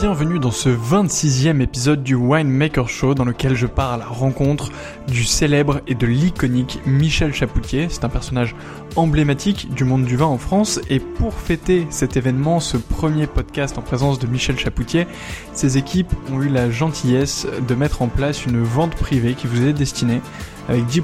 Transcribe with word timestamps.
Bienvenue 0.00 0.38
dans 0.38 0.50
ce 0.50 0.70
26e 0.70 1.60
épisode 1.60 2.02
du 2.02 2.14
Winemaker 2.14 2.88
Show 2.88 3.14
dans 3.14 3.26
lequel 3.26 3.54
je 3.54 3.66
pars 3.66 3.92
à 3.92 3.96
la 3.98 4.06
rencontre 4.06 4.70
du 5.06 5.24
célèbre 5.24 5.82
et 5.86 5.94
de 5.94 6.06
l'iconique 6.06 6.78
Michel 6.86 7.34
Chapoutier. 7.34 7.88
C'est 7.90 8.04
un 8.04 8.08
personnage 8.08 8.56
emblématique 8.96 9.74
du 9.74 9.84
monde 9.84 10.06
du 10.06 10.16
vin 10.16 10.24
en 10.24 10.38
France 10.38 10.80
et 10.88 11.00
pour 11.00 11.34
fêter 11.34 11.86
cet 11.90 12.16
événement, 12.16 12.60
ce 12.60 12.78
premier 12.78 13.26
podcast 13.26 13.76
en 13.76 13.82
présence 13.82 14.18
de 14.18 14.26
Michel 14.26 14.58
Chapoutier, 14.58 15.06
ses 15.52 15.76
équipes 15.76 16.14
ont 16.32 16.40
eu 16.40 16.48
la 16.48 16.70
gentillesse 16.70 17.46
de 17.68 17.74
mettre 17.74 18.00
en 18.00 18.08
place 18.08 18.46
une 18.46 18.62
vente 18.62 18.94
privée 18.94 19.34
qui 19.34 19.48
vous 19.48 19.66
est 19.66 19.74
destinée 19.74 20.22
avec 20.70 20.86
10% 20.86 21.02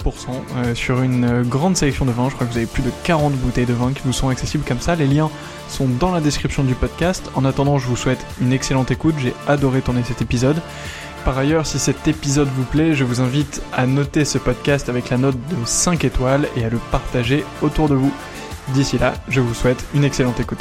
euh, 0.57 0.75
sur 0.75 1.03
une 1.03 1.43
grande 1.43 1.77
sélection 1.77 2.05
de 2.05 2.13
vins. 2.13 2.29
Je 2.31 2.35
crois 2.35 2.47
que 2.47 2.53
vous 2.53 2.59
avez 2.59 2.67
plus 2.67 2.83
de 2.83 2.91
40 3.03 3.35
bouteilles 3.35 3.67
de 3.67 3.75
vin 3.75 3.93
qui 3.93 4.01
vous 4.05 4.13
sont 4.13 4.29
accessibles 4.29 4.65
comme 4.65 4.81
ça. 4.81 4.95
Les 4.95 5.09
liens 5.09 5.29
sont 5.69 5.89
dans 5.89 6.13
la 6.13 6.21
description 6.21 6.63
du 6.63 6.75
podcast. 6.75 7.29
En 7.35 7.45
attendant, 7.45 7.79
je 7.79 7.89
vous 7.89 7.97
souhaite 7.97 8.25
une 8.41 8.53
excellente 8.53 8.93
écoute. 8.93 9.17
J'ai 9.19 9.35
adoré 9.49 9.83
tourner 9.83 10.05
cet 10.05 10.23
épisode. 10.23 10.63
Par 11.25 11.37
ailleurs, 11.37 11.67
si 11.67 11.81
cet 11.81 12.07
épisode 12.07 12.49
vous 12.57 12.63
plaît, 12.63 12.95
je 12.95 13.03
vous 13.03 13.21
invite 13.21 13.61
à 13.73 13.87
noter 13.87 14.25
ce 14.25 14.39
podcast 14.39 14.89
avec 14.89 15.11
la 15.11 15.19
note 15.19 15.37
de 15.49 15.57
5 15.65 16.05
étoiles 16.05 16.47
et 16.57 16.65
à 16.65 16.71
le 16.71 16.79
partager 16.93 17.45
autour 17.61 17.89
de 17.89 17.97
vous. 17.97 18.13
D'ici 18.69 18.99
là, 18.99 19.15
je 19.29 19.41
vous 19.41 19.55
souhaite 19.55 19.85
une 19.95 20.05
excellente 20.05 20.39
écoute. 20.39 20.61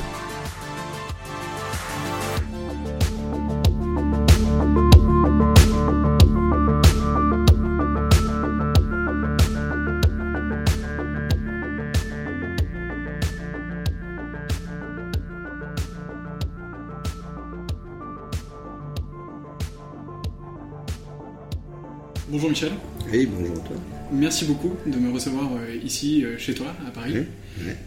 Michel. 22.56 22.72
Oui, 23.12 23.28
bonjour 23.30 23.62
toi. 23.66 23.76
Merci 24.14 24.46
beaucoup 24.46 24.76
de 24.86 24.98
me 24.98 25.12
recevoir 25.12 25.52
euh, 25.58 25.76
ici 25.84 26.24
euh, 26.24 26.38
chez 26.38 26.54
toi 26.54 26.74
à 26.88 26.90
Paris. 26.90 27.16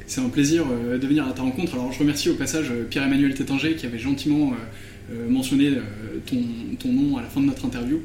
C'est 0.06 0.20
un 0.20 0.28
plaisir 0.28 0.66
euh, 0.70 0.98
de 0.98 1.06
venir 1.06 1.26
à 1.26 1.32
ta 1.32 1.40
rencontre. 1.40 1.72
Alors 1.72 1.90
je 1.90 1.98
remercie 1.98 2.28
au 2.28 2.34
passage 2.34 2.70
Pierre-Emmanuel 2.90 3.32
Tétanger 3.32 3.76
qui 3.76 3.86
avait 3.86 3.98
gentiment 3.98 4.52
mentionné 5.26 5.72
ton, 6.26 6.92
nom 6.92 7.16
à 7.16 7.22
la 7.22 7.28
fin 7.28 7.40
de 7.40 7.46
notre 7.46 7.64
interview. 7.64 8.02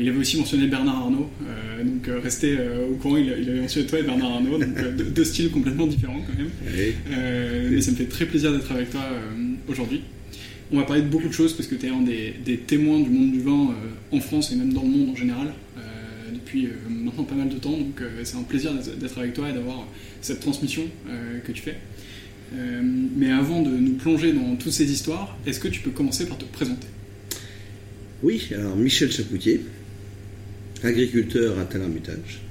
Il 0.00 0.08
avait 0.08 0.18
aussi 0.18 0.36
mentionné 0.36 0.66
Bernard 0.66 0.96
Arnault, 0.96 1.30
donc 1.84 2.10
restez 2.24 2.58
au 2.90 2.94
courant, 2.96 3.18
il, 3.18 3.30
avait 3.30 3.60
mentionné 3.60 3.86
toi 3.86 4.00
et 4.00 4.02
Bernard 4.02 4.32
Arnault, 4.32 4.58
donc 4.58 4.96
deux, 5.14 5.24
styles 5.24 5.50
complètement 5.52 5.86
différents 5.86 6.20
quand 6.26 6.36
même. 6.36 6.50
Mais 7.70 7.80
ça 7.80 7.92
me 7.92 7.96
fait 7.96 8.06
très 8.06 8.26
plaisir 8.26 8.52
d'être 8.52 8.72
avec 8.72 8.90
toi 8.90 9.02
aujourd'hui. 9.68 10.00
On 10.72 10.78
va 10.78 10.84
parler 10.84 11.02
de 11.02 11.08
beaucoup 11.08 11.28
de 11.28 11.32
choses 11.32 11.52
parce 11.52 11.68
que 11.68 11.74
tu 11.74 11.86
es 11.86 11.90
un 11.90 12.02
des, 12.02 12.56
témoins 12.66 13.00
du 13.00 13.10
monde 13.10 13.32
du 13.32 13.40
vin 13.40 13.74
en 14.10 14.20
France 14.20 14.50
et 14.52 14.56
même 14.56 14.72
dans 14.72 14.82
le 14.82 14.88
monde 14.88 15.10
en 15.10 15.16
général 15.16 15.52
depuis 16.44 16.66
euh, 16.66 16.70
maintenant 16.88 17.24
pas 17.24 17.34
mal 17.34 17.48
de 17.48 17.56
temps, 17.56 17.76
donc 17.76 18.00
euh, 18.00 18.20
c'est 18.24 18.36
un 18.36 18.42
plaisir 18.42 18.72
d'être 18.74 19.18
avec 19.18 19.34
toi 19.34 19.48
et 19.48 19.52
d'avoir 19.52 19.86
cette 20.20 20.40
transmission 20.40 20.82
euh, 21.08 21.38
que 21.40 21.52
tu 21.52 21.62
fais. 21.62 21.76
mais 23.16 23.30
avant 23.30 23.62
de 23.62 23.70
nous 23.70 23.94
plonger 23.94 24.32
dans 24.32 24.56
toutes 24.56 24.72
ces 24.72 24.90
histoires, 24.90 25.36
est-ce 25.46 25.58
que 25.58 25.68
tu 25.68 25.80
peux 25.80 25.90
commencer 25.90 26.26
par 26.26 26.38
te 26.38 26.44
présenter? 26.44 26.86
Oui, 28.22 28.48
alors 28.54 28.76
Michel 28.76 29.10
Chapoutier, 29.10 29.60
agriculteur 30.82 31.58
à 31.58 31.64
Talarmutage. 31.64 32.42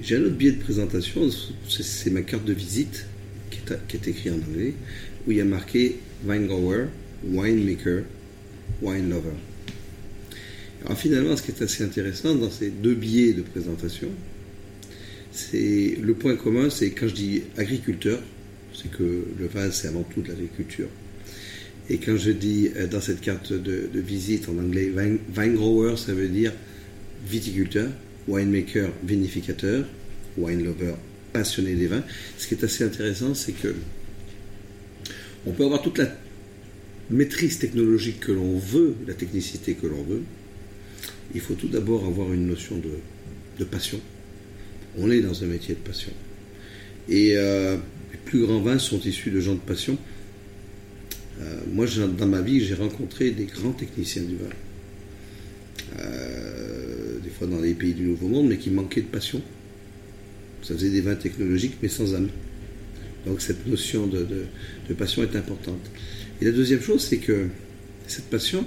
J'ai 0.00 0.16
un 0.16 0.22
autre 0.22 0.36
biais 0.36 0.52
de 0.52 0.62
présentation, 0.62 1.28
c'est 1.68 2.10
ma 2.10 2.22
carte 2.22 2.44
de 2.44 2.52
visite 2.52 3.06
qui 3.50 3.96
est 3.96 4.08
écrite 4.08 4.32
en 4.32 4.36
anglais, 4.36 4.74
où 5.26 5.32
il 5.32 5.38
y 5.38 5.40
a 5.40 5.44
marqué 5.44 5.96
Weingrower, 6.24 6.86
Winemaker, 7.24 8.02
Wine 8.82 9.10
Lover. 9.10 9.36
Alors 10.84 10.98
finalement, 10.98 11.36
ce 11.36 11.42
qui 11.42 11.50
est 11.50 11.62
assez 11.62 11.82
intéressant 11.82 12.34
dans 12.34 12.50
ces 12.50 12.70
deux 12.70 12.94
biais 12.94 13.32
de 13.32 13.42
présentation, 13.42 14.08
c'est 15.32 15.96
le 16.00 16.14
point 16.14 16.36
commun, 16.36 16.70
c'est 16.70 16.90
quand 16.90 17.08
je 17.08 17.14
dis 17.14 17.42
agriculteur, 17.56 18.20
c'est 18.74 18.90
que 18.90 19.24
le 19.38 19.46
vin 19.46 19.70
c'est 19.70 19.88
avant 19.88 20.02
tout 20.02 20.22
de 20.22 20.28
l'agriculture. 20.28 20.88
Et 21.90 21.98
quand 21.98 22.16
je 22.16 22.30
dis 22.30 22.70
euh, 22.76 22.86
dans 22.86 23.00
cette 23.00 23.20
carte 23.20 23.52
de, 23.52 23.88
visite 23.94 24.48
en 24.48 24.58
anglais 24.58 24.92
vine, 24.94 25.54
grower, 25.54 25.96
ça 25.96 26.12
veut 26.12 26.28
dire 26.28 26.52
viticulteur, 27.26 27.88
winemaker, 28.26 28.90
vinificateur, 29.04 29.86
wine 30.36 30.64
lover, 30.64 30.94
passionné 31.32 31.74
des 31.74 31.86
vins. 31.86 32.04
Ce 32.36 32.46
qui 32.46 32.54
est 32.54 32.64
assez 32.64 32.84
intéressant, 32.84 33.34
c'est 33.34 33.52
que 33.52 33.74
on 35.46 35.52
peut 35.52 35.64
avoir 35.64 35.82
toute 35.82 35.98
la 35.98 36.08
maîtrise 37.10 37.58
technologique 37.58 38.20
que 38.20 38.32
l'on 38.32 38.58
veut, 38.58 38.94
la 39.06 39.14
technicité 39.14 39.74
que 39.74 39.86
l'on 39.86 40.02
veut. 40.02 40.22
Il 41.34 41.40
faut 41.40 41.54
tout 41.54 41.68
d'abord 41.68 42.06
avoir 42.06 42.32
une 42.32 42.46
notion 42.46 42.76
de, 42.78 43.64
passion. 43.64 44.00
On 44.98 45.10
est 45.10 45.20
dans 45.20 45.42
un 45.44 45.46
métier 45.46 45.74
de 45.74 45.80
passion. 45.80 46.12
Et 47.08 47.36
euh, 47.36 47.76
les 48.12 48.18
plus 48.24 48.40
grands 48.40 48.60
vins 48.60 48.78
sont 48.78 49.00
issus 49.00 49.30
de 49.30 49.40
gens 49.40 49.54
de 49.54 49.60
passion. 49.60 49.98
Euh, 51.40 51.60
moi, 51.72 51.86
dans 52.18 52.26
ma 52.26 52.40
vie, 52.40 52.64
j'ai 52.64 52.74
rencontré 52.74 53.30
des 53.30 53.44
grands 53.44 53.72
techniciens 53.72 54.22
du 54.22 54.36
vin. 54.36 54.50
Euh, 56.00 57.18
des 57.22 57.30
fois 57.30 57.46
dans 57.46 57.60
les 57.60 57.74
pays 57.74 57.94
du 57.94 58.02
Nouveau 58.04 58.28
Monde, 58.28 58.48
mais 58.48 58.58
qui 58.58 58.70
manquaient 58.70 59.02
de 59.02 59.06
passion. 59.06 59.42
Ça 60.62 60.74
faisait 60.74 60.90
des 60.90 61.00
vins 61.00 61.14
technologiques, 61.14 61.76
mais 61.82 61.88
sans 61.88 62.14
âme. 62.14 62.28
Donc 63.28 63.40
cette 63.40 63.66
notion 63.66 64.06
de, 64.06 64.46
passion 64.94 65.22
est 65.22 65.36
importante. 65.36 65.90
Et 66.40 66.46
la 66.46 66.52
deuxième 66.52 66.80
chose, 66.80 67.02
c'est 67.02 67.18
que 67.18 67.48
cette 68.06 68.26
passion 68.26 68.64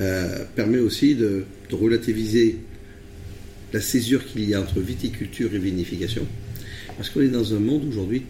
euh, 0.00 0.44
permet 0.56 0.78
aussi 0.78 1.14
de, 1.14 1.44
relativiser 1.70 2.56
la 3.72 3.80
césure 3.80 4.26
qu'il 4.26 4.48
y 4.48 4.54
a 4.54 4.60
entre 4.60 4.80
viticulture 4.80 5.54
et 5.54 5.58
vinification. 5.58 6.26
Parce 6.96 7.10
qu'on 7.10 7.20
est 7.20 7.28
dans 7.28 7.54
un 7.54 7.60
monde 7.60 7.84
aujourd'hui 7.88 8.22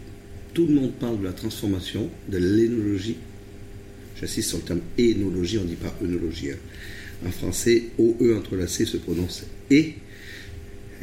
tout 0.53 0.67
le 0.67 0.73
monde 0.73 0.91
parle 0.93 1.19
de 1.19 1.23
la 1.23 1.31
transformation, 1.31 2.09
de 2.29 2.37
l'énologie. 2.37 3.15
J'insiste 4.19 4.49
sur 4.49 4.57
le 4.57 4.63
terme 4.63 4.81
énologie, 4.97 5.57
on 5.57 5.63
ne 5.63 5.69
dit 5.69 5.75
pas 5.75 5.95
œnologie. 6.03 6.51
Hein. 6.51 6.57
En 7.25 7.31
français, 7.31 7.83
OE 7.97 8.35
entrelacé 8.35 8.85
se 8.85 8.97
prononce 8.97 9.43
et, 9.69 9.93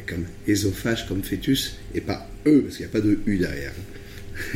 comme 0.06 0.24
ésophage, 0.46 1.06
comme 1.06 1.22
fœtus, 1.22 1.76
et 1.94 2.00
pas 2.00 2.28
E, 2.46 2.60
parce 2.60 2.76
qu'il 2.76 2.86
n'y 2.86 2.90
a 2.90 2.92
pas 2.92 3.00
de 3.00 3.18
U 3.26 3.38
derrière. 3.38 3.72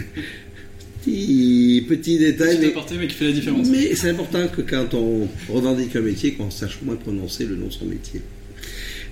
petit, 1.03 1.85
petit 1.89 2.19
détail. 2.19 2.59
Mais, 2.61 2.75
mais 2.99 3.07
qui 3.09 3.15
fait 3.15 3.27
la 3.27 3.33
différence. 3.33 3.69
Mais 3.69 3.95
c'est 3.95 4.11
important 4.11 4.49
que 4.49 4.63
quand 4.63 4.95
on 4.95 5.29
revendique 5.49 5.97
un 5.97 6.01
métier, 6.01 6.35
qu'on 6.35 6.51
sache 6.51 6.79
moins 6.83 6.97
prononcer 6.97 7.45
le 7.47 7.57
nom 7.57 7.67
de 7.67 7.73
son 7.73 7.87
métier. 7.87 8.21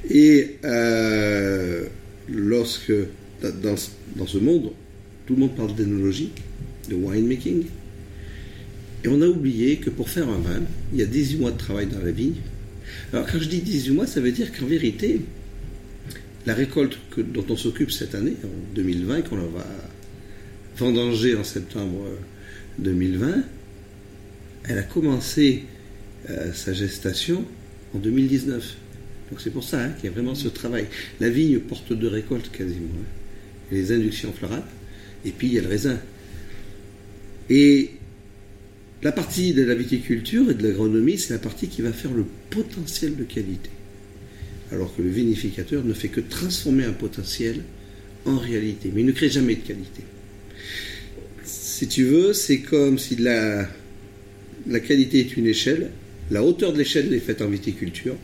Et 0.08 0.56
euh, 0.64 1.84
lorsque, 2.28 2.92
dans, 3.42 3.74
dans 4.16 4.26
ce 4.26 4.38
monde, 4.38 4.72
tout 5.26 5.34
le 5.34 5.40
monde 5.40 5.56
parle 5.56 5.74
d'énologie, 5.74 6.30
de 6.88 6.94
winemaking. 6.94 7.64
Et 9.04 9.08
on 9.08 9.22
a 9.22 9.26
oublié 9.26 9.76
que 9.76 9.90
pour 9.90 10.10
faire 10.10 10.28
un 10.28 10.38
vin, 10.38 10.62
il 10.92 10.98
y 10.98 11.02
a 11.02 11.06
18 11.06 11.38
mois 11.38 11.50
de 11.50 11.58
travail 11.58 11.86
dans 11.86 12.04
la 12.04 12.10
vigne. 12.10 12.34
Alors 13.12 13.26
quand 13.30 13.38
je 13.38 13.48
dis 13.48 13.60
18 13.60 13.92
mois, 13.92 14.06
ça 14.06 14.20
veut 14.20 14.32
dire 14.32 14.52
qu'en 14.52 14.66
vérité, 14.66 15.20
la 16.46 16.54
récolte 16.54 16.98
dont 17.16 17.44
on 17.48 17.56
s'occupe 17.56 17.90
cette 17.90 18.14
année, 18.14 18.36
en 18.44 18.74
2020, 18.74 19.22
qu'on 19.22 19.36
va 19.36 19.66
vendanger 20.76 21.36
en 21.36 21.44
septembre 21.44 22.06
2020, 22.78 23.42
elle 24.64 24.78
a 24.78 24.82
commencé 24.82 25.64
euh, 26.28 26.52
sa 26.52 26.72
gestation 26.72 27.44
en 27.94 27.98
2019. 27.98 28.76
Donc 29.30 29.40
c'est 29.40 29.50
pour 29.50 29.64
ça 29.64 29.82
hein, 29.82 29.90
qu'il 29.90 30.04
y 30.06 30.08
a 30.08 30.12
vraiment 30.12 30.34
ce 30.34 30.48
travail. 30.48 30.86
La 31.20 31.28
vigne 31.28 31.58
porte 31.60 31.92
de 31.92 32.06
récolte 32.06 32.50
quasiment. 32.50 32.88
Hein. 32.98 33.72
les 33.72 33.92
inductions 33.92 34.32
florales 34.32 34.64
et 35.24 35.30
puis 35.30 35.48
il 35.48 35.54
y 35.54 35.58
a 35.58 35.62
le 35.62 35.68
raisin. 35.68 35.98
Et 37.48 37.90
la 39.02 39.12
partie 39.12 39.54
de 39.54 39.62
la 39.62 39.74
viticulture 39.74 40.50
et 40.50 40.54
de 40.54 40.62
l'agronomie, 40.66 41.18
c'est 41.18 41.32
la 41.32 41.38
partie 41.38 41.68
qui 41.68 41.82
va 41.82 41.92
faire 41.92 42.12
le 42.12 42.24
potentiel 42.50 43.16
de 43.16 43.24
qualité. 43.24 43.70
Alors 44.72 44.94
que 44.94 45.02
le 45.02 45.08
vinificateur 45.08 45.84
ne 45.84 45.92
fait 45.92 46.08
que 46.08 46.20
transformer 46.20 46.84
un 46.84 46.92
potentiel 46.92 47.62
en 48.24 48.38
réalité, 48.38 48.90
mais 48.94 49.00
il 49.00 49.06
ne 49.06 49.12
crée 49.12 49.30
jamais 49.30 49.56
de 49.56 49.60
qualité. 49.60 50.02
Si 51.44 51.88
tu 51.88 52.04
veux, 52.04 52.32
c'est 52.32 52.58
comme 52.58 52.98
si 52.98 53.16
la, 53.16 53.66
qualité 54.86 55.20
est 55.20 55.36
une 55.36 55.46
échelle, 55.46 55.90
la 56.30 56.44
hauteur 56.44 56.72
de 56.72 56.78
l'échelle 56.78 57.12
est 57.12 57.18
faite 57.18 57.42
en 57.42 57.48
viticulture, 57.48 58.16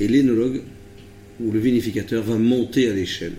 et 0.00 0.08
l'énologue 0.08 0.62
ou 1.40 1.52
le 1.52 1.60
vinificateur 1.60 2.22
va 2.24 2.36
monter 2.36 2.88
à 2.88 2.94
l'échelle 2.94 3.34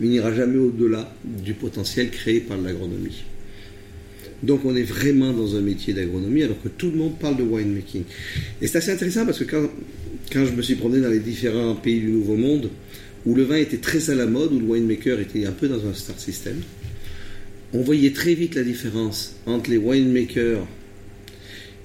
mais 0.00 0.08
n'ira 0.08 0.34
jamais 0.34 0.58
au-delà 0.58 1.14
du 1.24 1.54
potentiel 1.54 2.10
créé 2.10 2.40
par 2.40 2.58
l'agronomie. 2.58 3.22
Donc 4.42 4.64
on 4.64 4.74
est 4.74 4.82
vraiment 4.82 5.32
dans 5.32 5.56
un 5.56 5.60
métier 5.60 5.92
d'agronomie 5.92 6.42
alors 6.42 6.60
que 6.62 6.68
tout 6.68 6.90
le 6.90 6.96
monde 6.96 7.18
parle 7.18 7.36
de 7.36 7.42
winemaking. 7.42 8.04
Et 8.62 8.66
c'est 8.66 8.78
assez 8.78 8.92
intéressant 8.92 9.26
parce 9.26 9.38
que 9.38 9.44
quand, 9.44 9.68
quand 10.32 10.44
je 10.44 10.52
me 10.52 10.62
suis 10.62 10.76
promené 10.76 11.02
dans 11.02 11.10
les 11.10 11.18
différents 11.18 11.74
pays 11.74 12.00
du 12.00 12.08
Nouveau 12.08 12.36
Monde, 12.36 12.70
où 13.26 13.34
le 13.34 13.42
vin 13.42 13.56
était 13.56 13.78
très 13.78 14.10
à 14.10 14.14
la 14.14 14.26
mode, 14.26 14.52
où 14.52 14.60
le 14.60 14.66
winemaker 14.66 15.20
était 15.20 15.44
un 15.44 15.52
peu 15.52 15.68
dans 15.68 15.86
un 15.86 15.92
star 15.92 16.18
system, 16.18 16.56
on 17.72 17.82
voyait 17.82 18.12
très 18.12 18.34
vite 18.34 18.54
la 18.54 18.62
différence 18.62 19.36
entre 19.46 19.70
les 19.70 19.76
winemakers 19.76 20.66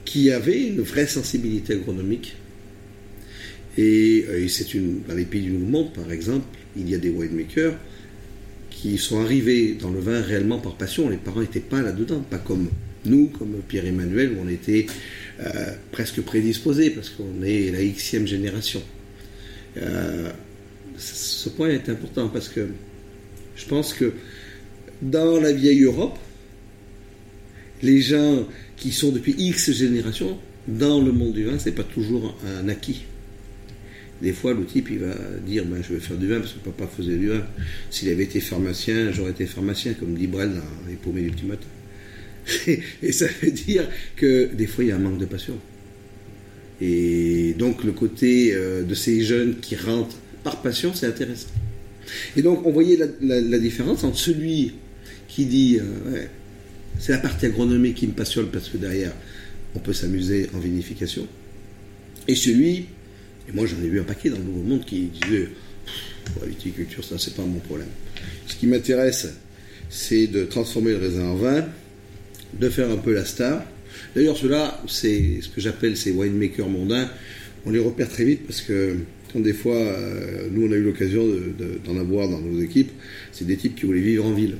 qui 0.06 0.32
avaient 0.32 0.68
une 0.68 0.82
vraie 0.82 1.08
sensibilité 1.08 1.74
agronomique. 1.74 2.36
Et, 3.78 4.26
euh, 4.30 4.44
et 4.44 4.48
c'est 4.48 4.74
une, 4.74 5.02
dans 5.08 5.16
les 5.16 5.26
pays 5.26 5.42
du 5.42 5.52
Nouveau 5.52 5.66
Monde, 5.66 5.94
par 5.94 6.12
exemple, 6.12 6.46
il 6.78 6.90
y 6.90 6.96
a 6.96 6.98
des 6.98 7.10
winemakers 7.10 7.76
qui 8.70 8.98
sont 8.98 9.20
arrivés 9.20 9.76
dans 9.80 9.90
le 9.90 10.00
vin 10.00 10.22
réellement 10.22 10.60
par 10.60 10.76
passion. 10.76 11.10
Les 11.10 11.18
parents 11.18 11.42
n'étaient 11.42 11.60
pas 11.60 11.82
là-dedans, 11.82 12.24
pas 12.30 12.38
comme 12.38 12.70
nous, 13.06 13.28
comme 13.28 13.56
Pierre-Emmanuel, 13.68 14.34
où 14.34 14.46
on 14.46 14.50
était 14.50 14.86
euh, 15.40 15.74
presque 15.92 16.22
prédisposés, 16.22 16.92
parce 16.92 17.10
qu'on 17.10 17.44
est 17.44 17.72
la 17.72 17.84
Xème 17.84 18.28
génération. 18.28 18.82
Euh, 19.77 20.32
ce 20.98 21.50
point 21.50 21.70
est 21.70 21.89
important 21.89 22.30
parce 22.30 22.48
que 22.48 22.70
je 23.56 23.65
pense 23.65 23.94
que 23.94 24.13
dans 25.01 25.39
la 25.39 25.51
vieille 25.51 25.84
Europe, 25.84 26.18
les 27.82 28.01
gens 28.01 28.48
qui 28.77 28.92
sont 28.92 29.12
depuis 29.12 29.36
X 29.38 29.72
générations 29.72 30.38
dans 30.68 31.01
le 31.01 31.12
monde 31.12 31.34
du 31.34 31.44
vin, 31.44 31.60
c'est 31.60 31.74
pas 31.74 31.84
toujours 31.84 32.38
un 32.48 32.70
acquis. 32.70 33.04
Des 34.22 34.32
fois, 34.32 34.54
le 34.54 34.63
type, 34.65 34.88
il 34.89 35.00
va 35.00 35.13
dire 35.46 35.65
ben, 35.65 35.84
Je 35.84 35.94
vais 35.94 36.00
faire 36.00 36.18
du 36.18 36.27
vin 36.27 36.39
parce 36.39 36.54
que 36.54 36.60
papa 36.60 36.88
faisait 36.88 37.18
du 37.18 37.27
vin. 37.27 37.44
S'il 37.89 38.10
avait 38.10 38.24
été 38.24 38.39
pharmacien, 38.39 39.12
j'aurais 39.12 39.32
été 39.32 39.46
pharmacien, 39.46 39.94
comme 39.94 40.15
dit 40.15 40.27
Brel 40.27 40.54
dans 40.54 40.89
Les 40.89 40.96
paumés 40.96 41.24
du 41.24 41.32
petit. 41.32 41.68
Et 43.02 43.12
ça 43.12 43.28
veut 43.42 43.52
dire 43.52 43.88
que 44.16 44.50
des 44.54 44.68
fois, 44.68 44.84
il 44.84 44.88
y 44.88 44.92
a 44.92 44.96
un 44.96 45.00
manque 45.00 45.18
de 45.18 45.25
passion. 45.25 45.56
Et 46.82 47.56
donc, 47.58 47.84
le 47.84 47.92
côté 47.92 48.54
euh, 48.54 48.84
de 48.84 48.94
ces 48.94 49.22
jeunes 49.22 49.56
qui 49.62 49.75
rentrent 49.75 50.18
par 50.44 50.62
passion, 50.62 50.94
c'est 50.94 51.08
intéressant. 51.08 51.50
Et 52.36 52.42
donc, 52.42 52.66
on 52.66 52.72
voyait 52.72 53.00
la, 53.22 53.60
différence 53.60 54.04
entre 54.04 54.18
celui 54.18 54.74
qui 55.28 55.46
dit 55.46 55.80
euh, 55.80 56.25
C'est 57.00 57.14
la 57.14 57.18
partie 57.18 57.48
agronomique 57.48 57.96
qui 57.96 58.08
me 58.08 58.14
passionne 58.14 58.48
parce 58.48 58.70
que 58.70 58.78
derrière, 58.78 59.14
on 59.74 59.80
peut 59.80 59.94
s'amuser 59.94 60.50
en 60.54 60.60
vinification. 60.60 61.28
Et 62.28 62.36
celui 62.36 62.86
et 63.48 63.52
moi, 63.52 63.66
j'en 63.66 63.78
ai 63.84 63.88
vu 63.88 64.00
un 64.00 64.04
paquet 64.04 64.30
dans 64.30 64.38
le 64.38 64.44
Nouveau 64.44 64.64
Monde 64.64 64.86
qui 64.86 65.02
disait 65.08 65.50
la 66.42 66.48
viticulture, 66.48 67.04
ça, 67.04 67.18
c'est 67.20 67.36
pas 67.36 67.44
mon 67.44 67.60
problème. 67.60 67.90
Ce 68.48 68.56
qui 68.56 68.66
m'intéresse, 68.66 69.28
c'est 69.90 70.28
de 70.28 70.46
transformer 70.46 70.92
le 70.92 70.98
raisin 70.98 71.25
en 71.25 71.36
vin, 71.36 71.66
de 72.60 72.70
faire 72.70 72.90
un 72.90 72.98
peu 72.98 73.14
la 73.14 73.26
star. 73.26 73.64
D'ailleurs, 74.16 74.38
ceux-là, 74.38 74.82
c'est 74.88 75.40
ce 75.42 75.50
que 75.50 75.62
j'appelle 75.62 75.98
ces 75.98 76.12
winemakers 76.12 76.70
mondains. 76.70 77.10
On 77.66 77.72
les 77.72 77.80
repère 77.80 78.10
très 78.10 78.26
vite 78.26 78.46
parce 78.46 78.62
que 78.62 78.96
quand 79.34 79.40
des 79.40 79.54
fois, 79.54 79.76
euh, 79.76 80.48
nous, 80.52 80.68
on 80.68 80.72
a 80.72 80.76
eu 80.76 80.84
l'occasion 80.84 81.26
d'en 81.86 81.98
avoir 81.98 82.30
dans 82.30 82.40
nos 82.40 82.62
équipes, 82.62 82.92
c'est 83.32 83.46
des 83.46 83.58
types 83.58 83.76
qui 83.76 83.86
voulaient 83.86 84.00
vivre 84.02 84.26
en 84.26 84.34
ville. 84.34 84.56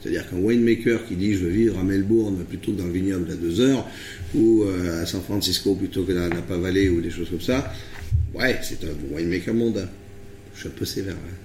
C'est-à-dire 0.00 0.28
qu'un 0.28 0.38
winemaker 0.38 1.06
qui 1.06 1.14
dit 1.14 1.34
je 1.34 1.44
veux 1.44 1.50
vivre 1.50 1.78
à 1.78 1.82
Melbourne 1.84 2.44
plutôt 2.48 2.72
que 2.72 2.78
dans 2.78 2.86
le 2.86 2.92
vignoble 2.92 3.30
à 3.30 3.34
deux 3.34 3.60
heures, 3.60 3.86
ou 4.34 4.64
euh, 4.64 5.02
à 5.02 5.06
San 5.06 5.20
Francisco 5.20 5.74
plutôt 5.74 6.04
que 6.04 6.12
dans 6.12 6.20
la 6.20 6.28
Napa 6.28 6.56
Valley 6.56 6.88
ou 6.88 7.00
des 7.02 7.10
choses 7.10 7.28
comme 7.28 7.40
ça, 7.40 7.72
Ouais, 8.34 8.58
c'est 8.62 8.84
un 8.84 9.14
winemaker 9.14 9.54
mondain. 9.54 9.88
Je 10.54 10.60
suis 10.60 10.68
un 10.68 10.72
peu 10.72 10.84
sévère. 10.84 11.14
Hein. 11.14 11.36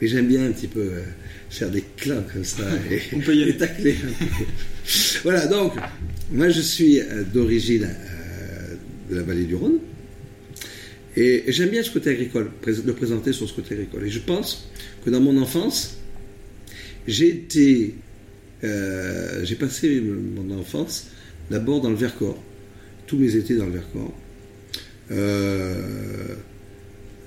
Mais 0.00 0.08
j'aime 0.08 0.28
bien 0.28 0.46
un 0.46 0.52
petit 0.52 0.66
peu 0.66 0.80
euh, 0.80 1.02
faire 1.48 1.70
des 1.70 1.84
clins 1.96 2.24
comme 2.32 2.44
ça 2.44 2.62
et, 2.90 3.00
On 3.14 3.20
peut 3.20 3.34
y 3.34 3.42
aller. 3.42 3.56
tacler 3.56 3.96
un 4.04 4.08
peu. 4.08 4.44
Voilà, 5.22 5.46
donc, 5.46 5.72
moi 6.30 6.48
je 6.48 6.60
suis 6.60 7.00
euh, 7.00 7.24
d'origine 7.24 7.84
euh, 7.84 8.74
de 9.10 9.16
la 9.16 9.22
vallée 9.22 9.44
du 9.44 9.54
Rhône. 9.54 9.78
Et 11.16 11.44
j'aime 11.48 11.70
bien 11.70 11.82
ce 11.82 11.90
côté 11.90 12.10
agricole, 12.10 12.50
le 12.66 12.92
présenter 12.92 13.32
sur 13.32 13.48
ce 13.48 13.54
côté 13.54 13.74
agricole. 13.74 14.04
Et 14.06 14.10
je 14.10 14.18
pense 14.18 14.70
que 15.02 15.08
dans 15.08 15.20
mon 15.20 15.40
enfance, 15.40 15.96
j'ai 17.08 17.28
été, 17.28 17.94
j'ai 18.62 19.54
passé 19.54 19.98
mon 20.02 20.58
enfance 20.58 21.06
d'abord 21.50 21.80
dans 21.80 21.88
le 21.88 21.96
Vercors, 21.96 22.38
tous 23.06 23.16
mes 23.16 23.34
étés 23.34 23.56
dans 23.56 23.64
le 23.64 23.72
Vercors. 23.72 24.12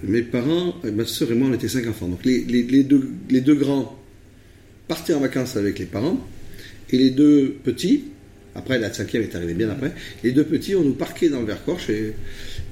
Euh, 0.04 0.08
mes 0.08 0.22
parents, 0.22 0.76
et 0.84 0.92
ma 0.92 1.06
soeur 1.06 1.32
et 1.32 1.36
moi, 1.36 1.50
on 1.50 1.54
était 1.54 1.68
cinq 1.68 1.88
enfants. 1.88 2.08
Donc 2.08 2.26
les, 2.26 2.84
deux, 2.84 3.56
grands 3.56 3.98
partaient 4.88 5.14
en 5.14 5.20
vacances 5.20 5.56
avec 5.56 5.80
les 5.80 5.86
parents, 5.86 6.26
et 6.92 6.98
les 6.98 7.10
deux 7.12 7.56
petits, 7.64 8.06
après 8.56 8.80
la 8.80 8.92
cinquième 8.92 9.24
est 9.24 9.36
arrivée 9.36 9.54
bien 9.54 9.70
après, 9.70 9.94
les 10.24 10.32
deux 10.32 10.44
petits, 10.44 10.76
on 10.76 10.84
nous 10.84 10.94
parquait 10.94 11.30
dans 11.30 11.40
le 11.40 11.46
Vercors 11.46 11.80
chez, 11.80 12.14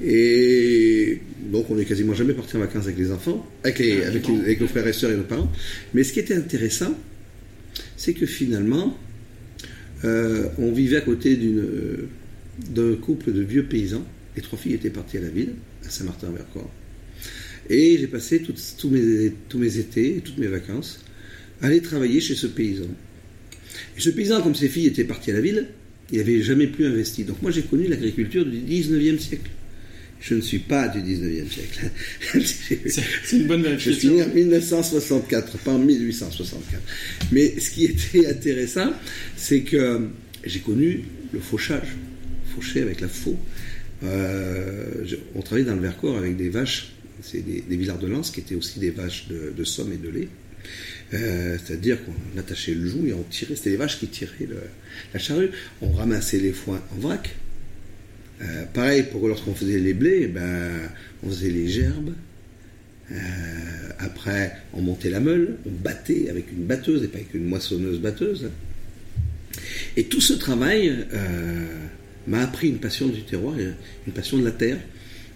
et 0.04 1.22
donc 1.52 1.70
on 1.70 1.76
n'est 1.76 1.86
quasiment 1.86 2.14
jamais 2.14 2.34
parti 2.34 2.58
en 2.58 2.60
vacances 2.60 2.86
avec 2.86 2.98
les 2.98 3.12
enfants, 3.12 3.46
avec 3.64 4.60
nos 4.60 4.68
frères 4.68 4.88
et 4.88 4.94
sœurs 4.94 5.12
et 5.12 5.16
nos 5.16 5.24
parents. 5.24 5.52
Mais 5.94 6.04
ce 6.04 6.14
qui 6.14 6.20
était 6.20 6.36
intéressant, 6.36 6.98
c'est 7.96 8.14
que 8.14 8.26
finalement, 8.26 8.98
euh, 10.06 10.48
on 10.58 10.72
vivait 10.72 10.98
à 10.98 11.02
côté 11.02 11.36
d'une, 11.36 11.60
euh, 11.60 12.10
d'un 12.70 12.96
couple 12.96 13.32
de 13.34 13.42
vieux 13.42 13.64
paysans. 13.64 14.06
Les 14.36 14.42
trois 14.42 14.58
filles 14.58 14.74
étaient 14.74 14.90
parties 14.90 15.18
à 15.18 15.22
la 15.22 15.30
ville, 15.30 15.54
à 15.86 15.90
Saint-Martin-Vercors. 15.90 16.72
Et 17.70 17.98
j'ai 17.98 18.08
passé 18.08 18.40
toutes- 18.42 18.62
tous, 18.78 18.90
mes, 18.90 19.34
tous 19.50 19.58
mes 19.58 19.78
étés, 19.78 20.22
toutes 20.24 20.38
mes 20.38 20.48
vacances, 20.48 21.00
à 21.62 21.68
aller 21.68 21.82
travailler 21.82 22.20
chez 22.22 22.36
ce 22.36 22.48
paysan. 22.48 22.86
Et 23.98 24.02
ce 24.02 24.10
paysan, 24.10 24.42
comme 24.42 24.56
ses 24.56 24.70
filles 24.70 24.88
étaient 24.88 25.04
parties 25.04 25.32
à 25.32 25.34
la 25.36 25.42
ville, 25.42 25.68
il 26.12 26.18
n'avait 26.20 26.42
jamais 26.42 26.68
plus 26.68 26.86
investi. 26.86 27.24
Donc 27.24 27.42
moi 27.42 27.52
j'ai 27.52 27.64
connu 27.64 27.88
l'agriculture 27.88 28.46
du 28.46 28.58
19e 28.60 29.20
siècle. 29.20 29.50
Je 30.20 30.34
ne 30.34 30.42
suis 30.42 30.60
pas 30.60 30.88
du 30.88 31.00
19e 31.02 31.48
siècle. 31.48 31.92
C'est 33.24 33.36
une 33.38 33.46
bonne 33.48 33.64
Je 33.78 33.92
suis 33.92 34.08
né 34.10 34.16
vérification. 34.16 34.32
en 34.32 34.36
1964, 34.36 35.58
pas 35.60 35.72
en 35.74 35.80
1864. 35.80 36.82
Mais 37.32 37.60
ce 37.60 37.70
qui 37.70 37.86
était 37.86 38.26
intéressant, 38.28 38.94
c'est 39.36 39.62
que 39.62 40.08
j'ai 40.44 40.60
connu 40.62 41.02
le 41.34 41.40
fauchage, 41.40 41.90
faucher 42.56 42.82
avec 42.82 43.02
la 43.02 43.08
faux. 43.10 43.38
Euh, 44.04 45.04
on 45.36 45.42
travaillait 45.42 45.68
dans 45.70 45.76
le 45.76 45.82
Vercors 45.82 46.18
avec 46.18 46.36
des 46.38 46.50
vaches, 46.50 46.94
c'est 47.22 47.42
des, 47.42 47.62
des 47.62 47.78
de 47.78 48.08
lance 48.08 48.32
qui 48.32 48.40
étaient 48.40 48.56
aussi 48.56 48.80
des 48.80 48.92
vaches 48.92 49.28
de, 49.30 49.64
somme 49.64 49.92
et 49.92 49.98
de 49.98 50.10
lait. 50.10 50.28
Euh, 51.14 51.58
C'est-à-dire 51.64 51.98
qu'on 52.04 52.40
attachait 52.40 52.74
le 52.74 52.86
joug 52.88 53.08
et 53.08 53.14
on 53.14 53.24
tirait, 53.24 53.56
c'était 53.56 53.72
les 53.72 53.78
vaches 53.78 54.00
qui 54.00 54.08
tiraient 54.08 54.48
la 55.14 55.20
charrue. 55.20 55.50
On 55.82 55.92
ramassait 55.92 56.40
les 56.40 56.54
foins 56.54 56.82
en 56.96 57.00
vrac. 57.00 57.36
Euh, 58.42 58.66
pareil 58.74 59.04
pour 59.12 59.28
lorsqu'on 59.28 59.56
faisait 59.56 59.80
les 59.80 59.94
blés, 59.94 60.28
ben, 60.28 60.90
on 61.24 61.30
faisait 61.30 61.50
les 61.50 61.68
gerbes. 61.68 62.14
Euh, 63.12 63.16
après, 64.00 64.58
on 64.74 64.82
montait 64.82 65.10
la 65.10 65.22
meule, 65.22 65.58
on 65.66 65.72
battait 65.72 66.30
avec 66.30 66.52
une 66.52 66.66
batteuse 66.66 67.04
et 67.04 67.08
pas 67.08 67.18
avec 67.18 67.34
une 67.34 67.46
moissonneuse 67.46 68.00
batteuse. 68.00 68.50
Et 69.96 70.04
tout 70.04 70.22
ce 70.22 70.34
travail 70.34 71.08
m'a 72.28 72.42
appris 72.42 72.68
une 72.68 72.78
passion 72.78 73.08
du 73.08 73.24
terroir, 73.24 73.56
une 73.58 74.14
passion 74.14 74.38
de 74.38 74.44
la 74.44 74.52
terre, 74.52 74.78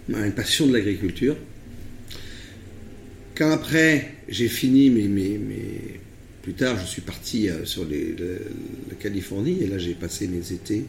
une 0.08 0.32
passion 0.32 0.66
de 0.66 0.72
l'agriculture. 0.72 1.36
Quand 3.34 3.50
après 3.50 4.10
j'ai 4.28 4.48
fini 4.48 4.90
mes, 4.90 5.08
mes, 5.08 5.38
mes- 5.38 6.00
plus 6.42 6.54
tard, 6.54 6.78
je 6.78 6.86
suis 6.86 7.02
parti 7.02 7.48
euh, 7.48 7.64
sur 7.64 7.84
la 7.84 8.94
Californie 8.98 9.62
et 9.62 9.66
là 9.66 9.78
j'ai 9.78 9.94
passé 9.94 10.26
mes 10.28 10.52
étés 10.52 10.84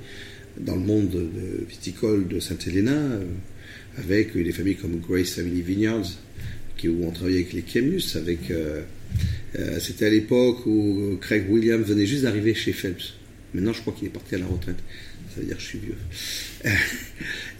dans 0.59 0.75
le 0.75 0.81
monde 0.81 1.09
de- 1.12 1.63
viticole 1.67 2.27
de 2.27 2.39
Sainte-Helena 2.39 2.91
euh, 2.91 3.23
avec 3.97 4.35
des 4.35 4.51
familles 4.51 4.75
comme 4.77 5.00
Grace 5.00 5.31
Family 5.31 5.62
Vineyards 5.62 6.09
qui, 6.77 6.88
où 6.89 7.05
on 7.05 7.12
travaillait 7.12 7.41
avec 7.41 7.53
les 7.53 7.62
Camus. 7.62 8.01
Avec, 8.15 8.50
euh, 8.51 8.81
c'était 9.79 10.07
à 10.07 10.09
l'époque 10.09 10.65
où 10.65 11.17
Craig 11.21 11.45
Williams 11.50 11.85
venait 11.85 12.07
juste 12.07 12.23
d'arriver 12.23 12.55
chez 12.55 12.73
Phelps. 12.73 13.13
Maintenant, 13.53 13.71
je 13.73 13.81
crois 13.81 13.93
qu'il 13.93 14.07
est 14.07 14.12
parti 14.12 14.33
à 14.33 14.39
la 14.39 14.47
retraite. 14.47 14.77
Ça 15.33 15.39
veut 15.41 15.45
dire 15.45 15.55
que 15.57 15.62
je 15.62 15.67
suis 15.67 15.79
vieux. 15.79 15.95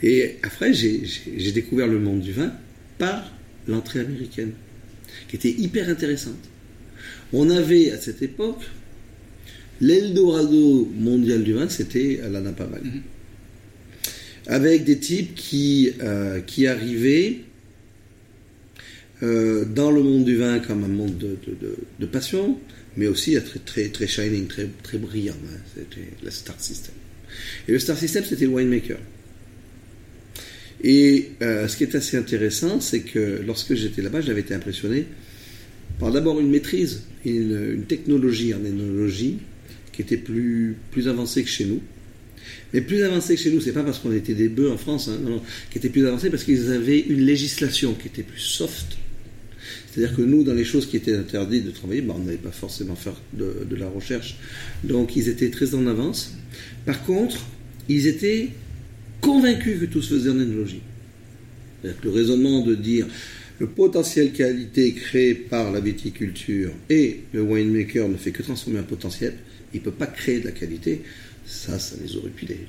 Et 0.02 0.38
après, 0.42 0.74
j'ai 0.74 1.52
découvert 1.52 1.88
le 1.88 2.00
monde 2.00 2.22
du 2.22 2.32
vin 2.32 2.52
par 2.98 3.32
l'entrée 3.68 4.00
américaine, 4.00 4.54
qui 5.27 5.36
était 5.36 5.51
hyper 5.51 5.89
intéressante. 5.89 6.39
On 7.34 7.50
avait 7.50 7.91
à 7.91 7.98
cette 8.00 8.22
époque 8.22 8.62
l'Eldorado 9.82 10.91
mondial 10.98 11.43
du 11.43 11.53
vin, 11.53 11.67
c'était 11.70 12.22
la 12.32 12.41
Napa 12.41 12.65
Valley. 12.65 13.01
Avec 14.48 14.84
des 14.84 15.00
types 15.00 15.36
qui, 15.36 15.91
euh, 16.01 16.41
qui 16.41 16.67
arrivaient 16.67 17.38
euh, 19.24 19.65
dans 19.65 19.89
le 19.91 20.03
monde 20.03 20.25
du 20.25 20.36
vin 20.36 20.60
comme 20.60 20.84
un 20.84 20.88
monde 20.89 21.17
de, 21.17 21.38
de- 21.48 21.55
de- 21.60 21.77
de 22.00 22.05
passion, 22.05 22.60
mais 22.98 23.08
aussi 23.08 23.36
très, 23.41 23.60
très, 23.60 23.88
très 23.89 24.08
shining, 24.08 24.48
très, 24.48 24.67
très 24.84 24.98
brillant. 24.98 25.36
hein. 25.46 25.58
C'était 25.75 26.10
le 26.24 26.29
Star 26.29 26.60
System. 26.62 26.93
Et 27.67 27.72
le 27.72 27.79
Star 27.79 27.98
System, 27.98 28.24
c'était 28.27 28.46
le 28.46 28.51
winemaker. 28.51 28.98
Et 30.84 31.32
euh, 31.42 31.68
ce 31.68 31.78
qui 31.78 31.84
est 31.84 31.96
assez 31.96 32.18
intéressant, 32.18 32.82
c'est 32.82 33.02
que 33.02 33.42
lorsque 33.46 33.74
j'étais 33.74 34.02
là-bas, 34.02 34.22
j'avais 34.22 34.42
été 34.42 34.54
impressionné 34.54 35.06
par 36.00 36.12
d'abord 36.12 36.40
une 36.40 36.50
maîtrise, 36.50 37.04
une, 37.24 37.74
une 37.75 37.86
technologie 37.86 38.54
en 38.54 38.66
énologie 38.66 39.38
qui 39.94 40.02
était 40.02 40.18
plus, 40.18 40.75
plus 40.92 41.08
avancée 41.08 41.44
que 41.44 41.50
chez 41.50 41.66
nous. 41.66 41.82
Mais 42.74 42.82
plus 42.82 43.04
avancée 43.04 43.36
que 43.36 43.42
chez 43.42 43.52
nous, 43.52 43.62
c'est 43.62 43.72
pas 43.72 43.84
parce 43.84 44.00
qu'on 44.00 44.12
était 44.12 44.34
des 44.34 44.50
bœufs 44.50 44.72
en 44.72 44.78
France, 44.78 45.08
hein, 45.08 45.20
qui 45.72 45.78
était 45.78 45.90
plus 45.90 46.06
avancée 46.06 46.30
parce 46.30 46.44
qu'ils 46.44 46.72
avaient 46.72 47.00
une 47.00 47.22
législation 47.22 47.94
qui 47.94 48.08
était 48.08 48.24
plus 48.24 48.42
soft. 48.42 48.98
C'est-à-dire 49.90 50.16
que 50.18 50.24
nous, 50.24 50.44
dans 50.44 50.56
les 50.56 50.66
choses 50.66 50.88
qui 50.88 50.98
étaient 50.98 51.16
interdites 51.16 51.66
de 51.66 51.72
travailler, 51.72 52.02
bah, 52.02 52.16
on 52.18 52.24
n'avait 52.24 52.38
pas 52.38 52.52
forcément 52.52 52.96
faire 52.96 53.16
de 53.34 53.75
la 53.75 53.88
recherche. 53.88 54.38
Donc 54.84 55.16
ils 55.16 55.30
étaient 55.30 55.52
très 55.52 55.75
en 55.75 55.88
avance. 55.88 56.34
Par 56.86 57.04
contre, 57.06 57.46
ils 57.88 58.08
étaient 58.08 58.50
convaincus 59.24 59.80
que 59.80 59.86
tout 59.86 60.01
se 60.01 60.13
faisait 60.15 60.30
en 60.30 60.39
énologie. 60.39 60.82
C'est-à-dire 61.82 62.00
que 62.01 62.08
le 62.08 62.13
raisonnement 62.13 62.65
de 62.65 62.75
dire 62.75 63.08
le 63.60 63.68
potentiel 63.68 64.32
qualité 64.34 64.94
créé 64.94 65.34
par 65.34 65.72
la 65.72 65.80
viticulture 65.80 66.72
et 66.89 67.22
le 67.34 67.42
winemaker 67.42 68.10
ne 68.10 68.18
fait 68.18 68.32
que 68.32 68.44
transformer 68.44 68.80
un 68.80 68.84
potentiel, 68.84 69.34
il 69.74 69.80
ne 69.80 69.84
peut 69.86 69.92
pas 69.92 70.08
créer 70.08 70.39
de 70.39 70.46
la 70.46 70.51
qualité, 70.51 71.01
ça, 71.46 71.80
ça 71.80 71.96
les 72.03 72.15
aurait 72.18 72.30
pilés. 72.30 72.60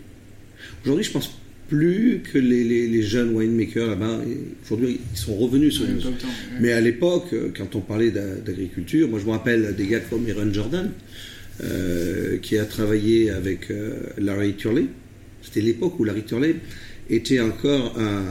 Aujourd'hui, 0.82 1.04
je 1.04 1.10
pense 1.10 1.30
plus 1.68 2.20
que 2.30 2.38
les, 2.38 2.62
les- 2.64 2.86
les 2.88 3.02
jeunes 3.02 3.34
winemakers 3.34 3.88
là-bas, 3.88 4.20
aujourd'hui, 4.64 5.00
ils 5.12 5.18
sont 5.18 5.34
revenus 5.36 5.74
sur 5.74 5.84
autant, 5.84 6.08
ouais. 6.10 6.58
mais 6.60 6.72
à 6.72 6.80
l'époque, 6.80 7.34
quand 7.56 7.74
on 7.74 7.80
parlait 7.80 8.10
d'a- 8.10 8.36
d'agriculture, 8.36 9.08
moi 9.08 9.18
je 9.18 9.24
me 9.24 9.30
rappelle 9.30 9.74
des 9.76 9.86
gars 9.86 10.00
comme 10.00 10.26
Aaron 10.28 10.52
Jordan, 10.52 10.90
euh, 11.62 12.36
qui 12.38 12.58
a 12.58 12.64
travaillé 12.66 13.30
avec 13.30 13.70
euh, 13.70 13.94
Larry 14.18 14.54
Turley. 14.54 14.86
C'était 15.44 15.60
l'époque 15.60 15.98
où 16.00 16.04
Larry 16.04 16.24
Turley 16.24 16.56
était 17.10 17.40
encore 17.40 17.98
un, 17.98 18.22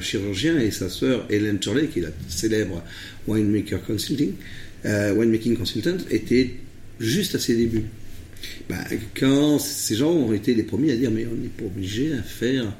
chirurgien 0.00 0.58
et 0.60 0.70
sa 0.70 0.90
sœur 0.90 1.26
Helen 1.30 1.58
Turley, 1.58 1.86
qui 1.86 2.00
est 2.00 2.02
la 2.02 2.10
célèbre 2.28 2.82
winemaker 3.26 3.82
consulting, 3.82 4.32
euh, 4.84 5.14
winemaking 5.14 5.56
consultant, 5.56 5.96
était 6.10 6.50
juste 7.00 7.34
à 7.34 7.38
ses 7.38 7.56
débuts. 7.56 7.84
Bah, 8.68 8.76
quand 9.18 9.58
ces 9.58 9.96
gens 9.96 10.12
ont 10.12 10.32
été 10.34 10.54
les 10.54 10.64
premiers 10.64 10.92
à 10.92 10.96
dire 10.96 11.10
mais 11.10 11.26
on 11.26 11.34
n'est 11.34 11.48
pas 11.48 11.64
obligé 11.64 12.12
à 12.12 12.22
faire 12.22 12.76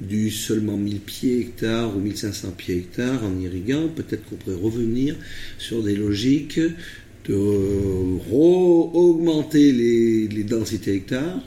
du 0.00 0.30
seulement 0.30 0.76
1000 0.76 0.98
pieds 0.98 1.38
hectares 1.38 1.96
ou 1.96 2.00
1500 2.00 2.50
pieds 2.58 2.76
hectares 2.78 3.22
en 3.24 3.40
irriguant, 3.40 3.88
peut-être 3.94 4.24
qu'on 4.24 4.34
pourrait 4.34 4.56
revenir 4.56 5.14
sur 5.58 5.84
des 5.84 5.94
logiques 5.94 6.58
de 6.58 7.32
re- 7.32 8.90
augmenter 8.92 9.70
les 9.70 10.42
densités 10.42 10.94
hectares 10.96 11.40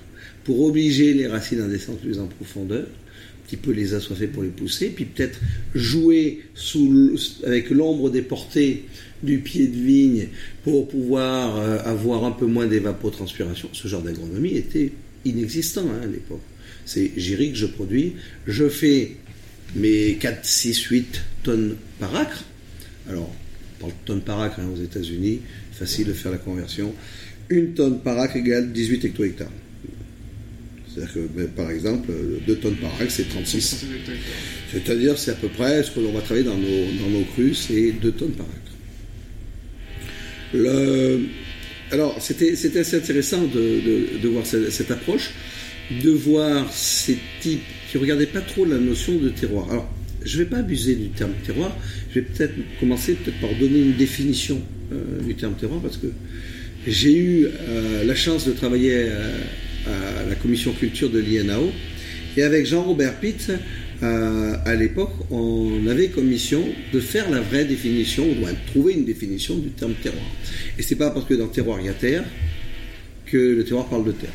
pour 0.47 0.61
obliger 0.61 1.13
les 1.13 1.27
racines 1.27 1.59
à 1.59 1.67
descendre 1.67 1.97
plus 1.99 2.19
en 2.19 2.27
profondeur, 2.27 2.83
un 2.83 3.47
petit 3.47 3.57
peu 3.57 3.71
les 3.71 3.93
assoiffer 3.93 4.27
pour 4.27 4.43
les 4.43 4.49
pousser, 4.49 4.87
puis 4.87 5.03
peut-être 5.03 5.41
jouer 5.75 6.39
sous, 6.55 7.17
avec 7.45 7.69
l'ombre 7.69 8.09
des 8.09 8.21
portées 8.21 8.85
du 9.21 9.39
pied 9.39 9.67
de 9.67 9.75
vigne 9.75 10.29
pour 10.63 10.87
pouvoir 10.87 11.57
euh, 11.57 11.79
avoir 11.83 12.23
un 12.23 12.31
peu 12.31 12.45
moins 12.45 12.65
d'évapotranspiration. 12.65 13.67
Ce 13.73 13.89
genre 13.89 14.01
d'agronomie 14.01 14.55
était 14.55 14.93
inexistant 15.25 15.81
hein, 15.81 16.03
à 16.03 16.05
l'époque. 16.05 16.39
C'est 16.85 17.11
j'irrigue, 17.17 17.55
je 17.55 17.65
produis, 17.65 18.13
je 18.47 18.69
fais 18.69 19.17
mes 19.75 20.13
4, 20.13 20.45
6, 20.45 20.81
8 20.81 21.21
tonnes 21.43 21.75
par 21.99 22.15
acre. 22.15 22.45
Alors, 23.09 23.29
on 23.29 23.81
parle 23.81 23.91
de 23.91 24.05
tonnes 24.05 24.21
par 24.21 24.39
acre 24.39 24.61
hein, 24.61 24.69
aux 24.73 24.81
États-Unis, 24.81 25.41
facile 25.73 26.07
de 26.07 26.13
faire 26.13 26.31
la 26.31 26.37
conversion. 26.37 26.93
Une 27.49 27.73
tonne 27.73 27.99
par 27.99 28.17
acre 28.17 28.37
égale 28.37 28.71
18 28.71 29.03
hecto-hectares. 29.03 29.51
C'est-à-dire 30.97 31.13
que, 31.13 31.19
ben, 31.37 31.47
par 31.49 31.69
exemple, 31.69 32.11
2 32.47 32.55
tonnes 32.55 32.75
par 32.75 32.89
acre, 32.99 33.11
c'est 33.11 33.29
36. 33.29 33.85
C'est-à-dire, 34.71 35.17
c'est 35.17 35.31
à 35.31 35.35
peu 35.35 35.47
près 35.47 35.83
ce 35.83 35.91
que 35.91 35.99
l'on 35.99 36.11
va 36.11 36.21
travailler 36.21 36.45
dans 36.45 36.57
nos, 36.57 36.85
dans 37.01 37.19
nos 37.19 37.23
crues, 37.25 37.53
c'est 37.53 37.91
2 37.91 38.11
tonnes 38.13 38.31
par 38.31 38.47
acre. 38.47 38.71
Le, 40.53 41.19
alors, 41.91 42.17
c'était 42.19 42.53
assez 42.79 42.97
intéressant 42.97 43.43
de, 43.43 44.19
de, 44.21 44.27
voir 44.27 44.45
cette, 44.45 44.71
cette, 44.71 44.89
approche, 44.89 45.31
de 46.03 46.09
voir 46.09 46.71
ces 46.73 47.17
types 47.41 47.61
qui 47.91 47.97
ne 47.97 48.01
regardaient 48.01 48.25
pas 48.25 48.41
trop 48.41 48.65
la 48.65 48.77
notion 48.77 49.15
de 49.17 49.29
terroir. 49.29 49.69
Alors, 49.69 49.93
je 50.25 50.39
ne 50.39 50.43
vais 50.43 50.49
pas 50.49 50.57
abuser 50.57 50.95
du 50.95 51.09
terme 51.09 51.33
terroir, 51.45 51.77
je 52.09 52.19
vais 52.19 52.25
peut-être 52.25 52.55
commencer 52.79 53.13
peut-être 53.13 53.39
par 53.39 53.51
donner 53.59 53.79
une 53.79 53.95
définition 53.95 54.61
euh, 54.91 55.21
du 55.21 55.35
terme 55.35 55.53
terroir, 55.53 55.79
parce 55.79 55.97
que 55.97 56.07
j'ai 56.87 57.15
eu 57.15 57.45
euh, 57.45 58.03
la 58.03 58.15
chance 58.15 58.47
de 58.47 58.51
travailler 58.51 58.93
euh, 58.95 59.37
à 59.88 60.29
la 60.29 60.36
commission 60.36 60.74
culture 60.74 61.10
de 61.10 61.20
l'INAO, 61.20 61.72
et 62.36 62.44
avec 62.44 62.65
Jean-Robert 62.65 63.20
Pitt, 63.20 63.51
à 64.01 64.75
l'époque, 64.75 65.13
on 65.32 65.88
avait 65.88 66.10
comme 66.10 66.27
mission 66.27 66.63
de 66.94 67.00
faire 67.00 67.29
la 67.32 67.41
vraie 67.41 67.65
définition, 67.65 68.24
ou 68.24 68.46
de 68.46 68.72
trouver 68.72 68.94
une 68.94 69.06
définition 69.06 69.58
du 69.58 69.70
terme 69.70 69.94
terroir. 70.03 70.25
Et 70.77 70.84
c'est 70.84 70.96
pas 70.96 71.10
parce 71.10 71.25
que 71.25 71.34
dans 71.34 71.48
terroir 71.48 71.79
il 71.79 71.88
y 71.88 71.89
a 71.89 71.94
terre 71.94 72.24
que 73.25 73.38
le 73.38 73.63
terroir 73.63 73.89
parle 73.89 74.06
de 74.06 74.12
terre. 74.12 74.34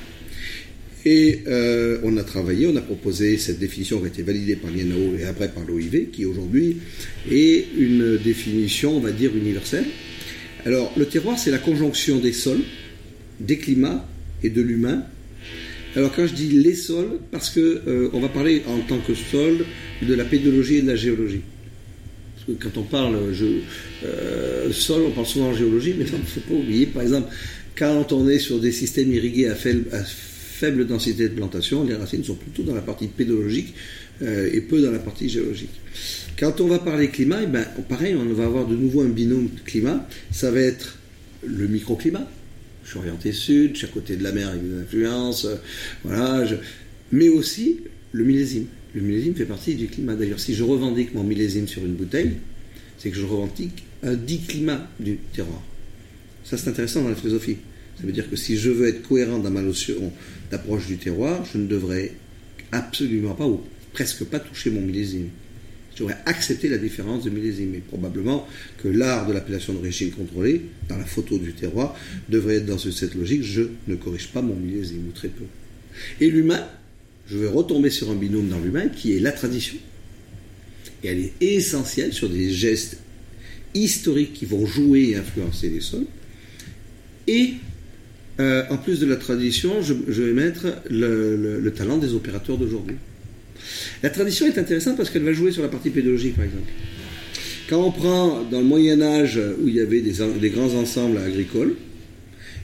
Et 1.05 1.41
euh, 1.49 1.99
on 2.05 2.17
a 2.17 2.23
travaillé, 2.23 2.67
on 2.69 2.77
a 2.77 2.81
proposé 2.81 3.37
cette 3.37 3.59
définition 3.59 3.99
qui 3.99 4.05
a 4.05 4.09
été 4.09 4.23
validée 4.23 4.55
par 4.55 4.71
l'INAO 4.71 5.17
et 5.19 5.25
après 5.25 5.49
par 5.49 5.65
l'OIV, 5.65 6.11
qui 6.13 6.25
aujourd'hui 6.25 6.79
est 7.31 7.67
une 7.77 8.19
définition, 8.19 8.97
on 8.97 9.01
va 9.01 9.11
dire, 9.11 9.37
universelle. 9.37 9.85
Alors, 10.65 10.93
le 10.97 11.07
terroir, 11.07 11.39
c'est 11.39 11.51
la 11.51 11.59
conjonction 11.59 12.19
des 12.19 12.33
sols, 12.33 12.63
des 13.41 13.59
climats 13.59 14.09
et 14.45 14.51
de 14.51 14.63
l'humain. 14.63 15.05
Alors, 15.95 16.15
quand 16.15 16.27
je 16.27 16.35
dis 16.35 16.49
les 16.49 16.75
sols, 16.75 17.19
parce 17.31 17.51
que 17.51 17.83
euh, 17.87 18.11
on 18.13 18.21
va 18.21 18.29
parler 18.29 18.63
en 18.67 18.79
tant 18.81 18.99
que 18.99 19.15
sol 19.15 19.65
de 20.01 20.15
la 20.15 20.25
pédologie 20.25 20.77
et 20.77 20.83
de 20.83 20.89
la 20.89 20.97
géologie. 20.97 21.43
Parce 22.35 22.47
que 22.47 22.65
quand 22.65 22.81
on 22.81 22.85
parle 22.85 23.17
euh, 23.17 24.73
sol, 24.73 25.03
on 25.07 25.11
parle 25.11 25.27
souvent 25.27 25.49
en 25.49 25.55
géologie, 25.55 25.95
mais 25.99 26.07
il 26.07 26.13
ne 26.13 26.25
faut 26.25 26.41
pas 26.41 26.55
oublier, 26.55 26.87
par 26.87 27.03
exemple, 27.03 27.29
quand 27.77 28.13
on 28.13 28.29
est 28.29 28.39
sur 28.39 28.59
des 28.59 28.73
systèmes 28.73 29.13
irrigués 29.13 29.49
à 29.49 29.55
faible, 29.55 29.85
à 29.93 30.03
faible 30.03 30.87
densité 30.87 31.29
de 31.29 31.35
plantation, 31.35 31.85
les 31.85 31.95
racines 31.95 32.25
sont 32.25 32.37
plutôt 32.37 32.63
dans 32.63 32.75
la 32.75 32.81
partie 32.81 33.09
pédologique 33.09 33.75
euh, 34.23 34.51
et 34.53 34.61
peu 34.61 34.81
dans 34.81 34.93
la 34.93 34.99
partie 34.99 35.29
géologique. 35.29 35.71
Quand 36.39 36.61
on 36.61 36.69
va 36.69 36.79
parler 36.79 37.09
climat, 37.09 37.41
eh 37.43 37.47
ben, 37.47 37.67
pareil, 37.89 38.15
on 38.15 38.33
va 38.33 38.45
avoir 38.45 38.67
de 38.67 38.77
nouveau 38.77 39.03
un 39.03 39.09
binôme 39.09 39.49
climat. 39.65 40.07
Ça 40.31 40.51
va 40.51 40.61
être 40.61 40.99
le 41.45 41.67
microclimat. 41.67 42.29
Je 42.85 42.91
suis 42.91 42.99
orienté 42.99 43.33
sud, 43.33 43.73
je 43.73 43.79
suis 43.79 43.87
à 43.87 43.91
côté 43.91 44.17
de 44.17 44.23
la 44.23 44.33
mer 44.33 44.49
avec 44.49 44.63
des 44.63 44.81
influences, 44.81 45.45
euh, 45.45 45.57
voilà. 46.05 46.45
Mais 47.11 47.29
aussi 47.29 47.81
le 48.13 48.25
millésime. 48.25 48.67
Le 48.95 49.01
millésime 49.01 49.35
fait 49.35 49.47
partie 49.47 49.75
du 49.75 49.87
climat. 49.87 50.15
D'ailleurs, 50.15 50.41
si 50.41 50.55
je 50.55 50.65
revendique 50.65 51.15
mon 51.15 51.23
millésime 51.23 51.67
sur 51.67 51.85
une 51.85 51.95
bouteille, 51.95 52.33
c'est 52.99 53.11
que 53.11 53.17
je 53.17 53.25
revendique 53.25 53.85
un 54.03 54.15
dit 54.15 54.41
climat 54.41 54.89
du 55.01 55.17
terroir. 55.33 55.63
Ça, 56.45 56.59
c'est 56.59 56.69
intéressant 56.69 57.03
dans 57.03 57.09
la 57.09 57.15
philosophie. 57.15 57.57
Ça 57.99 58.07
veut 58.07 58.13
dire 58.13 58.29
que 58.29 58.37
si 58.37 58.57
je 58.57 58.71
veux 58.71 58.89
être 58.89 59.03
cohérent 59.03 59.39
dans 59.39 59.51
ma 59.51 59.63
notion 59.63 60.13
d'approche 60.51 60.87
du 60.87 60.97
terroir, 60.97 61.45
je 61.53 61.59
ne 61.59 61.67
devrais 61.67 62.13
absolument 62.73 63.35
pas 63.35 63.47
ou 63.47 63.61
presque 63.93 64.25
pas 64.25 64.41
toucher 64.41 64.71
mon 64.71 64.81
millésime. 64.81 65.29
Je 65.95 66.01
devrais 66.01 66.17
accepter 66.27 66.69
la 66.69 66.79
différence 66.79 67.25
de 67.25 67.31
millésime. 67.31 67.75
Et 67.75 67.79
probablement 67.79 68.47
que 68.83 68.89
l'art 68.89 69.27
de 69.27 69.33
l'appellation 69.33 69.73
d'origine 69.73 70.11
contrôlée, 70.11 70.63
dans 70.89 70.97
la 70.97 71.05
photo 71.05 71.39
du 71.39 71.53
terroir, 71.53 71.95
devrait 72.29 72.57
être 72.57 72.67
dans 72.67 72.79
cette 72.79 73.15
logique. 73.15 73.43
Je 73.43 73.63
ne 73.89 73.97
corrige 73.97 74.29
pas 74.29 74.43
mon 74.43 74.55
millésime, 74.55 75.09
ou 75.09 75.13
très 75.13 75.29
peu. 75.29 75.45
Et 76.21 76.31
l'humain, 76.31 76.67
je 77.27 77.39
vais 77.39 77.49
retomber 77.49 77.91
sur 77.91 78.11
un 78.11 78.15
binôme 78.15 78.49
dans 78.49 78.61
l'humain 78.61 78.89
qui 78.89 79.17
est 79.17 79.21
la 79.21 79.33
tradition. 79.33 79.77
Et 81.05 81.09
elle 81.09 81.19
est 81.19 81.33
essentielle 81.41 82.13
sur 82.13 82.29
des 82.29 82.51
gestes 82.51 82.99
historiques 83.75 84.33
qui 84.33 84.47
vont 84.47 84.67
jouer 84.67 85.11
et 85.11 85.17
influencer 85.17 85.69
les 85.69 85.81
sols. 85.81 86.07
Et 87.27 87.55
euh, 88.41 88.65
en 88.71 88.77
plus 88.77 89.01
de 89.01 89.07
la 89.07 89.17
tradition, 89.17 89.83
je, 89.83 89.93
vais 89.93 90.33
mettre 90.33 90.67
le, 90.91 91.69
talent 91.71 91.99
des 91.99 92.15
opérateurs 92.15 92.59
d'aujourd'hui. 92.59 92.97
La 94.03 94.11
tradition 94.11 94.47
est 94.47 94.59
intéressante 94.59 94.97
parce 94.97 95.11
qu'elle 95.11 95.23
va 95.23 95.33
jouer 95.33 95.53
sur 95.53 95.63
la 95.63 95.69
partie 95.69 95.91
pédagogique, 95.91 96.37
par 96.37 96.45
exemple. 96.45 96.71
Quand 97.69 97.87
on 97.87 97.91
prend 97.91 98.43
dans 98.51 98.59
le 98.59 98.67
Moyen 98.67 99.01
Âge 99.01 99.41
où 99.61 99.69
il 99.69 99.75
y 99.75 99.81
avait 99.81 100.01
des, 100.01 100.51
grands 100.51 100.75
ensembles 100.75 101.19
agricoles, 101.19 101.75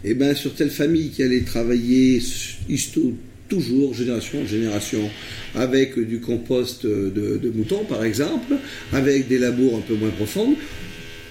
et 0.04 0.10
eh 0.10 0.14
ben 0.14 0.34
sur 0.34 0.54
telle 0.54 0.70
famille 0.70 1.10
qui 1.10 1.22
allait 1.22 1.40
travailler 1.40 2.22
toujours 3.48 3.94
génération 3.94 4.42
en 4.42 4.46
génération 4.46 5.10
avec 5.54 5.98
du 5.98 6.20
compost 6.20 6.86
de, 6.86 7.52
moutons 7.54 7.84
par 7.84 8.04
exemple, 8.04 8.54
avec 8.92 9.28
des 9.28 9.38
labours 9.38 9.78
un 9.78 9.80
peu 9.80 9.94
moins 9.94 10.10
profondes, 10.10 10.54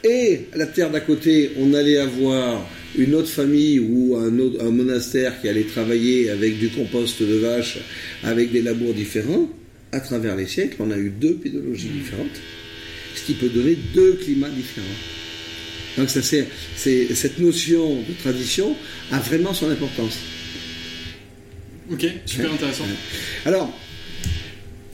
et 0.04 0.42
la 0.56 0.66
terre 0.66 0.90
d'à 0.90 1.00
côté, 1.00 1.52
on 1.60 1.74
allait 1.74 1.98
avoir 1.98 2.68
une 2.98 3.16
autre 3.16 3.30
famille 3.30 3.80
ou 3.80 4.16
un, 4.16 4.38
autre, 4.40 4.64
un 4.64 4.72
monastère 4.72 5.40
qui 5.40 5.48
allait 5.48 5.64
travailler 5.64 6.30
avec 6.30 6.58
du 6.58 6.70
compost 6.70 7.22
de 7.22 7.36
vache, 7.36 7.78
avec 8.24 8.52
des 8.52 8.62
labours 8.62 8.94
différents, 8.94 9.50
à 9.92 10.00
travers 10.00 10.36
les 10.36 10.48
siècles, 10.48 10.78
on 10.80 10.92
a 10.92 10.98
eu 10.98 11.10
deux 11.10 11.36
pédologies 11.36 11.90
différentes, 11.90 12.42
ce 13.16 13.26
qui 13.26 13.34
peut 13.34 13.50
donner 13.50 13.78
deux 13.94 14.14
climats 14.14 14.50
différents. 14.50 14.88
Donc 15.98 16.10
ça, 16.10 16.22
c'est, 16.22 16.48
cette 16.76 17.40
notion 17.40 18.02
de 18.02 18.14
tradition 18.22 18.76
a 19.12 19.20
vraiment 19.20 19.54
son 19.54 19.70
importance. 19.70 20.20
Ok, 21.92 22.06
super 22.26 22.52
intéressant. 22.54 22.86
Alors, 23.46 23.74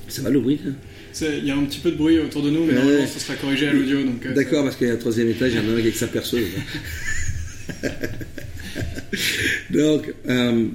ça 0.07 0.21
va 0.21 0.29
le 0.29 0.39
bruit 0.39 0.59
hein 0.67 0.73
il 1.21 1.45
y 1.45 1.51
a 1.51 1.55
un 1.55 1.63
petit 1.65 1.79
peu 1.79 1.91
de 1.91 1.95
bruit 1.95 2.19
autour 2.19 2.41
de 2.41 2.49
nous, 2.49 2.65
mais 2.65 2.73
normalement, 2.73 3.07
ça 3.07 3.19
sera 3.19 3.35
corrigé 3.35 3.67
à 3.67 3.73
l'audio. 3.73 3.99
Euh, 3.99 4.33
D'accord, 4.33 4.63
parce 4.63 4.75
qu'il 4.75 4.87
y 4.87 4.89
a 4.89 4.93
un 4.93 4.97
troisième 4.97 5.29
étage, 5.29 5.51
il 5.53 5.57
y 5.57 5.59
en 5.59 5.69
a 5.69 5.73
un 5.73 5.77
avec 5.77 5.95
sa 5.95 6.07
perceuse. 6.07 6.47
donc, 9.69 10.13
euh, 10.27 10.67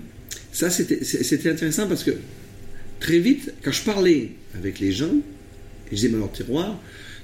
ça, 0.53 0.71
c'était 0.71 1.51
intéressant 1.51 1.87
parce 1.87 2.05
que 2.05 2.13
très 3.01 3.19
vite, 3.19 3.53
quand 3.63 3.73
je 3.73 3.83
parlais 3.83 4.31
avec 4.55 4.81
les 4.81 4.93
gens, 4.93 5.13
je 5.91 5.95
disais, 5.95 6.09
mais 6.09 6.17
alors, 6.17 6.33
terroir, 6.33 6.81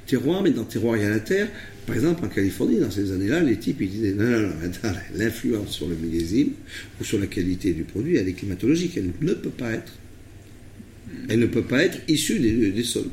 terroir, 0.07 0.42
mais 0.42 0.50
dans 0.50 0.64
terroir, 0.64 0.96
il 0.96 1.03
y 1.03 1.07
a 1.07 1.11
la 1.11 1.20
terre. 1.20 1.48
Par 1.87 1.96
exemple, 1.96 2.24
en 2.24 2.29
Californie, 2.29 2.79
dans 2.79 2.90
ces 2.90 3.12
années-là, 3.12 3.40
les 3.40 3.59
types, 3.59 3.81
ils 3.81 3.90
disaient, 3.90 4.12
non, 4.12 4.24
non, 4.24 4.48
non, 4.48 4.90
l'influence 5.14 5.70
sur 5.70 5.88
le 5.88 5.96
millésime 5.96 6.50
ou 7.00 7.05
sur 7.05 7.18
la 7.18 7.27
qualité 7.27 7.72
du 7.72 7.85
produit, 7.85 8.16
elle 8.16 8.29
est 8.29 8.33
climatologique, 8.33 8.96
elle 8.96 9.11
ne 9.20 9.35
peut 9.35 9.50
pas 9.50 9.72
être 9.72 9.92
elle 11.29 11.38
ne 11.38 11.46
peut 11.46 11.62
pas 11.62 11.83
être 11.83 11.98
issue 12.09 12.38
des, 12.38 12.83
sols. 12.83 13.11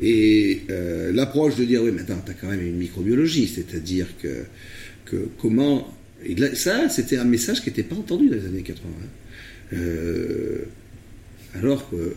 Et 0.00 0.62
euh, 0.70 1.12
l'approche 1.12 1.56
de 1.56 1.64
dire, 1.64 1.82
oui, 1.82 1.90
mais 1.92 2.02
attends, 2.02 2.22
tu 2.24 2.30
as 2.30 2.34
quand 2.34 2.48
même 2.48 2.64
une 2.64 2.76
microbiologie, 2.76 3.48
c'est-à-dire 3.48 4.06
que, 4.20 4.44
comment. 5.38 5.96
Ça, 6.54 6.88
c'était 6.88 7.16
un 7.16 7.24
message 7.24 7.62
qui 7.62 7.70
n'était 7.70 7.82
pas 7.82 7.96
entendu 7.96 8.28
dans 8.28 8.36
les 8.36 8.44
années 8.44 8.62
80. 8.62 8.88
Euh, 9.72 10.64
alors 11.54 11.88
que. 11.90 12.14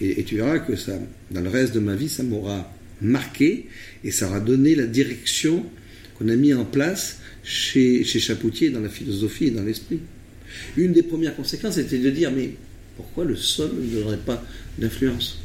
Et, 0.00 0.22
tu 0.24 0.36
verras 0.36 0.58
que 0.58 0.76
ça, 0.76 0.92
dans 1.30 1.40
le 1.40 1.48
reste 1.48 1.74
de 1.74 1.80
ma 1.80 1.94
vie, 1.94 2.10
ça 2.10 2.22
m'aura 2.22 2.70
marqué 3.00 3.66
et 4.04 4.10
ça 4.10 4.28
aura 4.28 4.40
donné 4.40 4.74
la 4.74 4.86
direction 4.86 5.64
qu'on 6.18 6.28
a 6.28 6.36
mis 6.36 6.52
en 6.52 6.66
place 6.66 7.20
chez, 7.42 8.04
chez 8.04 8.20
Chapoutier 8.20 8.68
dans 8.68 8.80
la 8.80 8.90
philosophie 8.90 9.46
et 9.46 9.50
dans 9.50 9.62
l'esprit. 9.62 10.00
Une 10.76 10.92
des 10.92 11.02
premières 11.02 11.34
conséquences 11.34 11.78
était 11.78 11.98
de 11.98 12.10
dire, 12.10 12.30
mais 12.30 12.50
pourquoi 12.96 13.24
le 13.24 13.36
sol 13.36 13.70
n'aurait 13.92 14.18
pas 14.18 14.44
d'influence? 14.78 15.43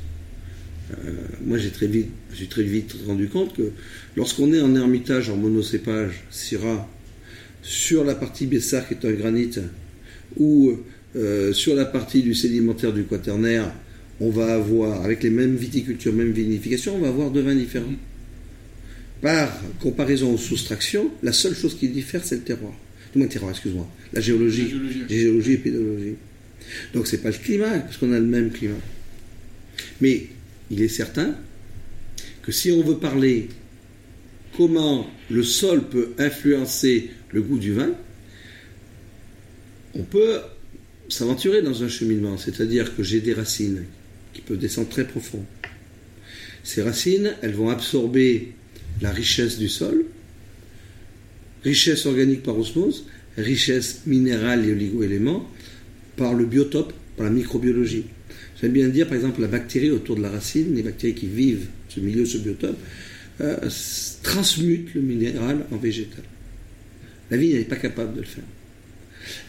Moi, 1.46 1.58
j'ai 1.58 1.70
très 1.70 1.88
vite, 1.88 2.08
j'ai 2.34 2.48
très 2.48 2.64
vite 2.64 2.96
rendu 3.06 3.28
compte 3.28 3.56
que 3.56 3.72
lorsqu'on 4.16 4.54
est 4.54 4.62
en 4.62 4.76
ermitage 4.76 5.30
en 5.30 5.38
monocépage 5.38 6.24
Syrah 6.32 6.90
sur 7.62 8.04
la 8.04 8.16
partie 8.16 8.46
Bessar 8.46 8.88
qui 8.88 8.96
est 8.96 9.06
un 9.06 9.12
granit 9.12 9.52
ou 10.38 10.74
euh, 11.16 11.54
sur 11.54 11.76
la 11.76 11.86
partie 11.86 12.22
du 12.22 12.34
sédimentaire 12.34 12.94
du 12.94 13.04
quaternaire, 13.04 13.72
on 14.20 14.30
va 14.30 14.54
avoir, 14.54 15.04
avec 15.04 15.24
les 15.24 15.30
mêmes 15.30 15.56
viticultures, 15.56 16.14
même 16.14 16.32
vinification, 16.32 16.96
on 16.96 17.00
va 17.00 17.08
avoir 17.08 17.32
deux 17.32 17.42
vins 17.42 17.56
différents. 17.56 17.94
Par 19.22 19.50
comparaison 19.80 20.34
aux 20.34 20.38
soustractions, 20.38 21.10
la 21.24 21.34
seule 21.34 21.56
chose 21.56 21.76
qui 21.78 21.90
diffère, 21.90 22.24
c'est 22.24 22.36
le 22.36 22.42
terroir. 22.42 22.74
Du 23.12 23.20
moins, 23.20 23.28
terroir, 23.28 23.52
excuse-moi. 23.52 23.88
La 24.14 24.22
géologie. 24.22 24.64
La 24.64 24.70
géologie. 24.70 25.04
géologie 25.10 25.54
et 25.54 25.58
pédologie. 25.58 26.16
Donc 26.94 27.08
c'est 27.08 27.18
pas 27.18 27.30
le 27.30 27.38
climat, 27.38 27.80
parce 27.80 27.98
qu'on 27.98 28.14
a 28.14 28.20
le 28.20 28.26
même 28.26 28.52
climat. 28.52 28.76
Mais 30.02 30.28
il 30.72 30.82
est 30.82 30.88
certain 30.88 31.36
que 32.42 32.52
si 32.52 32.72
on 32.72 32.82
veut 32.84 32.98
parler 32.98 33.50
comment 34.56 35.10
le 35.30 35.44
sol 35.44 35.88
peut 35.88 36.14
influencer 36.18 37.12
le 37.32 37.42
goût 37.42 37.60
du 37.60 37.74
vin, 37.74 37.92
on 39.94 40.04
peut 40.04 40.40
s'aventurer 41.08 41.62
dans 41.62 41.84
un 41.84 41.88
cheminement, 41.88 42.38
c'est-à-dire 42.38 42.96
que 42.96 43.04
j'ai 43.04 43.20
des 43.20 43.34
racines 43.34 43.86
qui 44.34 44.42
peuvent 44.42 44.58
descendre 44.58 44.90
très 44.90 45.08
profond. 45.08 45.44
Ces 46.64 46.82
racines, 46.82 47.36
elles 47.42 47.54
vont 47.54 47.70
absorber 47.70 48.54
la 49.02 49.12
richesse 49.12 49.58
du 49.58 49.70
sol, 49.70 50.06
richesse 51.64 52.06
organique 52.06 52.44
par 52.44 52.58
osmose, 52.58 53.06
richesse 53.38 54.02
minérale 54.06 54.66
et 54.66 54.72
oligo-éléments, 54.72 55.50
par 56.16 56.34
le 56.34 56.46
biotope, 56.46 56.94
par 57.16 57.26
la 57.26 57.32
microbiologie. 57.32 58.06
J'aime 58.62 58.72
bien 58.72 58.88
dire, 58.90 59.08
par 59.08 59.16
exemple, 59.16 59.42
la 59.42 59.48
bactérie 59.48 59.92
autour 59.92 60.16
de 60.16 60.22
la 60.22 60.30
racine, 60.30 60.76
les 60.76 60.84
bactéries 60.84 61.16
qui 61.16 61.28
vivent 61.28 61.68
ce 61.88 62.00
milieu, 62.00 62.26
ce 62.26 62.38
biotope, 62.38 62.78
euh, 63.42 63.58
transmutent 64.22 64.94
le 64.96 65.02
minéral 65.02 65.66
en 65.72 65.78
végétal. 65.78 66.24
La 67.32 67.38
vigne 67.38 67.56
n'est 67.58 67.64
pas 67.64 67.78
capable 67.78 68.16
de 68.16 68.20
le 68.20 68.26
faire. 68.26 68.44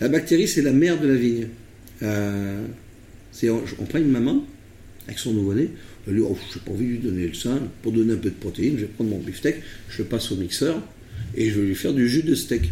La 0.01 0.09
bactérie, 0.09 0.47
c'est 0.47 0.63
la 0.63 0.73
mère 0.73 1.01
de 1.01 1.09
la 1.09 1.15
vigne. 1.15 1.49
Euh, 2.03 2.67
on, 3.45 3.85
prend 3.85 3.99
une 3.99 4.11
maman 4.11 4.47
avec 5.07 5.19
son 5.19 5.33
nouveau-né, 5.33 5.71
elle 6.07 6.15
dit, 6.15 6.21
oh, 6.21 6.39
je 6.51 6.59
n'ai 6.59 6.65
pas 6.65 6.73
envie 6.73 6.87
de 6.87 6.91
lui 6.91 6.99
donner 6.99 7.27
le 7.27 7.35
sein, 7.35 7.61
pour 7.83 7.93
donner 7.93 8.13
un 8.13 8.17
peu 8.17 8.31
de 8.31 8.35
protéines, 8.35 8.77
je 8.77 8.83
vais 8.83 8.87
prendre 8.87 9.11
mon 9.11 9.19
beefsteak, 9.19 9.57
je 9.89 10.03
le 10.03 10.05
passe 10.05 10.31
au 10.31 10.37
mixeur 10.37 10.83
et 11.35 11.51
je 11.51 11.61
vais 11.61 11.67
lui 11.67 11.75
faire 11.75 11.93
du 11.93 12.09
jus 12.09 12.23
de 12.23 12.35
steak. 12.35 12.71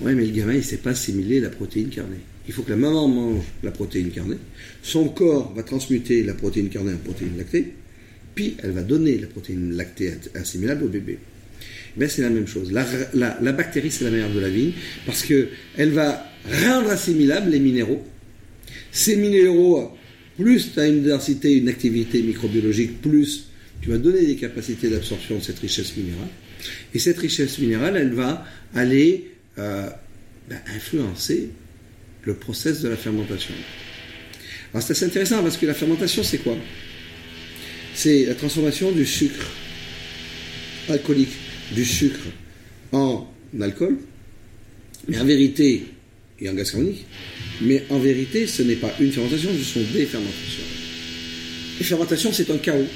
Oui, 0.00 0.14
mais 0.14 0.26
le 0.26 0.32
gamin, 0.32 0.52
il 0.52 0.58
ne 0.58 0.62
sait 0.62 0.76
pas 0.76 0.90
assimiler 0.90 1.40
la 1.40 1.50
protéine 1.50 1.88
carnée. 1.88 2.20
Il 2.48 2.52
faut 2.52 2.62
que 2.62 2.70
la 2.70 2.76
maman 2.76 3.08
mange 3.08 3.44
la 3.62 3.70
protéine 3.70 4.10
carnée, 4.10 4.38
son 4.82 5.08
corps 5.08 5.52
va 5.54 5.62
transmuter 5.62 6.22
la 6.24 6.34
protéine 6.34 6.68
carnée 6.68 6.92
en 6.92 6.98
protéine 6.98 7.36
lactée, 7.38 7.72
puis 8.34 8.56
elle 8.62 8.72
va 8.72 8.82
donner 8.82 9.18
la 9.18 9.26
protéine 9.26 9.76
lactée 9.76 10.14
assimilable 10.34 10.84
au 10.84 10.88
bébé. 10.88 11.18
Ben, 11.96 12.08
c'est 12.08 12.22
la 12.22 12.30
même 12.30 12.46
chose. 12.46 12.72
La, 12.72 13.52
bactérie, 13.52 13.90
c'est 13.90 14.04
la 14.04 14.10
mère 14.10 14.32
de 14.32 14.40
la 14.40 14.48
vigne, 14.48 14.72
parce 15.06 15.22
qu'elle 15.22 15.90
va 15.90 16.26
rendre 16.64 16.90
assimilables 16.90 17.50
les 17.50 17.60
minéraux. 17.60 18.02
Ces 18.90 19.16
minéraux, 19.16 19.96
plus 20.36 20.72
tu 20.72 20.80
as 20.80 20.88
une 20.88 21.02
densité, 21.02 21.56
une 21.56 21.68
activité 21.68 22.22
microbiologique, 22.22 23.02
plus 23.02 23.48
tu 23.82 23.90
vas 23.90 23.98
donner 23.98 24.24
des 24.24 24.36
capacités 24.36 24.88
d'absorption 24.88 25.38
de 25.38 25.42
cette 25.42 25.58
richesse 25.58 25.96
minérale. 25.96 26.28
Et 26.94 26.98
cette 26.98 27.18
richesse 27.18 27.58
minérale, 27.58 27.96
elle 27.96 28.14
va 28.14 28.44
aller 28.74 29.30
euh, 29.58 29.88
ben, 30.48 30.58
influencer 30.74 31.50
le 32.24 32.34
process 32.34 32.80
de 32.80 32.88
la 32.88 32.96
fermentation. 32.96 33.54
Alors 34.72 34.82
c'est 34.82 34.92
assez 34.92 35.04
intéressant 35.04 35.42
parce 35.42 35.56
que 35.56 35.66
la 35.66 35.74
fermentation, 35.74 36.22
c'est 36.22 36.38
quoi? 36.38 36.56
C'est 37.94 38.24
la 38.24 38.34
transformation 38.34 38.90
du 38.92 39.04
sucre 39.04 39.46
alcoolique, 40.88 41.34
du 41.72 41.84
sucre 41.84 42.20
en 42.92 43.28
alcool, 43.60 43.98
mais 45.08 45.18
en 45.18 45.24
vérité, 45.24 45.84
et 46.40 46.48
en 46.48 46.54
gaz 46.54 46.70
carbonique, 46.72 47.04
mais 47.60 47.84
en 47.90 47.98
vérité, 47.98 48.46
ce 48.46 48.62
n'est 48.62 48.76
pas 48.76 48.92
une 48.98 49.12
fermentation, 49.12 49.50
ce 49.56 49.64
sont 49.64 49.80
des 49.92 50.06
fermentations. 50.06 50.64
Les 51.78 51.84
fermentations, 51.84 52.32
c'est 52.32 52.50
un 52.50 52.58
chaos. 52.58 52.86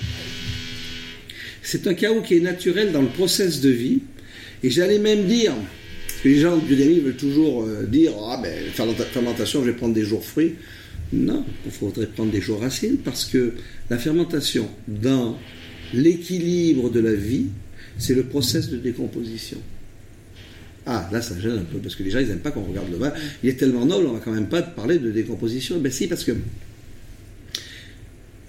C'est 1.63 1.87
un 1.87 1.95
chaos 1.95 2.23
qui 2.23 2.37
est 2.37 2.41
naturel 2.41 2.93
dans 2.93 3.03
le 3.03 3.09
process 3.09 3.61
de 3.61 3.71
vie, 3.71 4.01
et 4.63 4.71
j'allais 4.71 4.99
même 4.99 5.27
dire, 5.27 5.53
les 6.29 6.39
gens 6.41 6.57
du 6.57 6.67
biodynamie 6.67 7.01
veulent 7.01 7.17
toujours 7.17 7.65
euh, 7.65 7.85
dire 7.85 8.13
Ah, 8.29 8.41
ben, 8.43 8.53
fermentation, 8.73 9.63
je 9.63 9.71
vais 9.71 9.77
prendre 9.77 9.95
des 9.95 10.05
jours 10.05 10.25
fruits. 10.25 10.55
Non, 11.13 11.45
il 11.65 11.71
faudrait 11.71 12.07
prendre 12.07 12.33
des 12.33 12.41
jours 12.41 12.61
racines 12.61 12.97
parce 12.99 13.25
que 13.25 13.53
la 13.91 13.99
fermentation, 13.99 14.69
dans 14.89 15.39
l'équilibre 15.95 16.91
de 16.91 17.01
la 17.01 17.15
vie, 17.15 17.47
c'est 17.99 18.15
le 18.15 18.25
process 18.25 18.71
de 18.71 18.77
décomposition. 18.77 19.59
Ah, 20.85 21.09
là, 21.13 21.21
ça 21.21 21.39
gêne 21.39 21.59
un 21.59 21.65
peu, 21.65 21.79
parce 21.79 21.97
que 21.97 22.03
les 22.03 22.11
gens, 22.11 22.21
ils 22.21 22.29
n'aiment 22.29 22.39
pas 22.39 22.51
qu'on 22.51 22.65
regarde 22.65 22.91
le 22.91 22.97
vin. 22.97 23.13
Il 23.43 23.49
est 23.49 23.55
tellement 23.55 23.85
noble, 23.85 24.07
on 24.07 24.13
va 24.13 24.21
quand 24.21 24.33
même 24.33 24.49
pas 24.49 24.63
parler 24.63 24.99
de 24.99 25.11
décomposition. 25.11 25.79
Ben 25.79 25.91
si, 25.91 26.07
parce 26.07 26.25
que 26.25 26.33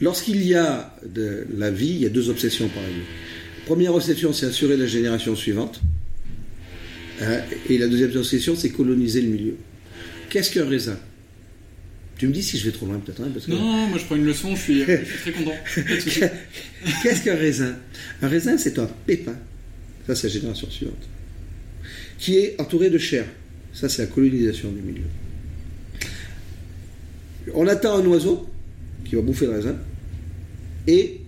lorsqu'il 0.02 0.44
y 0.46 0.54
a 0.54 0.96
de 1.06 1.48
la 1.56 1.72
vie, 1.72 1.90
il 1.90 2.02
y 2.02 2.06
a 2.06 2.10
deux 2.10 2.30
obsessions 2.30 2.68
par 2.70 2.84
la 2.84 2.90
vie. 2.90 3.06
Première 3.66 3.94
obsession, 3.96 4.34
c'est 4.34 4.46
assurer 4.46 4.78
la 4.78 4.86
génération 4.86 5.36
suivante. 5.36 5.82
Hein, 7.22 7.40
et 7.70 7.78
la 7.78 7.88
deuxième 7.88 8.12
question, 8.12 8.56
c'est 8.56 8.70
coloniser 8.70 9.22
le 9.22 9.30
milieu. 9.30 9.56
Qu'est-ce 10.30 10.52
qu'un 10.52 10.68
raisin? 10.68 10.98
Tu 12.18 12.28
me 12.28 12.34
dis 12.34 12.42
si 12.42 12.58
je 12.58 12.66
vais 12.66 12.72
trop 12.72 12.86
loin, 12.88 13.00
peut-être. 13.00 13.22
Hein, 13.22 13.32
non, 13.48 13.88
moi 13.88 13.98
je 14.00 14.06
prends 14.06 14.16
une 14.16 14.26
leçon, 14.26 14.56
je 14.56 14.62
suis, 14.62 14.84
très 14.84 15.32
content. 15.32 15.54
Qu'est-ce 17.04 17.24
qu'un 17.24 17.36
raisin? 17.36 17.76
Un 18.22 18.28
raisin, 18.28 18.58
c'est 18.58 18.80
un 18.80 18.90
pépin. 19.06 19.36
Ça, 20.08 20.16
c'est 20.16 20.28
la 20.28 20.34
génération 20.34 20.70
suivante. 20.70 21.08
Qui 22.18 22.38
est 22.38 22.60
entouré 22.60 22.90
de 22.90 22.98
chair. 22.98 23.26
Ça, 23.74 23.88
c'est 23.88 24.02
la 24.04 24.08
colonisation 24.08 24.72
du 24.72 24.82
milieu. 24.82 25.04
On 27.54 27.68
attend 27.68 27.98
un 27.98 28.06
oiseau 28.06 28.50
qui 29.06 29.16
va 29.16 29.22
bouffer 29.22 29.46
le 29.46 29.52
raisin. 29.52 29.76
Et, 30.88 31.22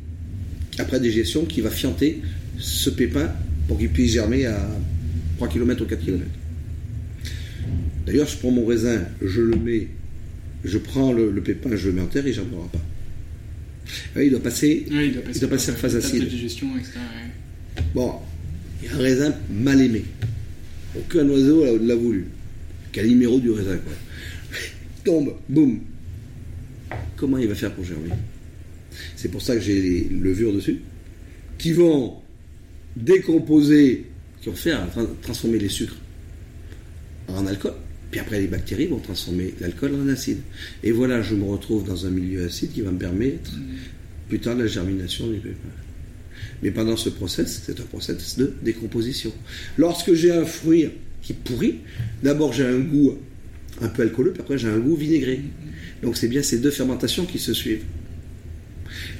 après 0.79 0.99
digestion, 0.99 1.45
qui 1.45 1.61
va 1.61 1.69
fianter 1.69 2.21
ce 2.57 2.89
pépin 2.89 3.31
pour 3.67 3.77
qu'il 3.77 3.89
puisse 3.89 4.13
germer 4.13 4.47
à 4.47 4.67
3 5.39 5.47
km 5.47 5.83
ou 5.83 5.85
4 5.85 6.03
km. 6.03 6.25
D'ailleurs, 8.05 8.27
je 8.27 8.37
prends 8.37 8.51
mon 8.51 8.65
raisin, 8.65 9.05
je 9.21 9.41
le 9.41 9.55
mets, 9.55 9.87
je 10.65 10.77
prends 10.77 11.13
le, 11.13 11.31
pépin, 11.35 11.69
je 11.77 11.87
le 11.87 11.93
mets 11.93 12.01
en 12.01 12.07
terre 12.07 12.27
et 12.27 12.33
j'en 12.33 12.41
aurai 12.51 12.67
pas. 12.73 14.21
il, 14.21 14.31
doit 14.31 14.41
passer, 14.41 14.85
il, 14.91 15.13
doit 15.39 15.49
passer, 15.49 15.71
en 15.71 15.75
phase 15.75 15.95
acide. 15.95 16.27
Bon, 17.95 18.15
il 18.81 18.89
y 18.89 18.91
a 18.91 18.95
un 18.95 18.97
raisin 18.97 19.33
mal 19.49 19.81
aimé. 19.81 20.03
Aucun 20.97 21.27
oiseau 21.29 21.77
l'a 21.77 21.95
voulu. 21.95 22.25
Numéro 22.97 23.39
du 23.39 23.51
raisin, 23.51 23.77
quoi. 23.77 23.93
tombe, 25.05 25.35
boum. 25.47 25.79
Comment 27.15 27.37
il 27.37 27.47
va 27.47 27.55
faire 27.55 27.73
pour 27.73 27.85
germer? 27.85 28.09
C'est 29.15 29.31
pour 29.31 29.41
ça 29.41 29.55
que 29.55 29.61
j'ai 29.61 29.81
les 29.81 30.09
levures 30.09 30.51
dessus, 30.51 30.81
qui 31.57 31.71
vont 31.71 32.15
décomposer 32.97 34.08
fait 34.55 34.73
transformer 35.21 35.59
les 35.59 35.69
sucres 35.69 35.97
en 37.27 37.45
alcool. 37.47 37.73
Puis 38.11 38.19
après, 38.19 38.39
les 38.39 38.47
bactéries 38.47 38.87
vont 38.87 38.99
transformer 38.99 39.53
l'alcool 39.59 39.93
en 39.95 40.07
acide. 40.07 40.39
Et 40.83 40.91
voilà, 40.91 41.21
je 41.21 41.35
me 41.35 41.43
retrouve 41.43 41.85
dans 41.85 42.05
un 42.05 42.09
milieu 42.09 42.45
acide 42.45 42.71
qui 42.71 42.81
va 42.81 42.91
me 42.91 42.97
permettre 42.97 43.51
plus 44.27 44.39
tard 44.39 44.55
la 44.55 44.67
germination 44.67 45.27
du 45.27 45.37
pépin. 45.37 45.69
Mais 46.63 46.71
pendant 46.71 46.97
ce 46.97 47.09
process, 47.09 47.63
c'est 47.65 47.79
un 47.79 47.83
process 47.83 48.37
de 48.37 48.53
décomposition. 48.63 49.31
Lorsque 49.77 50.13
j'ai 50.13 50.31
un 50.31 50.45
fruit 50.45 50.89
qui 51.21 51.33
pourrit, 51.33 51.75
d'abord 52.23 52.53
j'ai 52.53 52.65
un 52.65 52.79
goût 52.79 53.17
un 53.81 53.87
peu 53.87 54.03
alcooleux, 54.03 54.33
puis 54.33 54.41
après 54.41 54.57
j'ai 54.57 54.67
un 54.67 54.79
goût 54.79 54.95
vinaigré. 54.95 55.41
Donc 56.01 56.17
c'est 56.17 56.27
bien 56.27 56.41
ces 56.41 56.59
deux 56.59 56.71
fermentations 56.71 57.25
qui 57.25 57.39
se 57.39 57.53
suivent. 57.53 57.83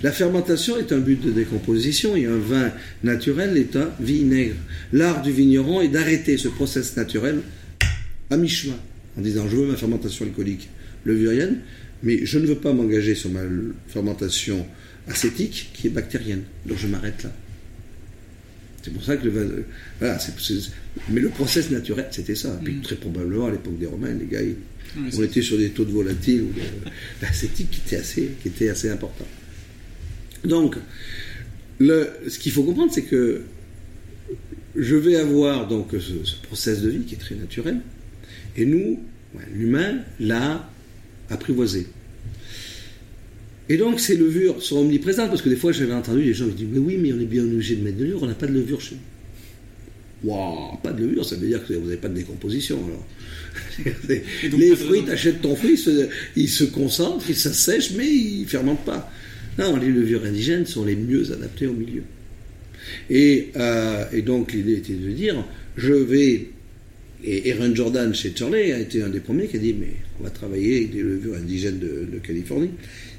La 0.02 0.12
fermentation 0.12 0.78
est 0.78 0.92
un 0.94 1.00
but 1.00 1.22
de 1.22 1.32
décomposition 1.32 2.16
et 2.16 2.26
un 2.26 2.38
vin 2.38 2.72
naturel 3.04 3.58
est 3.58 3.76
un 3.76 3.90
vinaigre. 4.00 4.56
L'art 4.94 5.22
du 5.22 5.32
vigneron 5.32 5.82
est 5.82 5.90
d'arrêter 5.90 6.38
ce 6.38 6.48
process 6.48 6.96
naturel 6.96 7.42
à 8.30 8.38
mi-chemin 8.38 8.78
en 9.18 9.22
disant 9.22 9.48
je 9.50 9.58
veux 9.58 9.68
ma 9.68 9.76
fermentation 9.76 10.26
alcoolique 10.26 10.70
levurienne, 11.04 11.58
mais 12.04 12.26
je 12.26 12.40
ne 12.40 12.46
veux 12.46 12.56
pas 12.56 12.72
m'engager 12.72 13.14
sur 13.14 13.30
ma 13.30 13.42
fermentation 13.88 14.66
acétique 15.08 15.72
qui 15.74 15.88
est 15.88 15.90
bactérienne. 15.90 16.44
Donc 16.66 16.78
je 16.78 16.88
m'arrête 16.88 17.24
là. 17.24 17.32
C'est 18.82 18.94
pour 18.94 19.04
ça 19.04 19.18
que 19.18 19.26
le 19.26 19.32
vin. 19.32 19.48
Voilà, 20.00 20.18
mais 21.10 21.20
le 21.20 21.30
process 21.30 21.70
naturel, 21.70 22.08
c'était 22.12 22.36
ça. 22.36 22.58
Puis 22.64 22.76
mm. 22.76 22.82
très 22.82 22.96
probablement 22.96 23.48
à 23.48 23.52
l'époque 23.52 23.78
des 23.78 23.86
Romains, 23.86 24.14
les 24.14 24.26
gars, 24.26 24.40
on 24.96 25.24
était 25.24 25.42
sur 25.42 25.58
des 25.58 25.72
taux 25.72 25.84
de 25.84 25.92
volatile 25.92 26.44
ou 26.44 26.54
d'acétique 27.22 27.70
qui 27.72 27.82
étaient 27.86 27.98
assez, 27.98 28.32
qui 28.42 28.48
étaient 28.48 28.70
assez 28.70 28.90
importants. 28.90 29.28
Donc, 30.46 30.76
ce 31.80 32.40
qu'il 32.40 32.52
faut 32.52 32.64
comprendre, 32.64 32.92
c'est 32.94 33.04
que 33.04 33.42
je 34.76 34.96
vais 34.96 35.16
avoir 35.16 35.68
donc 35.68 35.90
ce, 35.92 36.36
process 36.44 36.82
de 36.82 36.90
vie 36.90 37.00
qui 37.00 37.16
est 37.16 37.20
très 37.20 37.36
naturel, 37.36 37.80
et 38.56 38.66
nous, 38.66 39.00
l'humain, 39.54 40.00
l'a 40.20 40.70
apprivoisé. 41.30 41.88
Et 43.68 43.78
donc 43.78 44.00
ces 44.00 44.18
levures 44.18 44.62
sont 44.64 44.78
omniprésentes, 44.78 45.30
parce 45.30 45.42
que 45.42 45.50
des 45.50 45.56
fois 45.56 45.72
j'avais 45.72 45.94
entendu 45.94 46.24
les 46.24 46.34
gens 46.34 46.48
qui 46.48 46.54
disent 46.54 46.68
Mais 46.72 46.80
oui, 46.80 46.98
mais 46.98 47.14
on 47.14 47.20
est 47.20 47.26
bien 47.26 47.44
obligé 47.44 47.76
de 47.76 47.84
mettre 47.84 47.98
de 47.98 48.04
levure, 48.04 48.24
on 48.24 48.28
n'a 48.28 48.34
pas 48.34 48.48
de 48.48 48.54
levure 48.54 48.82
chez 48.82 48.96
nous. 48.96 49.02
Waouh, 50.30 50.78
pas 50.84 50.92
de 50.92 51.02
levure, 51.02 51.24
ça 51.24 51.36
veut 51.36 51.48
dire 51.48 51.66
que 51.66 51.74
vous 51.74 51.86
n'avez 51.86 51.98
pas 51.98 52.10
de 52.10 52.16
décomposition 52.16 52.80
alors. 52.86 53.06
les 54.58 54.76
fruits, 54.76 55.04
tu 55.06 55.12
achètes 55.12 55.42
ton 55.42 55.56
fruit, 55.56 55.80
ils 56.36 56.50
se, 56.50 56.64
concentrent, 56.66 57.30
ils 57.30 57.36
s'assèchent, 57.36 57.92
mais 57.92 58.08
ils 58.08 58.42
ne 58.42 58.48
fermentent 58.48 58.84
pas. 58.86 59.12
Non, 59.60 59.76
les 59.76 59.90
levures 59.90 60.24
indigènes 60.24 60.66
sont 60.66 60.86
les 60.86 60.96
mieux 60.96 61.34
adaptées 61.34 61.68
au 61.68 61.74
milieu. 61.74 62.04
Et, 63.10 63.50
euh, 63.58 64.22
donc 64.22 64.54
l'idée 64.54 64.78
était 64.78 64.94
de 64.94 65.12
dire, 65.12 65.46
je 65.76 65.94
vais... 65.94 66.48
Et 67.22 67.52
Aaron 67.52 67.76
Jordan 67.76 68.16
chez 68.16 68.34
Charlie 68.34 68.72
a 68.72 68.80
été 68.80 69.04
un 69.04 69.10
des 69.10 69.20
premiers 69.20 69.48
qui 69.48 69.58
a 69.58 69.60
dit, 69.60 69.76
mais 69.78 69.92
on 70.18 70.24
va 70.24 70.30
travailler 70.30 70.78
avec 70.78 70.92
des 70.92 71.02
levures 71.02 71.36
indigènes 71.36 71.78
de, 71.78 72.18
Californie. 72.20 72.70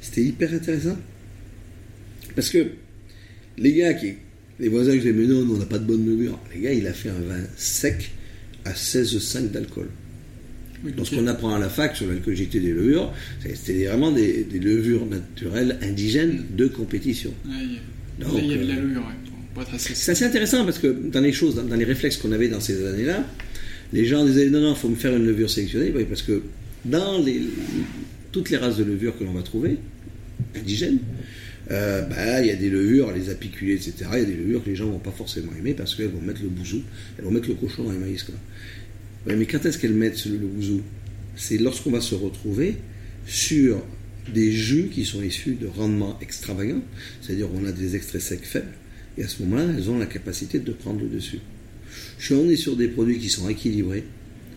C'était 0.01 0.23
hyper 0.23 0.55
intéressant. 0.55 0.97
Parce 2.35 2.49
que 2.49 2.67
les 3.59 3.75
gars 3.75 3.93
qui... 3.93 4.15
Les 4.59 4.69
voisins 4.69 4.93
qui 4.93 4.99
disaient, 4.99 5.13
mais 5.13 5.27
non, 5.27 5.47
on 5.51 5.59
n'a 5.59 5.67
pas 5.67 5.79
de 5.79 5.85
bonne 5.85 6.07
levure. 6.07 6.39
Les 6.55 6.63
gars, 6.63 6.73
il 6.73 6.87
a 6.87 6.93
fait 6.95 7.11
un 7.11 7.21
vin 7.21 7.41
sec 7.57 8.11
à 8.65 8.73
16,5 8.73 9.51
d'alcool. 9.51 9.89
Lorsqu'on 10.97 11.27
apprend 11.27 11.55
à 11.55 11.59
la 11.59 11.69
fac 11.69 11.97
sur 11.97 12.07
l'alcoolité 12.07 12.61
des 12.61 12.73
levures, 12.73 13.13
c'était 13.55 13.85
vraiment 13.87 14.11
des, 14.11 14.47
levures 14.61 15.07
naturelles 15.07 15.79
indigènes 15.83 16.45
de 16.57 16.67
compétition. 16.67 17.33
il 17.47 17.75
y 18.49 18.55
a 18.55 18.57
de 18.57 18.67
la 18.67 18.75
euh, 18.75 18.83
levure, 18.83 19.03
C'est 19.79 20.13
assez 20.13 20.25
intéressant 20.25 20.65
parce 20.65 20.79
que 20.79 20.87
dans 20.87 21.21
les 21.21 21.33
choses, 21.33 21.57
dans, 21.57 21.77
les 21.77 21.85
réflexes 21.85 22.17
qu'on 22.17 22.33
avait 22.33 22.49
dans 22.49 22.61
ces 22.61 22.87
années-là, 22.87 23.25
les 23.93 24.07
gens 24.07 24.25
disaient 24.25 24.49
non, 24.49 24.61
non, 24.61 24.71
il 24.73 24.79
faut 24.79 24.89
me 24.89 24.97
faire 24.97 25.15
une 25.15 25.27
levure 25.27 25.51
sélectionnée, 25.51 25.93
parce 26.09 26.23
que 26.23 26.43
dans 26.85 27.19
les, 27.19 27.43
toutes 28.33 28.51
les 28.51 28.57
races 28.57 28.77
de 28.77 28.85
levure 28.85 29.19
que 29.19 29.25
l'on 29.25 29.33
va 29.33 29.43
trouver, 29.43 29.77
indigènes, 30.57 30.99
euh, 31.71 32.03
bah, 32.03 32.41
il 32.41 32.47
y 32.47 32.51
a 32.51 32.57
des 32.57 32.71
levures, 32.71 33.13
les 33.13 33.31
apiculés, 33.31 33.75
etc. 33.75 33.95
Il 34.15 34.19
y 34.19 34.23
a 34.23 34.25
des 34.25 34.35
levures 34.35 34.65
que 34.65 34.71
les 34.71 34.77
gens 34.77 34.87
vont 34.87 34.99
pas 34.99 35.13
forcément 35.13 35.53
aimer 35.59 35.75
parce 35.75 35.95
qu'elles 35.95 36.09
vont 36.09 36.21
mettre 36.21 36.43
le 36.43 36.49
bouzou, 36.49 36.83
elles 37.17 37.25
vont 37.25 37.31
mettre 37.31 37.49
le 37.49 37.55
cochon 37.55 37.85
dans 37.85 37.93
les 37.93 37.99
maïs. 37.99 38.23
Quoi. 38.25 38.35
Mais 39.27 39.47
quand 39.47 39.65
est-ce 39.65 39.79
qu'elles 39.79 39.95
mettent 39.95 40.25
le, 40.27 40.39
bouzou? 40.39 40.83
C'est 41.37 41.59
lorsqu'on 41.59 41.91
va 41.91 42.01
se 42.01 42.15
retrouver 42.15 42.77
sur 43.27 43.83
des 44.33 44.53
jus 44.53 44.89
qui 44.93 45.05
sont 45.05 45.23
issus 45.23 45.55
de 45.55 45.67
rendements 45.67 46.19
extravagants, 46.21 46.83
c'est-à-dire 47.21 47.49
on 47.55 47.65
a 47.65 47.73
des 47.73 47.97
extraits 47.97 48.21
secs 48.21 48.45
faibles, 48.45 48.73
et 49.19 49.25
à 49.25 49.29
ce 49.29 49.43
moment-là, 49.43 49.73
elles 49.77 49.91
ont 49.91 49.99
la 49.99 50.07
capacité 50.07 50.59
de 50.59 50.73
prendre 50.73 51.01
le 51.01 51.09
dessus. 51.09 51.41
Je 52.19 52.35
on 52.35 52.49
est 52.49 52.57
sur 52.57 52.77
des 52.77 52.89
produits 52.89 53.19
qui 53.19 53.29
sont 53.29 53.49
équilibrés, 53.49 54.05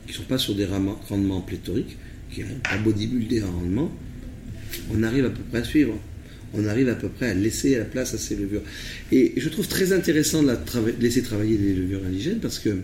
qui 0.06 0.14
ne 0.14 0.18
sont 0.18 0.24
pas 0.24 0.38
sur 0.38 0.56
des 0.56 0.66
rendements 0.66 1.42
pléthoriques, 1.42 1.98
qui 2.32 2.44
ont 2.44 2.48
un 2.72 2.82
bodybuilder 2.82 3.44
en 3.44 3.52
rendement, 3.52 3.92
on 4.92 5.04
arrive 5.04 5.26
à 5.26 5.30
peu 5.30 5.42
près 5.50 5.60
à 5.60 5.64
suivre. 5.64 6.00
On 6.56 6.66
arrive 6.68 6.90
à 6.90 6.96
peu 6.96 7.10
près 7.10 7.30
à 7.30 7.34
laisser 7.34 7.78
la 7.78 7.86
place 7.86 8.14
à 8.14 8.18
ces 8.18 8.36
levures. 8.36 8.62
Et 9.12 9.34
je 9.38 9.50
trouve 9.50 9.68
très 9.68 9.92
intéressant 9.92 10.44
de, 10.44 10.56
laisser 11.00 11.24
travailler 11.24 11.58
les 11.58 11.74
levures 11.74 12.06
indigènes 12.06 12.40
parce 12.40 12.60
que 12.60 12.78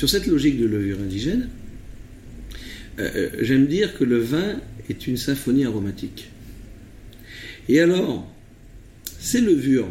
sur 0.00 0.08
cette 0.08 0.26
logique 0.26 0.58
de 0.58 0.64
levure 0.64 0.98
indigène, 0.98 1.50
euh, 2.98 3.10
euh, 3.16 3.28
j'aime 3.42 3.66
dire 3.66 3.98
que 3.98 4.04
le 4.04 4.16
vin 4.16 4.58
est 4.88 5.06
une 5.06 5.18
symphonie 5.18 5.66
aromatique. 5.66 6.30
Et 7.68 7.80
alors, 7.80 8.26
ces 9.18 9.42
levures, 9.42 9.88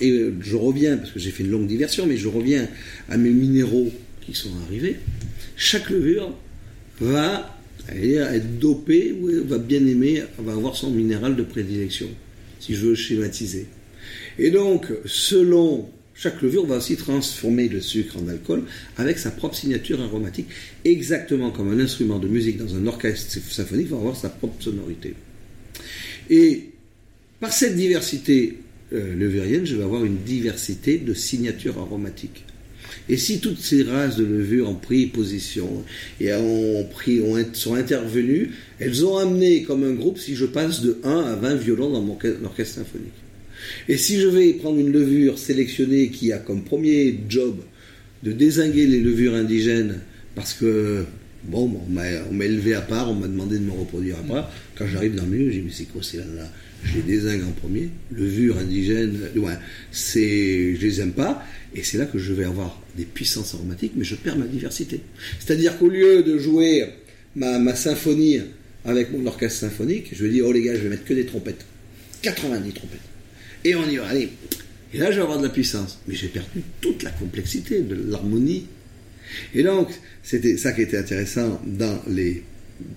et 0.00 0.30
je, 0.40 0.54
reviens, 0.54 0.96
parce 0.96 1.10
que 1.10 1.18
j'ai 1.18 1.32
fait 1.32 1.42
une 1.42 1.50
longue 1.50 1.66
diversion, 1.66 2.06
mais 2.06 2.16
je 2.16 2.28
reviens 2.28 2.68
à 3.08 3.16
mes 3.16 3.30
minéraux 3.30 3.90
qui 4.20 4.32
sont 4.32 4.52
arrivés, 4.68 4.98
chaque 5.56 5.90
levure 5.90 6.38
va 7.00 7.58
être 7.90 8.60
dopée 8.60 9.10
ou 9.10 9.44
va 9.44 9.58
bien 9.58 9.84
aimer, 9.84 10.22
va 10.38 10.52
avoir 10.52 10.76
son 10.76 10.92
minéral 10.92 11.34
de 11.34 11.42
prédilection, 11.42 12.06
si 12.60 12.76
je 12.76 12.86
veux 12.86 12.94
schématiser. 12.94 13.66
Et 14.38 14.52
donc, 14.52 14.86
selon 15.04 15.90
chaque 16.18 16.42
levure 16.42 16.66
va 16.66 16.78
aussi 16.78 16.96
transformer 16.96 17.68
le 17.68 17.80
sucre 17.80 18.16
en 18.16 18.28
alcool 18.28 18.64
avec 18.96 19.18
sa 19.18 19.30
propre 19.30 19.54
signature 19.54 20.00
aromatique, 20.02 20.48
exactement 20.84 21.50
comme 21.50 21.72
un 21.72 21.78
instrument 21.78 22.18
de 22.18 22.26
musique 22.26 22.58
dans 22.58 22.74
un 22.74 22.86
orchestre 22.88 23.38
symphonique 23.48 23.88
va 23.88 23.98
avoir 23.98 24.16
sa 24.16 24.28
propre 24.28 24.60
sonorité. 24.60 25.14
Et 26.28 26.70
par 27.38 27.52
cette 27.52 27.76
diversité 27.76 28.58
euh, 28.92 29.14
levurienne, 29.14 29.64
je 29.64 29.76
vais 29.76 29.84
avoir 29.84 30.04
une 30.04 30.18
diversité 30.24 30.98
de 30.98 31.14
signatures 31.14 31.78
aromatiques. 31.78 32.44
Et 33.08 33.16
si 33.16 33.38
toutes 33.38 33.60
ces 33.60 33.84
races 33.84 34.16
de 34.16 34.24
levure 34.24 34.68
ont 34.68 34.74
pris 34.74 35.06
position 35.06 35.84
et 36.20 36.34
ont 36.34 36.84
pris, 36.90 37.20
ont, 37.20 37.36
sont 37.52 37.74
intervenues, 37.74 38.50
elles 38.80 39.06
ont 39.06 39.18
amené 39.18 39.62
comme 39.62 39.84
un 39.84 39.92
groupe, 39.92 40.18
si 40.18 40.34
je 40.34 40.46
passe 40.46 40.80
de 40.80 40.98
1 41.04 41.10
à 41.10 41.36
20 41.36 41.54
violons 41.54 41.90
dans 41.90 42.02
mon 42.02 42.18
orchestre 42.44 42.76
symphonique. 42.76 43.12
Et 43.88 43.96
si 43.96 44.20
je 44.20 44.28
vais 44.28 44.52
prendre 44.54 44.78
une 44.78 44.92
levure 44.92 45.38
sélectionnée 45.38 46.08
qui 46.08 46.32
a 46.32 46.38
comme 46.38 46.62
premier 46.62 47.18
job 47.28 47.56
de 48.22 48.32
désinguer 48.32 48.86
les 48.86 49.00
levures 49.00 49.34
indigènes 49.34 50.00
parce 50.34 50.54
que, 50.54 51.04
bon, 51.44 51.80
on 51.88 52.32
m'a 52.32 52.44
élevé 52.44 52.74
à 52.74 52.80
part, 52.80 53.10
on 53.10 53.14
m'a 53.14 53.28
demandé 53.28 53.58
de 53.58 53.64
me 53.64 53.72
reproduire 53.72 54.18
à 54.18 54.22
part, 54.22 54.52
quand 54.76 54.86
j'arrive 54.86 55.14
dans 55.14 55.24
le 55.24 55.30
milieu, 55.30 55.50
je 55.50 55.56
dis, 55.58 55.62
mais 55.64 55.72
c'est 55.72 55.84
quoi 55.84 56.02
c'est 56.02 56.18
là, 56.18 56.50
Je 56.84 56.96
les 56.96 57.02
désingue 57.02 57.42
en 57.42 57.52
premier. 57.52 57.90
Levure 58.12 58.58
indigène, 58.58 59.18
ouais, 59.36 59.54
c'est, 59.90 60.76
je 60.76 60.80
les 60.80 61.00
aime 61.00 61.12
pas. 61.12 61.44
Et 61.74 61.82
c'est 61.82 61.98
là 61.98 62.06
que 62.06 62.18
je 62.18 62.32
vais 62.32 62.44
avoir 62.44 62.80
des 62.96 63.04
puissances 63.04 63.54
aromatiques, 63.54 63.92
mais 63.96 64.04
je 64.04 64.14
perds 64.14 64.36
ma 64.36 64.46
diversité. 64.46 65.00
C'est-à-dire 65.40 65.76
qu'au 65.78 65.88
lieu 65.88 66.22
de 66.22 66.38
jouer 66.38 66.86
ma, 67.34 67.58
ma 67.58 67.74
symphonie 67.74 68.38
avec 68.84 69.12
mon 69.12 69.26
orchestre 69.26 69.60
symphonique, 69.60 70.10
je 70.12 70.24
vais 70.24 70.30
dire, 70.30 70.46
oh 70.46 70.52
les 70.52 70.62
gars, 70.62 70.74
je 70.74 70.80
vais 70.80 70.88
mettre 70.88 71.04
que 71.04 71.14
des 71.14 71.26
trompettes. 71.26 71.64
90 72.22 72.72
trompettes. 72.72 73.00
Et 73.64 73.74
on 73.74 73.88
y 73.88 73.96
va, 73.96 74.08
allez. 74.08 74.30
Et 74.94 74.98
là, 74.98 75.10
je 75.10 75.16
vais 75.16 75.22
avoir 75.22 75.38
de 75.38 75.44
la 75.44 75.52
puissance. 75.52 75.98
Mais 76.06 76.14
j'ai 76.14 76.28
perdu 76.28 76.62
toute 76.80 77.02
la 77.02 77.10
complexité 77.10 77.80
de 77.80 77.94
l'harmonie. 78.10 78.66
Et 79.54 79.62
donc, 79.62 79.88
c'était 80.22 80.56
ça 80.56 80.72
qui 80.72 80.82
était 80.82 80.98
intéressant 80.98 81.60
dans 81.66 82.00
les, 82.08 82.42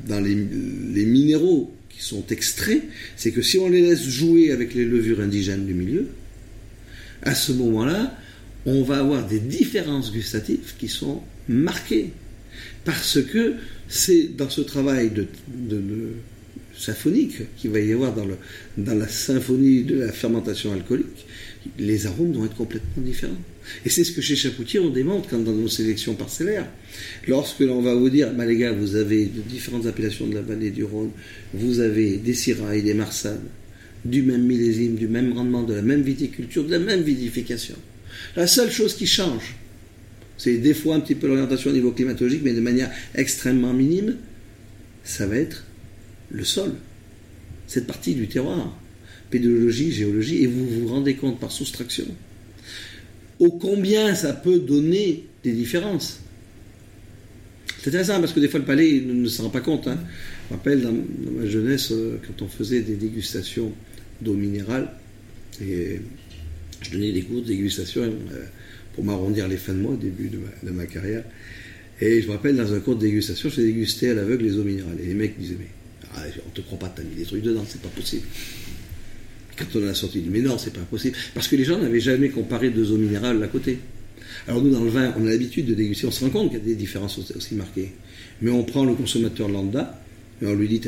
dans 0.08 0.20
les, 0.22 0.36
les 0.36 1.06
minéraux 1.06 1.74
qui 1.90 2.04
sont 2.04 2.24
extraits, 2.30 2.84
c'est 3.18 3.32
que 3.32 3.42
si 3.42 3.58
on 3.58 3.70
les 3.70 3.82
laisse 3.82 4.08
jouer 4.08 4.52
avec 4.52 4.74
les 4.74 4.86
levures 4.86 5.20
indigènes 5.20 5.66
du 5.66 5.74
milieu, 5.74 6.08
à 7.24 7.36
ce 7.36 7.52
moment-là, 7.52 8.18
on 8.66 8.84
va 8.84 9.00
avoir 9.00 9.28
des 9.28 9.40
différences 9.40 10.12
gustatives 10.12 10.74
qui 10.78 10.88
sont 10.88 11.22
marquées. 11.50 12.12
Parce 12.86 13.22
que 13.22 13.56
c'est 13.88 14.36
dans 14.36 14.50
ce 14.50 14.62
travail 14.62 15.10
de, 15.10 15.28
de 15.48 16.14
symphonique 16.82 17.56
qu'il 17.58 17.72
va 17.72 17.80
y 17.80 17.94
avoir 17.94 18.14
dans, 18.14 18.96
la 18.96 19.08
symphonie 19.08 19.84
de 19.84 20.00
la 20.00 20.12
fermentation 20.12 20.74
alcoolique, 20.74 21.26
les 21.78 22.08
arômes 22.08 22.34
vont 22.34 22.46
être 22.46 22.56
complètement 22.56 23.04
différents. 23.04 23.38
Et 23.86 23.90
c'est 23.90 24.04
ce 24.04 24.12
que 24.12 24.22
chez 24.22 24.36
Chapoutier 24.36 24.80
on 24.80 24.90
démontre 24.90 25.30
quand 25.30 25.38
dans 25.38 25.54
nos 25.54 25.68
sélections 25.68 26.16
parcellaires. 26.16 26.68
Lorsque 27.28 27.60
l'on 27.60 27.82
va 27.82 27.94
vous 27.94 28.10
dire, 28.10 28.34
bah 28.34 28.46
les 28.46 28.58
gars, 28.58 28.74
vous 28.74 28.96
avez 28.96 29.26
de 29.26 29.42
différentes 29.42 29.86
appellations 29.86 30.28
de 30.28 30.34
la 30.34 30.42
vallée 30.42 30.72
du 30.72 30.84
Rhône, 30.84 31.12
vous 31.54 31.80
avez 31.80 32.18
des 32.18 32.34
Syrah 32.34 32.76
des 32.76 32.94
Marsannes, 32.96 33.48
du 34.04 34.24
même 34.24 34.44
millésime, 34.44 34.96
du 34.96 35.08
même 35.08 35.34
rendement, 35.34 35.64
de 35.64 35.76
la 35.76 35.84
même 35.84 36.02
viticulture, 36.02 36.64
de 36.64 36.72
la 36.72 36.80
même 36.80 37.02
vidification. 37.02 37.76
La 38.36 38.48
seule 38.48 38.72
chose 38.72 38.96
qui 38.96 39.06
change, 39.06 39.56
c'est 40.38 40.58
des 40.58 40.74
fois 40.74 40.96
un 40.96 41.00
petit 41.00 41.16
peu 41.16 41.28
l'orientation 41.28 41.70
au 41.70 41.74
niveau 41.74 41.92
climatologique, 41.92 42.42
mais 42.44 42.54
de 42.54 42.62
manière 42.62 42.90
extrêmement 43.14 43.74
minime, 43.74 44.16
ça 45.04 45.28
va 45.28 45.36
être 45.36 45.64
le 46.32 46.44
sol, 46.44 46.74
cette 47.68 47.88
partie 47.88 48.16
du 48.16 48.28
terroir, 48.28 48.78
pédologie, 49.30 49.92
géologie, 49.92 50.44
et 50.44 50.48
vous 50.48 50.68
vous 50.68 50.88
rendez 50.88 51.16
compte 51.16 51.40
par 51.40 51.52
soustraction 51.52 52.06
au 53.42 53.50
combien 53.50 54.14
ça 54.14 54.34
peut 54.34 54.60
donner 54.60 55.26
des 55.44 55.52
différences. 55.52 56.20
C'est 57.80 57.90
intéressant 57.90 58.20
parce 58.20 58.34
que 58.34 58.40
des 58.40 58.48
fois 58.48 58.60
le 58.60 58.66
palais 58.68 59.02
ne, 59.04 59.28
se 59.28 59.42
rend 59.42 59.50
pas 59.50 59.62
compte. 59.62 59.88
Hein. 59.88 59.98
Je 60.48 60.54
me 60.54 60.58
rappelle 60.60 60.82
dans, 60.82 60.94
ma 60.94 61.48
jeunesse, 61.48 61.92
euh, 61.92 62.20
quand 62.26 62.46
on 62.46 62.48
faisait 62.48 62.82
des 62.82 62.94
dégustations 62.94 63.74
d'eau 64.22 64.36
minérale, 64.36 64.92
et 65.60 66.00
je 66.84 66.92
donnais 66.92 67.12
des 67.12 67.24
cours 67.24 67.42
de 67.42 67.48
dégustation 67.48 68.04
euh, 68.04 68.46
pour 68.94 69.04
m'arrondir 69.04 69.48
les 69.48 69.58
fins 69.58 69.74
de 69.74 69.80
mois 69.80 69.94
au 69.94 69.98
début 69.98 70.30
de 70.30 70.38
ma, 70.38 70.70
de 70.70 70.70
ma, 70.70 70.86
carrière. 70.86 71.24
Et 72.00 72.22
je 72.22 72.28
me 72.28 72.34
rappelle 72.34 72.56
dans 72.56 72.72
un 72.72 72.80
cours 72.80 72.96
de 72.96 73.02
dégustation, 73.02 73.50
je 73.50 73.56
faisais 73.56 73.68
déguster 73.68 74.12
à 74.12 74.14
l'aveugle 74.14 74.44
les 74.44 74.58
eaux 74.60 74.64
minérales. 74.64 75.00
Et 75.04 75.08
les 75.08 75.16
mecs 75.16 75.40
disaient, 75.40 75.58
mais 75.58 75.70
ah, 76.16 76.24
on 76.46 76.50
te 76.50 76.62
croit 76.62 76.80
pas, 76.80 76.94
t'as 76.96 77.04
mis 77.04 77.16
des 77.16 77.24
trucs 77.24 77.44
dedans, 77.44 77.64
c'est 77.68 77.82
pas 77.82 77.90
possible. 77.90 78.26
Quand 79.58 79.66
on 79.76 79.88
a 79.88 79.94
sorti, 79.94 80.22
dit, 80.22 80.30
mais 80.30 80.42
non, 80.42 80.58
c'est 80.58 80.74
pas 80.74 80.82
possible. 80.82 81.16
Parce 81.34 81.48
que 81.48 81.56
les 81.56 81.66
gens 81.66 81.78
n'avaient 81.78 82.00
jamais 82.00 82.30
comparé 82.30 82.70
deux 82.70 82.92
eaux 82.92 82.98
minérales 82.98 83.42
à 83.44 83.48
côté. 83.48 83.80
Alors 84.48 84.62
nous, 84.64 84.72
dans 84.72 84.84
le 84.84 84.90
vin, 84.90 85.14
on 85.20 85.28
a 85.28 85.30
l'habitude 85.30 85.66
de 85.68 85.74
déguster, 85.74 86.08
on 86.08 86.12
se 86.12 86.24
rend 86.24 86.32
compte 86.32 86.50
qu'il 86.50 86.60
y 86.60 86.62
a 86.62 86.66
des 86.66 86.76
différences 86.76 87.20
aussi 87.36 87.56
marquées. 87.56 87.92
Mais 88.42 88.52
on 88.52 88.64
prend 88.64 88.86
le 88.86 88.94
consommateur 88.94 89.50
lambda, 89.50 90.02
et 90.42 90.48
on 90.48 90.56
lui 90.56 90.68
dit, 90.68 90.82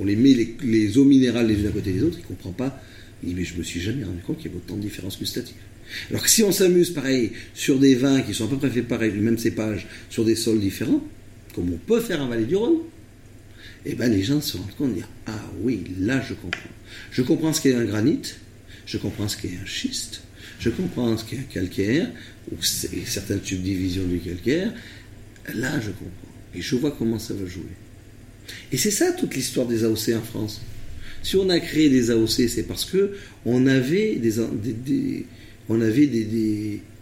on 0.00 0.04
les 0.04 0.16
met 0.16 0.56
les, 0.62 0.98
eaux 0.98 1.04
minérales 1.04 1.46
les 1.46 1.60
unes 1.60 1.68
à 1.68 1.70
côté 1.70 1.92
des 1.92 2.02
autres, 2.02 2.18
il 2.18 2.22
ne 2.22 2.26
comprend 2.26 2.52
pas. 2.52 2.82
Il 3.22 3.30
dit, 3.30 3.34
mais 3.34 3.44
je 3.44 3.56
me 3.56 3.62
suis 3.62 3.80
jamais 3.80 4.04
rendu 4.04 4.20
compte 4.26 4.38
qu'il 4.38 4.46
y 4.46 4.48
avait 4.48 4.58
autant 4.58 4.76
de 4.76 4.82
différences 4.82 5.18
gustatives. 5.18 5.54
Alors 6.10 6.22
que 6.22 6.30
si 6.30 6.42
on 6.42 6.50
s'amuse 6.50 6.90
pareil 6.90 7.30
sur 7.54 7.78
des 7.78 7.94
vins 7.94 8.20
qui 8.22 8.34
sont 8.34 8.46
à 8.46 8.48
peu 8.48 8.56
près 8.56 8.70
faits 8.70 8.88
pareil, 8.88 9.12
le 9.12 9.20
même 9.20 9.38
cépage, 9.38 9.86
sur 10.10 10.24
des 10.24 10.34
sols 10.34 10.58
différents, 10.58 11.02
comme 11.54 11.72
on 11.72 11.78
peut 11.78 12.00
faire 12.00 12.20
en 12.20 12.28
Vallée 12.28 12.44
du 12.44 12.56
Rhône, 12.56 12.78
et 13.86 13.90
eh 13.92 13.94
ben 13.94 14.10
les 14.10 14.24
gens 14.24 14.40
se 14.40 14.56
rendent 14.56 14.74
compte 14.76 14.94
dire 14.94 15.08
Ah 15.26 15.40
oui, 15.60 15.84
là 16.00 16.20
je 16.20 16.34
comprends. 16.34 16.70
Je 17.12 17.22
comprends 17.22 17.52
ce 17.52 17.60
qu'est 17.60 17.74
un 17.76 17.84
granit, 17.84 18.34
je 18.84 18.98
comprends 18.98 19.28
ce 19.28 19.36
qu'est 19.36 19.56
un 19.62 19.64
schiste, 19.64 20.22
je 20.58 20.70
comprends 20.70 21.16
ce 21.16 21.24
qu'est 21.24 21.38
un 21.38 21.42
calcaire, 21.42 22.10
ou 22.50 22.56
certaines 22.60 23.44
subdivisions 23.44 24.02
du 24.08 24.18
calcaire. 24.18 24.72
Là 25.54 25.78
je 25.78 25.90
comprends. 25.90 26.34
Et 26.52 26.62
je 26.62 26.74
vois 26.74 26.96
comment 26.98 27.20
ça 27.20 27.34
va 27.34 27.46
jouer. 27.46 27.62
Et 28.72 28.76
c'est 28.76 28.90
ça 28.90 29.12
toute 29.12 29.36
l'histoire 29.36 29.68
des 29.68 29.84
AOC 29.84 30.16
en 30.16 30.22
France. 30.22 30.60
Si 31.22 31.36
on 31.36 31.48
a 31.48 31.60
créé 31.60 31.88
des 31.88 32.10
AOC, 32.10 32.48
c'est 32.48 32.64
parce 32.66 32.86
que 32.86 33.12
on 33.44 33.68
avait 33.68 34.16
des, 34.16 35.26
on 35.68 35.80
avait 35.80 36.10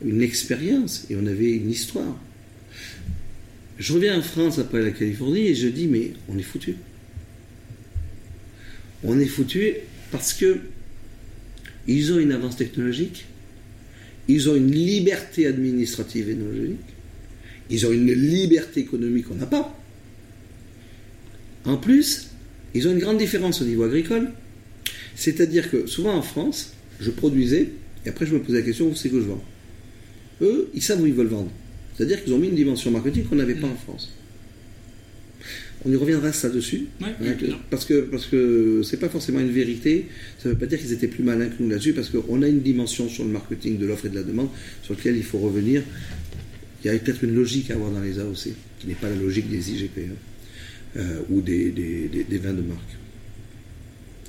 une 0.05 0.21
expérience 0.21 1.07
et 1.09 1.17
on 1.17 1.27
avait 1.27 1.53
une 1.53 1.71
histoire. 1.71 2.21
Je 3.79 3.93
reviens 3.93 4.19
en 4.19 4.23
France 4.23 4.59
après 4.59 4.83
la 4.83 4.91
Californie 4.91 5.49
et 5.49 5.55
je 5.55 5.69
dis 5.69 5.87
mais 5.87 6.13
on 6.29 6.39
est 6.39 6.43
foutu. 6.43 6.77
On 9.03 9.19
est 9.19 9.27
foutu 9.27 9.75
parce 10.11 10.33
que 10.33 10.61
ils 11.87 12.13
ont 12.13 12.19
une 12.19 12.33
avance 12.33 12.57
technologique, 12.57 13.27
ils 14.29 14.49
ont 14.49 14.55
une 14.55 14.71
liberté 14.71 15.47
administrative 15.47 16.31
et 16.31 16.35
technologique, 16.35 16.79
ils 17.69 17.87
ont 17.87 17.93
une 17.93 18.13
liberté 18.13 18.81
économique 18.81 19.29
qu'on 19.29 19.35
n'a 19.35 19.47
pas. 19.47 19.79
En 21.65 21.77
plus, 21.77 22.31
ils 22.75 22.89
ont 22.89 22.93
une 22.93 22.99
grande 22.99 23.19
différence 23.19 23.61
au 23.61 23.65
niveau 23.65 23.85
agricole. 23.85 24.31
C'est-à-dire 25.17 25.71
que 25.71 25.87
souvent 25.87 26.15
en 26.15 26.23
France, 26.23 26.73
je 27.01 27.11
produisais, 27.11 27.69
et 28.05 28.09
après 28.09 28.27
je 28.27 28.35
me 28.35 28.41
posais 28.41 28.59
la 28.59 28.65
question, 28.65 28.89
où 28.89 28.95
c'est 28.95 29.09
que 29.11 29.21
je 29.21 29.27
vends? 29.27 29.45
Eux, 30.41 30.71
ils 30.75 30.83
savent 30.83 31.01
où 31.01 31.07
ils 31.07 31.15
veulent 31.15 31.27
vendre. 31.27 31.51
C'est-à-dire 31.97 32.23
qu'ils 32.25 32.33
ont 32.35 32.39
mis 32.39 32.49
une 32.49 32.55
dimension 32.57 32.91
marketing 32.91 33.25
qu'on 33.25 33.37
n'avait 33.37 33.55
pas 33.55 33.69
en 33.69 33.77
France. 33.77 34.13
on 35.87 35.93
y 35.93 35.97
reviendra 35.97 36.33
ça 36.33 36.49
dessus. 36.49 36.87
Ouais, 37.03 37.09
Hein, 37.21 37.33
que- 37.39 37.47
parce 37.71 37.85
que 37.85 38.01
parce 38.03 38.25
que 38.25 38.81
c'est 38.83 38.97
pas 38.97 39.11
forcément 39.11 39.41
une 39.41 39.51
vérité. 39.51 40.07
Ça 40.43 40.49
veut 40.49 40.55
pas 40.57 40.65
dire 40.65 40.79
qu'ils 40.81 40.93
étaient 40.95 41.09
plus 41.09 41.23
malins 41.23 41.49
que 41.51 41.63
nous 41.63 41.69
là-dessus, 41.69 41.93
parce 41.93 42.09
qu'on 42.09 42.41
a 42.43 42.49
une 42.49 42.61
dimension 42.63 43.07
sur 43.09 43.23
le 43.25 43.31
marketing 43.31 43.77
de 43.79 43.85
l'offre 43.85 44.07
et 44.07 44.09
de 44.09 44.15
la 44.15 44.23
demande 44.23 44.49
sur 44.83 44.95
laquelle 44.95 45.17
il 45.17 45.23
faut 45.25 45.39
revenir. 45.39 45.83
Il 46.83 46.87
y 46.87 46.91
a 46.95 46.99
peut-être 46.99 47.23
une 47.25 47.35
logique 47.35 47.71
à 47.71 47.75
avoir 47.75 47.91
dans 47.91 48.01
les 48.01 48.19
AOC, 48.19 48.55
qui 48.79 48.87
n'est 48.87 48.95
pas 48.95 49.11
la 49.11 49.17
logique 49.17 49.51
des 49.51 49.73
IGP 49.73 49.99
hein, 50.09 50.15
euh, 50.97 51.21
ou 51.31 51.43
des, 51.43 51.71
des- 51.71 52.09
des- 52.09 52.25
des 52.25 52.39
vins 52.39 52.55
de 52.55 52.63
marque. 52.63 52.95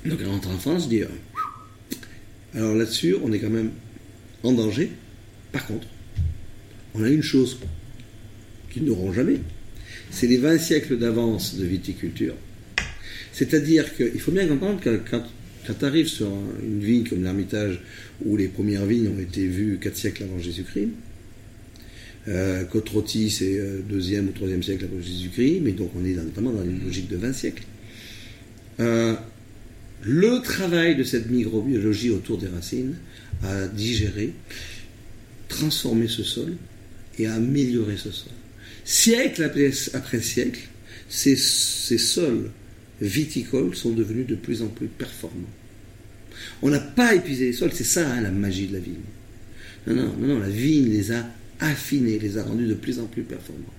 Donc 0.04 0.18
on 0.26 0.30
rentre 0.30 0.48
en 0.50 0.58
France, 0.58 0.88
dis. 0.90 1.02
euh, 1.02 1.06
alors 2.54 2.74
là-dessus, 2.74 3.14
on 3.22 3.32
est 3.32 3.38
quand 3.38 3.50
même 3.50 3.70
en 4.42 4.52
danger. 4.52 4.90
Par 5.52 5.66
contre, 5.66 5.86
on 6.96 7.04
a 7.04 7.08
une 7.08 7.22
chose 7.22 7.58
qu'ils 8.72 8.84
n'auront 8.84 9.12
jamais, 9.12 9.38
c'est 10.10 10.26
les 10.26 10.36
20 10.38 10.58
siècles 10.58 10.98
d'avance 10.98 11.56
de 11.56 11.64
viticulture. 11.64 12.34
C'est-à-dire 13.32 13.94
qu'il 13.94 14.18
faut 14.20 14.32
bien 14.32 14.46
comprendre 14.46 14.80
que 14.80 15.00
quand, 15.10 15.22
tu 15.78 15.84
arrives 15.84 16.06
sur 16.08 16.26
un- 16.28 16.62
une 16.64 16.80
vigne 16.80 17.04
comme 17.04 17.22
l'Ermitage, 17.22 17.80
où 18.24 18.36
les 18.36 18.48
premières 18.48 18.86
vignes 18.86 19.08
ont 19.08 19.18
été 19.20 19.46
vues 19.46 19.78
4 19.80 19.96
siècles 19.96 20.22
avant 20.24 20.38
Jésus-Christ, 20.38 20.88
euh, 22.28 22.64
Côte-Rôtie, 22.64 23.30
c'est 23.30 23.58
euh, 23.58 23.80
deuxième 23.88 24.28
ou 24.28 24.32
troisième 24.32 24.62
siècle 24.62 24.84
avant 24.90 25.00
Jésus-Christ, 25.00 25.60
mais 25.62 25.72
donc 25.72 25.90
on 25.96 26.04
est 26.04 26.14
vraiment 26.14 26.52
dans 26.52 26.64
une 26.64 26.82
logique 26.84 27.08
de 27.08 27.16
20 27.16 27.32
siècles. 27.32 27.64
Euh, 28.80 29.14
le 30.02 30.40
travail 30.42 30.96
de 30.96 31.02
cette 31.04 31.30
microbiologie 31.30 32.10
autour 32.10 32.38
des 32.38 32.48
racines 32.48 32.94
a 33.42 33.66
digéré, 33.68 34.32
transformé 35.48 36.08
ce 36.08 36.22
sol 36.22 36.54
et 37.18 37.26
a 37.26 37.34
amélioré 37.34 37.96
ce 37.96 38.10
sol. 38.10 38.32
Siècle 38.84 39.42
après, 39.42 40.20
siècle, 40.20 40.60
ces, 41.08 41.36
ces 41.36 41.98
sols 41.98 42.50
viticoles 43.00 43.74
sont 43.74 43.90
devenus 43.90 44.26
de 44.26 44.34
plus 44.34 44.62
en 44.62 44.68
plus 44.68 44.86
performants. 44.86 45.50
On 46.62 46.70
n'a 46.70 46.80
pas 46.80 47.14
épuisé 47.14 47.46
les 47.46 47.52
sols, 47.52 47.72
c'est 47.72 47.84
ça 47.84 48.08
hein, 48.08 48.20
la 48.20 48.30
magie 48.30 48.66
de 48.66 48.74
la 48.74 48.78
vigne. 48.78 48.94
Non, 49.86 49.94
non, 49.94 50.16
non, 50.18 50.26
non, 50.28 50.38
la 50.40 50.48
vigne 50.48 50.90
les 50.90 51.12
a 51.12 51.26
affinés, 51.60 52.18
les 52.18 52.38
a 52.38 52.44
rendus 52.44 52.66
de 52.66 52.74
plus 52.74 52.98
en 52.98 53.06
plus 53.06 53.22
performants. 53.22 53.74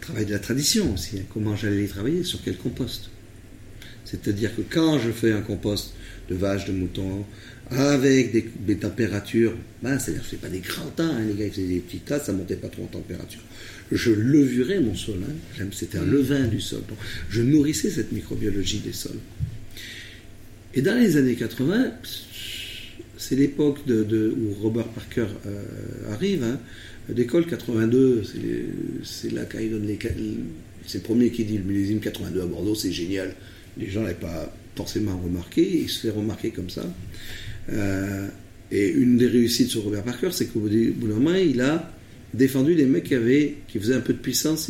Travail 0.00 0.26
de 0.26 0.32
la 0.32 0.38
tradition 0.38 0.94
aussi, 0.94 1.18
hein, 1.18 1.24
comment 1.32 1.56
j'allais 1.56 1.80
les 1.80 1.88
travailler, 1.88 2.22
sur 2.22 2.40
quel 2.42 2.56
compost. 2.56 3.10
C'est-à-dire 4.04 4.54
que 4.54 4.62
quand 4.62 4.98
je 5.00 5.10
fais 5.10 5.32
un 5.32 5.40
compost 5.40 5.94
de 6.28 6.34
vaches, 6.34 6.66
de 6.66 6.72
moutons, 6.72 7.24
avec 7.70 8.32
des, 8.64 8.76
températures, 8.76 9.54
ben, 9.82 9.98
c'est-à-dire 9.98 10.22
que 10.22 10.28
c'est 10.30 10.40
pas 10.40 10.48
des 10.48 10.60
grands 10.60 10.90
tas, 10.94 11.04
hein, 11.04 11.24
les 11.26 11.34
gars, 11.34 11.46
ils 11.46 11.50
faisaient 11.52 11.66
des 11.66 11.80
petites 11.80 12.04
tasses, 12.04 12.26
ça 12.26 12.32
montait 12.32 12.56
pas 12.56 12.68
trop 12.68 12.84
en 12.84 12.86
température. 12.86 13.40
Je 13.90 14.10
levurais 14.12 14.80
mon 14.80 14.94
sol, 14.94 15.18
hein. 15.28 15.64
C'était 15.72 15.98
un 15.98 16.04
levain 16.04 16.46
du 16.46 16.60
sol. 16.60 16.82
Je 17.30 17.42
nourrissais 17.42 17.90
cette 17.90 18.12
microbiologie 18.12 18.78
des 18.80 18.92
sols. 18.92 19.18
Et 20.74 20.82
dans 20.82 20.98
les 20.98 21.16
années 21.16 21.34
80, 21.34 21.92
c'est 23.16 23.36
l'époque 23.36 23.78
où 23.88 24.54
Robert 24.62 24.88
Parker 24.88 25.26
euh, 25.46 26.12
arrive. 26.12 26.42
Hein. 26.44 26.58
D'école 27.08 27.46
82, 27.46 28.22
c'est 28.24 28.38
les- 28.42 28.66
c'est 29.04 29.32
là 29.32 29.44
qu'il 29.44 29.70
donne 29.70 29.86
les. 29.86 29.98
C'est 30.86 30.98
le 30.98 31.04
premier 31.04 31.30
qui 31.30 31.44
dit 31.44 31.56
le 31.58 31.64
millésime 31.64 32.00
82 32.00 32.42
à 32.42 32.46
Bordeaux, 32.46 32.74
c'est 32.74 32.92
génial. 32.92 33.34
Les 33.78 33.88
gens 33.90 34.02
n'avaient 34.02 34.14
pas 34.14 34.54
forcément 34.76 35.16
remarqué, 35.18 35.82
il 35.82 35.88
se 35.88 36.00
fait 36.00 36.10
remarquer 36.10 36.50
comme 36.50 36.70
ça. 36.70 36.84
Euh, 37.72 38.28
et 38.70 38.88
une 38.90 39.16
des 39.16 39.26
réussites 39.28 39.68
sur 39.70 39.82
Robert 39.84 40.02
Parker, 40.02 40.28
c'est 40.32 40.46
qu'au 40.46 40.60
bout 40.60 40.68
du- 40.68 40.90
bout 40.90 41.08
d'un 41.08 41.14
moment, 41.14 41.34
il 41.34 41.60
a 41.60 41.92
défendu 42.34 42.74
des 42.74 42.84
mecs 42.86 43.04
qui, 43.04 43.14
avaient, 43.14 43.54
qui 43.68 43.78
faisaient 43.78 43.94
un 43.94 44.00
peu 44.00 44.12
de 44.12 44.18
puissance, 44.18 44.68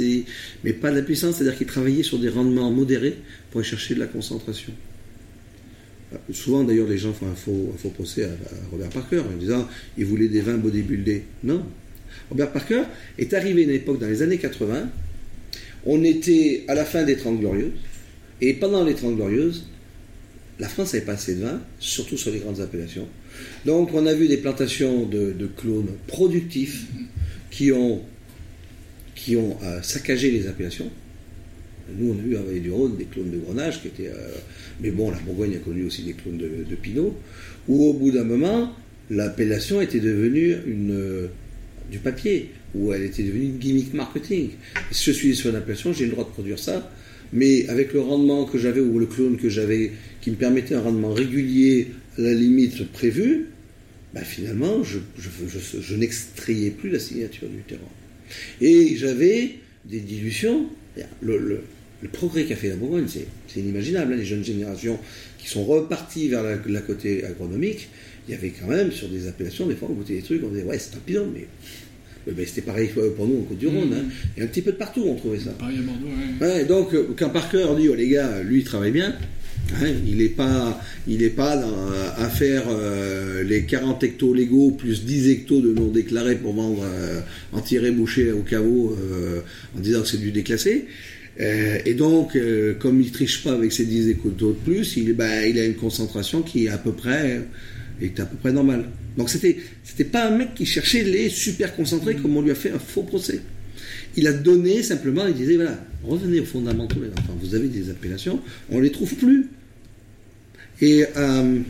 mais 0.64 0.72
pas 0.72 0.90
de 0.90 0.96
la 0.96 1.02
puissance, 1.02 1.36
c'est-à-dire 1.36 1.56
qu'ils 1.56 1.66
travaillaient 1.66 2.02
sur 2.02 2.18
des 2.18 2.28
rendements 2.28 2.70
modérés 2.70 3.16
pour 3.50 3.60
aller 3.60 3.68
chercher 3.68 3.94
de 3.94 4.00
la 4.00 4.06
concentration. 4.06 4.72
Euh, 6.12 6.16
Souvent, 6.32 6.62
d'ailleurs, 6.64 6.88
les 6.88 6.98
gens 6.98 7.12
font 7.12 7.26
un 7.26 7.34
faux, 7.34 7.74
procès 7.94 8.24
à, 8.24 8.28
à 8.28 8.70
Robert 8.70 8.90
Parker 8.90 9.20
en 9.20 9.36
disant 9.36 9.66
il 9.98 10.04
voulait 10.04 10.28
des 10.28 10.40
vins 10.42 10.56
bodybuildés. 10.58 11.22
Non. 11.42 11.64
Robert 12.30 12.52
Parker 12.52 12.82
est 13.18 13.32
arrivé 13.34 13.62
à 13.62 13.64
une 13.64 13.70
époque 13.70 13.98
dans 13.98 14.06
les 14.08 14.22
années 14.22 14.38
80. 14.38 14.88
On 15.86 16.02
était 16.04 16.64
à 16.68 16.74
la 16.74 16.84
fin 16.84 17.02
des 17.04 17.16
Trente 17.16 17.40
Glorieuses. 17.40 17.72
Et 18.40 18.52
pendant 18.54 18.84
les 18.84 18.94
Trente 18.94 19.16
Glorieuses, 19.16 19.66
la 20.58 20.68
France 20.68 20.94
n'avait 20.94 21.04
pas 21.04 21.12
assez 21.12 21.34
de 21.34 21.42
vin, 21.42 21.60
surtout 21.78 22.16
sur 22.16 22.30
les 22.30 22.38
grandes 22.38 22.60
appellations. 22.60 23.06
Donc, 23.64 23.92
on 23.92 24.06
a 24.06 24.14
vu 24.14 24.28
des 24.28 24.38
plantations 24.38 25.06
de, 25.06 25.34
clones 25.56 25.90
productifs 26.06 26.86
qui 27.50 27.72
ont, 27.72 28.02
qui 29.14 29.36
ont 29.36 29.58
euh, 29.62 29.82
saccagé 29.82 30.30
les 30.30 30.46
appellations. 30.46 30.90
Nous, 31.98 32.12
on 32.12 32.18
a 32.18 32.26
eu 32.26 32.36
à 32.36 32.42
Vallée 32.42 32.60
du 32.60 32.70
Rhône 32.70 32.96
des 32.96 33.04
clones 33.04 33.30
de 33.30 33.38
Grenache 33.38 33.80
qui 33.80 33.88
étaient. 33.88 34.08
euh, 34.08 34.30
mais 34.80 34.90
bon, 34.90 35.10
la 35.10 35.18
Bourgogne 35.18 35.56
a 35.56 35.58
connu 35.58 35.84
aussi 35.84 36.02
des 36.02 36.14
clones 36.14 36.38
de, 36.38 36.64
de 36.68 36.74
Pinot, 36.76 37.14
où 37.68 37.84
au 37.84 37.92
bout 37.92 38.10
d'un 38.10 38.24
moment, 38.24 38.74
l'appellation 39.10 39.80
était 39.80 40.00
devenue 40.00 40.56
une, 40.66 40.92
euh, 40.92 41.26
du 41.90 41.98
papier, 41.98 42.50
où 42.74 42.92
elle 42.92 43.02
était 43.02 43.22
devenue 43.22 43.44
une 43.44 43.58
gimmick 43.58 43.94
marketing. 43.94 44.50
Je 44.90 45.10
suis 45.12 45.36
sur 45.36 45.50
une 45.50 45.56
appellation, 45.56 45.92
j'ai 45.92 46.06
le 46.06 46.12
droit 46.12 46.24
de 46.24 46.30
produire 46.30 46.58
ça, 46.58 46.90
mais 47.32 47.68
avec 47.68 47.92
le 47.92 48.00
rendement 48.00 48.44
que 48.44 48.58
j'avais, 48.58 48.80
ou 48.80 48.98
le 48.98 49.06
clone 49.06 49.36
que 49.36 49.48
j'avais, 49.48 49.92
qui 50.26 50.32
me 50.32 50.36
permettait 50.36 50.74
un 50.74 50.80
rendement 50.80 51.12
régulier 51.14 51.86
à 52.18 52.20
la 52.22 52.34
limite 52.34 52.84
prévue, 52.90 53.46
bah 54.12 54.22
finalement, 54.22 54.82
je, 54.82 54.98
je, 55.16 55.28
je- 55.46 55.80
je 55.80 55.94
n'extrayais 55.94 56.70
plus 56.70 56.90
la 56.90 56.98
signature 56.98 57.48
du 57.48 57.58
terroir. 57.58 57.88
Et 58.60 58.96
j'avais 58.96 59.50
des 59.84 60.00
dilutions. 60.00 60.66
Le, 61.22 61.38
le- 61.38 61.60
le 62.02 62.08
progrès 62.08 62.42
qu'a 62.44 62.56
fait 62.56 62.70
la 62.70 62.74
Bourgogne, 62.74 63.06
c'est 63.06 63.60
inimaginable. 63.60 64.14
hein, 64.14 64.16
les 64.16 64.24
jeunes 64.24 64.44
générations 64.44 64.98
qui 65.38 65.48
sont 65.48 65.64
reparties 65.64 66.26
vers 66.28 66.42
la, 66.42 66.56
la 66.66 66.80
côté 66.80 67.24
agronomique, 67.24 67.88
il 68.26 68.32
y 68.32 68.34
avait 68.36 68.50
quand 68.50 68.66
même 68.66 68.90
sur 68.90 69.08
des 69.08 69.28
appellations, 69.28 69.68
des 69.68 69.76
fois 69.76 69.86
on 69.92 69.94
goûtait 69.94 70.14
des 70.14 70.22
trucs, 70.22 70.42
on 70.42 70.48
disait 70.48 70.64
ouais, 70.64 70.80
c'est 70.80 70.96
un 70.96 71.00
pilon, 71.06 71.30
mais, 71.32 71.46
ben, 72.32 72.44
c'était 72.44 72.62
pareil 72.62 72.88
pour 73.16 73.28
nous 73.28 73.38
en 73.38 73.42
Côte-du-Rhône. 73.42 73.90
Mhm. 73.90 73.94
hein. 73.96 74.04
Et 74.36 74.42
un 74.42 74.48
petit 74.48 74.62
peu 74.62 74.72
de 74.72 74.76
partout 74.76 75.04
on 75.06 75.14
trouvait 75.14 75.38
ça. 75.38 75.50
Pareil 75.52 75.78
à 75.78 75.82
Bordeaux, 75.82 76.06
ouais. 76.40 76.46
Ouais, 76.48 76.64
donc, 76.64 76.88
quand 77.16 77.30
Parker 77.30 77.64
dit, 77.78 77.88
oh 77.88 77.94
les 77.94 78.08
gars, 78.08 78.42
lui, 78.42 78.58
il 78.58 78.64
travaille 78.64 78.90
bien, 78.90 79.14
hein, 79.74 79.86
il 80.06 80.18
n'est 80.18 80.28
pas, 80.28 80.80
il 81.06 81.22
est 81.22 81.30
pas 81.30 81.56
dans, 81.56 81.74
à 82.16 82.28
faire 82.28 82.64
euh, 82.68 83.42
les 83.42 83.64
40 83.64 84.02
hectos 84.04 84.34
légaux 84.34 84.70
plus 84.72 85.04
10 85.04 85.30
hectos 85.30 85.60
de 85.60 85.72
non 85.72 85.88
déclarés 85.88 86.36
pour 86.36 86.54
vendre 86.54 86.82
euh, 86.84 87.20
en 87.52 87.60
tirer 87.60 87.90
boucher 87.90 88.32
au 88.32 88.42
caveau 88.42 88.96
euh, 89.00 89.40
en 89.76 89.80
disant 89.80 90.02
que 90.02 90.08
c'est 90.08 90.20
du 90.20 90.32
déclassé. 90.32 90.86
Euh, 91.40 91.78
et 91.84 91.94
donc, 91.94 92.34
euh, 92.34 92.74
comme 92.74 93.00
il 93.00 93.10
triche 93.12 93.44
pas 93.44 93.52
avec 93.52 93.72
ses 93.72 93.84
10 93.84 94.08
hectos 94.08 94.30
de 94.30 94.52
plus, 94.52 94.96
il, 94.96 95.12
ben, 95.12 95.44
il 95.48 95.58
a 95.58 95.64
une 95.64 95.74
concentration 95.74 96.42
qui 96.42 96.66
est 96.66 96.68
à 96.68 96.78
peu 96.78 96.92
près, 96.92 97.42
est 98.00 98.18
à 98.20 98.26
peu 98.26 98.36
près 98.36 98.52
normale. 98.52 98.86
Donc, 99.16 99.28
c'était, 99.28 99.58
c'était 99.84 100.04
pas 100.04 100.28
un 100.28 100.36
mec 100.36 100.54
qui 100.54 100.66
cherchait 100.66 101.02
les 101.02 101.28
super 101.28 101.74
concentrés 101.74 102.16
comme 102.16 102.36
on 102.36 102.42
lui 102.42 102.50
a 102.50 102.54
fait 102.54 102.70
un 102.70 102.78
faux 102.78 103.02
procès. 103.02 103.40
Il 104.16 104.26
a 104.26 104.32
donné 104.32 104.82
simplement, 104.82 105.26
il 105.26 105.34
disait 105.34 105.56
voilà, 105.56 105.78
revenez 106.02 106.40
aux 106.40 106.46
fondamentaux 106.46 107.00
les 107.02 107.10
enfants. 107.10 107.36
Vous 107.40 107.54
avez 107.54 107.68
des 107.68 107.90
appellations, 107.90 108.40
on 108.70 108.80
les 108.80 108.90
trouve 108.90 109.14
plus. 109.14 109.48
Et, 110.80 111.04
euh, 111.16 111.60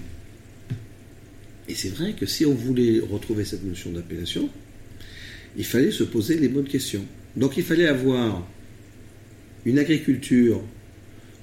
et 1.69 1.75
c'est 1.75 1.90
vrai 1.90 2.14
que 2.14 2.27
si 2.27 2.45
on 2.45 2.55
voulait 2.55 3.01
retrouver 3.01 3.45
cette 3.45 3.64
notion 3.64 3.90
d'appellation, 3.90 4.49
il 5.57 5.64
fallait 5.64 5.90
se 5.90 6.05
poser 6.05 6.38
les 6.38 6.49
bonnes 6.49 6.69
questions. 6.69 7.05
Donc 7.37 7.57
il 7.57 7.62
fallait 7.62 7.87
avoir 7.87 8.47
une 9.64 9.79
agriculture 9.79 10.62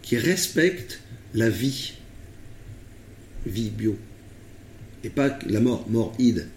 qui 0.02 0.17
respecte 0.17 0.99
la 1.34 1.49
vie, 1.49 1.93
vie 3.45 3.69
bio, 3.69 3.97
et 5.04 5.10
pas 5.10 5.38
la 5.47 5.60
mort, 5.60 5.89
mort 5.89 6.13
ide. 6.19 6.47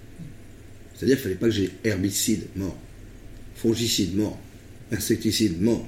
C'est-à-dire 0.95 1.16
qu'il 1.16 1.25
fallait 1.25 1.35
pas 1.37 1.47
que 1.47 1.53
j'ai 1.53 1.71
herbicide 1.85 2.45
mort, 2.57 2.77
fongicide 3.55 4.16
mort, 4.16 4.38
insecticide 4.92 5.61
mort. 5.61 5.87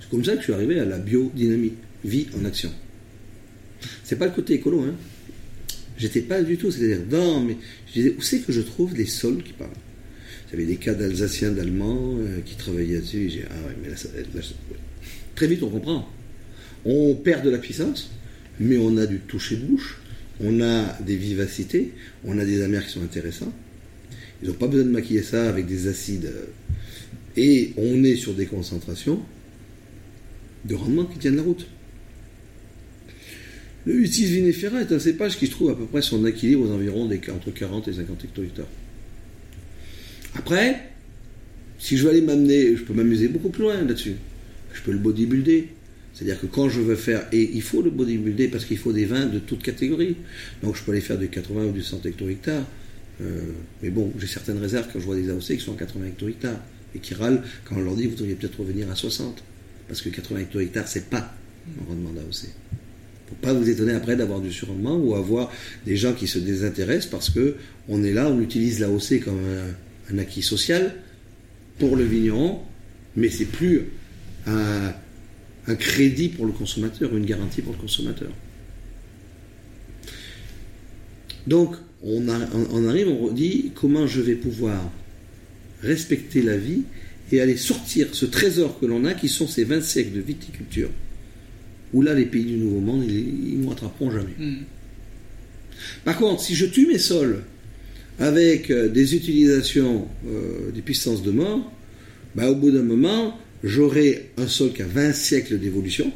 C'est 0.00 0.10
comme 0.10 0.24
ça 0.24 0.32
que 0.32 0.38
je 0.38 0.44
suis 0.44 0.52
arrivé 0.52 0.78
à 0.80 0.84
la 0.84 0.98
biodynamie, 0.98 1.74
vie 2.04 2.26
en 2.38 2.44
action. 2.44 2.72
C'est 4.04 4.16
pas 4.16 4.26
le 4.26 4.32
côté 4.32 4.54
écolo, 4.54 4.80
hein. 4.80 4.94
J'étais 5.98 6.22
pas 6.22 6.42
du 6.42 6.56
tout, 6.56 6.70
c'est-à-dire, 6.70 7.00
non, 7.10 7.40
mais 7.42 7.56
je 7.88 7.92
disais, 7.92 8.14
où 8.18 8.22
c'est 8.22 8.38
que 8.40 8.52
je 8.52 8.62
trouve 8.62 8.94
les 8.96 9.04
sols 9.06 9.42
qui 9.42 9.52
parlent? 9.52 9.70
J'avais 10.50 10.64
des 10.64 10.76
cas 10.76 10.94
d'Alsaciens, 10.94 11.50
d'Allemands 11.52 12.16
euh, 12.18 12.40
qui 12.44 12.56
travaillaient 12.56 12.94
là-dessus. 12.94 13.26
et 13.26 13.28
J'ai 13.30 13.44
ah 13.50 13.66
ouais, 13.68 13.76
mais 13.82 13.90
là, 13.90 13.96
ça- 13.96 14.08
très 15.34 15.46
vite 15.46 15.62
on 15.62 15.68
comprend. 15.70 16.08
On 16.84 17.14
perd 17.14 17.44
de 17.44 17.50
la 17.50 17.58
puissance, 17.58 18.10
mais 18.58 18.78
on 18.78 18.96
a 18.96 19.06
du 19.06 19.18
toucher 19.20 19.56
de 19.56 19.64
bouche, 19.66 19.98
on 20.40 20.60
a 20.62 20.98
des 21.02 21.16
vivacités, 21.16 21.92
on 22.24 22.38
a 22.38 22.44
des 22.44 22.62
amers 22.62 22.84
qui 22.86 22.92
sont 22.92 23.02
intéressants. 23.02 23.52
Ils 24.42 24.48
n'ont 24.48 24.54
pas 24.54 24.66
besoin 24.68 24.86
de 24.86 24.90
maquiller 24.90 25.22
ça 25.22 25.48
avec 25.48 25.66
des 25.66 25.86
acides. 25.86 26.24
euh, 26.26 26.46
Et 27.36 27.72
on 27.76 28.02
est 28.04 28.16
sur 28.16 28.32
des 28.34 28.46
concentrations 28.46 29.20
de 30.64 30.74
rendement 30.74 31.04
qui 31.04 31.18
tiennent 31.18 31.36
la 31.36 31.42
route. 31.42 31.66
Le 33.86 33.94
Utis 33.94 34.26
vinifera 34.26 34.80
est 34.82 34.92
un 34.92 34.98
cépage 34.98 35.38
qui 35.38 35.46
se 35.46 35.52
trouve 35.52 35.70
à 35.70 35.74
peu 35.74 35.86
près 35.86 36.02
son 36.02 36.26
équilibre 36.26 36.68
aux 36.68 36.72
environs 36.72 37.08
entre 37.08 37.50
40 37.50 37.88
et 37.88 37.92
50 37.94 38.24
hectolitres. 38.24 38.62
Après, 40.34 40.90
si 41.78 41.96
je 41.96 42.04
veux 42.04 42.10
aller 42.10 42.20
m'amener, 42.20 42.76
je 42.76 42.82
peux 42.82 42.92
m'amuser 42.92 43.28
beaucoup 43.28 43.48
plus 43.48 43.62
loin 43.62 43.76
là-dessus. 43.76 44.14
je 44.74 44.82
peux 44.82 44.92
le 44.92 44.98
bodybuilder. 44.98 45.68
C'est-à-dire 46.12 46.40
que 46.40 46.46
quand 46.46 46.68
je 46.68 46.80
veux 46.80 46.96
faire, 46.96 47.26
et 47.32 47.50
il 47.54 47.62
faut 47.62 47.82
le 47.82 47.90
bodybuilder 47.90 48.48
parce 48.48 48.64
qu'il 48.64 48.76
faut 48.76 48.92
des 48.92 49.06
vins 49.06 49.26
de 49.26 49.38
toute 49.38 49.62
catégorie. 49.62 50.16
Donc 50.62 50.76
je 50.76 50.82
peux 50.82 50.92
aller 50.92 51.00
faire 51.00 51.18
du 51.18 51.28
80 51.28 51.64
ou 51.64 51.72
du 51.72 51.82
100 51.82 52.04
hecto-hectares. 52.04 52.66
Euh, 53.22 53.40
mais 53.82 53.90
bon, 53.90 54.12
j'ai 54.18 54.26
certaines 54.26 54.58
réserves 54.58 54.88
quand 54.92 55.00
je 55.00 55.06
vois 55.06 55.16
des 55.16 55.30
AOC 55.30 55.56
qui 55.56 55.60
sont 55.60 55.74
à 55.74 55.78
80 55.78 56.06
hecto-hectares 56.08 56.60
et 56.94 56.98
qui 56.98 57.14
râlent 57.14 57.42
quand 57.64 57.76
on 57.76 57.80
leur 57.80 57.96
dit 57.96 58.06
vous 58.06 58.16
devriez 58.16 58.34
peut-être 58.34 58.60
revenir 58.60 58.90
à 58.90 58.94
60. 58.94 59.42
Parce 59.88 60.02
que 60.02 60.10
80 60.10 60.40
hecto-hectares, 60.40 60.88
c'est 60.88 61.08
pas 61.08 61.34
un 61.80 61.88
rendement 61.88 62.10
d'AOC. 62.10 62.48
Faut 63.30 63.36
pas 63.40 63.52
vous 63.52 63.70
étonner 63.70 63.92
après 63.92 64.16
d'avoir 64.16 64.40
du 64.40 64.52
surrendement 64.52 64.96
ou 64.96 65.14
avoir 65.14 65.50
des 65.86 65.96
gens 65.96 66.12
qui 66.12 66.26
se 66.26 66.38
désintéressent 66.38 67.10
parce 67.10 67.30
que 67.30 67.54
on 67.88 68.02
est 68.02 68.12
là, 68.12 68.28
on 68.28 68.40
utilise 68.40 68.80
l'AOC 68.80 69.20
comme 69.24 69.38
un, 70.10 70.18
acquis 70.18 70.42
social 70.42 70.96
pour 71.78 71.94
le 71.96 72.02
vigneron, 72.04 72.58
mais 73.16 73.30
c'est 73.30 73.44
plus 73.44 73.82
un, 74.46 74.92
crédit 75.78 76.28
pour 76.28 76.44
le 76.46 76.52
consommateur, 76.52 77.14
une 77.16 77.24
garantie 77.24 77.62
pour 77.62 77.72
le 77.72 77.78
consommateur. 77.78 78.30
Donc, 81.46 81.76
on, 82.02 82.26
on- 82.28 82.88
arrive, 82.88 83.08
on 83.08 83.30
dit 83.30 83.70
comment 83.76 84.06
je 84.08 84.20
vais 84.20 84.34
pouvoir 84.34 84.90
respecter 85.82 86.42
la 86.42 86.56
vie 86.56 86.82
et 87.32 87.40
aller 87.40 87.56
sortir 87.56 88.08
ce 88.12 88.26
trésor 88.26 88.80
que 88.80 88.86
l'on 88.86 89.04
a, 89.04 89.14
qui 89.14 89.28
sont 89.28 89.46
ces 89.46 89.62
20 89.64 89.80
siècles 89.82 90.12
de 90.16 90.20
viticulture, 90.20 90.90
où 91.92 92.02
là, 92.02 92.14
les 92.14 92.26
pays 92.26 92.44
du 92.44 92.56
Nouveau 92.56 92.80
Monde, 92.80 93.04
ils 93.08 93.56
ne 93.58 93.62
nous 93.62 93.68
rattraperont 93.68 94.10
jamais. 94.10 94.34
Hmm. 94.38 94.56
Par 96.04 96.16
contre, 96.18 96.42
si 96.42 96.54
je 96.54 96.66
tue 96.66 96.86
mes 96.86 96.98
sols 96.98 97.42
avec 98.18 98.70
euh, 98.70 98.88
des 98.88 99.14
utilisations 99.14 100.06
euh, 100.28 100.70
des 100.74 100.82
puissances 100.82 101.22
de 101.22 101.30
mort, 101.30 101.72
bah, 102.34 102.50
au 102.50 102.54
bout 102.54 102.70
d'un 102.70 102.82
moment, 102.82 103.36
j'aurai 103.64 104.30
un 104.36 104.46
sol 104.46 104.72
qui 104.72 104.82
a 104.82 104.86
20 104.86 105.12
siècles 105.12 105.58
d'évolution, 105.58 106.12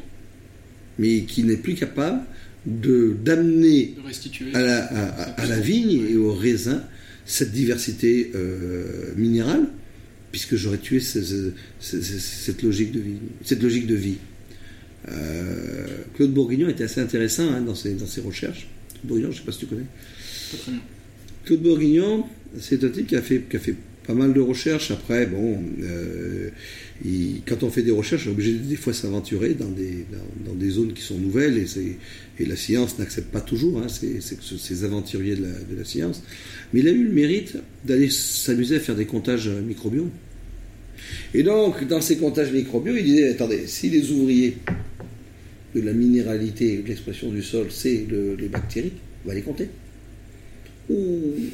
mais 0.99 1.21
qui 1.23 1.43
n'est 1.43 1.57
plus 1.57 1.73
capable 1.75 2.21
de 2.65 3.15
d'amener 3.23 3.93
à 4.55 4.61
la, 4.61 4.85
à- 4.85 5.05
à- 5.23 5.41
à 5.41 5.45
la 5.45 5.59
vigne 5.59 6.03
et 6.09 6.15
au 6.15 6.33
raisin 6.33 6.83
cette 7.25 7.51
diversité 7.51 8.31
euh, 8.35 9.13
minérale, 9.17 9.67
puisque 10.31 10.55
j'aurais 10.55 10.77
tué 10.77 10.99
logique 12.63 12.91
de 12.91 12.99
vie. 12.99 13.17
Cette 13.43 13.61
logique 13.63 13.87
de 13.87 13.95
vie. 13.95 14.17
Euh, 15.11 15.85
Claude 16.15 16.31
Bourguignon 16.33 16.69
était 16.69 16.85
assez 16.85 17.01
intéressant 17.01 17.43
hein, 17.51 17.61
dans, 17.61 17.75
ses, 17.75 17.93
dans 17.93 18.07
ses 18.07 18.21
recherches. 18.21 18.67
Claude 18.91 19.07
Bourguignon, 19.07 19.31
je 19.31 19.35
ne 19.37 19.39
sais 19.41 19.45
pas 19.45 19.51
si 19.51 19.59
tu 19.59 19.65
connais. 19.67 19.85
Pas 20.51 20.57
très 20.57 20.71
bien. 20.71 20.81
Claude 21.45 21.61
Bourguignon, 21.61 22.25
c'est 22.59 22.83
un 22.83 22.89
type 22.89 23.07
qui 23.07 23.15
a 23.15 23.21
fait, 23.21 23.43
qui 23.49 23.55
a 23.55 23.59
fait 23.59 23.75
pas 24.07 24.13
mal 24.13 24.33
de 24.33 24.39
recherches. 24.41 24.91
Après, 24.91 25.25
bon, 25.27 25.59
euh, 25.83 26.49
il- 27.03 27.41
quand 27.47 27.61
on 27.63 27.69
fait 27.69 27.81
des 27.83 27.91
recherches, 27.91 28.25
on 28.27 28.29
est 28.29 28.33
obligé 28.33 28.53
de, 28.53 28.57
des 28.59 28.75
fois 28.75 28.93
s'aventurer 28.93 29.53
dans 29.53 29.69
des, 29.69 30.05
dans, 30.11 30.51
dans 30.51 30.55
des 30.55 30.69
zones 30.71 30.93
qui 30.93 31.01
sont 31.03 31.17
nouvelles 31.17 31.57
et, 31.57 31.97
et 32.39 32.45
la 32.45 32.55
science 32.55 32.97
n'accepte 32.97 33.31
pas 33.31 33.41
toujours 33.41 33.79
hein, 33.79 33.87
ces, 33.89 34.21
ces- 34.21 34.37
ces 34.41 34.83
aventuriers 34.83 35.35
de 35.35 35.43
la, 35.43 35.49
de 35.49 35.75
la 35.77 35.85
science. 35.85 36.23
Mais 36.73 36.79
il 36.79 36.87
a 36.87 36.91
eu 36.91 37.03
le 37.03 37.11
mérite 37.11 37.57
d'aller 37.83 38.09
s'amuser 38.09 38.77
à 38.77 38.79
faire 38.79 38.95
des 38.95 39.05
comptages 39.05 39.49
microbiaux. 39.49 40.09
Et 41.35 41.43
donc, 41.43 41.87
dans 41.87 42.01
ces 42.01 42.17
comptages 42.17 42.51
microbiaux, 42.51 42.95
il 42.95 43.03
disait 43.03 43.29
attendez, 43.29 43.67
si 43.67 43.89
les 43.89 44.11
ouvriers 44.11 44.57
de 45.75 45.81
la 45.81 45.93
minéralité 45.93 46.83
l'expression 46.87 47.31
du 47.31 47.43
sol, 47.43 47.67
c'est 47.69 48.05
le- 48.09 48.35
les 48.35 48.47
bactéries, 48.47 48.93
on 49.23 49.27
va 49.27 49.35
les 49.35 49.41
compter. 49.41 49.69
Et, 50.89 51.51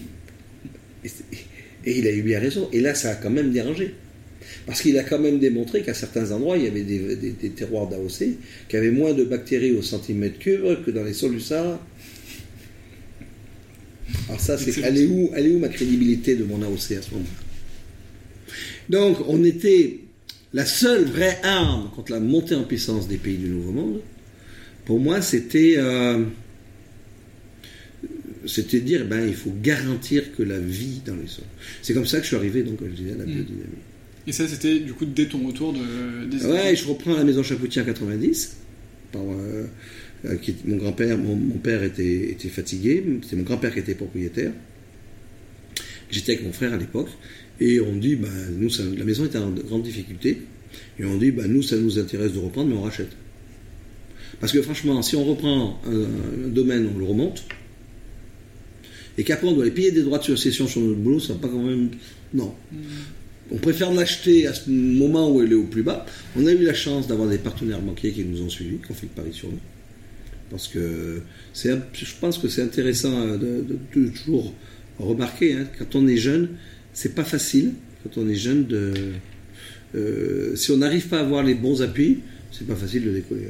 il 1.98 2.08
a 2.08 2.12
eu 2.12 2.22
bien 2.22 2.40
raison. 2.40 2.70
Et 2.72 2.80
là, 2.80 2.94
ça 2.94 3.12
a 3.12 3.16
quand 3.16 3.32
même 3.32 3.52
dérangé. 3.52 3.96
Parce 4.68 4.82
qu'il 4.82 4.98
a 5.00 5.04
quand 5.04 5.20
même 5.20 5.40
démontré 5.40 5.82
qu'à 5.82 5.96
certains 5.96 6.32
endroits, 6.32 6.58
il 6.58 6.66
y 6.66 6.68
avait 6.68 6.84
des, 6.84 7.50
terroirs 7.50 7.88
d'AOC 7.88 8.38
qui 8.70 8.78
avaient 8.78 8.92
moins 8.92 9.14
de 9.14 9.24
bactéries 9.24 9.72
au 9.72 9.82
centimètre 9.82 10.38
cube 10.38 10.84
que 10.86 10.92
dans 10.92 11.04
les 11.04 11.14
sols 11.14 11.34
du 11.34 11.40
Sahara. 11.40 11.84
Alors 14.28 14.40
ça, 14.40 14.58
c'est 14.58 14.80
elle 14.82 14.98
est 14.98 15.08
où, 15.08 15.32
elle 15.34 15.48
est 15.48 15.52
où 15.52 15.60
ma 15.60 15.70
crédibilité 15.70 16.36
de 16.36 16.44
mon 16.44 16.62
AOC 16.62 16.98
à 16.98 17.02
ce 17.02 17.12
moment-là? 17.12 18.54
Donc, 18.90 19.18
on 19.28 19.44
était 19.44 20.00
la 20.54 20.66
seule 20.66 21.06
vraie 21.06 21.40
arme 21.44 21.90
contre 21.96 22.12
la 22.12 22.20
montée 22.20 22.56
en 22.56 22.64
puissance 22.64 23.08
des 23.08 23.18
pays 23.18 23.38
du 23.38 23.48
Nouveau 23.50 23.72
Monde. 23.72 24.02
Pour 24.86 25.00
moi, 25.00 25.22
c'était 25.22 25.76
euh, 25.78 26.24
c'était 28.46 28.80
dire, 28.80 29.06
ben, 29.06 29.26
il 29.28 29.36
faut 29.36 29.54
garantir 29.62 30.36
que 30.36 30.42
la 30.44 30.60
vie 30.60 31.02
dans 31.06 31.16
les 31.16 31.28
sols. 31.28 31.46
C'est 31.82 31.94
comme 31.94 32.06
ça 32.08 32.18
que 32.18 32.24
je 32.24 32.28
suis 32.30 32.36
arrivé, 32.36 32.64
donc, 32.64 32.78
comme 32.80 32.90
je 32.90 32.96
disais, 32.96 33.14
à 33.14 33.18
la 33.18 33.26
Mm. 33.26 33.32
biodynamie. 33.34 33.66
Et 34.28 34.32
ça, 34.32 34.48
c'était 34.48 34.80
du 34.80 34.94
coup 34.94 35.06
dès 35.06 35.26
ton 35.26 35.46
retour 35.48 35.74
de, 35.74 36.26
des 36.26 36.46
Ouais, 36.46 36.76
je 36.76 36.86
reprends 36.88 37.16
la 37.16 37.24
maison 37.24 37.42
Chapoutier 37.44 37.82
en 37.82 37.86
90. 37.86 38.56
Par, 39.12 39.22
euh, 39.24 39.66
euh, 40.26 40.36
qui- 40.38 40.56
mon 40.66 40.78
grand-père, 40.78 41.18
mon, 41.18 41.36
mon 41.36 41.58
père 41.58 41.84
était, 41.84 42.32
était 42.32 42.50
fatigué. 42.50 43.04
C'est 43.28 43.36
mon 43.36 43.44
grand-père 43.44 43.74
qui 43.74 43.80
était 43.80 43.96
propriétaire. 43.96 44.52
J'étais 46.12 46.34
avec 46.34 46.46
mon 46.46 46.54
frère 46.54 46.74
à 46.74 46.78
l'époque. 46.78 47.10
Et 47.64 47.80
on 47.80 47.96
dit, 47.96 48.16
bah, 48.16 48.28
nous, 48.58 48.70
ça- 48.70 48.84
la 48.98 49.06
maison 49.06 49.24
était 49.26 49.38
en 49.38 49.52
grande 49.52 49.84
difficulté. 49.84 50.42
Et 51.00 51.06
on 51.06 51.18
dit, 51.18 51.32
bah, 51.32 51.48
nous, 51.48 51.62
ça 51.62 51.78
nous 51.78 51.98
intéresse 52.00 52.34
de 52.34 52.40
reprendre, 52.40 52.70
mais 52.70 52.76
on 52.76 52.82
rachète. 52.82 53.12
Parce 54.40 54.52
que 54.52 54.62
franchement, 54.62 55.02
si 55.04 55.16
on 55.16 55.24
reprend 55.24 55.80
un, 55.86 56.46
un 56.46 56.48
domaine, 56.50 56.90
on 56.94 56.98
le 56.98 57.06
remonte. 57.06 57.44
Et 59.18 59.24
qu'après, 59.24 59.48
on 59.48 59.54
doit 59.54 59.64
aller 59.64 59.72
payer 59.72 59.92
des 59.92 60.02
droits 60.04 60.18
de 60.20 60.24
succession 60.24 60.68
sur 60.68 60.82
notre 60.82 61.00
boulot, 61.00 61.20
ça 61.20 61.34
va 61.34 61.40
pas 61.40 61.48
quand 61.50 61.62
même. 61.62 61.90
Non. 62.34 62.54
On 63.52 63.58
préfère 63.58 63.94
l'acheter 63.94 64.48
à 64.48 64.54
ce 64.54 64.70
moment 64.70 65.30
où 65.32 65.42
elle 65.42 65.52
est 65.52 65.56
au 65.56 65.66
plus 65.66 65.84
bas. 65.84 66.06
On 66.38 66.46
a 66.48 66.52
eu 66.52 66.64
la 66.64 66.74
chance 66.74 67.08
d'avoir 67.08 67.30
des 67.30 67.38
partenaires 67.38 67.82
banquiers 67.82 68.12
qui 68.12 68.24
nous 68.24 68.42
ont 68.42 68.50
suivis, 68.50 68.78
qui 68.78 68.92
ont 68.92 68.96
fait 68.96 69.08
le 69.14 69.22
pari 69.22 69.34
sur 69.34 69.50
nous. 69.50 69.60
Parce 70.50 70.68
que 70.68 71.22
je 71.54 72.14
pense 72.20 72.38
que 72.38 72.48
c'est 72.48 72.62
intéressant 72.62 73.28
de, 73.38 73.38
de- 73.38 73.78
de 74.02 74.08
toujours 74.10 74.54
remarquer, 75.00 75.54
hein, 75.54 75.68
quand 75.78 75.96
on 75.96 76.08
est 76.08 76.18
jeune, 76.18 76.50
c'est 76.94 77.16
pas 77.16 77.24
facile, 77.24 77.74
quand 78.04 78.20
on 78.22 78.28
est 78.28 78.36
jeune, 78.36 78.66
de, 78.66 78.94
euh, 79.96 80.56
si 80.56 80.72
on 80.72 80.78
n'arrive 80.78 81.08
pas 81.08 81.20
à 81.20 81.22
avoir 81.22 81.44
les 81.44 81.56
bons 81.56 81.82
appuis, 81.82 82.20
c'est 82.52 82.68
pas 82.68 82.76
facile 82.76 83.06
de 83.06 83.12
décoller. 83.12 83.48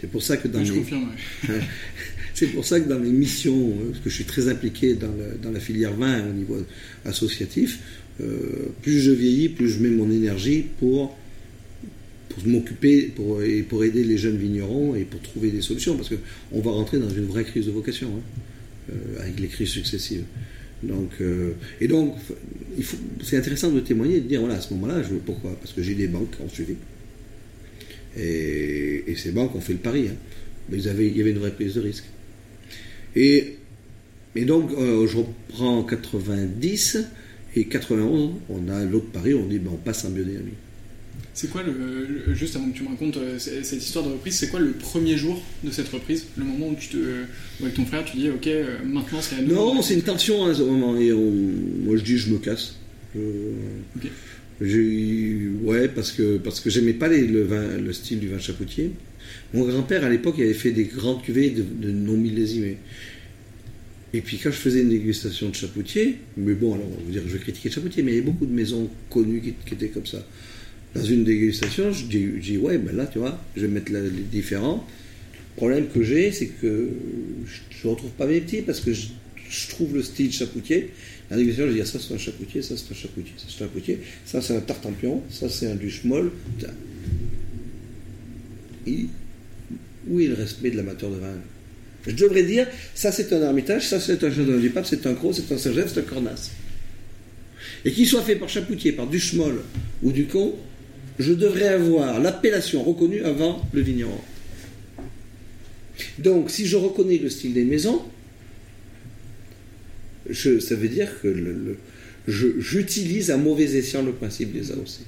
C'est 0.00 0.10
pour 0.10 0.22
ça 0.22 0.36
que 0.36 0.48
dans 0.48 0.64
je 0.64 0.72
les- 0.72 0.78
confirme. 0.80 1.08
ouais. 1.48 1.60
c'est 2.34 2.46
pour 2.48 2.64
ça 2.64 2.80
que 2.80 2.88
dans 2.88 2.98
mes 2.98 3.10
missions, 3.10 3.70
euh, 3.70 3.90
parce 3.90 4.04
que 4.04 4.10
je 4.10 4.14
suis 4.14 4.24
très 4.24 4.48
impliqué 4.48 4.94
dans, 4.94 5.50
la 5.52 5.60
filière 5.60 5.94
vin 5.94 6.28
au 6.28 6.32
niveau 6.32 6.56
associatif, 7.04 7.78
euh, 8.20 8.68
plus 8.82 9.00
je 9.00 9.10
vieillis, 9.10 9.48
plus 9.48 9.68
je 9.68 9.80
mets 9.80 9.90
mon 9.90 10.10
énergie 10.10 10.64
pour, 10.78 11.16
pour 12.28 12.46
m'occuper 12.46 13.12
pour, 13.14 13.42
et 13.42 13.62
pour 13.62 13.84
aider 13.84 14.04
les 14.04 14.16
jeunes 14.16 14.36
vignerons 14.38 14.94
et 14.94 15.04
pour 15.04 15.20
trouver 15.20 15.50
des 15.50 15.62
solutions, 15.62 15.96
parce 15.96 16.08
qu'on 16.08 16.60
va 16.60 16.70
rentrer 16.70 16.98
dans 16.98 17.10
une 17.10 17.26
vraie 17.26 17.44
crise 17.44 17.66
de 17.66 17.70
vocation, 17.70 18.08
hein, 18.16 18.40
euh, 18.92 19.22
avec 19.22 19.38
les 19.40 19.48
crises 19.48 19.68
successives. 19.68 20.24
Donc, 20.82 21.10
euh, 21.20 21.52
et 21.80 21.86
donc, 21.86 22.16
c'est 23.22 23.36
intéressant 23.36 23.70
de 23.70 23.80
témoigner 23.80 24.20
de 24.20 24.26
dire, 24.26 24.40
voilà, 24.40 24.56
à 24.56 24.60
ce 24.60 24.74
moment-là, 24.74 25.02
pourquoi? 25.24 25.52
Parce 25.60 25.72
que 25.72 25.82
j'ai 25.82 25.94
des 25.94 26.08
banques 26.08 26.34
ont 26.44 26.48
suivi. 26.48 26.74
Et, 28.18 29.14
ces 29.16 29.30
banques 29.30 29.54
ont 29.54 29.60
fait 29.60 29.74
le 29.74 29.78
pari. 29.78 30.08
hein. 30.08 30.16
Mais 30.68 30.78
il 30.78 31.16
y 31.16 31.20
avait 31.20 31.30
une 31.30 31.38
vraie 31.38 31.54
prise 31.54 31.74
de 31.74 31.80
risque. 31.80 32.04
Et, 33.14 33.56
et 34.34 34.44
donc, 34.44 34.72
euh, 34.72 35.06
je 35.06 35.18
reprends 35.18 35.78
en 35.78 35.84
90 35.84 36.98
et 37.54 37.64
91, 37.66 38.30
on 38.48 38.68
a 38.68 38.84
l'autre 38.84 39.10
pari, 39.12 39.34
on 39.34 39.46
dit, 39.46 39.58
ben, 39.58 39.70
on 39.74 39.76
passe 39.76 40.04
en 40.04 40.10
biodynamie. 40.10 40.52
C'est 41.34 41.48
quoi 41.50 41.62
le, 41.62 41.72
le- 41.72 42.34
juste 42.34 42.56
avant 42.56 42.68
que 42.70 42.76
tu 42.76 42.82
me 42.82 42.88
racontes 42.88 43.16
euh, 43.16 43.38
cette 43.38 43.82
histoire 43.82 44.04
de 44.06 44.12
reprise, 44.12 44.34
c'est 44.36 44.48
quoi 44.48 44.60
le 44.60 44.72
premier 44.72 45.16
jour 45.16 45.42
de 45.64 45.70
cette 45.70 45.88
reprise? 45.88 46.26
Le 46.36 46.44
moment 46.44 46.68
où 46.68 46.74
tu 46.78 46.88
te, 46.88 46.96
où 46.98 47.62
avec 47.64 47.74
ton 47.74 47.86
frère, 47.86 48.04
tu 48.04 48.18
dis 48.18 48.28
ok, 48.28 48.46
euh, 48.48 48.76
maintenant 48.84 49.20
c'est 49.22 49.36
à 49.36 49.40
nous. 49.42 49.54
Non, 49.54 49.80
c'est 49.80 49.94
une 49.94 50.02
tension 50.02 50.44
à 50.44 50.52
ce 50.54 50.62
moment. 50.62 50.96
Et 50.98 51.10
on- 51.12 51.32
moi, 51.84 51.96
je 51.96 52.02
dis, 52.02 52.18
je 52.18 52.30
me 52.30 52.38
casse. 52.38 52.76
Je- 54.60 55.48
ouais, 55.64 55.88
parce 55.88 56.12
que, 56.12 56.36
parce 56.36 56.60
que 56.60 56.70
j'aimais 56.70 56.92
pas 56.92 57.08
les- 57.08 57.26
le, 57.26 57.42
vin, 57.44 57.78
le 57.78 57.92
style 57.92 58.20
du 58.20 58.28
vin 58.28 58.38
chapoutier. 58.38 58.92
Mon 59.54 59.64
grand-père, 59.66 60.04
à 60.04 60.10
l'époque, 60.10 60.34
il 60.38 60.44
avait 60.44 60.54
fait 60.54 60.70
des 60.72 60.84
grandes 60.84 61.22
cuvées 61.22 61.50
de, 61.50 61.62
de 61.62 61.90
non 61.90 62.16
millésimés. 62.16 62.76
Et 64.14 64.20
puis, 64.20 64.36
quand 64.38 64.50
je 64.50 64.56
faisais 64.56 64.82
une 64.82 64.90
dégustation 64.90 65.48
de 65.48 65.54
chapoutier, 65.54 66.18
mais 66.36 66.52
bon, 66.52 66.74
alors, 66.74 66.86
on 66.86 67.04
va 67.06 67.10
dire 67.10 67.22
que 67.22 67.28
je 67.28 67.34
vais 67.34 67.40
critiquer 67.42 67.70
le 67.70 67.74
chapoutier, 67.74 68.02
mais 68.02 68.12
il 68.12 68.14
y 68.16 68.18
avait 68.18 68.26
beaucoup 68.26 68.44
de 68.46 68.52
maisons 68.52 68.88
connues 69.08 69.40
qui, 69.40 69.54
qui 69.66 69.74
étaient 69.74 69.88
comme 69.88 70.06
ça. 70.06 70.24
Dans 70.94 71.04
une 71.04 71.24
dégustation, 71.24 71.90
je 71.92 72.04
dis, 72.04 72.26
je 72.36 72.40
dis, 72.40 72.58
ouais, 72.58 72.76
ben 72.78 72.94
là, 72.94 73.06
tu 73.06 73.18
vois, 73.18 73.40
je 73.56 73.62
vais 73.62 73.68
mettre 73.68 73.92
les 73.92 74.10
différents. 74.30 74.86
Le 75.54 75.56
problème 75.56 75.88
que 75.88 76.02
j'ai, 76.02 76.32
c'est 76.32 76.48
que 76.48 76.90
je 77.46 77.86
ne 77.86 77.92
retrouve 77.92 78.10
pas 78.10 78.26
mes 78.26 78.40
petits 78.40 78.62
parce 78.62 78.80
que 78.80 78.92
je, 78.92 79.08
trouve 79.68 79.94
le 79.94 80.02
style 80.02 80.32
chapoutier. 80.32 80.90
La 81.30 81.36
dégustation, 81.36 81.68
je 81.68 81.74
dire, 81.74 81.86
ça 81.86 81.98
c'est 81.98 82.14
un 82.14 82.18
chapoutier, 82.18 82.62
ça 82.62 82.74
c'est 82.76 82.90
un 82.90 82.96
chapoutier, 82.96 83.32
ça 83.36 83.44
c'est 83.48 83.54
un 83.54 83.66
chapoutier, 83.66 83.98
ça 84.24 84.42
c'est 84.42 84.56
un 84.56 84.60
tartampion, 84.60 85.22
ça 85.30 85.48
c'est 85.48 85.66
un 85.66 85.74
duchemol. 85.74 86.30
Putain. 86.58 86.72
Et 88.86 89.06
où 90.08 90.20
est 90.20 90.26
le 90.26 90.34
respect 90.34 90.70
de 90.70 90.76
l'amateur 90.76 91.10
de 91.10 91.16
vin 91.16 91.34
Je 92.06 92.12
devrais 92.12 92.42
dire, 92.42 92.66
ça 92.94 93.12
c'est 93.12 93.32
un 93.32 93.42
Armitage, 93.42 93.88
ça 93.88 94.00
c'est 94.00 94.22
un 94.24 94.32
Chardonnay 94.32 94.60
du 94.60 94.70
Pape, 94.70 94.86
c'est 94.86 95.06
un 95.06 95.14
Croc, 95.14 95.34
c'est 95.34 95.52
un 95.52 95.58
Saint-Jean, 95.58 95.84
c'est 95.86 96.00
un 96.00 96.02
Cornas. 96.02 96.50
Et 97.84 97.92
qu'il 97.92 98.06
soit 98.06 98.22
fait 98.22 98.36
par 98.36 98.48
Chapoutier, 98.48 98.92
par 98.92 99.06
Duchemol 99.06 99.62
ou 100.02 100.12
Ducon, 100.12 100.54
je 101.18 101.32
devrais 101.32 101.68
avoir 101.68 102.20
l'appellation 102.20 102.82
reconnue 102.82 103.22
avant 103.22 103.64
le 103.72 103.80
vigneron. 103.80 104.20
Donc, 106.18 106.50
si 106.50 106.66
je 106.66 106.76
reconnais 106.76 107.18
le 107.18 107.28
style 107.28 107.54
des 107.54 107.64
maisons, 107.64 108.02
je, 110.28 110.58
ça 110.58 110.74
veut 110.74 110.88
dire 110.88 111.20
que 111.20 111.76
j'utilise 112.26 113.30
à 113.30 113.36
mauvais 113.36 113.74
escient 113.76 114.02
le 114.02 114.12
principe 114.12 114.52
des 114.52 114.70
AOC. 114.70 115.00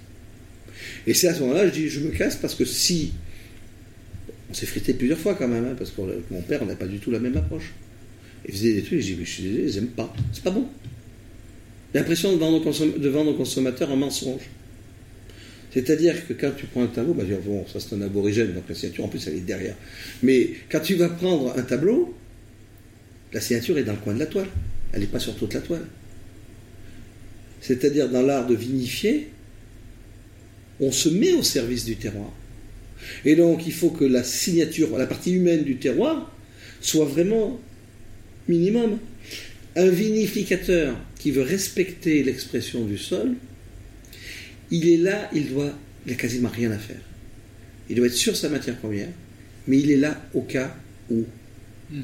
Et 1.07 1.15
c'est 1.15 1.29
à 1.29 1.35
ce 1.35 1.41
moment-là, 1.41 1.67
je 1.67 1.73
dis, 1.73 1.89
je 1.89 2.01
me 2.01 2.11
casse 2.11 2.37
parce 2.37 2.55
que 2.55 2.65
si. 2.65 3.13
On 4.51 4.55
s'est 4.55 4.67
frité 4.67 4.95
plusieurs 4.95 5.19
fois 5.19 5.35
quand 5.35 5.49
même, 5.49 5.65
hein, 5.65 5.75
parce 5.77 5.91
que 5.91 6.01
mon 6.31 6.43
père 6.43 6.65
n'a 6.65 6.77
pas 6.77 6.87
du 6.87 6.99
tout 6.99 7.11
la 7.11 7.19
même 7.19 7.37
approche. 7.37 7.73
Il 8.47 8.53
faisait 8.53 8.75
des 8.75 8.83
trucs, 8.83 9.01
je 9.01 9.07
dis, 9.07 9.17
mais 9.19 9.25
je 9.25 9.31
suis 9.31 9.43
désolé, 9.43 9.73
n'aiment 9.73 9.87
pas. 9.89 10.15
C'est 10.33 10.45
pas 10.45 10.51
bon. 10.51 10.69
L'impression 11.95 12.33
de 12.33 12.39
vendre, 12.39 12.99
de 12.99 13.09
vendre 13.09 13.31
aux 13.31 13.35
consommateurs 13.35 13.91
un 13.91 13.97
mensonge. 13.97 14.43
C'est-à-dire 15.75 16.27
que 16.29 16.33
quand 16.35 16.53
tu 16.57 16.67
prends 16.67 16.85
un 16.85 16.87
tableau, 16.87 17.15
bah, 17.15 17.25
ça 17.73 17.81
c'est 17.81 17.97
un 17.97 18.03
aborigène, 18.03 18.55
donc 18.55 18.63
la 18.69 18.77
signature 18.77 19.05
en 19.05 19.09
plus 19.09 19.27
elle 19.27 19.35
est 19.35 19.41
derrière. 19.41 19.75
Mais 20.23 20.51
quand 20.71 20.79
tu 20.79 20.95
vas 20.95 21.09
prendre 21.09 21.53
un 21.59 21.63
tableau, 21.63 22.15
la 23.33 23.41
signature 23.41 23.77
est 23.77 23.83
dans 23.83 23.93
le 23.93 23.99
coin 23.99 24.15
de 24.15 24.21
la 24.21 24.27
toile. 24.27 24.47
Elle 24.93 25.01
n'est 25.01 25.07
pas 25.09 25.19
sur 25.19 25.35
toute 25.35 25.53
la 25.53 25.61
toile. 25.61 25.85
C'est-à-dire 27.61 28.09
dans 28.09 28.23
l'art 28.23 28.47
de 28.47 28.55
vinifier, 28.55 29.31
on 30.79 30.93
se 30.93 31.09
met 31.09 31.33
au 31.33 31.43
service 31.43 31.85
du 31.85 31.97
terroir. 31.97 32.33
Et 33.25 33.35
donc 33.35 33.67
il 33.67 33.73
faut 33.73 33.91
que 33.91 34.05
la 34.05 34.23
signature, 34.23 34.97
la 34.97 35.07
partie 35.07 35.33
humaine 35.33 35.65
du 35.65 35.77
terroir, 35.77 36.33
soit 36.81 37.07
vraiment 37.07 37.61
minimum. 38.47 38.99
Un 39.75 39.89
vinificateur 39.89 40.97
qui 41.19 41.33
veut 41.33 41.43
respecter 41.43 42.23
l'expression 42.23 42.85
du 42.85 42.97
sol, 42.97 43.35
il 44.71 44.89
est 44.89 44.97
là, 44.97 45.31
il 45.33 45.49
doit, 45.49 45.73
il 46.07 46.13
n'a 46.13 46.19
quasiment 46.19 46.49
rien 46.49 46.71
à 46.71 46.79
faire. 46.79 47.01
Il 47.89 47.97
doit 47.97 48.07
être 48.07 48.15
sur 48.15 48.37
sa 48.37 48.49
matière 48.49 48.77
première, 48.77 49.09
mais 49.67 49.79
il 49.79 49.91
est 49.91 49.97
là 49.97 50.23
au 50.35 50.43
cas 50.43 50.75
où. 51.11 51.25
Hmm. 51.91 52.03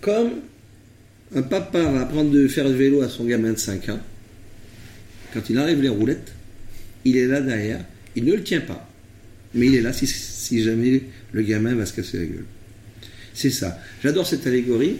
Comme 0.00 0.30
un 1.34 1.42
papa 1.42 1.82
va 1.82 2.02
apprendre 2.02 2.30
de 2.30 2.48
faire 2.48 2.64
le 2.64 2.74
vélo 2.74 3.02
à 3.02 3.08
son 3.08 3.24
gamin 3.24 3.52
de 3.52 3.58
5 3.58 3.88
ans, 3.90 4.00
quand 5.32 5.50
il 5.50 5.58
enlève 5.58 5.80
les 5.80 5.88
roulettes, 5.88 6.32
il 7.04 7.16
est 7.16 7.26
là 7.26 7.40
derrière, 7.40 7.84
il 8.16 8.24
ne 8.24 8.32
le 8.34 8.42
tient 8.42 8.60
pas, 8.60 8.90
mais 9.54 9.66
il 9.66 9.74
est 9.74 9.80
là 9.80 9.92
si, 9.92 10.06
si 10.06 10.62
jamais 10.62 11.02
le 11.32 11.42
gamin 11.42 11.74
va 11.74 11.86
se 11.86 11.92
casser 11.92 12.18
la 12.18 12.24
gueule. 12.24 12.44
C'est 13.34 13.50
ça. 13.50 13.78
J'adore 14.02 14.26
cette 14.26 14.46
allégorie 14.46 14.96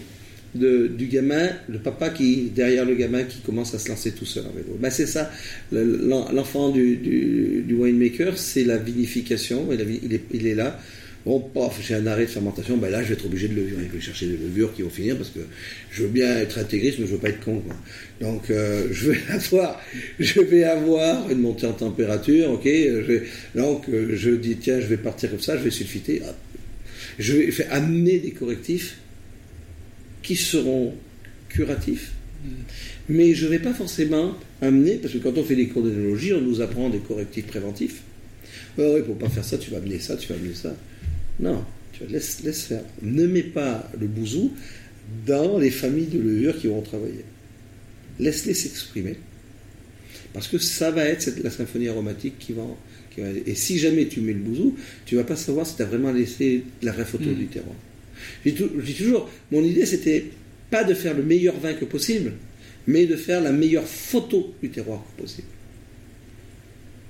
du 0.55 1.07
gamin, 1.07 1.49
le 1.68 1.78
papa 1.78 2.11
qui, 2.11 2.51
derrière 2.55 2.84
le 2.84 2.94
gamin, 2.94 3.24
qui 3.24 3.40
commence 3.40 3.74
à 3.74 3.78
se 3.78 3.88
lancer 3.88 4.12
tout 4.12 4.24
seul 4.24 4.44
en 4.46 4.51
vélo. 4.51 4.76
Ben 4.80 4.90
c'est 4.90 5.07
ça, 5.07 5.30
l'enfant 5.72 6.70
du, 6.70 6.96
du, 6.96 7.74
winemaker, 7.74 8.38
c'est 8.38 8.64
la 8.64 8.78
vinification, 8.78 9.68
il, 9.72 10.14
est, 10.14 10.22
il 10.32 10.46
est 10.46 10.55
là. 10.55 10.78
Bon, 11.26 11.40
paf, 11.40 11.78
j'ai 11.86 11.94
un 11.94 12.07
arrêt 12.07 12.24
de 12.24 12.30
fermentation, 12.30 12.78
ben 12.78 12.90
là 12.90 13.03
je 13.03 13.09
vais 13.09 13.14
être 13.14 13.26
obligé 13.26 13.49
de 13.49 13.55
levure. 13.55 13.78
Il 13.82 13.90
faut 13.90 14.01
chercher 14.01 14.28
des 14.28 14.36
levures 14.36 14.72
qui 14.72 14.82
vont 14.82 14.88
finir 14.88 15.16
parce 15.16 15.28
que 15.28 15.40
je 15.90 16.05
veux 16.05 16.09
bien 16.09 16.38
être 16.38 16.59
intégriste, 16.59 17.01
mais 17.01 17.07
je 17.07 17.12
veux 17.12 17.18
pas 17.18 17.28
être 17.28 17.44
con. 17.44 17.62
Donc 18.20 18.51
euh, 18.51 18.86
je 18.92 19.11
vais 19.11 19.18
avoir, 19.28 19.78
je 20.18 20.40
vais 20.40 20.64
avoir 20.64 21.30
une 21.30 21.40
montée 21.40 21.66
en 21.66 21.72
température, 21.72 22.51
ok. 22.53 22.64
Je 22.64 23.20
donc 23.55 23.88
euh, 23.88 24.12
je 24.14 24.30
dis 24.30 24.57
tiens, 24.57 24.80
je 24.80 24.86
vais 24.86 24.96
partir 24.96 25.28
comme 25.30 25.40
ça, 25.40 25.59
je 25.59 25.64
vais 25.64 25.70
sulfiter. 25.70 26.22
Je 27.18 27.34
vais 27.34 27.66
amener 27.66 28.20
des 28.20 28.30
correctifs 28.30 28.96
qui 30.29 30.37
seront 30.37 30.93
curatifs, 31.49 32.12
mais 33.09 33.33
je 33.33 33.47
ne 33.47 33.51
vais 33.51 33.61
pas 33.61 33.72
forcément 33.72 34.37
amener, 34.61 34.97
parce 34.97 35.14
que 35.14 35.18
quand 35.18 35.39
on 35.39 35.43
fait 35.43 35.57
des 35.57 35.68
cours 35.68 35.83
d'énologie, 35.83 36.35
on 36.35 36.43
nous 36.43 36.61
apprend 36.61 36.91
des 36.91 36.99
correctifs 36.99 37.47
préventifs. 37.47 38.03
Oh, 38.76 38.93
oui, 38.95 39.01
pour 39.07 39.16
pas 39.16 39.31
faire 39.31 39.43
ça, 39.43 39.57
tu 39.57 39.70
vas 39.70 39.79
amener 39.79 39.99
ça, 39.99 40.18
tu 40.18 40.29
vas 40.29 40.35
amener 40.35 40.53
ça. 40.53 40.76
Non, 41.41 41.64
tu 41.95 42.05
vas 42.05 42.11
laisse, 42.11 42.43
laisse 42.45 42.64
faire. 42.64 42.83
Ne 43.01 43.26
mets 43.26 43.43
pas 43.43 43.91
le 43.99 44.07
bouzou 44.07 44.53
dans 45.26 45.59
les 45.59 45.70
familles 45.70 46.09
de 46.09 46.18
levure 46.18 46.59
qui 46.61 46.66
vont 46.66 46.83
travailler. 46.83 47.24
Laisse-les 48.20 48.53
s'exprimer. 48.53 49.16
Parce 50.35 50.47
que 50.47 50.59
ça 50.59 50.91
va 50.91 51.07
être 51.07 51.43
la 51.43 51.51
symphonie 51.51 51.89
aromatique 51.89 52.39
qui 52.39 52.53
va, 52.53 52.64
Et 53.47 53.55
si 53.55 53.79
jamais 53.79 54.09
tu 54.09 54.20
mets 54.20 54.35
le 54.35 54.41
bouzou, 54.41 54.76
tu 55.07 55.16
vas 55.16 55.24
pas 55.24 55.37
savoir 55.37 55.66
si 55.66 55.76
tu 55.76 55.83
as 55.83 55.87
vraiment 55.87 56.12
laissé 56.12 56.64
la 56.83 56.93
vraie 56.93 57.07
photo 57.07 57.31
mm. 57.31 57.35
du 57.35 57.47
terroir. 57.47 57.76
Je 58.45 58.51
dis 58.51 58.95
toujours, 58.95 59.31
mon 59.51 59.62
idée 59.62 59.87
c'était 59.87 60.24
pas 60.70 60.85
de 60.85 60.95
faire 60.95 61.14
le 61.14 61.22
meilleur 61.22 61.59
vin 61.59 61.74
que 61.74 61.85
possible, 61.85 62.33
mais 62.87 63.07
de 63.07 63.16
faire 63.16 63.41
la 63.41 63.53
meilleure 63.53 63.87
photo 63.87 64.55
du 64.62 64.70
terroir 64.70 65.05
que 65.05 65.22
possible. 65.22 65.49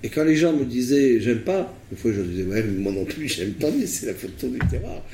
Et 0.03 0.11
quand 0.11 0.25
les 0.25 0.37
gens 0.37 0.53
me 0.53 0.65
disaient 0.65 1.21
j'aime 1.21 1.41
pas, 1.41 1.75
une 1.91 1.99
fois 1.99 2.13
je 2.13 2.23
disais 2.23 2.45
ouais, 2.45 2.63
moi 2.63 2.93
non 2.93 3.05
plus 3.05 3.29
j'aime 3.29 3.53
pas, 3.53 3.71
mais 3.71 3.87
c'est 3.87 4.07
la 4.07 4.15
photo 4.15 4.49
du 4.49 4.59
terroir. 4.71 5.05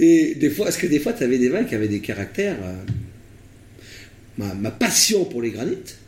Et 0.00 0.34
des 0.34 0.50
fois, 0.50 0.68
est-ce 0.68 0.78
que 0.78 0.86
des 0.86 0.98
fois 0.98 1.12
tu 1.12 1.22
avais 1.22 1.38
des 1.38 1.48
vins 1.48 1.64
qui 1.64 1.74
avaient 1.74 1.88
des 1.88 2.00
caractères 2.00 2.58
euh, 2.62 4.44
ma, 4.54 4.70
passion 4.70 5.24
pour 5.24 5.42
les 5.42 5.50
granites? 5.50 5.98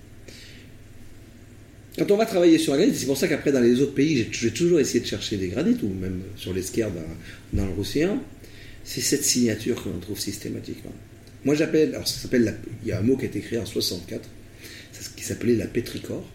Quand 1.97 2.11
on 2.11 2.16
va 2.16 2.27
travailler 2.27 2.59
sur 2.59 2.72
la 2.72 2.79
granite, 2.79 2.97
c'est 2.97 3.07
pour 3.07 3.16
ça 3.16 3.29
qu'après 3.29 3.53
dans 3.53 3.61
les 3.61 3.81
autres 3.81 3.95
pays, 3.95 4.27
j'ai 4.33 4.51
toujours 4.51 4.81
essayé 4.81 4.99
de 4.99 5.07
chercher 5.07 5.37
des 5.37 5.47
granites, 5.47 5.81
ou 5.85 5.89
même 5.89 6.22
sur 6.35 6.53
l'esquerre 6.53 6.91
dans, 6.91 7.57
dans 7.57 7.66
le 7.66 7.72
Roussillon 7.72 8.18
c'est 8.85 9.01
cette 9.01 9.24
signature 9.24 9.82
que 9.82 9.89
l'on 9.89 9.99
trouve 9.99 10.18
systématiquement. 10.18 10.93
Moi 11.45 11.55
j'appelle, 11.55 11.95
alors 11.95 12.07
ça 12.07 12.20
s'appelle, 12.20 12.55
il 12.82 12.89
y 12.89 12.93
a 12.93 12.99
un 12.99 13.03
mot 13.03 13.16
qui 13.16 13.24
a 13.24 13.26
été 13.26 13.41
créé 13.41 13.59
en 13.59 13.66
64, 13.66 14.28
qui 15.16 15.24
s'appelait 15.24 15.57
la 15.57 15.66
pétricore. 15.66 16.26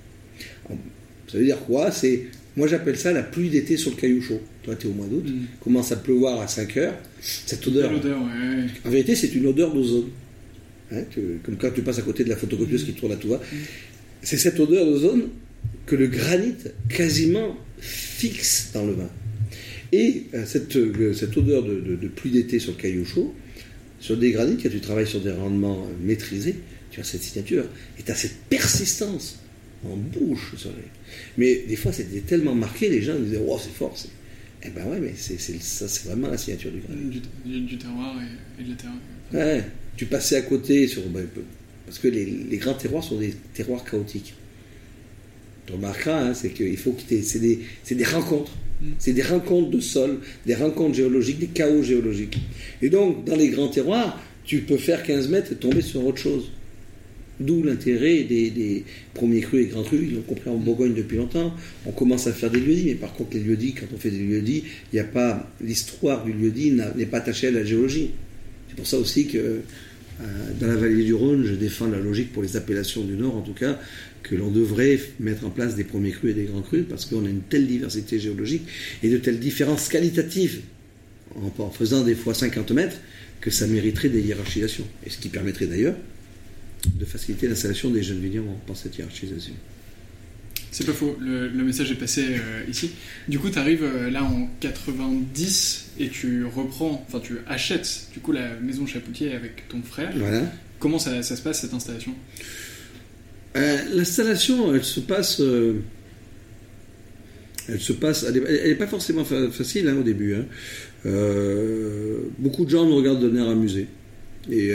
Ça 1.28 1.38
veut 1.38 1.46
dire 1.46 1.60
quoi? 1.60 1.92
C'est, 1.92 2.26
moi 2.58 2.68
j'appelle 2.68 2.98
ça 2.98 3.12
la 3.12 3.24
pluie 3.24 3.50
d'été 3.50 3.78
sur 3.78 3.92
le 3.92 3.98
caillou 3.98 4.22
chaud. 4.22 4.42
Toi 4.64 4.76
tu 4.76 4.88
es 4.88 4.90
au 4.90 4.94
mois 4.94 5.08
d'août, 5.08 5.26
mm. 5.28 5.64
commence 5.64 5.92
à 5.92 5.96
pleuvoir 5.96 6.42
à 6.42 6.48
5 6.48 6.78
heures, 6.78 6.96
cette 7.22 7.66
odeur. 7.68 7.92
En 8.86 8.90
vérité 8.90 9.16
c'est 9.16 9.34
une 9.34 9.46
odeur 9.46 9.74
d'ozone. 9.74 10.10
Hein, 10.92 11.04
comme 11.44 11.56
quand 11.58 11.70
tu 11.72 11.84
passes 11.84 12.00
à 12.00 12.02
côté 12.02 12.24
de 12.24 12.30
la 12.30 12.36
photocopieuse 12.36 12.84
qui 12.84 12.94
tourne 12.94 13.12
à 13.12 13.18
toi. 13.18 13.38
Mm. 13.38 13.56
C'est 14.22 14.38
cette 14.38 14.60
odeur 14.60 14.86
d'ozone 14.86 15.30
que 15.86 15.96
le 15.96 16.08
granit 16.08 16.56
quasiment 16.90 17.56
fixe 17.80 18.72
dans 18.74 18.86
le 18.86 18.94
vin. 18.94 19.10
Et 19.92 20.26
euh, 20.34 20.46
cette, 20.46 20.76
euh, 20.76 21.14
cette, 21.14 21.36
odeur 21.38 21.64
de, 21.64 22.08
pluie 22.08 22.32
d'été 22.32 22.60
sur 22.60 22.74
le 22.74 22.78
caillou 22.78 23.06
chaud, 23.06 23.34
sur 24.00 24.18
des 24.18 24.32
granites, 24.32 24.62
quand 24.62 24.70
tu 24.70 24.80
travailles 24.80 25.08
sur 25.08 25.22
des 25.22 25.32
rendements 25.32 25.84
euh, 25.84 26.06
maîtrisés, 26.06 26.56
tu 26.92 27.00
as 27.00 27.04
cette 27.04 27.24
signature 27.24 27.66
et 27.98 28.04
tu 28.04 28.12
as 28.12 28.16
cette 28.16 28.38
persistance 28.50 29.40
en 29.86 29.96
bouche. 29.96 30.54
Mais 31.38 31.64
des 31.68 31.76
fois, 31.76 31.92
c'était 31.92 32.22
tellement 32.22 32.56
marqué, 32.56 32.90
les 32.90 33.02
gens 33.02 33.18
disaient 33.18 33.42
Oh, 33.46 33.58
c'est 33.62 33.74
fort. 33.74 33.96
Eh 34.62 34.70
ben 34.72 34.86
ouais, 34.88 35.00
mais 35.00 35.14
c'est, 35.16 35.40
ça, 35.40 35.88
c'est 35.88 36.08
vraiment 36.08 36.28
la 36.28 36.38
signature 36.38 36.72
du 36.72 36.80
granit. 36.80 37.22
Du, 37.46 37.78
terroir 37.78 38.16
et, 38.60 38.64
de 38.64 38.70
la 38.70 38.76
terre. 38.76 38.92
Ouais, 39.34 39.64
tu 39.96 40.06
passais 40.06 40.36
à 40.36 40.42
côté 40.42 40.88
sur. 40.88 41.08
Ben, 41.10 41.26
parce 41.86 41.98
que 41.98 42.10
les, 42.10 42.26
les, 42.26 42.58
grands 42.58 42.74
terroirs 42.74 43.04
sont 43.04 43.18
des 43.18 43.34
terroirs 43.54 43.84
chaotiques. 43.86 44.34
Tu 45.66 45.74
remarqueras, 45.74 46.22
hein, 46.22 46.34
c'est 46.34 46.50
qu'il 46.50 46.78
faut 46.78 46.92
que 46.92 47.02
c'est 47.24 47.40
des, 47.40 47.60
c'est 47.84 47.96
des 47.96 48.04
rencontres. 48.04 48.52
C'est 48.98 49.14
des 49.14 49.24
rencontres 49.24 49.70
de 49.70 49.80
sol, 49.80 50.20
des 50.46 50.56
rencontres 50.56 50.96
géologiques, 50.96 51.40
des 51.40 51.48
chaos 51.48 51.84
géologiques. 51.84 52.38
Et 52.82 52.90
donc, 52.90 53.26
dans 53.26 53.36
les 53.36 53.50
grands 53.50 53.68
terroirs, 53.68 54.22
tu 54.46 54.62
peux 54.62 54.78
faire 54.78 55.04
15 55.04 55.30
mètres 55.30 55.52
et 55.52 55.56
tomber 55.56 55.82
sur 55.82 56.06
autre 56.06 56.18
chose. 56.18 56.52
D'où 57.40 57.64
l'intérêt 57.64 58.24
des, 58.24 58.84
premiers 59.14 59.42
crus 59.42 59.66
et 59.66 59.70
grands 59.70 59.84
crus. 59.84 60.02
Ils 60.10 60.16
l'ont 60.16 60.22
compris 60.22 60.50
en 60.50 60.58
Bourgogne 60.58 60.94
depuis 60.94 61.18
longtemps. 61.18 61.54
On 61.86 61.92
commence 61.92 62.28
à 62.28 62.34
faire 62.34 62.50
des 62.50 62.60
lieux-dits, 62.60 62.86
mais 62.86 62.96
par 62.96 63.14
contre, 63.14 63.36
les 63.36 63.42
lieux-dits, 63.42 63.74
quand 63.74 63.86
on 63.94 63.98
fait 63.98 64.12
des 64.12 64.20
lieux-dits, 64.20 64.64
il 64.92 64.96
n'y 64.96 65.00
a 65.00 65.06
pas. 65.06 65.50
L'histoire 65.62 66.26
du 66.26 66.34
lieu-dit 66.34 66.78
n'est 66.96 67.06
pas 67.06 67.18
attachée 67.18 67.48
à 67.48 67.52
la 67.52 67.64
géologie. 67.64 68.12
C'est 68.68 68.76
pour 68.76 68.88
ça 68.88 68.98
aussi 68.98 69.28
que 69.28 69.62
euh, 70.22 70.52
dans 70.60 70.68
la 70.68 70.76
vallée 70.76 71.04
du 71.04 71.14
Rhône, 71.14 71.46
je 71.46 71.56
défends 71.56 71.88
la 71.88 72.00
logique 72.00 72.34
pour 72.34 72.44
les 72.44 72.58
appellations 72.58 73.04
du 73.04 73.14
Nord, 73.14 73.38
en 73.38 73.42
tout 73.42 73.54
cas, 73.54 73.80
que 74.24 74.36
l'on 74.36 74.52
devrait 74.52 75.00
mettre 75.20 75.46
en 75.46 75.50
place 75.50 75.76
des 75.76 75.84
premiers 75.84 76.12
crus 76.12 76.32
et 76.32 76.34
des 76.34 76.46
grands 76.46 76.62
crus 76.62 76.86
parce 76.90 77.06
qu'on 77.06 77.26
a 77.26 77.30
une 77.30 77.42
telle 77.42 77.68
diversité 77.68 78.20
géologique 78.20 78.64
et 79.04 79.10
de 79.10 79.18
telles 79.18 79.40
différences 79.40 79.90
qualitatives 79.90 80.62
en, 81.36 81.70
faisant 81.70 82.04
des 82.04 82.16
fois 82.16 82.34
50 82.34 82.72
mètres 82.72 82.98
que 83.42 83.52
ça 83.52 83.68
mériterait 83.68 84.10
des 84.10 84.22
hiérarchisations. 84.22 84.88
Et 85.06 85.10
ce 85.10 85.18
qui 85.18 85.30
permettrait 85.30 85.68
d'ailleurs 85.68 85.96
de 86.86 87.06
faciliter 87.06 87.48
l'installation 87.48 87.90
des 87.90 88.04
jeunes 88.04 88.20
vignerons 88.20 88.58
par 88.66 88.76
cette 88.76 88.98
hiérarchisation. 88.98 89.54
C'est 90.72 90.86
pas 90.86 90.94
faux, 90.94 91.18
le, 91.20 91.50
message 91.64 91.92
est 91.92 91.96
passé 91.96 92.26
euh, 92.30 92.64
ici. 92.70 92.92
Du 93.28 93.40
coup, 93.40 93.50
tu 93.50 93.58
arrives 93.58 93.84
euh, 93.84 94.10
là 94.10 94.24
en 94.24 94.48
90 94.60 95.92
et 96.00 96.10
tu 96.10 96.46
reprends, 96.46 97.04
enfin 97.08 97.20
tu 97.20 97.38
achètes 97.48 98.08
du 98.14 98.20
coup 98.20 98.32
la 98.32 98.56
maison 98.60 98.86
Chapoutier 98.86 99.34
avec 99.34 99.68
ton 99.68 99.82
frère. 99.82 100.12
Voilà. 100.16 100.44
Comment 100.78 101.00
ça 101.00 101.24
se 101.24 101.42
passe 101.42 101.62
cette 101.62 101.74
installation? 101.74 102.14
Euh, 103.56 103.78
l'installation, 103.94 104.74
elle 104.74 104.84
se 104.84 105.00
passe. 105.00 105.42
Euh, 105.42 105.76
elle 107.68 107.80
se 107.80 107.94
passe. 107.94 108.24
Elle 108.24 108.70
n'est 108.70 108.76
pas 108.76 108.88
forcément 108.88 109.26
facile 109.26 109.88
hein, 109.88 109.98
au 110.00 110.04
début. 110.04 110.36
Hein. 110.36 110.46
Euh, 111.06 112.20
beaucoup 112.38 112.66
de 112.66 112.70
gens 112.70 112.86
nous 112.86 112.96
regardent 112.96 113.28
d'un 113.28 113.44
air 113.44 113.50
amusé. 113.50 113.88
Et, 114.52 114.74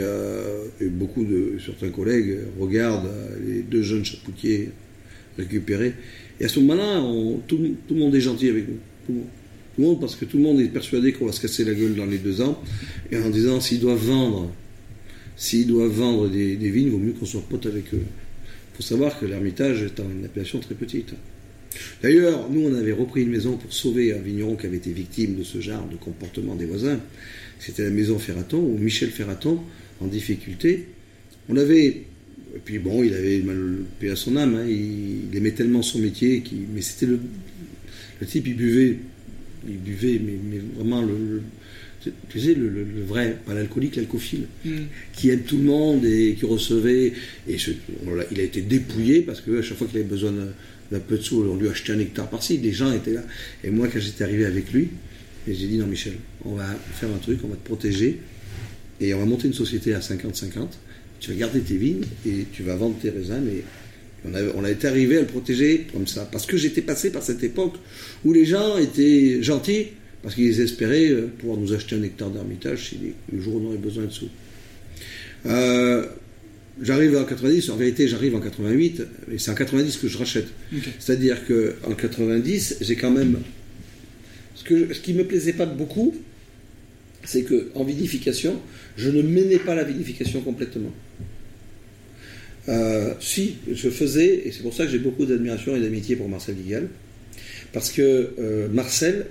beaucoup 0.83 1.25
de 1.25 1.55
certains 1.64 1.89
collègues 1.89 2.39
regardent 2.61 3.11
les 3.45 3.62
deux 3.62 3.83
jeunes 3.83 4.05
chapoutiers 4.05 4.70
récupérés 5.37 5.95
Et 6.39 6.45
à 6.45 6.49
ce 6.49 6.61
moment-là, 6.61 7.03
tout, 7.49 7.59
tout, 7.89 7.95
le 7.95 8.01
monde 8.01 8.14
est 8.14 8.20
gentil 8.20 8.51
avec 8.51 8.68
nous. 8.68 8.79
Tout 9.07 9.12
le, 9.79 9.85
monde. 9.85 10.01
parce 10.01 10.14
que 10.14 10.27
tout 10.27 10.37
le 10.37 10.45
monde 10.45 10.61
est 10.61 10.68
persuadé 10.68 11.12
qu'on 11.12 11.27
va 11.27 11.33
se 11.33 11.41
casser 11.41 11.64
la 11.64 11.75
gueule 11.75 11.97
dans 11.97 12.07
les 12.07 12.18
deux 12.18 12.41
ans. 12.41 12.62
Et 13.11 13.16
en 13.16 13.31
disant, 13.31 13.61
s'ils 13.61 13.81
doivent 13.81 14.05
vendre, 14.05 14.53
s'ils 15.37 15.66
doivent 15.66 15.91
vendre 15.91 16.29
des, 16.29 16.57
des 16.57 16.70
vignes, 16.70 16.87
il 16.87 16.93
vaut 16.93 16.99
mieux 16.99 17.12
qu'on 17.12 17.27
soit 17.27 17.43
pote 17.49 17.66
avec 17.66 17.93
eux. 17.95 18.05
Il 18.75 18.79
faut 18.79 18.83
savoir 18.83 19.20
que 19.20 19.25
l'Ermitage 19.25 19.83
est 19.83 20.01
une 20.01 20.25
appellation 20.25 20.59
très 20.59 20.75
petite. 20.75 21.14
D'ailleurs, 22.03 22.51
nous, 22.51 22.68
on 22.68 22.75
avait 22.75 22.93
repris 22.93 23.22
une 23.22 23.31
maison 23.31 23.57
pour 23.57 23.72
sauver 23.72 24.12
un 24.12 24.18
vigneron 24.18 24.57
qui 24.57 24.66
avait 24.66 24.79
été 24.79 24.91
victime 24.91 25.37
de 25.37 25.45
ce 25.45 25.61
genre 25.61 25.87
de 25.89 25.97
comportement 25.97 26.57
des 26.57 26.66
voisins. 26.66 26.99
C'était 27.61 27.85
la 27.85 27.91
maison 27.91 28.18
Ferraton, 28.18 28.59
où 28.59 28.77
Michel 28.77 29.11
Ferraton, 29.11 29.61
en 30.01 30.07
difficulté, 30.07 30.89
on 31.49 31.57
avait. 31.57 31.87
Et 32.57 32.61
puis 32.64 32.79
bon, 32.79 33.03
il 33.03 33.14
avait 33.14 33.39
mal 33.39 33.79
paix 34.01 34.11
à 34.11 34.16
son 34.16 34.37
âme, 34.37 34.57
hein, 34.57 34.66
il, 34.68 35.37
aimait 35.37 35.53
tellement 35.53 35.83
son 35.83 35.99
métier, 35.99 36.43
mais 36.72 36.83
c'était 36.83 37.07
le, 37.07 37.18
le 38.20 38.27
type, 38.27 38.47
il 38.47 38.55
buvait, 38.55 38.97
il 39.68 39.79
buvait, 39.79 40.20
mais, 40.25 40.61
vraiment 40.77 41.03
le, 41.03 41.43
tu 42.29 42.41
sais, 42.41 42.55
le, 42.55 42.87
vrai, 43.07 43.37
pas 43.47 43.55
l'alcoolique, 43.55 43.97
l'alcophile, 43.97 44.47
mm. 44.65 44.71
qui 45.15 45.31
aime 45.31 45.43
tout 45.43 45.57
le 45.57 45.65
monde 45.65 46.05
et 46.05 46.35
qui 46.39 46.45
recevait. 46.47 47.13
Et 47.49 47.57
il 48.31 48.41
a 48.41 48.43
été 48.43 48.61
dépouillé 48.63 49.23
parce 49.23 49.41
que 49.41 49.59
à 49.59 49.63
chaque 49.63 49.79
fois 49.79 49.87
qu'il 49.87 49.99
avait 49.99 50.09
besoin 50.09 50.33
d'un 50.91 51.01
peu 51.01 51.17
de 51.17 51.23
sous, 51.23 51.43
on 51.43 51.57
lui 51.57 51.69
achetait 51.69 51.93
un 51.93 51.99
hectare 51.99 52.29
par-ci. 52.29 52.59
Des 52.59 52.73
gens 52.73 52.93
étaient 52.93 53.13
là. 53.13 53.23
Et 53.63 53.71
moi, 53.71 53.89
quand 53.93 54.01
j'étais 54.01 54.25
arrivé 54.25 54.45
avec 54.45 54.73
lui, 54.73 54.89
j'ai 55.47 55.67
dit 55.67 55.77
non, 55.77 55.87
Michel, 55.87 56.15
on 56.45 56.55
va 56.55 56.67
faire 56.95 57.11
un 57.11 57.19
truc, 57.19 57.41
on 57.45 57.49
va 57.49 57.57
te 57.57 57.65
protéger 57.65 58.19
et 59.01 59.13
on 59.15 59.19
va 59.19 59.27
monter 59.27 59.47
une 59.49 59.55
société 59.55 59.95
à 59.95 60.01
50-50. 60.01 60.69
Tu 61.21 61.31
vas 61.31 61.37
garder 61.37 61.61
tes 61.61 61.77
vignes 61.77 62.05
et 62.27 62.47
tu 62.53 62.63
vas 62.63 62.77
vendre 62.77 62.97
tes 63.01 63.11
raisins, 63.11 63.43
mais 63.45 63.63
on 64.27 64.35
a, 64.35 64.43
on 64.55 64.65
a, 64.65 64.71
été 64.71 64.87
arrivé 64.87 65.19
à 65.19 65.21
le 65.21 65.27
protéger 65.27 65.87
comme 65.93 66.07
ça. 66.07 66.29
Parce 66.31 66.47
que 66.47 66.57
j'étais 66.57 66.83
passé 66.83 67.11
par 67.11 67.23
cette 67.23 67.43
époque 67.43 67.75
où 68.25 68.33
les 68.33 68.45
gens 68.45 68.79
étaient 68.79 69.43
gentils, 69.43 69.89
parce 70.25 70.37
qu'ils 70.37 70.59
espéraient 70.62 71.11
euh, 71.11 71.27
pouvoir 71.39 71.59
nous 71.59 71.75
acheter 71.75 71.97
un 71.97 72.03
hectare 72.03 72.31
d'ermitage 72.31 72.89
si 72.89 72.99
le 73.31 73.41
jour 73.41 73.57
où 73.57 73.61
on 73.61 73.68
aurait 73.68 73.77
besoin 73.77 74.05
de 74.05 74.11
sous. 74.11 74.31
Euh, 75.45 76.07
j'arrive 76.81 77.18
en 77.18 77.25
90, 77.25 77.68
en 77.68 77.77
vérité 77.77 78.09
j'arrive 78.09 78.35
en 78.35 78.41
88, 78.41 79.03
et 79.33 79.39
c'est 79.39 79.51
en 79.51 79.55
90 79.55 79.99
que 79.99 80.09
je 80.09 80.16
rachète. 80.16 80.47
C'est-à-dire 80.99 81.47
qu'en 81.47 81.95
90, 81.95 82.79
j'ai 82.81 82.97
quand 82.97 83.11
même... 83.11 83.41
Ce, 84.55 84.64
que, 84.64 84.95
ce 84.95 85.01
qui 85.01 85.12
me 85.12 85.25
plaisait 85.25 85.53
pas 85.53 85.66
beaucoup, 85.66 86.14
c'est 87.25 87.43
qu'en 87.43 87.85
vinification, 87.85 88.62
je 88.97 89.11
ne 89.11 89.20
menais 89.20 89.59
pas 89.59 89.75
la 89.75 89.85
vinification 89.85 90.41
complètement. 90.41 90.95
Euh, 92.70 93.12
si, 93.20 93.57
je 93.70 93.91
faisais, 93.91 94.47
et 94.47 94.53
c'est 94.53 94.62
pour 94.62 94.72
ça 94.72 94.87
que 94.87 94.91
j'ai 94.91 94.99
beaucoup 94.99 95.27
d'admiration 95.27 95.77
et 95.77 95.81
d'amitié 95.81 96.16
pour 96.16 96.31
Marcel 96.31 96.55
Vigal, 96.55 96.89
parce 97.75 97.93
que 97.93 98.70
Marcel 98.72 99.27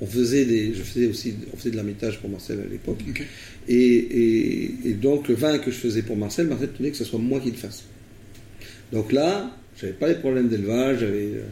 on 0.00 0.06
faisait 0.06 0.44
des, 0.44 0.74
je 0.74 0.82
faisais 0.82 1.06
aussi, 1.06 1.34
on 1.52 1.56
faisait 1.56 1.70
de 1.70 1.76
l'amitage 1.76 2.20
pour 2.20 2.28
Marcel 2.28 2.60
à 2.60 2.70
l'époque. 2.70 2.98
Et, 3.68 4.94
donc 5.00 5.28
le 5.28 5.34
vin 5.34 5.58
que 5.58 5.70
je 5.70 5.76
faisais 5.76 6.02
pour 6.02 6.16
Marcel, 6.16 6.46
Marcel 6.46 6.70
tenait 6.70 6.90
que 6.90 6.96
ce 6.96 7.04
soit 7.04 7.18
moi 7.18 7.40
qui 7.40 7.50
le 7.50 7.56
fasse. 7.56 7.84
Donc 8.92 9.12
là, 9.12 9.56
j'avais 9.80 9.92
pas 9.92 10.08
les 10.08 10.14
problèmes 10.14 10.48
d'élevage, 10.48 10.98
euh, 11.02 11.42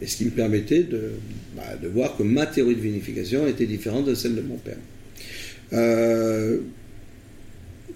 et 0.00 0.06
ce 0.06 0.16
qui 0.16 0.24
me 0.24 0.30
permettait 0.30 0.82
de, 0.82 1.12
bah, 1.56 1.76
de, 1.80 1.88
voir 1.88 2.16
que 2.16 2.22
ma 2.22 2.46
théorie 2.46 2.74
de 2.74 2.80
vinification 2.80 3.46
était 3.46 3.66
différente 3.66 4.06
de 4.06 4.14
celle 4.14 4.34
de 4.34 4.40
mon 4.40 4.56
père. 4.56 4.78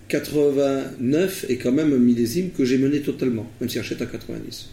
89 0.08 1.44
euh, 1.44 1.52
est 1.52 1.56
quand 1.56 1.72
même 1.72 1.92
un 1.92 1.98
millésime 1.98 2.50
que 2.50 2.64
j'ai 2.64 2.78
mené 2.78 3.00
totalement, 3.00 3.50
même 3.60 3.68
si 3.68 3.76
j'achète 3.76 4.00
à 4.02 4.06
90. 4.06 4.68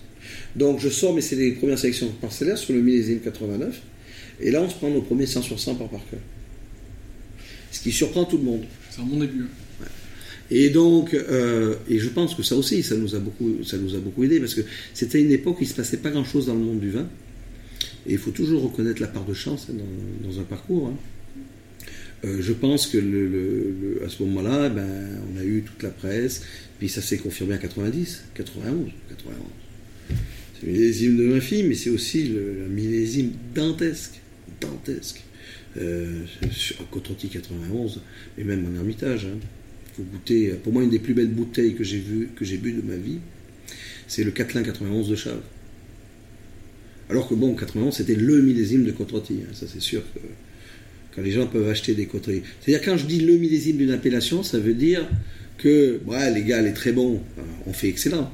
Donc 0.55 0.79
je 0.79 0.89
sors, 0.89 1.13
mais 1.13 1.21
c'est 1.21 1.35
les 1.35 1.53
premières 1.53 1.79
sélections 1.79 2.09
parcellaires 2.21 2.57
sur 2.57 2.73
le 2.73 2.81
millésime 2.81 3.19
89. 3.19 3.81
Et 4.43 4.51
là, 4.51 4.61
on 4.61 4.69
se 4.69 4.75
prend 4.75 4.89
nos 4.89 5.01
premiers 5.01 5.25
100 5.25 5.41
sur 5.41 5.59
100 5.59 5.75
par 5.75 5.89
par 5.89 6.01
cœur. 6.09 6.19
Ce 7.71 7.81
qui 7.81 7.91
surprend 7.91 8.25
tout 8.25 8.37
le 8.37 8.43
monde. 8.43 8.65
C'est 8.91 9.01
un 9.01 9.05
bon 9.05 9.17
début. 9.17 9.45
Et 10.51 10.69
donc, 10.69 11.13
euh, 11.13 11.75
et 11.89 11.97
je 11.97 12.09
pense 12.09 12.35
que 12.35 12.43
ça 12.43 12.55
aussi, 12.55 12.83
ça 12.83 12.95
nous 12.95 13.15
a 13.15 13.19
beaucoup, 13.19 13.63
ça 13.63 13.77
nous 13.77 13.95
a 13.95 13.99
beaucoup 13.99 14.23
aidé 14.25 14.39
parce 14.39 14.53
que 14.53 14.61
c'était 14.93 15.21
une 15.21 15.31
époque 15.31 15.59
où 15.59 15.63
il 15.63 15.67
se 15.67 15.73
passait 15.73 15.97
pas 15.97 16.11
grand-chose 16.11 16.47
dans 16.47 16.53
le 16.53 16.59
monde 16.59 16.81
du 16.81 16.91
vin. 16.91 17.07
Et 18.05 18.13
il 18.13 18.17
faut 18.17 18.31
toujours 18.31 18.61
reconnaître 18.61 19.01
la 19.01 19.07
part 19.07 19.23
de 19.23 19.33
chance 19.33 19.67
hein, 19.71 19.75
dans, 20.21 20.39
un 20.39 20.43
parcours. 20.43 20.89
Hein. 20.89 20.97
Euh, 22.25 22.41
je 22.41 22.51
pense 22.51 22.87
que 22.87 22.97
le, 22.97 24.01
à 24.05 24.09
ce 24.09 24.21
moment-là, 24.23 24.67
ben, 24.67 25.21
on 25.33 25.39
a 25.39 25.43
eu 25.43 25.63
toute 25.63 25.81
la 25.81 25.89
presse, 25.89 26.43
puis 26.79 26.89
ça 26.89 27.01
s'est 27.01 27.17
confirmé 27.17 27.55
en 27.55 27.59
90, 27.59 28.23
91, 28.35 28.91
91. 29.09 29.37
C'est 30.59 30.67
le 30.67 30.73
millésime 30.73 31.17
de 31.17 31.23
ma 31.27 31.39
fille, 31.39 31.63
mais 31.63 31.75
c'est 31.75 31.89
aussi 31.89 32.25
le 32.25 32.67
millésime 32.69 33.31
dantesque 33.55 34.22
dantesque. 34.67 35.23
Euh, 35.75 36.25
sur 36.51 36.87
Cotonti 36.91 37.29
91, 37.29 38.01
et 38.37 38.43
même 38.43 38.65
en 38.67 38.75
Ermitage. 38.75 39.25
Hein. 39.25 39.39
Faut 39.95 40.03
goûter, 40.03 40.49
pour 40.63 40.71
moi, 40.71 40.83
une 40.83 40.91
des 40.91 40.99
plus 40.99 41.15
belles 41.15 41.31
bouteilles 41.31 41.73
que 41.73 41.83
j'ai 41.83 41.97
vu, 41.97 42.29
que 42.35 42.45
j'ai 42.45 42.57
bu 42.57 42.73
de 42.73 42.81
ma 42.81 42.95
vie, 42.95 43.19
c'est 44.07 44.23
le 44.23 44.29
Catlin 44.31 44.61
91 44.61 45.09
de 45.09 45.15
Chave. 45.15 45.41
Alors 47.09 47.27
que 47.27 47.33
bon, 47.33 47.55
91, 47.55 47.95
c'était 47.95 48.15
le 48.15 48.41
millésime 48.41 48.85
de 48.85 48.91
Cotonti. 48.91 49.39
Hein. 49.41 49.51
Ça, 49.53 49.65
c'est 49.67 49.81
sûr 49.81 50.03
que 50.13 50.19
quand 51.15 51.21
les 51.21 51.31
gens 51.31 51.47
peuvent 51.47 51.69
acheter 51.69 51.93
des 51.93 52.05
coteries. 52.05 52.43
C'est-à-dire, 52.61 52.85
quand 52.85 52.97
je 52.97 53.05
dis 53.05 53.19
le 53.19 53.37
millésime 53.37 53.77
d'une 53.77 53.91
appellation, 53.91 54.43
ça 54.43 54.59
veut 54.59 54.73
dire 54.73 55.07
que, 55.57 55.99
ouais, 56.05 56.33
les 56.33 56.43
gars, 56.43 56.61
est 56.61 56.73
très 56.73 56.91
bon, 56.91 57.21
on 57.65 57.73
fait 57.73 57.89
excellent. 57.89 58.31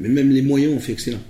Mais 0.00 0.08
même 0.08 0.30
les 0.30 0.42
moyens, 0.42 0.74
on 0.74 0.78
fait 0.78 0.92
excellent. 0.92 1.22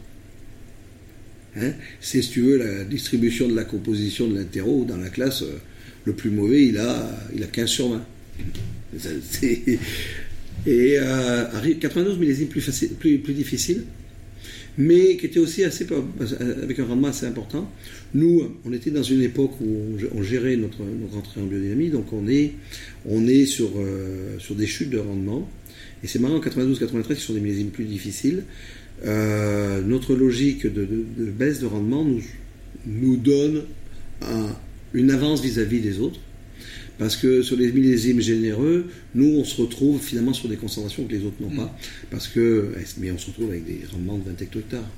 Hein. 1.57 1.73
c'est, 2.01 2.23
si 2.23 2.31
tu 2.31 2.43
veux, 2.43 2.57
la 2.57 2.85
distribution 2.85 3.49
de 3.49 3.55
la 3.55 3.65
composition 3.65 4.29
de 4.29 4.37
l'interro 4.37 4.85
dans 4.89 4.97
la 4.97 5.09
classe, 5.09 5.43
euh, 5.43 5.59
le 6.05 6.13
plus 6.15 6.31
mauvais, 6.31 6.67
il 6.67 6.79
a, 6.79 7.11
il 7.35 7.43
a 7.43 7.47
15 7.47 7.69
sur 7.69 7.89
20. 7.89 8.05
et 10.67 10.99
euh, 10.99 11.75
92 11.81 12.19
millésimes 12.19 12.49
plus, 12.49 12.71
plus, 12.99 13.19
plus 13.19 13.35
difficile, 13.35 13.85
mais 14.79 15.17
qui 15.17 15.27
était 15.27 15.41
aussi 15.41 15.65
assez, 15.65 15.87
avec 16.63 16.79
un 16.79 16.85
rendement 16.85 17.09
assez 17.09 17.27
important. 17.27 17.71
Nous, 18.15 18.57
on 18.65 18.73
était 18.73 18.91
dans 18.91 19.03
une 19.03 19.23
époque 19.23 19.53
où 19.61 19.99
on, 20.15 20.23
gérait 20.23 20.57
notre, 20.57 20.83
notre 20.83 21.17
entrée 21.17 21.41
en 21.41 21.45
biodynamie, 21.45 21.91
donc 21.91 22.13
on 22.13 22.27
est, 22.29 22.53
on 23.07 23.27
est 23.27 23.47
sur, 23.47 23.71
euh, 23.77 24.39
sur 24.39 24.55
des 24.55 24.67
chutes 24.67 24.91
de 24.91 24.99
rendement. 24.99 25.49
Et 26.03 26.07
c'est 26.07 26.19
marrant, 26.19 26.39
92-93, 26.41 27.15
qui 27.15 27.21
sont 27.21 27.35
des 27.35 27.41
millésimes 27.41 27.71
plus 27.71 27.85
difficiles. 27.85 28.45
Euh, 29.05 29.83
notre 29.83 30.15
logique 30.15 30.67
de, 30.67 30.87
baisse 31.19 31.61
de 31.61 31.67
rendement 31.67 32.05
nous, 32.05 32.23
nous 32.87 33.17
donne 33.17 33.63
une 34.95 35.11
avance 35.11 35.41
vis-à-vis 35.43 35.81
des 35.81 35.99
autres. 35.99 36.21
Parce 36.99 37.17
que 37.17 37.43
sur 37.43 37.57
les 37.57 37.73
millésimes 37.73 38.21
généreux, 38.21 38.87
nous, 39.15 39.39
on 39.39 39.45
se 39.45 39.61
retrouve 39.61 40.01
finalement 40.01 40.35
sur 40.35 40.49
des 40.49 40.57
concentrations 40.57 41.05
que 41.05 41.13
les 41.13 41.25
autres 41.25 41.41
n'ont 41.41 41.51
pas. 41.51 41.65
Mm. 41.65 41.73
Parce 42.11 42.29
que, 42.29 42.73
eh, 42.79 42.85
mais 42.99 43.11
on 43.11 43.19
se 43.19 43.27
retrouve 43.27 43.51
avec 43.51 43.65
des 43.65 43.81
rendements 43.91 44.19
de 44.19 44.25
20 44.25 44.41
hecto-hectares. 44.41 44.91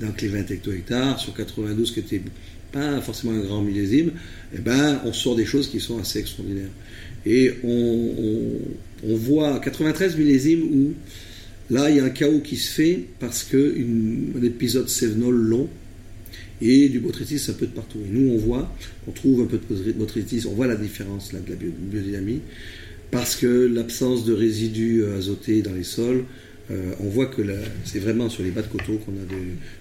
Donc 0.00 0.20
les 0.20 0.28
20 0.28 0.50
hecto-hectares, 0.50 1.20
sur 1.20 1.34
92 1.34 1.92
qui 1.92 2.00
n'était 2.00 2.22
pas 2.72 3.00
forcément 3.00 3.32
un 3.32 3.40
grand 3.40 3.62
millésime, 3.62 4.12
eh 4.54 4.58
ben, 4.58 5.00
on 5.04 5.12
sort 5.12 5.36
des 5.36 5.44
choses 5.44 5.68
qui 5.68 5.78
sont 5.78 5.98
assez 5.98 6.18
extraordinaires. 6.18 6.70
Et 7.26 7.52
on, 7.62 8.58
on 9.04 9.16
voit 9.16 9.60
93 9.60 10.16
millésimes 10.16 10.62
où 10.62 10.94
Là, 11.70 11.90
il 11.90 11.96
y 11.96 12.00
a 12.00 12.04
un 12.04 12.10
chaos 12.10 12.40
qui 12.40 12.56
se 12.56 12.72
fait 12.72 13.04
parce 13.20 13.44
que 13.44 13.76
un 14.36 14.42
épisode 14.42 14.88
sévenol 14.88 15.34
long 15.34 15.68
et 16.60 16.88
du 16.88 16.98
botrytis 16.98 17.50
un 17.50 17.52
peu 17.52 17.66
de 17.66 17.72
partout. 17.72 17.98
Et 18.04 18.10
nous, 18.10 18.32
on 18.32 18.38
voit, 18.38 18.74
on 19.06 19.12
trouve 19.12 19.42
un 19.42 19.46
peu 19.46 19.58
de 19.58 19.92
botrytis, 19.92 20.46
on 20.46 20.54
voit 20.54 20.66
la 20.66 20.76
différence 20.76 21.30
de 21.30 21.34
la 21.34 21.40
biodynamie 21.40 22.40
parce 23.10 23.36
que 23.36 23.46
l'absence 23.46 24.24
de 24.24 24.32
résidus 24.32 25.02
euh, 25.02 25.18
azotés 25.18 25.62
dans 25.62 25.72
les 25.72 25.84
sols, 25.84 26.24
euh, 26.70 26.92
on 27.00 27.08
voit 27.08 27.26
que 27.26 27.42
c'est 27.84 28.00
vraiment 28.00 28.28
sur 28.28 28.42
les 28.42 28.50
bas 28.50 28.62
de 28.62 28.66
coteaux 28.66 28.98
qu'on 28.98 29.12
a 29.12 29.38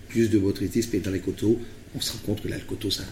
plus 0.07 0.29
de 0.29 0.39
botrytis, 0.39 0.87
mais 0.93 0.99
dans 0.99 1.11
les 1.11 1.19
coteaux, 1.19 1.59
on 1.95 1.99
se 1.99 2.13
rend 2.13 2.19
compte 2.19 2.43
que 2.43 2.47
là, 2.47 2.55
le 2.55 2.63
coteau, 2.63 2.89
ça, 2.89 3.03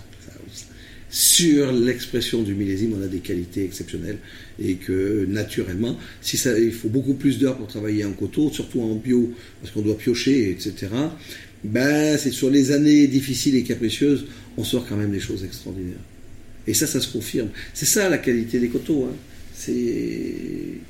sur 1.15 1.71
l'expression 1.71 2.43
du 2.43 2.55
millésime, 2.55 2.93
on 2.99 3.01
a 3.01 3.07
des 3.07 3.19
qualités 3.19 3.63
exceptionnelles 3.63 4.17
et 4.61 4.75
que 4.75 5.25
naturellement, 5.29 5.97
si 6.21 6.35
ça, 6.35 6.59
il 6.59 6.73
faut 6.73 6.89
beaucoup 6.89 7.13
plus 7.13 7.39
d'heures 7.39 7.55
pour 7.55 7.67
travailler 7.67 8.03
en 8.03 8.11
coteau, 8.11 8.51
surtout 8.51 8.81
en 8.81 8.95
bio, 8.95 9.31
parce 9.61 9.73
qu'on 9.73 9.81
doit 9.81 9.97
piocher, 9.97 10.51
etc. 10.51 10.87
Ben, 11.63 12.17
c'est 12.17 12.31
sur 12.31 12.49
les 12.49 12.73
années 12.73 13.07
difficiles 13.07 13.55
et 13.55 13.63
capricieuses, 13.63 14.25
on 14.57 14.65
sort 14.65 14.85
quand 14.85 14.97
même 14.97 15.11
des 15.11 15.21
choses 15.21 15.45
extraordinaires. 15.45 16.03
Et 16.67 16.73
ça, 16.73 16.85
ça 16.85 16.99
se 16.99 17.07
confirme. 17.07 17.47
C'est 17.73 17.85
ça 17.85 18.09
la 18.09 18.17
qualité 18.17 18.59
des 18.59 18.67
coteaux. 18.67 19.07
Hein. 19.09 19.15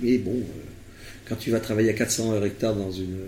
Mais 0.01 0.17
bon, 0.17 0.37
euh, 0.37 0.63
quand 1.29 1.35
tu 1.35 1.51
vas 1.51 1.59
travailler 1.59 1.91
à 1.91 1.93
400 1.93 2.33
heures 2.33 2.45
hectare 2.45 2.75
dans 2.75 2.91
une, 2.91 3.19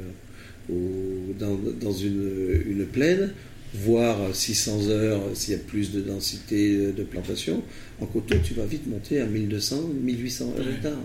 dans, 1.37 1.59
dans 1.79 1.93
une 1.93 2.87
plaine, 2.91 3.33
voire 3.74 4.34
600 4.34 4.89
heures 4.89 5.22
s'il 5.34 5.53
y 5.53 5.57
a 5.57 5.59
plus 5.59 5.91
de 5.91 6.01
densité 6.01 6.91
de 6.91 7.03
plantation. 7.03 7.63
En 7.99 8.05
coteau, 8.05 8.36
tu 8.43 8.53
vas 8.53 8.65
vite 8.65 8.88
monter 8.88 9.20
à 9.22 9.26
1200, 9.26 9.89
1800 10.01 10.53
heures 10.57 10.70
hectare. 10.70 10.99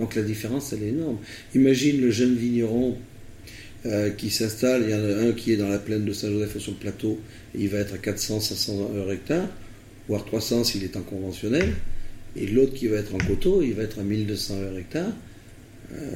Donc 0.00 0.14
la 0.14 0.22
différence, 0.22 0.72
elle 0.72 0.82
est 0.82 0.88
énorme. 0.88 1.18
Imagine 1.54 2.00
le 2.00 2.10
jeune 2.10 2.34
vigneron 2.34 2.96
euh, 3.86 4.10
qui 4.10 4.30
s'installent. 4.30 4.82
Il 4.84 4.90
y 4.90 4.94
en 4.94 5.04
a 5.04 5.28
un 5.28 5.32
qui 5.32 5.52
est 5.52 5.56
dans 5.56 5.68
la 5.68 5.78
plaine 5.78 6.04
de 6.04 6.12
Saint-Joseph 6.12 6.58
sur 6.58 6.72
le 6.72 6.78
plateau, 6.78 7.20
et 7.54 7.62
il 7.62 7.68
va 7.68 7.78
être 7.78 7.94
à 7.94 7.98
400, 7.98 8.40
500 8.40 8.94
heures 8.96 9.12
hectare, 9.12 9.48
voire 10.08 10.24
300 10.24 10.64
s'il 10.64 10.84
est 10.84 10.96
en 10.96 11.02
conventionnel. 11.02 11.72
Et 12.36 12.46
l'autre 12.46 12.74
qui 12.74 12.88
va 12.88 12.96
être 12.96 13.14
en 13.14 13.18
coteau, 13.18 13.62
il 13.62 13.74
va 13.74 13.84
être 13.84 14.00
à 14.00 14.02
1200 14.02 14.54
heures 14.60 14.78
hectare. 14.78 15.12
Euh, 15.92 16.06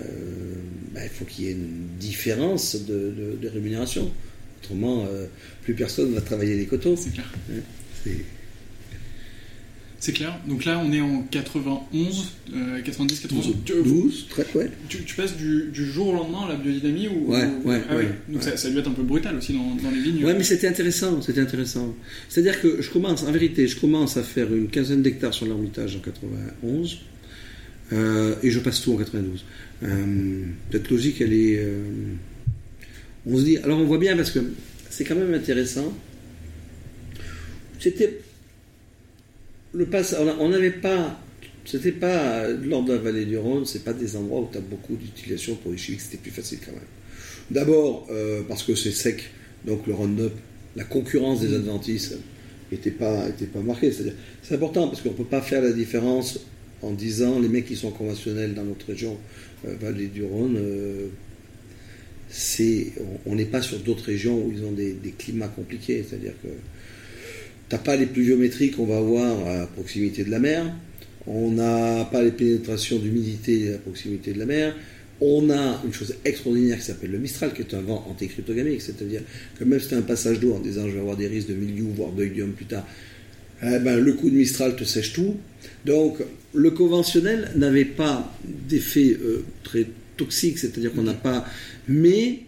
ben, 0.92 1.02
il 1.04 1.10
faut 1.10 1.24
qu'il 1.24 1.44
y 1.44 1.48
ait 1.48 1.52
une 1.52 1.86
différence 2.00 2.84
de, 2.86 3.36
de 3.40 3.48
rémunération. 3.48 4.10
Autrement, 4.62 5.06
euh, 5.08 5.26
plus 5.62 5.74
personne 5.74 6.12
va 6.14 6.20
travailler 6.20 6.56
les 6.56 6.66
coteaux. 6.66 6.96
C'est 6.96 7.12
clair. 7.12 7.30
c'est 10.00 10.12
clair. 10.12 10.38
Donc 10.46 10.64
là, 10.64 10.82
on 10.84 10.92
est 10.92 11.00
en 11.00 11.22
91, 11.22 12.32
90, 12.84 13.20
91. 13.20 13.56
12, 13.64 14.26
très 14.28 14.46
ouais. 14.54 14.70
Tu, 14.88 15.04
tu 15.04 15.14
passes 15.14 15.36
du, 15.36 15.70
du, 15.72 15.84
jour 15.84 16.08
au 16.08 16.12
lendemain 16.12 16.46
à 16.46 16.48
la 16.50 16.56
biodynamie 16.56 17.08
ou, 17.08 17.32
Ouais, 17.32 17.48
ouais, 17.64 17.82
ah 17.88 17.96
ouais, 17.96 18.08
Donc 18.28 18.42
Ça, 18.42 18.56
ça 18.56 18.68
a 18.68 18.70
dû 18.70 18.78
être 18.78 18.88
un 18.88 18.92
peu 18.92 19.02
brutal 19.02 19.36
aussi 19.36 19.52
dans, 19.52 19.74
dans 19.82 19.90
les 19.90 20.00
vignes. 20.00 20.24
Ouais, 20.24 20.34
mais 20.34 20.44
c'était 20.44 20.68
intéressant, 20.68 21.22
c'était 21.22 21.40
intéressant. 21.40 21.94
C'est-à-dire 22.28 22.60
que 22.60 22.82
je 22.82 22.90
commence, 22.90 23.22
en 23.24 23.32
vérité, 23.32 23.66
je 23.66 23.78
commence 23.78 24.16
à 24.16 24.22
faire 24.22 24.52
une 24.52 24.68
quinzaine 24.68 25.02
d'hectares 25.02 25.34
sur 25.34 25.46
l'Hermitage 25.46 25.96
en 25.96 26.00
91 26.00 26.98
euh, 27.92 28.34
et 28.42 28.50
je 28.50 28.60
passe 28.60 28.80
tout 28.82 28.92
en 28.92 28.96
92. 28.96 29.44
Euh, 29.82 30.44
cette 30.72 30.90
logique, 30.90 31.20
elle 31.20 31.32
est. 31.32 31.64
On 33.28 33.36
se 33.36 33.42
dit, 33.42 33.58
alors 33.58 33.78
on 33.78 33.84
voit 33.84 33.98
bien 33.98 34.16
parce 34.16 34.30
que 34.30 34.40
c'est 34.88 35.04
quand 35.04 35.14
même 35.14 35.34
intéressant. 35.34 35.92
C'était 37.78 38.20
le 39.72 39.84
pass, 39.84 40.16
on 40.18 40.48
n'avait 40.48 40.70
pas, 40.70 41.20
c'était 41.64 41.92
pas 41.92 42.48
lors 42.48 42.82
de 42.82 42.94
la 42.94 42.98
vallée 42.98 43.26
du 43.26 43.36
Rhône, 43.36 43.66
c'est 43.66 43.84
pas 43.84 43.92
des 43.92 44.16
endroits 44.16 44.40
où 44.40 44.48
tu 44.50 44.56
as 44.56 44.62
beaucoup 44.62 44.96
d'utilisation 44.96 45.56
pour 45.56 45.72
les 45.72 45.78
chimiques, 45.78 46.00
c'était 46.00 46.16
plus 46.16 46.30
facile 46.30 46.58
quand 46.64 46.72
même. 46.72 46.80
D'abord 47.50 48.06
euh, 48.10 48.42
parce 48.48 48.62
que 48.62 48.74
c'est 48.74 48.92
sec, 48.92 49.24
donc 49.66 49.86
le 49.86 49.94
Roundup, 49.94 50.32
la 50.74 50.84
concurrence 50.84 51.40
des 51.40 51.54
adventistes 51.54 52.16
n'était 52.72 52.90
pas, 52.90 53.28
marquée. 53.62 53.92
C'est 54.42 54.54
important 54.54 54.88
parce 54.88 55.02
qu'on 55.02 55.12
peut 55.12 55.24
pas 55.24 55.42
faire 55.42 55.62
la 55.62 55.72
différence 55.72 56.40
en 56.80 56.92
disant 56.92 57.38
les 57.40 57.48
mecs 57.48 57.66
qui 57.66 57.76
sont 57.76 57.90
conventionnels 57.90 58.54
dans 58.54 58.64
notre 58.64 58.86
région, 58.86 59.18
euh, 59.66 59.74
vallée 59.80 60.06
du 60.06 60.24
Rhône. 60.24 60.56
Euh, 60.56 61.08
on 63.26 63.34
n'est 63.34 63.44
pas 63.44 63.62
sur 63.62 63.78
d'autres 63.78 64.04
régions 64.04 64.38
où 64.44 64.52
ils 64.54 64.64
ont 64.64 64.72
des, 64.72 64.92
des 64.92 65.10
climats 65.10 65.48
compliqués, 65.48 66.04
c'est-à-dire 66.08 66.34
que 66.42 66.48
t'as 67.68 67.78
pas 67.78 67.96
les 67.96 68.06
pluviométries 68.06 68.70
qu'on 68.70 68.86
va 68.86 68.98
avoir 68.98 69.46
à 69.46 69.66
proximité 69.66 70.24
de 70.24 70.30
la 70.30 70.38
mer, 70.38 70.72
on 71.26 71.52
n'a 71.52 72.04
pas 72.06 72.22
les 72.22 72.30
pénétrations 72.30 72.98
d'humidité 72.98 73.74
à 73.74 73.78
proximité 73.78 74.32
de 74.32 74.38
la 74.38 74.46
mer, 74.46 74.74
on 75.20 75.50
a 75.50 75.82
une 75.84 75.92
chose 75.92 76.14
extraordinaire 76.24 76.78
qui 76.78 76.84
s'appelle 76.84 77.10
le 77.10 77.18
Mistral, 77.18 77.52
qui 77.52 77.62
est 77.62 77.74
un 77.74 77.80
vent 77.80 78.06
anticryptogamique, 78.08 78.82
c'est-à-dire 78.82 79.22
que 79.58 79.64
même 79.64 79.80
si 79.80 79.88
tu 79.88 79.94
un 79.94 80.02
passage 80.02 80.38
d'eau 80.38 80.54
en 80.54 80.60
disant 80.60 80.86
je 80.86 80.94
vais 80.94 81.00
avoir 81.00 81.16
des 81.16 81.26
risques 81.26 81.48
de 81.48 81.54
milieu, 81.54 81.86
voire 81.94 82.12
d'oïdium 82.12 82.52
plus 82.52 82.66
tard, 82.66 82.86
eh 83.62 83.78
ben, 83.80 83.98
le 83.98 84.12
coup 84.12 84.30
de 84.30 84.36
Mistral 84.36 84.76
te 84.76 84.84
sèche 84.84 85.12
tout. 85.12 85.36
Donc 85.84 86.18
le 86.54 86.70
conventionnel 86.70 87.50
n'avait 87.56 87.84
pas 87.84 88.32
d'effet 88.44 89.16
euh, 89.20 89.44
très 89.64 89.86
toxique, 90.18 90.58
c'est-à-dire 90.58 90.92
qu'on 90.92 91.04
n'a 91.04 91.14
pas 91.14 91.46
mais 91.88 92.40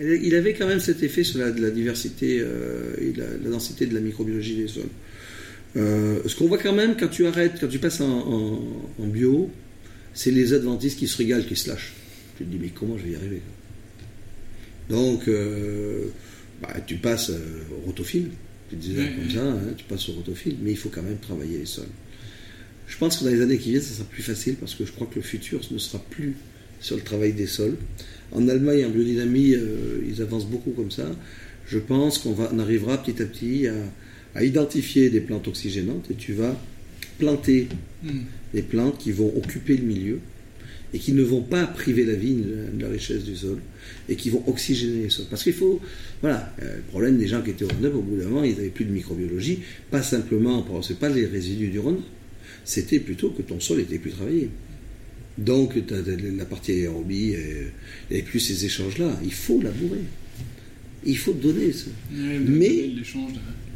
il 0.00 0.34
avait 0.34 0.54
quand 0.54 0.66
même 0.66 0.80
cet 0.80 1.02
effet 1.02 1.24
sur 1.24 1.38
la, 1.40 1.50
diversité 1.50 2.38
euh, 2.40 2.94
et 2.98 3.12
la, 3.12 3.50
densité 3.50 3.86
de 3.86 3.94
la 3.94 4.00
microbiologie 4.00 4.56
des 4.56 4.68
sols. 4.68 4.84
Euh, 5.76 6.20
ce 6.26 6.34
qu'on 6.36 6.46
voit 6.46 6.58
quand 6.58 6.72
même 6.72 6.96
quand 6.98 7.08
tu 7.08 7.26
arrêtes, 7.26 7.60
quand 7.60 7.68
tu 7.68 7.78
passes 7.78 8.00
en, 8.00 8.60
bio, 8.98 9.50
c'est 10.14 10.30
les 10.30 10.54
adventistes 10.54 10.98
qui 10.98 11.06
se 11.06 11.18
régalent, 11.18 11.44
qui 11.44 11.56
se 11.56 11.68
lâchent. 11.68 11.92
Tu 12.38 12.44
te 12.44 12.50
dis, 12.50 12.58
mais 12.58 12.68
comment 12.68 12.96
je 12.96 13.04
vais 13.04 13.10
y 13.10 13.16
arriver 13.16 13.42
Donc, 14.88 15.28
euh, 15.28 16.06
bah, 16.62 16.74
tu 16.86 16.96
passes 16.96 17.30
au 17.30 17.86
rotophile, 17.86 18.30
tu 18.70 18.76
disais 18.76 19.10
comme 19.16 19.30
ça, 19.30 19.44
hein, 19.44 19.74
tu 19.76 19.84
passes 19.84 20.08
au 20.08 20.12
rotophile, 20.12 20.56
mais 20.62 20.70
il 20.70 20.78
faut 20.78 20.88
quand 20.88 21.02
même 21.02 21.18
travailler 21.18 21.58
les 21.58 21.66
sols. 21.66 21.84
Je 22.86 22.96
pense 22.96 23.18
que 23.18 23.24
dans 23.24 23.30
les 23.30 23.42
années 23.42 23.58
qui 23.58 23.70
viennent, 23.70 23.82
ça 23.82 23.94
sera 23.94 24.08
plus 24.08 24.22
facile 24.22 24.56
parce 24.56 24.74
que 24.74 24.84
je 24.84 24.92
crois 24.92 25.06
que 25.06 25.16
le 25.16 25.22
futur 25.22 25.60
ne 25.70 25.78
sera 25.78 26.02
plus 26.10 26.34
sur 26.80 26.96
le 26.96 27.02
travail 27.02 27.32
des 27.32 27.46
sols. 27.46 27.76
En 28.32 28.48
Allemagne, 28.48 28.84
en 28.86 28.90
biodynamie, 28.90 29.54
euh, 29.54 30.02
ils 30.08 30.22
avancent 30.22 30.46
beaucoup 30.46 30.70
comme 30.70 30.90
ça. 30.90 31.10
Je 31.66 31.78
pense 31.78 32.18
qu'on 32.18 32.32
va, 32.32 32.50
arrivera 32.58 33.02
petit 33.02 33.20
à 33.22 33.26
petit 33.26 33.66
à, 33.66 34.44
identifier 34.44 35.10
des 35.10 35.20
plantes 35.20 35.48
oxygénantes 35.48 36.10
et 36.10 36.14
tu 36.14 36.32
vas 36.32 36.56
planter 37.18 37.68
hmm. 38.04 38.20
des 38.54 38.62
plantes 38.62 38.98
qui 38.98 39.10
vont 39.10 39.32
occuper 39.36 39.76
le 39.76 39.84
milieu 39.84 40.20
et 40.92 40.98
qui 40.98 41.12
ne 41.12 41.22
vont 41.22 41.42
pas 41.42 41.66
priver 41.66 42.04
la 42.04 42.14
vigne 42.14 42.44
de 42.74 42.82
la 42.82 42.88
richesse 42.88 43.24
du 43.24 43.36
sol 43.36 43.58
et 44.08 44.16
qui 44.16 44.30
vont 44.30 44.42
oxygéner 44.46 45.04
les 45.04 45.10
sols. 45.10 45.26
Parce 45.30 45.42
qu'il 45.42 45.52
faut, 45.52 45.80
voilà, 46.20 46.52
euh, 46.62 46.76
le 46.76 46.82
problème 46.82 47.18
des 47.18 47.26
gens 47.26 47.42
qui 47.42 47.50
étaient 47.50 47.64
au 47.64 47.68
Rhône, 47.68 47.86
au 47.86 48.02
bout 48.02 48.16
d'un 48.16 48.28
moment, 48.28 48.44
ils 48.44 48.56
n'avaient 48.56 48.68
plus 48.68 48.84
de 48.84 48.92
microbiologie, 48.92 49.60
pas 49.90 50.02
simplement, 50.02 50.64
c'est 50.82 50.98
pas 50.98 51.08
les 51.08 51.26
résidus 51.26 51.68
du 51.68 51.78
Rhône, 51.78 52.00
c'était 52.64 52.98
plutôt 52.98 53.30
que 53.30 53.42
ton 53.42 53.60
sol 53.60 53.80
était 53.80 53.98
plus 53.98 54.10
travaillé. 54.10 54.50
Donc, 55.40 55.74
la 56.36 56.44
partie 56.44 56.72
aérobie, 56.72 57.34
il 57.34 57.70
n'y 58.10 58.16
avait 58.16 58.22
plus 58.22 58.40
ces 58.40 58.64
échanges-là. 58.66 59.18
Il 59.24 59.32
faut 59.32 59.60
labourer. 59.60 60.04
Il 61.04 61.16
faut 61.16 61.32
donner 61.32 61.72
ça. 61.72 61.90
Mais, 62.12 62.90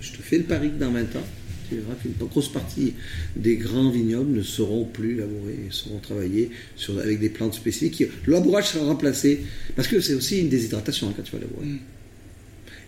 je 0.01 0.13
te 0.13 0.23
fais 0.23 0.39
le 0.39 0.45
pari 0.45 0.71
que 0.71 0.79
dans 0.79 0.93
20 0.93 1.17
ans, 1.17 1.27
tu 1.69 1.77
verras 1.77 1.95
qu'une 1.95 2.13
grosse 2.29 2.53
partie 2.53 2.93
des 3.37 3.57
grands 3.57 3.91
vignobles 3.91 4.37
ne 4.37 4.43
seront 4.43 4.85
plus 4.85 5.17
labourés, 5.17 5.59
seront 5.71 5.99
travaillés 5.99 6.51
sur, 6.77 6.99
avec 6.99 7.19
des 7.19 7.31
plantes 7.31 7.55
spécifiques. 7.55 8.11
Le 8.27 8.33
labourage 8.33 8.69
sera 8.69 8.85
remplacé, 8.85 9.41
parce 9.75 9.89
que 9.89 10.01
c'est 10.01 10.15
aussi 10.15 10.41
une 10.41 10.51
déshydratation 10.51 11.09
hein, 11.09 11.15
quand 11.17 11.23
tu 11.23 11.33
vas 11.33 11.41
labourer. 11.41 11.67
Mm. 11.67 11.79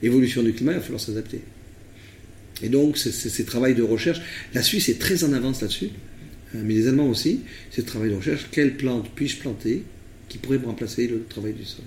Évolution 0.02 0.42
du 0.42 0.52
climat, 0.52 0.72
il 0.72 0.76
va 0.76 0.82
falloir 0.82 1.00
s'adapter. 1.00 1.40
Et 2.62 2.68
donc, 2.68 2.98
c'est 2.98 3.12
ces 3.12 3.44
travail 3.44 3.74
de 3.74 3.82
recherche. 3.82 4.20
La 4.52 4.62
Suisse 4.62 4.90
est 4.90 4.98
très 4.98 5.24
en 5.24 5.32
avance 5.32 5.62
là-dessus. 5.62 5.90
Euh, 6.54 6.62
mais 6.64 6.74
les 6.74 6.88
Allemands 6.88 7.08
aussi, 7.08 7.40
c'est 7.70 7.82
le 7.82 7.86
travail 7.86 8.10
de 8.10 8.16
recherche. 8.16 8.46
Quelle 8.50 8.76
plante 8.76 9.10
puis-je 9.14 9.38
planter 9.38 9.82
qui 10.28 10.38
pourrait 10.38 10.58
me 10.58 10.66
remplacer 10.66 11.06
le 11.06 11.24
travail 11.28 11.54
du 11.54 11.64
sol? 11.64 11.84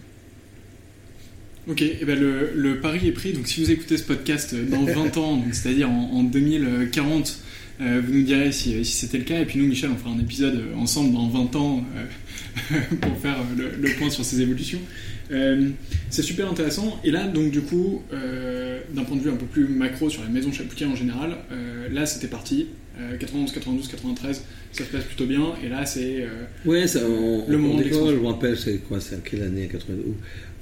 Ok, 1.68 1.82
et 1.84 2.00
eh 2.02 2.06
ben 2.06 2.20
le, 2.20 2.80
pari 2.80 3.08
est 3.08 3.12
pris. 3.12 3.34
Donc 3.34 3.48
si 3.48 3.64
vous 3.64 3.70
écoutez 3.70 3.98
ce 3.98 4.04
podcast 4.04 4.56
dans 4.56 4.86
20 4.86 5.18
ans, 5.18 5.44
c'est-à-dire 5.52 5.90
en, 5.90 6.24
2040, 6.24 7.40
euh, 7.82 8.02
vous 8.04 8.14
nous 8.14 8.24
direz 8.24 8.52
si, 8.52 8.84
c'était 8.86 9.20
le 9.20 9.24
cas. 9.24 9.42
Et 9.42 9.46
puis 9.46 9.60
nous, 9.60 9.68
Michel, 9.68 9.92
on 9.94 9.98
fera 9.98 10.10
un 10.10 10.20
épisode 10.20 10.64
ensemble 10.76 11.14
dans 11.14 11.28
20 11.28 11.56
ans 11.58 11.86
euh, 12.72 12.80
pour 13.02 13.18
faire 13.20 13.38
le, 13.56 13.90
point 14.00 14.10
sur 14.10 14.26
ces 14.26 14.42
évolutions. 14.42 14.80
c'est 16.10 16.24
super 16.24 16.50
intéressant. 16.50 17.00
Et 17.04 17.12
là, 17.12 17.28
donc 17.28 17.52
du 17.52 17.62
coup, 17.62 18.02
d'un 18.12 19.04
point 19.04 19.18
de 19.18 19.22
vue 19.22 19.30
un 19.30 19.36
peu 19.36 19.46
plus 19.46 19.68
macro 19.68 20.10
sur 20.10 20.24
les 20.24 20.30
maisons 20.30 20.52
chapoutières 20.52 20.90
en 20.90 20.96
général, 20.96 21.38
là 21.92 22.08
c'était 22.08 22.28
parti. 22.28 22.66
91, 23.20 23.52
92, 23.52 23.88
93, 23.88 24.44
ça 24.72 24.84
se 24.84 24.90
passe 24.90 25.04
plutôt 25.04 25.26
bien. 25.26 25.54
Et 25.64 25.70
là, 25.70 25.86
c'est 25.86 26.24
euh, 26.24 26.46
ouais, 26.66 26.88
ça, 26.88 27.02
le 27.02 27.58
moment 27.58 27.82
Je 27.82 28.16
me 28.16 28.28
rappelle, 28.28 28.58
c'est 28.58 28.78
quoi 28.80 29.00
C'est 29.00 29.16
à 29.16 29.20
quelle 29.20 29.44
année 29.44 29.68
92 29.72 30.16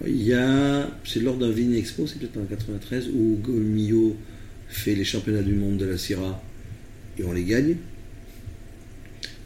Il 0.05 0.23
y 0.23 0.33
a, 0.33 0.89
c'est 1.03 1.19
lors 1.19 1.37
d'un 1.37 1.51
Vigne 1.51 1.75
Expo, 1.75 2.07
c'est 2.07 2.19
peut-être 2.19 2.37
en 2.37 2.45
93, 2.45 3.09
où 3.09 3.39
Mio 3.47 4.15
fait 4.67 4.95
les 4.95 5.03
championnats 5.03 5.41
du 5.41 5.53
monde 5.53 5.77
de 5.77 5.85
la 5.85 5.97
Syrah 5.97 6.41
et 7.17 7.23
on 7.23 7.31
les 7.31 7.43
gagne. 7.43 7.75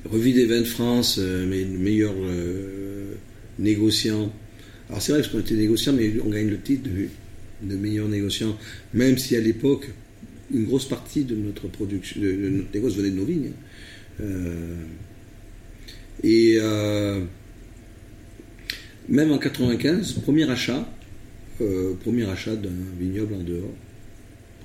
Revue 0.06 0.34
des 0.34 0.46
vins 0.46 0.62
de 0.62 0.66
France, 0.66 1.18
euh, 1.20 1.46
mais 1.48 1.64
le 1.64 1.78
meilleur 1.78 2.14
euh, 2.18 3.14
négociant. 3.60 4.32
Alors 4.90 5.02
c'est 5.02 5.12
vrai 5.14 5.22
qu'on 5.30 5.40
était 5.40 5.56
négociant, 5.56 5.94
mais 5.94 6.12
on 6.26 6.30
gagne 6.30 6.50
le 6.50 6.60
titre 6.60 6.84
de, 6.84 7.70
de 7.70 7.76
meilleur 7.76 8.08
négociant, 8.08 8.58
même 8.94 9.18
si 9.18 9.36
à 9.36 9.40
l'époque 9.40 9.90
une 10.54 10.66
grosse 10.66 10.86
partie 10.86 11.24
de 11.24 11.36
notre 11.36 11.68
production, 11.68 12.22
de, 12.22 12.32
notre 12.32 12.74
négoce 12.74 12.96
venait 12.96 13.12
de 13.12 13.16
nos 13.16 13.26
vignes. 13.26 13.52
Euh, 14.20 14.84
et 16.24 16.58
euh, 16.60 17.24
même 19.10 19.32
en 19.32 19.38
95, 19.38 20.14
premier 20.14 20.50
achat, 20.50 20.88
euh, 21.62 21.94
premier 21.96 22.30
achat 22.30 22.56
d'un 22.56 22.70
vignoble 23.00 23.34
en 23.36 23.44
dehors. 23.44 23.74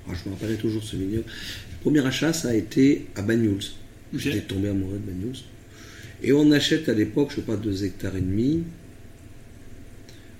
Ah, 0.09 0.13
je 0.13 0.29
me 0.29 0.33
rappellerai 0.33 0.57
toujours 0.57 0.83
ce 0.83 0.95
vignoble. 0.95 1.25
Le 1.27 1.81
premier 1.81 2.05
achat, 2.05 2.33
ça 2.33 2.49
a 2.49 2.53
été 2.53 3.07
à 3.15 3.21
Banyuls. 3.21 3.63
J'étais 4.13 4.41
tombé 4.41 4.69
amoureux 4.69 4.99
de 4.99 5.11
Banyuls. 5.11 5.39
Et 6.23 6.33
on 6.33 6.51
achète 6.51 6.89
à 6.89 6.93
l'époque, 6.93 7.29
je 7.31 7.37
sais 7.37 7.41
pas, 7.41 7.57
deux 7.57 7.83
hectares 7.83 8.15
et 8.15 8.21
demi 8.21 8.63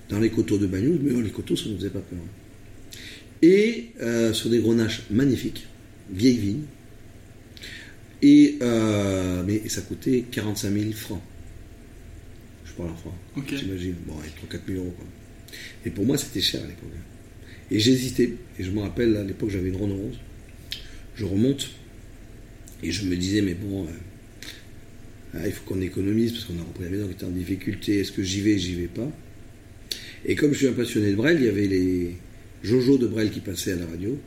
dans 0.09 0.19
les 0.19 0.29
coteaux 0.29 0.57
de 0.57 0.67
Banyuls, 0.67 0.99
mais 1.01 1.21
les 1.21 1.29
coteaux, 1.29 1.55
ça 1.55 1.65
ne 1.65 1.71
nous 1.71 1.77
faisait 1.77 1.89
pas 1.89 1.99
peur 1.99 2.19
et 3.41 3.89
euh, 4.01 4.33
sur 4.33 4.49
des 4.49 4.59
grenaches 4.59 5.03
magnifiques, 5.09 5.67
vieilles 6.11 6.37
vignes. 6.37 6.63
Et 8.21 8.57
euh, 8.61 9.43
mais 9.45 9.67
ça 9.69 9.81
coûtait 9.81 10.25
45 10.31 10.73
000 10.73 10.91
francs. 10.93 11.21
Je 12.65 12.73
parle 12.73 12.89
en 12.89 12.95
francs, 12.95 13.13
j'imagine. 13.47 13.95
Bon, 14.07 14.15
3-4 14.15 14.59
000 14.67 14.79
euros. 14.79 14.93
Quoi. 14.97 15.05
Et 15.85 15.91
pour 15.91 16.05
moi, 16.05 16.17
c'était 16.17 16.41
cher 16.41 16.63
à 16.63 16.67
l'époque. 16.67 16.89
Et 17.69 17.79
j'hésitais. 17.79 18.33
Et 18.57 18.63
je 18.63 18.71
me 18.71 18.79
rappelle, 18.79 19.15
à 19.17 19.23
l'époque, 19.23 19.49
j'avais 19.49 19.69
une 19.69 19.75
ronde 19.75 19.91
rose. 19.91 20.17
Je 21.15 21.25
remonte. 21.25 21.69
Et 22.81 22.91
je 22.91 23.05
me 23.05 23.15
disais, 23.15 23.41
mais 23.41 23.53
bon, 23.53 23.85
euh, 23.85 23.87
ah, 25.35 25.45
il 25.45 25.51
faut 25.51 25.63
qu'on 25.65 25.81
économise 25.81 26.31
parce 26.31 26.45
qu'on 26.45 26.59
a 26.59 26.63
repris 26.63 26.85
la 26.85 26.89
maison 26.89 27.07
qui 27.07 27.13
était 27.13 27.25
en 27.25 27.29
difficulté. 27.29 27.99
Est-ce 27.99 28.11
que 28.11 28.23
j'y 28.23 28.41
vais, 28.41 28.57
j'y 28.57 28.75
vais 28.75 28.87
pas 28.87 29.11
Et 30.25 30.35
comme 30.35 30.53
je 30.53 30.57
suis 30.57 30.67
un 30.67 30.73
passionné 30.73 31.11
de 31.11 31.15
Brel, 31.15 31.37
il 31.39 31.45
y 31.45 31.49
avait 31.49 31.67
les 31.67 32.15
Jojo 32.63 32.97
de 32.97 33.07
Brel 33.07 33.31
qui 33.31 33.39
passaient 33.39 33.73
à 33.73 33.75
la 33.77 33.85
radio. 33.85 34.17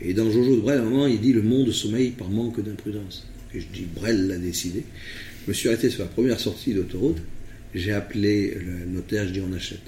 Et 0.00 0.12
dans 0.14 0.30
Jojo 0.30 0.56
de 0.56 0.60
Brel, 0.60 0.78
à 0.78 0.82
un 0.82 0.84
moment, 0.84 1.06
il 1.06 1.20
dit 1.20 1.32
Le 1.32 1.42
monde 1.42 1.70
sommeille 1.72 2.10
par 2.10 2.28
manque 2.28 2.62
d'imprudence. 2.62 3.26
Et 3.54 3.60
je 3.60 3.66
dis 3.72 3.86
Brel 3.94 4.28
l'a 4.28 4.38
décidé. 4.38 4.84
Je 5.44 5.50
me 5.50 5.54
suis 5.54 5.68
arrêté 5.68 5.90
sur 5.90 6.02
la 6.02 6.08
première 6.08 6.40
sortie 6.40 6.74
d'autoroute. 6.74 7.18
J'ai 7.74 7.92
appelé 7.92 8.56
le 8.58 8.86
notaire, 8.86 9.26
je 9.26 9.32
dis 9.32 9.40
On 9.40 9.52
achète. 9.54 9.80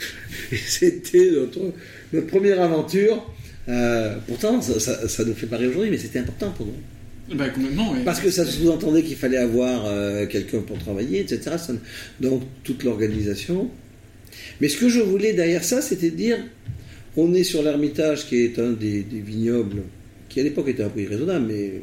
Et 0.52 0.56
c'était 0.56 1.30
notre, 1.30 1.72
notre 2.12 2.26
première 2.26 2.60
aventure. 2.60 3.30
Euh, 3.68 4.16
pourtant, 4.26 4.60
ça, 4.60 4.78
ça, 4.78 5.08
ça 5.08 5.24
nous 5.24 5.34
fait 5.34 5.46
pas 5.46 5.56
rire 5.56 5.70
aujourd'hui, 5.70 5.90
mais 5.90 5.98
c'était 5.98 6.18
important 6.18 6.50
pour 6.50 6.66
nous. 6.66 6.74
Complètement, 7.28 7.92
oui. 7.92 8.00
Parce 8.04 8.20
que 8.20 8.30
ça 8.30 8.44
sous-entendait 8.44 9.02
qu'il 9.02 9.16
fallait 9.16 9.38
avoir 9.38 9.86
euh, 9.86 10.26
quelqu'un 10.26 10.60
pour 10.60 10.78
travailler, 10.78 11.20
etc. 11.20 11.56
Donc 12.20 12.42
toute 12.62 12.84
l'organisation. 12.84 13.70
Mais 14.60 14.68
ce 14.68 14.76
que 14.76 14.88
je 14.88 15.00
voulais 15.00 15.32
derrière 15.32 15.64
ça, 15.64 15.80
c'était 15.80 16.10
de 16.10 16.16
dire, 16.16 16.38
on 17.16 17.32
est 17.34 17.44
sur 17.44 17.62
l'Ermitage, 17.62 18.26
qui 18.26 18.36
est 18.36 18.58
un 18.58 18.72
des, 18.72 19.02
vignobles, 19.02 19.82
qui 20.28 20.40
à 20.40 20.42
l'époque 20.42 20.68
était 20.68 20.82
un 20.82 20.88
prix 20.88 21.06
raisonnable, 21.06 21.46
mais 21.46 21.82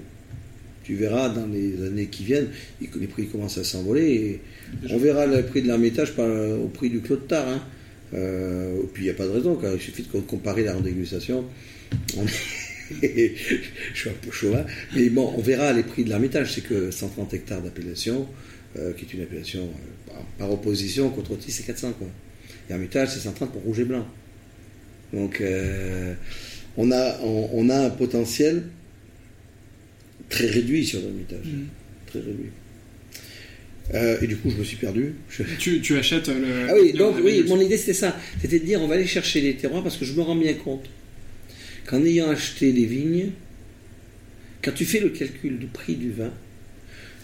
tu 0.83 0.95
verras 0.95 1.29
dans 1.29 1.47
les 1.47 1.85
années 1.85 2.07
qui 2.07 2.23
viennent, 2.23 2.49
les 2.81 3.07
prix 3.07 3.27
commencent 3.27 3.57
à 3.57 3.63
s'envoler. 3.63 4.41
On 4.89 4.97
verra 4.97 5.25
le 5.25 5.43
prix 5.43 5.61
de 5.61 5.67
l'Ermitage 5.67 6.13
par, 6.13 6.27
au 6.27 6.67
prix 6.67 6.89
du 6.89 6.99
Clos 7.01 7.17
de 7.17 7.21
Tard. 7.21 7.47
hein. 7.47 7.61
Euh, 8.13 8.81
puis 8.93 9.03
il 9.03 9.05
n'y 9.05 9.11
a 9.11 9.13
pas 9.13 9.25
de 9.25 9.31
raison, 9.31 9.57
il 9.73 9.79
suffit 9.79 10.03
de 10.03 10.19
comparer 10.19 10.63
la 10.63 10.73
dégustation. 10.73 11.45
Je 13.01 13.31
suis 13.93 14.09
un 14.09 14.13
peu 14.21 14.31
chauvin, 14.31 14.65
mais 14.95 15.09
bon, 15.09 15.33
on 15.37 15.41
verra 15.41 15.71
les 15.71 15.83
prix 15.83 16.03
de 16.03 16.09
l'Ermitage. 16.09 16.53
C'est 16.53 16.61
que 16.61 16.91
130 16.91 17.33
hectares 17.33 17.61
d'appellation, 17.61 18.27
euh, 18.77 18.91
qui 18.93 19.05
est 19.05 19.13
une 19.13 19.23
appellation 19.23 19.61
euh, 20.09 20.11
par, 20.37 20.51
opposition 20.51 21.09
contre 21.09 21.37
c'est 21.47 21.65
400 21.65 21.93
quoi. 21.93 22.07
L'Ermitage, 22.69 23.09
c'est 23.13 23.19
130 23.19 23.51
pour 23.51 23.61
rouge 23.61 23.79
et 23.79 23.85
blanc. 23.85 24.05
Donc, 25.13 25.41
euh, 25.41 26.13
on, 26.77 26.91
a, 26.91 27.19
on, 27.21 27.49
on 27.53 27.69
a 27.69 27.77
un 27.85 27.89
potentiel 27.89 28.63
très 30.29 30.47
réduit 30.47 30.85
sur 30.85 30.99
l'Ermitage. 31.01 31.45
Mhm. 31.45 31.67
Très 32.07 32.19
réduit. 32.19 32.49
Euh, 33.93 34.17
et 34.21 34.27
du 34.27 34.37
coup, 34.37 34.49
je 34.49 34.55
me 34.55 34.63
suis 34.63 34.77
perdu. 34.77 35.15
Je- 35.29 35.43
Tu, 35.59 35.81
tu 35.81 35.97
achètes 35.97 36.27
le. 36.29 36.69
ah 36.69 36.73
oui, 36.79 36.91
le- 36.93 36.97
donc 36.97 37.17
le- 37.17 37.23
oui, 37.23 37.43
mon 37.47 37.59
idée 37.59 37.77
c'était 37.77 37.93
ça. 37.93 38.17
C'était 38.41 38.59
de 38.59 38.65
dire 38.65 38.81
on 38.81 38.87
va 38.87 38.95
aller 38.95 39.07
chercher 39.07 39.41
les 39.41 39.55
terroirs 39.55 39.83
parce 39.83 39.97
que 39.97 40.05
je 40.05 40.13
me 40.13 40.21
rends 40.21 40.35
bien 40.35 40.53
compte 40.53 40.85
qu'en 41.87 42.01
ayant 42.05 42.29
acheté 42.29 42.71
les 42.71 42.85
vignes, 42.85 43.31
quand 44.63 44.71
tu 44.71 44.85
fais 44.85 45.01
le 45.01 45.09
calcul 45.09 45.57
du 45.59 45.65
prix 45.65 45.95
du 45.95 46.11
vin, 46.11 46.31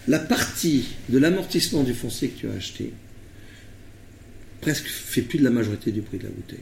la 0.08 0.18
partie 0.18 0.88
de 1.08 1.16
l'amortissement 1.18 1.84
du 1.84 1.94
foncier 1.94 2.28
que 2.28 2.40
tu 2.40 2.48
as 2.48 2.52
acheté 2.52 2.92
presque 4.60 4.86
fait 4.88 5.22
plus 5.22 5.38
de 5.38 5.44
la 5.44 5.50
majorité 5.50 5.90
du 5.90 6.02
prix 6.02 6.18
de 6.18 6.24
la 6.24 6.30
bouteille. 6.30 6.58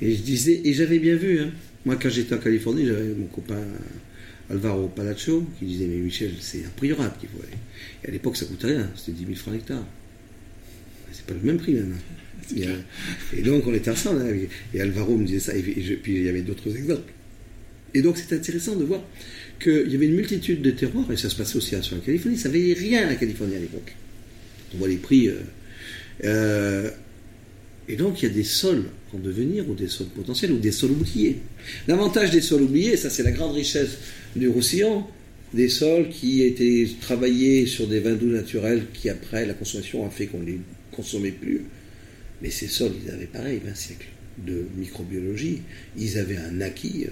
Et 0.00 0.14
je 0.14 0.22
disais, 0.22 0.60
et 0.64 0.72
j'avais 0.74 0.98
bien 0.98 1.16
vu, 1.16 1.40
hein. 1.40 1.50
moi 1.84 1.96
quand 1.96 2.08
j'étais 2.10 2.34
en 2.34 2.38
Californie, 2.38 2.86
j'avais 2.86 3.14
mon 3.14 3.26
copain 3.26 3.60
Alvaro 4.50 4.88
Palaccio 4.88 5.44
qui 5.58 5.66
disait 5.66 5.86
Mais 5.86 5.96
Michel, 5.96 6.32
c'est 6.40 6.64
un 6.64 6.68
prix 6.76 6.88
qu'il 6.88 6.96
faut 7.28 7.42
aller. 7.42 7.56
Et 8.04 8.08
à 8.08 8.10
l'époque, 8.12 8.36
ça 8.36 8.46
coûtait 8.46 8.68
rien, 8.68 8.90
c'était 8.96 9.12
10 9.12 9.24
000 9.24 9.34
francs 9.34 9.54
l'hectare. 9.54 9.84
C'est 11.12 11.24
pas 11.26 11.34
le 11.34 11.40
même 11.40 11.58
prix 11.58 11.74
maintenant. 11.74 11.96
Et, 12.56 12.60
clair. 12.60 12.70
euh, 12.70 13.36
et 13.38 13.42
donc 13.42 13.66
on 13.66 13.74
était 13.74 13.90
ensemble, 13.90 14.22
hein, 14.22 14.32
et 14.72 14.80
Alvaro 14.80 15.16
me 15.18 15.26
disait 15.26 15.40
ça, 15.40 15.54
et, 15.56 15.62
je- 15.82 15.94
puis 15.94 16.16
il 16.16 16.22
y 16.22 16.28
avait 16.28 16.42
d'autres 16.42 16.74
exemples. 16.76 17.12
Et 17.94 18.00
donc 18.02 18.16
c'est 18.16 18.34
intéressant 18.34 18.76
de 18.76 18.84
voir 18.84 19.02
qu'il 19.60 19.90
y 19.90 19.94
avait 19.96 20.06
une 20.06 20.14
multitude 20.14 20.62
de 20.62 20.70
terroirs, 20.70 21.10
et 21.12 21.16
ça 21.16 21.28
se 21.28 21.36
passait 21.36 21.56
aussi 21.56 21.74
sur 21.82 21.96
la 21.96 22.02
Californie, 22.02 22.38
ça 22.38 22.48
valait 22.48 22.72
rien 22.74 23.06
la 23.06 23.16
Californie 23.16 23.56
à 23.56 23.58
l'époque. 23.58 23.94
On 24.74 24.78
voit 24.78 24.88
les 24.88 24.96
prix. 24.96 25.28
euh, 25.28 25.34
euh, 26.24 26.90
et 27.88 27.96
donc 27.96 28.22
il 28.22 28.28
y 28.28 28.30
a 28.30 28.34
des 28.34 28.44
sols 28.44 28.84
en 29.14 29.18
devenir, 29.18 29.68
ou 29.68 29.74
des 29.74 29.88
sols 29.88 30.08
potentiels, 30.08 30.52
ou 30.52 30.58
des 30.58 30.72
sols 30.72 30.90
oubliés. 30.90 31.38
L'avantage 31.86 32.30
des 32.30 32.42
sols 32.42 32.62
oubliés, 32.62 32.96
ça 32.96 33.08
c'est 33.10 33.22
la 33.22 33.30
grande 33.30 33.54
richesse 33.54 33.98
du 34.36 34.48
Roussillon, 34.48 35.04
des 35.54 35.68
sols 35.68 36.08
qui 36.10 36.42
étaient 36.42 36.86
travaillés 37.00 37.66
sur 37.66 37.86
des 37.86 38.00
vins 38.00 38.14
doux 38.14 38.26
naturels 38.26 38.84
qui 38.92 39.08
après 39.08 39.46
la 39.46 39.54
consommation 39.54 40.06
a 40.06 40.10
fait 40.10 40.26
qu'on 40.26 40.40
ne 40.40 40.46
les 40.46 40.60
consommait 40.92 41.32
plus. 41.32 41.62
Mais 42.42 42.50
ces 42.50 42.66
sols, 42.68 42.92
ils 43.04 43.10
avaient 43.10 43.26
pareil, 43.26 43.60
20 43.64 43.74
siècles 43.74 44.08
de 44.46 44.66
microbiologie. 44.76 45.62
Ils 45.96 46.18
avaient 46.18 46.36
un 46.36 46.60
acquis. 46.60 47.06
euh. 47.06 47.10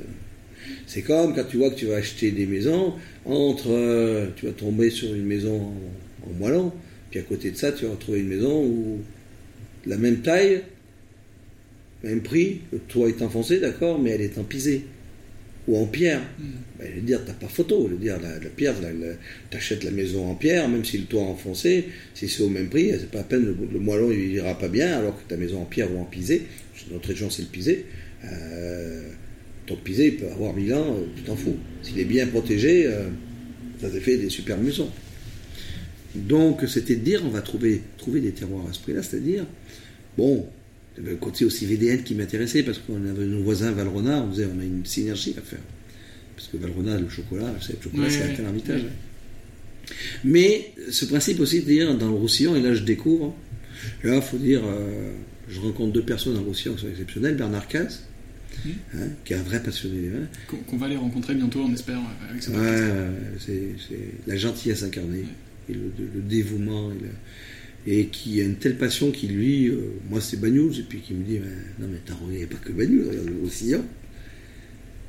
C'est 0.86 1.02
comme 1.02 1.34
quand 1.34 1.44
tu 1.44 1.56
vois 1.56 1.70
que 1.70 1.76
tu 1.76 1.86
vas 1.86 1.96
acheter 1.96 2.30
des 2.30 2.46
maisons, 2.46 2.94
entre, 3.24 3.70
euh, 3.70 4.28
tu 4.36 4.46
vas 4.46 4.52
tomber 4.52 4.90
sur 4.90 5.12
une 5.14 5.24
maison 5.24 5.56
en, 5.60 6.30
en 6.30 6.32
moellon, 6.38 6.72
puis 7.10 7.20
à 7.20 7.22
côté 7.22 7.50
de 7.50 7.56
ça, 7.56 7.72
tu 7.72 7.86
vas 7.86 7.92
retrouver 7.92 8.20
une 8.20 8.28
maison 8.28 8.64
où 8.64 9.00
la 9.86 9.96
même 9.96 10.18
taille, 10.18 10.62
même 12.02 12.20
prix, 12.20 12.60
le 12.72 12.78
toit 12.78 13.08
est 13.08 13.22
enfoncé, 13.22 13.60
d'accord, 13.60 13.98
mais 14.00 14.10
elle 14.10 14.22
est 14.22 14.38
en 14.38 14.44
pisé 14.44 14.84
ou 15.68 15.76
en 15.78 15.86
pierre. 15.86 16.20
Ben, 16.78 16.88
je 16.90 16.96
veux 16.96 17.06
dire, 17.06 17.20
t'as 17.24 17.32
pas 17.32 17.48
photo. 17.48 17.86
Je 17.88 17.94
veux 17.94 18.00
dire, 18.00 18.18
la, 18.20 18.38
la 18.38 18.50
pierre, 18.50 18.74
t'achètes 19.50 19.84
la 19.84 19.90
maison 19.90 20.30
en 20.30 20.34
pierre, 20.34 20.68
même 20.68 20.84
si 20.84 20.98
le 20.98 21.04
toit 21.04 21.22
est 21.22 21.24
enfoncé, 21.24 21.86
si 22.14 22.28
c'est 22.28 22.42
au 22.42 22.48
même 22.48 22.68
prix, 22.68 22.90
c'est 22.92 23.10
pas 23.10 23.20
à 23.20 23.24
peine, 23.24 23.44
le, 23.44 23.56
le 23.72 23.80
moellon 23.80 24.12
il 24.12 24.32
ira 24.32 24.56
pas 24.58 24.68
bien, 24.68 24.98
alors 24.98 25.16
que 25.16 25.28
ta 25.28 25.36
maison 25.36 25.62
en 25.62 25.64
pierre 25.64 25.92
ou 25.92 26.00
en 26.00 26.04
pisé, 26.04 26.42
notre 26.92 27.08
région 27.08 27.30
c'est 27.30 27.42
le 27.42 27.48
pisé, 27.48 27.86
euh, 28.24 29.08
ton 29.66 29.76
pisé 29.76 30.06
il 30.06 30.16
peut 30.16 30.30
avoir 30.30 30.54
1000 30.54 30.74
ans, 30.74 30.96
euh, 30.96 31.06
tu 31.16 31.22
t'en 31.22 31.36
fous. 31.36 31.56
S'il 31.82 31.98
est 31.98 32.04
bien 32.04 32.26
protégé, 32.26 32.86
euh, 32.86 33.08
ça 33.80 33.90
te 33.90 33.98
fait 33.98 34.16
des 34.16 34.30
super 34.30 34.58
maisons. 34.58 34.90
Donc 36.16 36.62
c'était 36.66 36.96
de 36.96 37.00
dire, 37.04 37.22
on 37.24 37.28
va 37.30 37.40
trouver, 37.42 37.82
trouver 37.98 38.20
des 38.20 38.32
terroirs 38.32 38.66
à 38.68 38.72
ce 38.72 38.80
prix-là, 38.80 39.02
c'est-à-dire, 39.02 39.44
bon, 40.16 40.46
le 41.02 41.14
côté 41.16 41.44
aussi 41.44 41.66
VDN 41.66 42.02
qui 42.02 42.14
m'intéressait, 42.14 42.62
parce 42.62 42.78
qu'on 42.78 43.04
avait 43.06 43.26
nos 43.26 43.42
voisins 43.42 43.70
Valrona, 43.72 44.22
on 44.22 44.28
disait, 44.28 44.46
on 44.54 44.60
a 44.60 44.64
une 44.64 44.84
synergie 44.86 45.34
à 45.38 45.42
faire. 45.42 45.58
Parce 46.34 46.48
que 46.48 46.56
Valrona, 46.56 46.98
le 46.98 47.08
chocolat, 47.08 47.52
le 47.52 47.82
chocolat, 47.82 48.10
c'est 48.10 48.40
un 48.40 48.44
hermitage. 48.44 48.82
hein. 48.82 49.92
Mais 50.24 50.72
ce 50.90 51.04
principe 51.04 51.40
aussi 51.40 51.60
de 51.60 51.66
dire, 51.66 51.96
dans 51.96 52.08
le 52.08 52.14
Roussillon, 52.16 52.56
et 52.56 52.60
là 52.62 52.74
je 52.74 52.82
découvre, 52.82 53.34
là 54.02 54.16
il 54.16 54.22
faut 54.22 54.36
dire, 54.38 54.62
euh, 54.64 55.12
je 55.48 55.60
rencontre 55.60 55.92
deux 55.92 56.02
personnes 56.02 56.34
dans 56.34 56.40
le 56.40 56.46
Roussillon 56.46 56.74
qui 56.74 56.82
sont 56.82 56.88
exceptionnelles, 56.90 57.36
Bernard 57.36 57.68
Caz, 57.68 58.02
hein, 58.66 58.98
qui 59.24 59.32
est 59.32 59.36
un 59.36 59.42
vrai 59.42 59.62
passionné 59.62 60.00
des 60.00 60.08
vins, 60.08 60.26
Qu'on 60.66 60.76
va 60.76 60.88
les 60.88 60.96
rencontrer 60.96 61.34
bientôt, 61.34 61.60
on 61.60 61.72
espère, 61.72 62.00
avec 62.28 62.42
ce 62.42 62.50
ouais, 62.50 62.90
c'est 63.38 63.62
c'est 63.88 64.26
la 64.26 64.36
gentillesse 64.36 64.82
incarnée, 64.82 65.24
et 65.68 65.72
le, 65.74 65.90
le 66.14 66.20
dévouement, 66.22 66.90
et, 67.86 67.98
et 68.00 68.06
qui 68.06 68.40
a 68.40 68.44
une 68.44 68.56
telle 68.56 68.76
passion 68.76 69.10
qui, 69.10 69.28
lui, 69.28 69.68
euh, 69.68 69.78
moi 70.10 70.20
c'est 70.20 70.40
Bagnouz, 70.40 70.78
et 70.80 70.82
puis 70.82 70.98
qui 71.00 71.14
me 71.14 71.24
dit 71.24 71.38
mais, 71.38 71.84
Non, 71.84 71.90
mais 71.92 71.98
t'as 72.04 72.14
regardé 72.14 72.46
pas 72.46 72.56
que 72.58 72.72
Bagnouz, 72.72 73.08
regarde 73.08 73.26
le 73.28 73.38
Roussillon. 73.42 73.84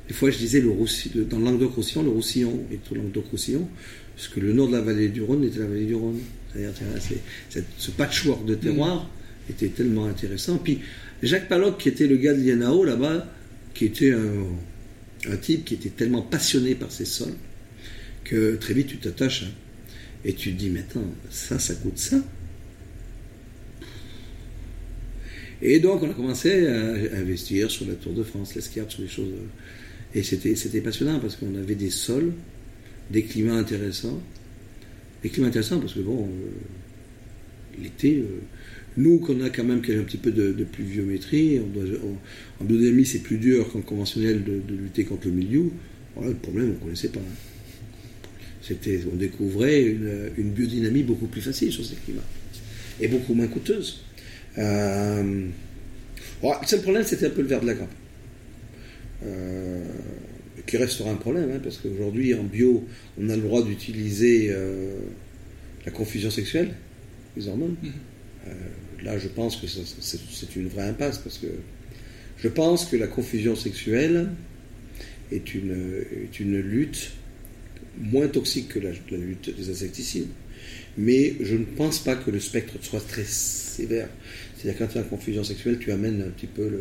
Des 0.08 0.14
fois, 0.14 0.30
je 0.30 0.38
disais 0.38 0.60
le 0.60 0.70
Roussi- 0.70 1.10
le- 1.14 1.24
dans 1.24 1.38
le 1.38 1.44
Languedoc-Roussillon, 1.44 2.02
le 2.02 2.08
Roussillon 2.10 2.64
est 2.72 2.90
au 2.90 2.94
Languedoc-Roussillon, 2.94 3.68
parce 4.16 4.28
que 4.28 4.40
le 4.40 4.52
nord 4.54 4.68
de 4.68 4.72
la 4.72 4.80
vallée 4.80 5.08
du 5.08 5.20
Rhône 5.22 5.44
était 5.44 5.58
la 5.58 5.66
vallée 5.66 5.84
du 5.86 5.94
Rhône. 5.94 6.18
C'est-à-dire, 6.52 6.72
c'est- 7.00 7.20
cette- 7.50 7.66
ce 7.76 7.90
patchwork 7.90 8.46
de 8.46 8.54
terroir 8.54 9.10
était 9.50 9.68
tellement 9.68 10.06
intéressant. 10.06 10.56
Puis 10.58 10.78
Jacques 11.22 11.48
Paloc, 11.48 11.78
qui 11.78 11.90
était 11.90 12.06
le 12.06 12.16
gars 12.16 12.32
de 12.32 12.40
Lienao 12.40 12.84
là-bas, 12.84 13.30
qui 13.74 13.84
était 13.84 14.12
un, 14.12 15.30
un 15.30 15.36
type 15.36 15.64
qui 15.66 15.74
était 15.74 15.90
tellement 15.90 16.22
passionné 16.22 16.74
par 16.74 16.90
ses 16.90 17.04
sols 17.04 17.34
que 18.24 18.56
très 18.56 18.72
vite 18.72 18.86
tu 18.88 18.96
t'attaches 18.96 19.42
hein, 19.44 19.50
et 20.24 20.32
tu 20.32 20.52
dis 20.52 20.70
mais 20.70 20.80
attends 20.80 21.04
ça 21.30 21.58
ça 21.58 21.74
coûte 21.74 21.98
ça 21.98 22.16
et 25.60 25.80
donc 25.80 26.02
on 26.02 26.10
a 26.10 26.14
commencé 26.14 26.66
à 26.66 27.18
investir 27.18 27.70
sur 27.70 27.86
la 27.86 27.94
Tour 27.94 28.12
de 28.12 28.22
France 28.22 28.54
l'escarpe 28.54 28.90
sur 28.90 29.02
les 29.02 29.08
choses 29.08 29.32
et 30.14 30.22
c'était 30.22 30.80
passionnant 30.80 31.20
parce 31.20 31.36
qu'on 31.36 31.54
avait 31.54 31.74
des 31.74 31.90
sols 31.90 32.32
des 33.10 33.22
climats 33.22 33.56
intéressants 33.56 34.20
des 35.22 35.28
climats 35.28 35.48
intéressants 35.48 35.80
parce 35.80 35.94
que 35.94 36.00
bon 36.00 36.24
euh, 36.24 37.82
l'été 37.82 38.18
euh, 38.18 38.40
nous, 38.98 39.18
qu'on 39.20 39.40
a 39.42 39.48
quand 39.50 39.62
même 39.62 39.78
un 39.78 40.02
petit 40.02 40.16
peu 40.16 40.32
de, 40.32 40.64
pluviométrie, 40.64 41.60
on 41.60 41.68
doit, 41.68 41.84
en 42.60 42.64
biodynamie, 42.64 43.06
c'est 43.06 43.20
plus 43.20 43.38
dur 43.38 43.70
qu'en 43.70 43.80
conventionnel 43.80 44.42
de, 44.42 44.60
de 44.66 44.74
lutter 44.76 45.04
contre 45.04 45.28
le 45.28 45.34
milieu. 45.34 45.70
Voilà, 46.16 46.30
le 46.30 46.36
problème, 46.36 46.70
on 46.70 46.74
ne 46.74 46.78
connaissait 46.78 47.10
pas. 47.10 47.20
C'était, 48.68 49.00
on 49.10 49.16
découvrait 49.16 49.82
une, 49.82 50.30
une 50.36 50.50
biodynamie 50.50 51.02
beaucoup 51.02 51.26
plus 51.26 51.40
facile 51.40 51.72
sur 51.72 51.84
ces 51.84 51.96
climats 51.96 52.20
et 53.00 53.08
beaucoup 53.08 53.32
moins 53.32 53.46
coûteuse. 53.46 54.04
Euh, 54.58 55.46
bon, 56.42 56.52
le 56.60 56.66
seul 56.66 56.82
problème, 56.82 57.04
c'était 57.04 57.26
un 57.26 57.30
peu 57.30 57.40
le 57.40 57.48
verre 57.48 57.62
de 57.62 57.66
la 57.66 57.74
grappe. 57.74 57.94
Euh, 59.24 59.84
qui 60.66 60.76
restera 60.76 61.10
un 61.10 61.16
problème, 61.16 61.50
hein, 61.50 61.60
parce 61.62 61.78
qu'aujourd'hui, 61.78 62.34
en 62.34 62.44
bio, 62.44 62.86
on 63.18 63.30
a 63.30 63.36
le 63.36 63.42
droit 63.42 63.64
d'utiliser 63.64 64.48
euh, 64.50 64.98
la 65.86 65.92
confusion 65.92 66.30
sexuelle, 66.30 66.74
les 67.36 67.48
hormones. 67.48 67.76
Euh, 68.46 68.52
là, 69.02 69.18
je 69.18 69.28
pense 69.28 69.56
que 69.56 69.66
c'est 69.66 70.20
c'est 70.30 70.56
une 70.56 70.68
vraie 70.68 70.88
impasse 70.88 71.18
parce 71.18 71.38
que 71.38 71.46
je 72.36 72.48
pense 72.48 72.84
que 72.84 72.96
la 72.96 73.06
confusion 73.06 73.56
sexuelle 73.56 74.28
est 75.32 75.54
une, 75.54 76.04
est 76.22 76.38
une 76.38 76.60
lutte 76.60 77.12
moins 78.00 78.28
toxique 78.28 78.68
que 78.68 78.78
la, 78.78 78.90
la 79.10 79.16
lutte 79.18 79.54
des 79.56 79.70
insecticides. 79.70 80.28
Mais 80.96 81.34
je 81.40 81.54
ne 81.56 81.64
pense 81.64 81.98
pas 82.00 82.16
que 82.16 82.30
le 82.30 82.40
spectre 82.40 82.74
soit 82.82 83.06
très 83.06 83.24
sévère. 83.24 84.08
C'est-à-dire 84.56 84.78
quand 84.78 84.86
tu 84.92 84.98
as 84.98 85.02
une 85.02 85.06
confusion 85.08 85.44
sexuelle, 85.44 85.78
tu 85.78 85.92
amènes 85.92 86.22
un 86.22 86.30
petit 86.30 86.48
peu 86.48 86.68
le, 86.68 86.80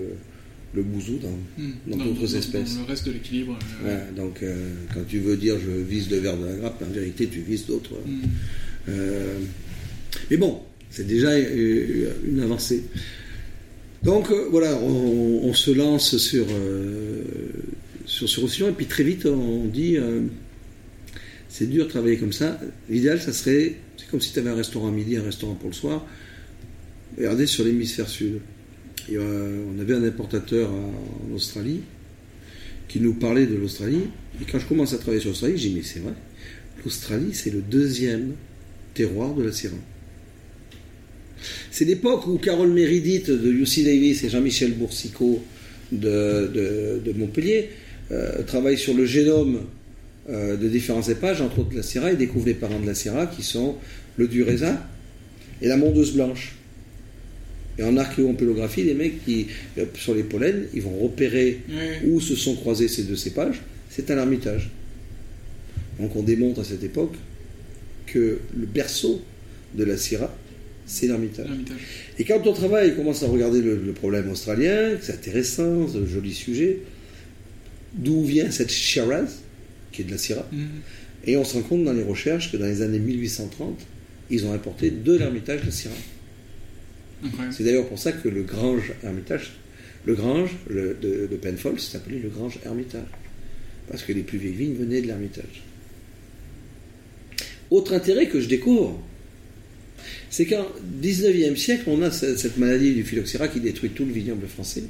le 0.74 0.82
bousou 0.84 1.20
dans 1.20 1.38
Hmm. 1.63 2.03
d'autres 2.03 2.36
espèces. 2.36 2.76
Dans 2.76 2.82
le 2.82 2.88
reste 2.88 3.05
de 3.07 3.11
l'équilibre. 3.11 3.57
euh, 3.84 3.88
Ouais, 3.88 4.01
donc 4.15 4.41
euh, 4.41 4.74
quand 4.93 5.03
tu 5.07 5.20
veux 5.20 5.38
dire 5.38 5.55
je 5.63 5.72
vise 5.72 6.09
le 6.09 6.18
verre 6.18 6.38
de 6.38 6.45
la 6.45 6.55
grappe, 6.55 6.82
en 6.82 6.91
vérité 6.91 7.28
tu 7.28 7.41
vises 7.41 7.65
d'autres. 7.68 7.95
hmm. 8.05 8.22
Euh, 8.89 9.38
mais 10.32 10.38
bon, 10.38 10.61
c'est 10.89 11.05
déjà 11.05 11.38
une 11.38 12.39
avancée. 12.41 12.84
Donc 14.03 14.32
voilà, 14.51 14.78
on, 14.82 15.41
on 15.43 15.53
se 15.53 15.72
lance 15.72 16.18
sur, 16.18 16.45
sur 18.05 18.30
ce 18.30 18.63
et 18.63 18.72
puis 18.72 18.86
très 18.86 19.03
vite 19.03 19.26
on 19.26 19.65
dit 19.65 19.97
c'est 21.58 21.66
dur 21.66 21.86
de 21.86 21.89
travailler 21.89 22.18
comme 22.18 22.34
ça. 22.34 22.60
L'idéal, 22.88 23.20
ça 23.20 23.34
serait, 23.34 23.78
c'est 23.97 24.08
comme 24.12 24.22
si 24.22 24.32
tu 24.32 24.38
avais 24.38 24.51
un 24.51 24.55
restaurant 24.55 24.89
à 24.89 24.91
midi, 24.91 25.18
un 25.18 25.24
restaurant 25.24 25.55
pour 25.55 25.70
le 25.70 25.76
soir. 25.76 26.05
Regardez 27.18 27.47
sur 27.47 27.64
l'hémisphère 27.64 28.08
sud. 28.08 28.41
On 29.12 29.80
avait 29.80 29.95
un 29.95 30.03
importateur 30.03 30.70
en 30.72 31.34
Australie 31.34 31.82
qui 32.88 32.99
nous 32.99 33.16
parlait 33.16 33.47
de 33.47 33.55
l'Australie. 33.55 34.03
Et 34.39 34.45
quand 34.45 34.60
je 34.60 34.68
commence 34.68 34.93
à 34.93 34.97
travailler 34.97 35.20
sur 35.20 35.32
l'Australie, 35.32 35.58
j'ai 35.58 35.70
dit 35.70 35.76
mais 35.78 35.82
c'est 35.82 35.99
vrai, 35.99 36.14
l'Australie 36.84 37.32
c'est 37.34 37.49
le 37.49 37.62
deuxième 37.62 38.34
terroir 38.93 39.34
de 39.34 39.43
la 39.43 39.51
Syrah. 39.51 39.74
C'est 41.72 41.86
l'époque 41.86 42.28
où 42.28 42.38
Carole 42.38 42.72
Méridite 42.72 43.32
de 43.32 43.51
UC 43.51 43.84
Davis 43.84 44.24
et 44.24 44.30
Jean-Michel 44.30 44.74
Boursicot 44.74 45.43
de 45.91 47.14
Montpellier 47.16 47.70
euh, 48.12 48.43
travaillent 48.43 48.78
sur 48.78 48.93
le 48.93 49.05
génome 49.05 49.62
euh, 50.30 50.57
de 50.57 50.67
différents 50.67 51.01
cépages, 51.01 51.41
entre 51.41 51.59
autres 51.59 51.75
la 51.75 51.84
Syrah, 51.84 52.11
et 52.11 52.15
découvrent 52.15 52.47
les 52.47 52.53
parents 52.53 52.80
de 52.80 52.86
la 52.86 52.95
Syrah 52.95 53.28
qui 53.28 53.43
sont 53.43 53.75
le 54.17 54.28
Dureza 54.28 54.86
et 55.61 55.67
la 55.67 55.78
mondeuse 55.78 56.13
blanche. 56.13 56.55
Et 57.80 57.84
en 57.84 57.95
archéompélographie, 57.95 58.84
les 58.84 58.93
mecs 58.93 59.23
qui, 59.23 59.47
euh, 59.78 59.86
sur 59.95 60.15
les 60.15 60.23
pollens, 60.23 60.65
ils 60.73 60.82
vont 60.82 60.97
repérer 60.97 61.61
où 62.05 62.19
se 62.19 62.36
sont 62.36 62.55
croisés 62.55 62.88
ces 62.88 63.03
deux 63.03 63.15
cépages, 63.15 63.61
c'est 63.89 64.09
à 64.09 64.15
l'Ermitage. 64.15 64.69
Donc 65.99 66.15
on 66.15 66.23
démontre 66.23 66.61
à 66.61 66.63
cette 66.63 66.84
époque 66.84 67.15
que 68.05 68.39
le 68.57 68.65
berceau 68.65 69.21
de 69.75 69.84
la 69.84 69.97
Syrah, 69.97 70.36
c'est 70.86 71.07
l'Ermitage. 71.07 71.47
Et 72.17 72.23
quand 72.23 72.45
on 72.45 72.53
travaille 72.53 72.95
commence 72.95 73.23
à 73.23 73.28
regarder 73.28 73.61
le, 73.61 73.75
le 73.75 73.91
problème 73.93 74.30
australien, 74.30 74.97
c'est 75.01 75.13
intéressant, 75.13 75.88
c'est 75.88 75.99
un 75.99 76.05
joli 76.05 76.34
sujet, 76.34 76.80
d'où 77.93 78.23
vient 78.23 78.51
cette 78.51 78.71
Shiraz, 78.71 79.41
qui 79.98 80.04
est 80.04 80.06
de 80.06 80.12
la 80.12 80.18
Syrah, 80.20 80.48
Hmm. 80.52 80.66
et 81.26 81.36
on 81.38 81.43
se 81.43 81.56
rend 81.56 81.64
compte 81.64 81.84
dans 81.84 81.93
les 81.93 82.04
recherches 82.04 82.52
que 82.52 82.58
dans 82.58 82.68
les 82.68 82.82
années 82.84 83.00
1830, 83.00 83.80
ils 84.30 84.45
ont 84.45 84.54
importé 84.54 84.91
de 84.91 85.14
l'Ermitage 85.18 85.64
de 85.66 85.72
Syrah. 85.72 85.93
C'est 87.52 87.64
d'ailleurs 87.64 87.88
pour 87.88 87.98
ça 87.98 88.12
que 88.12 88.30
le 88.30 88.43
Grange 88.43 88.93
Hermitage, 89.04 89.54
le 90.06 90.14
Grange 90.14 90.52
le- 90.70 90.95
de, 91.02 91.28
de 91.30 91.36
Penfolds 91.36 91.80
s'appelait 91.80 92.20
le 92.20 92.30
Grange 92.30 92.60
Hermitage. 92.64 93.08
Parce 93.89 94.04
que 94.04 94.14
les 94.14 94.22
plus 94.22 94.38
vieilles 94.38 94.54
vignes 94.54 94.76
venaient 94.76 95.02
de 95.02 95.08
l'Hermitage. 95.08 95.64
Autre 97.72 97.93
intérêt 97.93 98.28
que 98.28 98.39
je 98.39 98.48
découvre, 98.48 99.02
c'est 100.30 100.45
qu'en 100.45 100.68
19e 101.02 101.56
siècle, 101.58 101.86
on 101.88 102.02
a 102.02 102.12
ce- 102.12 102.38
cette 102.38 102.58
maladie 102.58 102.93
du 102.93 103.04
phylloxéra 103.04 103.48
qui 103.48 103.60
détruit 103.60 103.89
tout 103.89 104.06
le 104.06 104.12
vignoble 104.14 104.45
français. 104.48 104.84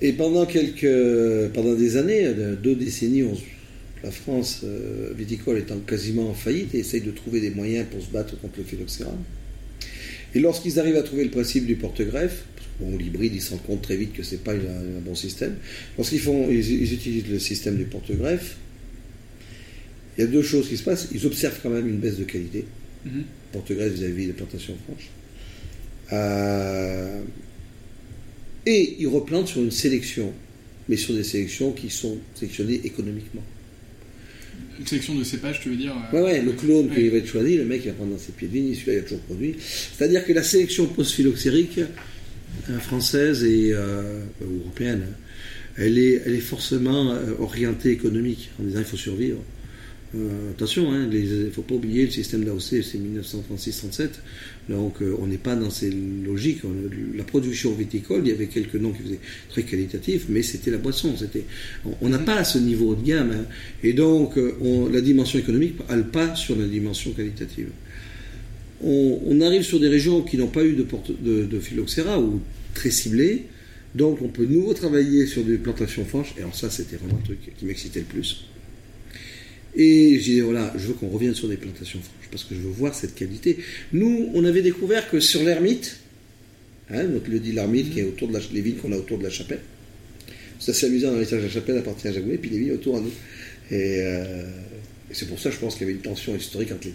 Et 0.00 0.12
pendant 0.12 0.46
quelques, 0.46 1.52
pendant 1.52 1.74
des 1.74 1.96
années, 1.96 2.32
de- 2.32 2.54
deux 2.54 2.74
décennies, 2.76 3.24
on- 3.24 3.36
la 4.04 4.12
France 4.12 4.60
euh, 4.64 5.12
viticole 5.16 5.58
étant 5.58 5.78
quasiment 5.80 6.30
en 6.30 6.34
faillite 6.34 6.72
et 6.74 6.78
essaye 6.78 7.00
de 7.00 7.10
trouver 7.10 7.40
des 7.40 7.50
moyens 7.50 7.84
pour 7.90 8.00
se 8.00 8.08
battre 8.10 8.40
contre 8.40 8.58
le 8.58 8.64
phylloxéra. 8.64 9.12
Et 10.34 10.40
lorsqu'ils 10.40 10.78
arrivent 10.78 10.96
à 10.96 11.02
trouver 11.02 11.24
le 11.24 11.30
principe 11.30 11.66
du 11.66 11.74
porte-greffe, 11.74 12.44
bon, 12.78 12.96
l'hybride, 12.96 13.34
ils 13.34 13.40
se 13.42 13.50
rendent 13.50 13.62
compte 13.64 13.82
très 13.82 13.96
vite 13.96 14.12
que 14.12 14.22
c'est 14.22 14.44
pas 14.44 14.52
un 14.52 15.00
bon 15.04 15.16
système. 15.16 15.56
Lorsqu'ils 15.96 16.20
font, 16.20 16.48
ils, 16.48 16.58
ils 16.70 16.92
utilisent 16.94 17.28
le 17.28 17.40
système 17.40 17.76
du 17.76 17.84
porte-greffe, 17.84 18.56
il 20.16 20.20
y 20.20 20.24
a 20.24 20.26
deux 20.28 20.42
choses 20.42 20.68
qui 20.68 20.76
se 20.76 20.84
passent. 20.84 21.08
Ils 21.12 21.26
observent 21.26 21.58
quand 21.60 21.70
même 21.70 21.88
une 21.88 21.98
baisse 21.98 22.18
de 22.18 22.24
qualité, 22.24 22.66
Mhm. 23.04 23.24
porte-greffe 23.52 23.94
vis-à-vis 23.94 24.26
des 24.26 24.32
plantations 24.32 24.76
franches. 24.86 25.08
Euh, 26.12 27.20
et 28.68 28.96
ils 28.98 29.08
replantent 29.08 29.48
sur 29.48 29.62
une 29.62 29.70
sélection, 29.70 30.30
mais 30.90 30.98
sur 30.98 31.14
des 31.14 31.24
sélections 31.24 31.72
qui 31.72 31.88
sont 31.88 32.18
sélectionnées 32.34 32.82
économiquement. 32.84 33.42
Une 34.78 34.86
sélection 34.86 35.14
de 35.14 35.24
cépages, 35.24 35.60
tu 35.60 35.70
veux 35.70 35.76
dire 35.76 35.96
euh, 36.12 36.16
Ouais, 36.16 36.22
ouais, 36.22 36.42
le 36.42 36.52
clone 36.52 36.90
qui 36.94 37.08
va 37.08 37.16
être 37.16 37.26
choisi, 37.26 37.56
le 37.56 37.64
mec 37.64 37.80
il 37.84 37.88
va 37.88 37.94
prendre 37.94 38.12
dans 38.12 38.18
ses 38.18 38.32
pieds 38.32 38.46
de 38.46 38.52
vigne, 38.52 38.74
celui-là 38.74 38.92
il 38.92 38.98
a 38.98 39.02
toujours 39.02 39.20
produit. 39.20 39.54
C'est-à-dire 39.58 40.22
que 40.22 40.34
la 40.34 40.42
sélection 40.42 40.86
post-phylloxérique 40.86 41.80
euh, 42.68 42.78
française 42.78 43.42
et 43.42 43.72
euh, 43.72 44.20
ou 44.42 44.60
européenne, 44.60 45.06
elle 45.78 45.96
est, 45.96 46.22
elle 46.26 46.34
est 46.34 46.40
forcément 46.40 47.12
euh, 47.12 47.34
orientée 47.38 47.90
économique, 47.90 48.50
en 48.60 48.64
disant 48.64 48.80
il 48.80 48.84
faut 48.84 48.98
survivre. 48.98 49.38
Euh, 50.14 50.50
attention, 50.50 50.92
il 51.10 51.44
ne 51.44 51.50
faut 51.50 51.62
pas 51.62 51.74
oublier 51.74 52.04
le 52.04 52.10
système 52.10 52.44
d'AOC, 52.44 52.82
c'est 52.82 52.98
1936-37, 52.98 54.08
donc 54.68 55.00
euh, 55.00 55.16
on 55.20 55.26
n'est 55.26 55.38
pas 55.38 55.56
dans 55.56 55.70
ces 55.70 55.90
logiques. 55.90 56.60
La 57.16 57.24
production 57.24 57.72
viticole, 57.72 58.20
il 58.24 58.28
y 58.28 58.32
avait 58.32 58.46
quelques 58.46 58.74
noms 58.74 58.92
qui 58.92 59.02
faisaient 59.02 59.20
très 59.48 59.62
qualitatifs, 59.62 60.26
mais 60.28 60.42
c'était 60.42 60.70
la 60.70 60.78
boisson. 60.78 61.16
C'était, 61.16 61.44
on- 62.02 62.08
n'a 62.08 62.18
pas 62.18 62.44
ce 62.44 62.58
niveau 62.58 62.94
de 62.94 63.02
gamme, 63.04 63.30
hein. 63.32 63.44
et 63.82 63.92
donc 63.92 64.36
euh, 64.36 64.52
on- 64.60 64.88
la 64.88 65.00
dimension 65.00 65.38
économique 65.38 65.74
a 65.88 65.96
le 65.96 66.04
pas 66.04 66.34
sur 66.34 66.56
la 66.56 66.66
dimension 66.66 67.12
qualitative. 67.12 67.68
On, 68.82 69.20
on 69.26 69.40
arrive 69.40 69.62
sur 69.62 69.80
des 69.80 69.88
régions 69.88 70.22
qui 70.22 70.36
n'ont 70.36 70.46
pas 70.48 70.64
eu 70.64 70.74
de, 70.74 70.82
porte, 70.84 71.10
de, 71.22 71.44
de 71.44 71.58
phylloxéra 71.58 72.20
ou 72.20 72.40
très 72.74 72.90
ciblées, 72.90 73.46
donc 73.94 74.22
on 74.22 74.28
peut 74.28 74.46
de 74.46 74.52
nouveau 74.52 74.74
travailler 74.74 75.26
sur 75.26 75.42
des 75.44 75.56
plantations 75.58 76.04
franches, 76.04 76.34
et 76.36 76.40
alors 76.42 76.54
ça 76.54 76.70
c'était 76.70 76.96
vraiment 76.96 77.16
le 77.18 77.24
truc 77.24 77.38
qui 77.58 77.64
m'excitait 77.66 78.00
le 78.00 78.04
plus. 78.06 78.44
Et 79.78 80.18
j'ai 80.18 80.34
dit, 80.34 80.40
voilà, 80.40 80.72
je 80.76 80.88
veux 80.88 80.94
qu'on 80.94 81.08
revienne 81.08 81.34
sur 81.34 81.48
des 81.48 81.56
plantations 81.56 82.00
franches, 82.00 82.28
parce 82.32 82.42
que 82.42 82.56
je 82.56 82.60
veux 82.60 82.70
voir 82.70 82.94
cette 82.94 83.14
qualité. 83.14 83.58
Nous, 83.92 84.28
on 84.34 84.44
avait 84.44 84.60
découvert 84.60 85.08
que 85.08 85.20
sur 85.20 85.42
l'ermite, 85.44 85.98
hein, 86.90 87.04
donc 87.04 87.28
le 87.28 87.38
dit 87.38 87.52
l'ermite 87.52 87.92
qui 87.92 88.00
est 88.00 88.04
autour 88.04 88.26
de 88.26 88.32
la, 88.34 88.40
les 88.52 88.60
vignes 88.60 88.74
qu'on 88.74 88.90
a 88.90 88.96
autour 88.96 89.18
de 89.18 89.22
la 89.22 89.30
chapelle, 89.30 89.60
c'est 90.58 90.72
assez 90.72 90.86
amusant 90.86 91.12
dans 91.12 91.20
l'étage 91.20 91.38
de 91.38 91.46
la 91.46 91.52
chapelle 91.52 91.78
appartient 91.78 92.08
à 92.08 92.12
Jagoué, 92.12 92.38
puis 92.38 92.50
les 92.50 92.58
vignes 92.58 92.72
autour 92.72 92.96
à 92.96 93.00
nous. 93.00 93.12
Et, 93.70 94.00
euh, 94.00 94.50
et 95.10 95.14
c'est 95.14 95.28
pour 95.28 95.38
ça, 95.38 95.50
je 95.52 95.58
pense 95.58 95.74
qu'il 95.76 95.86
y 95.86 95.90
avait 95.90 95.96
une 95.96 96.02
tension 96.02 96.34
historique 96.34 96.72
entre 96.72 96.88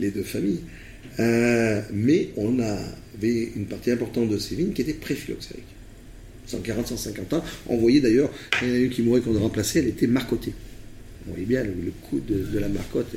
les, 0.00 0.10
deux 0.10 0.24
familles. 0.24 0.60
Euh, 1.20 1.82
mais 1.92 2.30
on 2.36 2.58
avait 2.58 3.50
une 3.54 3.66
partie 3.66 3.92
importante 3.92 4.28
de 4.28 4.38
ces 4.38 4.56
vignes 4.56 4.72
qui 4.72 4.82
étaient 4.82 4.92
pré-phylloxériques. 4.92 5.62
140, 6.48 6.88
150 6.88 7.32
ans. 7.34 7.44
On 7.68 7.76
voyait 7.76 8.00
d'ailleurs, 8.00 8.30
il 8.60 8.68
y 8.68 8.70
en 8.72 8.74
a 8.74 8.78
une 8.78 8.90
qui 8.90 9.02
mourait 9.02 9.20
qu'on 9.20 9.36
a 9.36 9.38
remplacée, 9.38 9.78
elle 9.78 9.88
était 9.88 10.08
marcotée. 10.08 10.52
On 11.26 11.30
voyait 11.30 11.46
bien 11.46 11.62
le, 11.62 11.70
le 11.70 11.90
coup 12.08 12.20
de, 12.20 12.58
la 12.58 12.68
marcotte. 12.68 13.14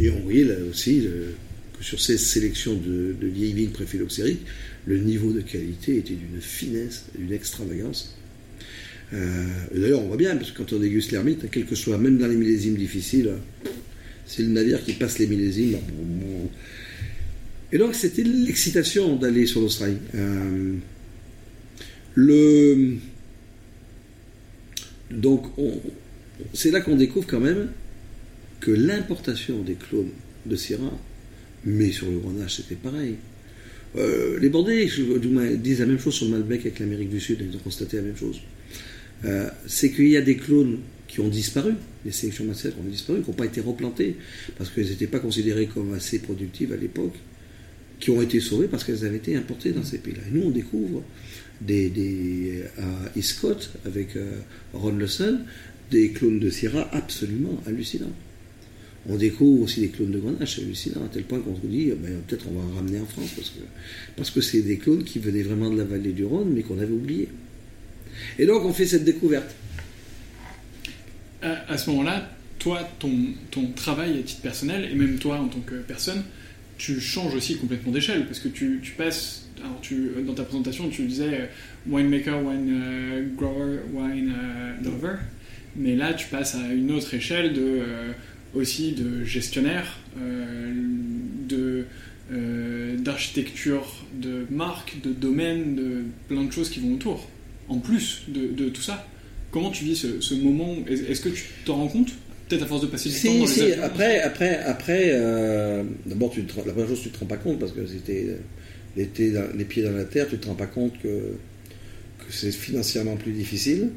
Et, 0.00 0.10
on 0.10 0.20
voyait 0.20 0.44
là 0.44 0.54
aussi 0.70 1.00
le- 1.02 1.34
que 1.78 1.84
sur 1.84 2.00
ces 2.00 2.16
sélections 2.18 2.74
de, 2.74 3.14
de 3.20 3.26
vieilles 3.26 3.52
vignes 3.52 3.70
pré-phylloxériques, 3.70 4.42
le 4.86 4.98
niveau 4.98 5.32
de 5.32 5.40
qualité 5.40 5.98
était 5.98 6.14
d'une 6.14 6.40
finesse, 6.40 7.04
d'une 7.18 7.32
extravagance. 7.32 8.16
Euh, 9.12 9.46
D'ailleurs, 9.74 10.00
on 10.02 10.08
voit 10.08 10.16
bien, 10.16 10.34
parce 10.36 10.50
que 10.52 10.58
quand 10.58 10.72
on 10.72 10.78
déguste 10.78 11.12
l'ermite, 11.12 11.50
quel 11.50 11.66
que 11.66 11.74
soit, 11.74 11.98
même 11.98 12.18
dans 12.18 12.26
les 12.26 12.36
millésimes 12.36 12.76
difficiles, 12.76 13.30
c'est 14.26 14.42
le 14.42 14.48
navire 14.48 14.82
qui 14.82 14.94
passe 14.94 15.18
les 15.18 15.26
millésimes. 15.26 15.76
Et 17.72 17.78
donc, 17.78 17.94
c'était 17.94 18.22
l'excitation 18.22 19.16
d'aller 19.16 19.46
sur 19.46 19.60
l'Australie. 19.60 19.96
Euh, 20.14 20.74
le... 22.14 22.94
Donc, 25.10 25.46
on- 25.58 25.80
c'est 26.52 26.70
là 26.70 26.80
qu'on 26.80 26.96
découvre 26.96 27.26
quand 27.26 27.40
même 27.40 27.68
que 28.60 28.70
l'importation 28.70 29.62
des 29.62 29.74
clones 29.74 30.10
de 30.46 30.56
Syrah, 30.56 30.98
mais 31.64 31.90
sur 31.92 32.10
le 32.10 32.18
Grenache, 32.18 32.56
c'était 32.56 32.76
pareil. 32.76 33.16
Euh, 33.96 34.38
les 34.38 34.48
Bordelais 34.48 34.88
disent 35.56 35.80
la 35.80 35.86
même 35.86 35.98
chose 35.98 36.14
sur 36.14 36.28
Malbec 36.28 36.60
avec 36.60 36.78
l'Amérique 36.78 37.10
du 37.10 37.20
Sud, 37.20 37.38
ils 37.40 37.54
ont 37.56 37.60
constaté 37.60 37.96
la 37.98 38.04
même 38.04 38.16
chose. 38.16 38.40
Euh, 39.24 39.48
c'est 39.66 39.90
qu'il 39.90 40.08
y 40.08 40.16
a 40.16 40.22
des 40.22 40.36
clones 40.36 40.78
qui 41.06 41.20
ont 41.20 41.28
disparu, 41.28 41.74
les 42.04 42.10
sélections 42.10 42.44
qui 42.44 42.50
ont 42.50 42.90
disparu, 42.90 43.22
qui 43.22 43.30
n'ont 43.30 43.36
pas 43.36 43.44
été 43.44 43.60
replantées, 43.60 44.16
parce 44.56 44.70
qu'elles 44.70 44.88
n'étaient 44.88 45.06
pas 45.06 45.18
considérées 45.18 45.66
comme 45.66 45.92
assez 45.94 46.20
productives 46.20 46.72
à 46.72 46.76
l'époque, 46.76 47.14
qui 48.00 48.10
ont 48.10 48.20
été 48.20 48.40
sauvées 48.40 48.66
parce 48.66 48.82
qu'elles 48.82 49.04
avaient 49.04 49.18
été 49.18 49.36
importées 49.36 49.70
dans 49.70 49.84
ces 49.84 49.98
pays-là. 49.98 50.22
Et 50.28 50.36
nous, 50.36 50.46
on 50.46 50.50
découvre 50.50 51.04
des, 51.60 51.88
des, 51.88 52.64
à 52.78 53.16
Iscot, 53.16 53.58
avec 53.84 54.16
euh, 54.16 54.38
Ron 54.72 54.96
Lawson, 54.96 55.40
des 55.92 56.10
clones 56.10 56.40
de 56.40 56.50
Syrah 56.50 56.88
absolument 56.92 57.60
hallucinants. 57.66 58.12
On 59.08 59.16
découvre 59.16 59.62
aussi 59.62 59.80
des 59.80 59.88
clones 59.88 60.12
de 60.12 60.18
Grenache 60.18 60.60
hallucinants, 60.60 61.04
à 61.04 61.08
tel 61.08 61.24
point 61.24 61.40
qu'on 61.40 61.56
se 61.56 61.66
dit, 61.66 61.88
eh 61.88 61.94
ben, 61.94 62.20
peut-être 62.26 62.46
on 62.48 62.58
va 62.58 62.64
en 62.64 62.76
ramener 62.76 63.00
en 63.00 63.06
France, 63.06 63.30
parce 63.36 63.50
que 63.50 63.60
parce 64.16 64.30
que 64.30 64.40
c'est 64.40 64.62
des 64.62 64.78
clones 64.78 65.04
qui 65.04 65.18
venaient 65.18 65.42
vraiment 65.42 65.70
de 65.70 65.76
la 65.76 65.84
vallée 65.84 66.12
du 66.12 66.24
Rhône, 66.24 66.52
mais 66.54 66.62
qu'on 66.62 66.78
avait 66.78 66.92
oubliés. 66.92 67.28
Et 68.38 68.46
donc 68.46 68.64
on 68.64 68.72
fait 68.72 68.86
cette 68.86 69.04
découverte. 69.04 69.54
À, 71.42 71.76
ce 71.76 71.90
moment-là, 71.90 72.30
toi, 72.60 72.88
ton, 73.00 73.10
ton 73.50 73.72
travail 73.72 74.20
à 74.20 74.22
titre 74.22 74.42
personnel, 74.42 74.88
et 74.92 74.94
même 74.94 75.18
toi 75.18 75.40
en 75.40 75.48
tant 75.48 75.58
que 75.58 75.74
personne, 75.74 76.22
tu 76.78 77.00
changes 77.00 77.34
aussi 77.34 77.56
complètement 77.56 77.90
d'échelle, 77.90 78.26
parce 78.26 78.38
que 78.38 78.46
tu, 78.48 78.80
passes, 78.96 79.48
alors 79.58 79.80
dans 80.24 80.34
ta 80.34 80.44
présentation, 80.44 80.88
tu 80.88 81.02
disais 81.06 81.34
euh, 81.34 81.46
winemaker, 81.88 82.44
wine 82.44 82.70
euh, 82.70 83.26
grower, 83.36 83.78
wine 83.92 84.32
euh, 84.36 84.84
lover, 84.84 85.16
mais 85.76 85.96
là, 85.96 86.14
tu 86.14 86.26
passes 86.28 86.54
à 86.54 86.72
une 86.72 86.90
autre 86.90 87.14
échelle 87.14 87.52
de, 87.52 87.60
euh, 87.62 88.12
aussi 88.54 88.92
de 88.92 89.24
gestionnaire, 89.24 89.98
euh, 90.20 90.72
de 91.48 91.84
euh, 92.32 92.96
d'architecture, 92.96 94.04
de 94.20 94.46
marque, 94.50 94.96
de 95.02 95.10
domaine, 95.12 95.74
de 95.76 96.02
plein 96.28 96.44
de 96.44 96.52
choses 96.52 96.70
qui 96.70 96.80
vont 96.80 96.94
autour, 96.94 97.28
en 97.68 97.78
plus 97.78 98.22
de, 98.28 98.46
de 98.48 98.68
tout 98.70 98.80
ça. 98.82 99.06
Comment 99.50 99.70
tu 99.70 99.84
vis 99.84 99.96
ce, 99.96 100.20
ce 100.20 100.34
moment? 100.34 100.76
Est- 100.88 101.10
Est-ce 101.10 101.20
que 101.20 101.28
tu 101.28 101.44
t'en 101.64 101.76
rends 101.76 101.88
compte? 101.88 102.10
Peut-être 102.48 102.62
à 102.62 102.66
force 102.66 102.82
de 102.82 102.86
passer 102.86 103.08
du 103.10 103.14
temps 103.20 103.34
dans 103.34 103.40
les 103.40 103.46
si, 103.46 103.72
après, 103.82 104.20
après, 104.20 104.58
après 104.58 105.10
euh, 105.12 105.82
d'abord, 106.06 106.30
tu 106.30 106.44
te 106.44 106.54
rends- 106.54 106.64
la 106.66 106.72
première 106.72 106.88
chose, 106.88 107.02
tu 107.02 107.10
te 107.10 107.18
rends 107.18 107.26
pas 107.26 107.36
compte 107.36 107.58
parce 107.58 107.72
que 107.72 107.86
c'était 107.86 108.36
l'été 108.96 109.30
dans- 109.32 109.54
les 109.56 109.64
pieds 109.64 109.82
dans 109.82 109.92
la 109.92 110.04
terre, 110.04 110.26
tu 110.28 110.38
te 110.38 110.46
rends 110.46 110.54
pas 110.54 110.66
compte 110.66 110.94
que, 111.02 111.08
que 111.08 112.30
c'est 112.30 112.52
financièrement 112.52 113.16
plus 113.16 113.32
difficile. 113.32 113.88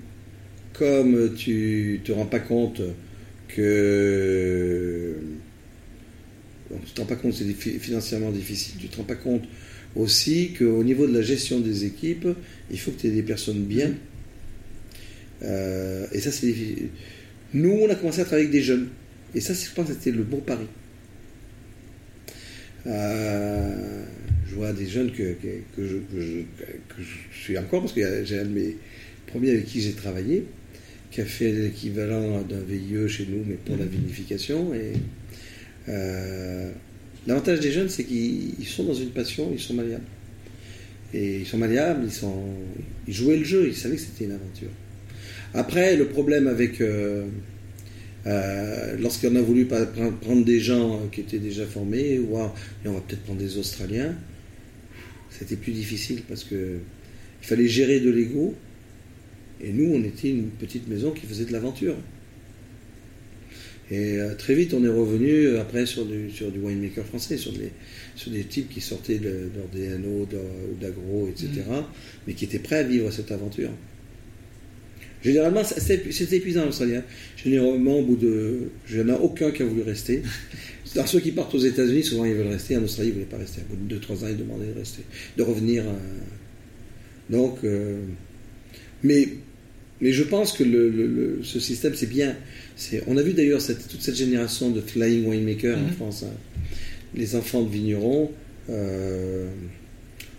Comme 0.78 1.34
tu 1.36 2.02
te 2.04 2.12
rends 2.12 2.26
pas 2.26 2.40
compte 2.40 2.82
que. 3.48 5.16
bon, 6.70 6.78
tu 6.86 6.92
te 6.92 7.02
rends 7.02 7.08
pas 7.08 7.16
compte 7.16 7.34
c'est 7.34 7.46
financièrement 7.54 8.32
difficile, 8.32 8.76
tu 8.80 8.88
te 8.88 8.98
rends 8.98 9.04
pas 9.04 9.16
compte 9.16 9.44
aussi 9.96 10.54
qu'au 10.58 10.84
niveau 10.84 11.08
de 11.08 11.14
la 11.14 11.22
gestion 11.22 11.60
des 11.60 11.86
équipes, 11.86 12.28
il 12.70 12.80
faut 12.80 12.92
que 12.92 13.02
tu 13.02 13.08
aies 13.08 13.12
des 13.12 13.24
personnes 13.24 13.64
bien. 13.64 13.94
Euh, 15.44 16.06
et 16.12 16.20
ça, 16.20 16.32
c'est 16.32 16.48
difficile. 16.48 16.90
Nous, 17.54 17.72
on 17.72 17.90
a 17.90 17.96
commencé 17.96 18.22
à 18.22 18.26
travailler 18.26 18.48
avec 18.48 18.60
des 18.60 18.64
jeunes. 18.64 18.90
Et 19.34 19.40
ça, 19.40 19.54
je 19.54 19.72
pense 19.74 19.88
que 19.88 19.94
c'était 19.94 20.12
le 20.12 20.24
bon 20.24 20.40
pari. 20.40 20.66
Euh, 22.88 24.04
je 24.48 24.56
vois 24.56 24.74
des 24.74 24.88
jeunes 24.88 25.12
que, 25.12 25.36
je, 25.78 25.98
je 26.18 26.44
suis 27.32 27.58
encore, 27.58 27.82
parce 27.82 27.94
que 27.94 28.26
j'ai 28.26 28.40
un 28.40 28.46
de 28.46 28.50
mes 28.50 28.76
premiers 29.28 29.52
avec 29.52 29.66
qui 29.66 29.82
j'ai 29.82 29.94
travaillé, 29.94 30.46
qui 31.16 31.22
a 31.22 31.26
fait 31.26 31.50
l'équivalent 31.50 32.42
d'un 32.42 32.60
VIE 32.60 33.08
chez 33.08 33.26
nous, 33.26 33.42
mais 33.48 33.56
pour 33.56 33.78
la 33.78 33.86
vinification. 33.86 34.74
Et 34.74 34.92
euh, 35.88 36.70
l'avantage 37.26 37.62
des 37.62 37.72
jeunes, 37.72 37.88
c'est 37.88 38.04
qu'ils 38.04 38.60
ils 38.60 38.66
sont 38.66 38.84
dans 38.84 38.94
une 38.94 39.12
passion, 39.12 39.50
ils 39.54 39.62
sont 39.62 39.76
malléables. 39.76 40.04
Et 41.14 41.38
ils 41.38 41.46
sont 41.46 41.58
malléables, 41.58 42.02
ils, 42.04 42.12
sont, 42.12 42.44
ils 43.08 43.14
jouaient 43.14 43.38
le 43.38 43.46
jeu, 43.46 43.70
ils 43.70 43.76
savaient 43.78 43.96
que 43.96 44.02
c'était 44.02 44.26
une 44.26 44.34
aventure. 44.34 44.68
Après, 45.54 45.96
le 45.96 46.08
problème 46.08 46.48
avec. 46.48 46.82
Euh, 46.82 47.24
euh, 48.28 48.98
Lorsqu'on 49.00 49.38
a 49.38 49.42
voulu 49.42 49.68
prendre 49.68 50.44
des 50.44 50.60
gens 50.60 51.08
qui 51.14 51.22
étaient 51.22 51.40
déjà 51.40 51.66
formés, 51.66 52.20
ou 52.20 52.36
on 52.36 52.92
va 52.92 53.00
peut-être 53.08 53.22
prendre 53.22 53.40
des 53.40 53.58
Australiens, 53.58 54.14
c'était 55.30 55.56
plus 55.56 55.72
difficile 55.72 56.24
parce 56.28 56.44
que 56.44 56.80
il 57.42 57.48
fallait 57.48 57.70
gérer 57.70 58.02
de 58.02 58.10
l'ego. 58.10 58.54
Et 59.66 59.74
nous, 59.74 59.92
on 59.94 60.04
était 60.04 60.30
une 60.30 60.50
petite 60.52 60.88
maison 60.88 61.12
qui 61.12 61.26
faisait 61.26 61.46
de 61.46 61.52
l'aventure. 61.52 61.96
Et 63.92 64.18
euh, 64.20 64.34
très 64.36 64.56
vite, 64.56 64.74
on 64.74 64.84
est 64.84 64.88
revenu 64.90 65.30
euh, 65.48 65.62
après 65.62 65.86
sur 65.86 66.06
du, 66.06 66.32
sur 66.32 66.52
du 66.52 66.60
winemaker 66.60 67.06
français, 67.06 67.38
sur 67.38 67.52
des, 67.54 67.72
sur 68.16 68.32
des 68.32 68.44
types 68.44 68.70
qui 68.70 68.82
sortaient 68.82 69.20
de, 69.20 69.30
de 69.30 69.50
leur 69.58 69.68
DNO 70.00 70.26
de- 70.26 70.38
ou 70.38 70.76
d'agro, 70.82 71.28
etc., 71.30 71.50
mais 72.28 72.34
qui 72.34 72.46
étaient 72.46 72.60
prêts 72.60 72.78
à 72.78 72.84
vivre 72.84 73.12
cette 73.12 73.32
aventure. 73.32 73.70
Généralement, 75.24 75.64
c'était 75.64 76.12
c'était 76.12 76.38
épuisant 76.38 76.66
l'Australien. 76.66 77.04
Généralement, 77.44 77.98
au 78.00 78.04
bout 78.06 78.16
de. 78.16 78.70
Je 78.86 79.02
n'en 79.02 79.16
ai 79.16 79.20
aucun 79.20 79.50
qui 79.52 79.64
a 79.64 79.66
voulu 79.66 79.82
rester. 79.82 80.22
Alors, 80.96 81.08
ceux 81.08 81.20
qui 81.20 81.32
partent 81.32 81.54
aux 81.56 81.60
États-Unis, 81.60 82.04
souvent 82.04 82.26
ils 82.26 82.36
veulent 82.36 82.48
rester. 82.48 82.78
En 82.78 82.84
Australie, 82.84 83.10
ils 83.10 83.12
ne 83.12 83.16
voulaient 83.16 83.26
pas 83.32 83.38
rester. 83.38 83.62
Au 83.72 83.76
bout 83.76 83.88
de 83.88 83.98
2-3 84.00 84.24
ans, 84.24 84.28
ils 84.30 84.38
demandaient 84.38 84.72
de 84.74 84.80
rester. 84.80 85.02
De 85.38 85.44
revenir. 85.44 85.84
euh, 85.88 85.94
Donc. 87.30 87.58
euh, 87.64 88.02
Mais, 89.04 89.30
mais 90.06 90.12
je 90.14 90.22
pense 90.24 90.54
que 90.54 90.64
le, 90.64 90.88
le- 90.90 91.08
le- 91.08 91.40
ce 91.42 91.60
système, 91.60 91.96
c'est 91.96 92.06
bien. 92.20 92.36
On 93.08 93.18
a 93.18 93.24
vu 93.24 93.34
d'ailleurs 93.34 93.60
toute 93.92 94.02
cette 94.02 94.16
génération 94.16 94.70
de 94.70 94.80
flying 94.80 95.26
winemakers 95.26 95.80
en 95.80 95.88
Mhm. 95.88 95.94
France. 95.94 96.24
hein. 96.24 96.36
Les 97.16 97.36
enfants 97.36 97.64
de 97.64 97.72
vignerons. 97.72 98.32
euh, 98.70 99.48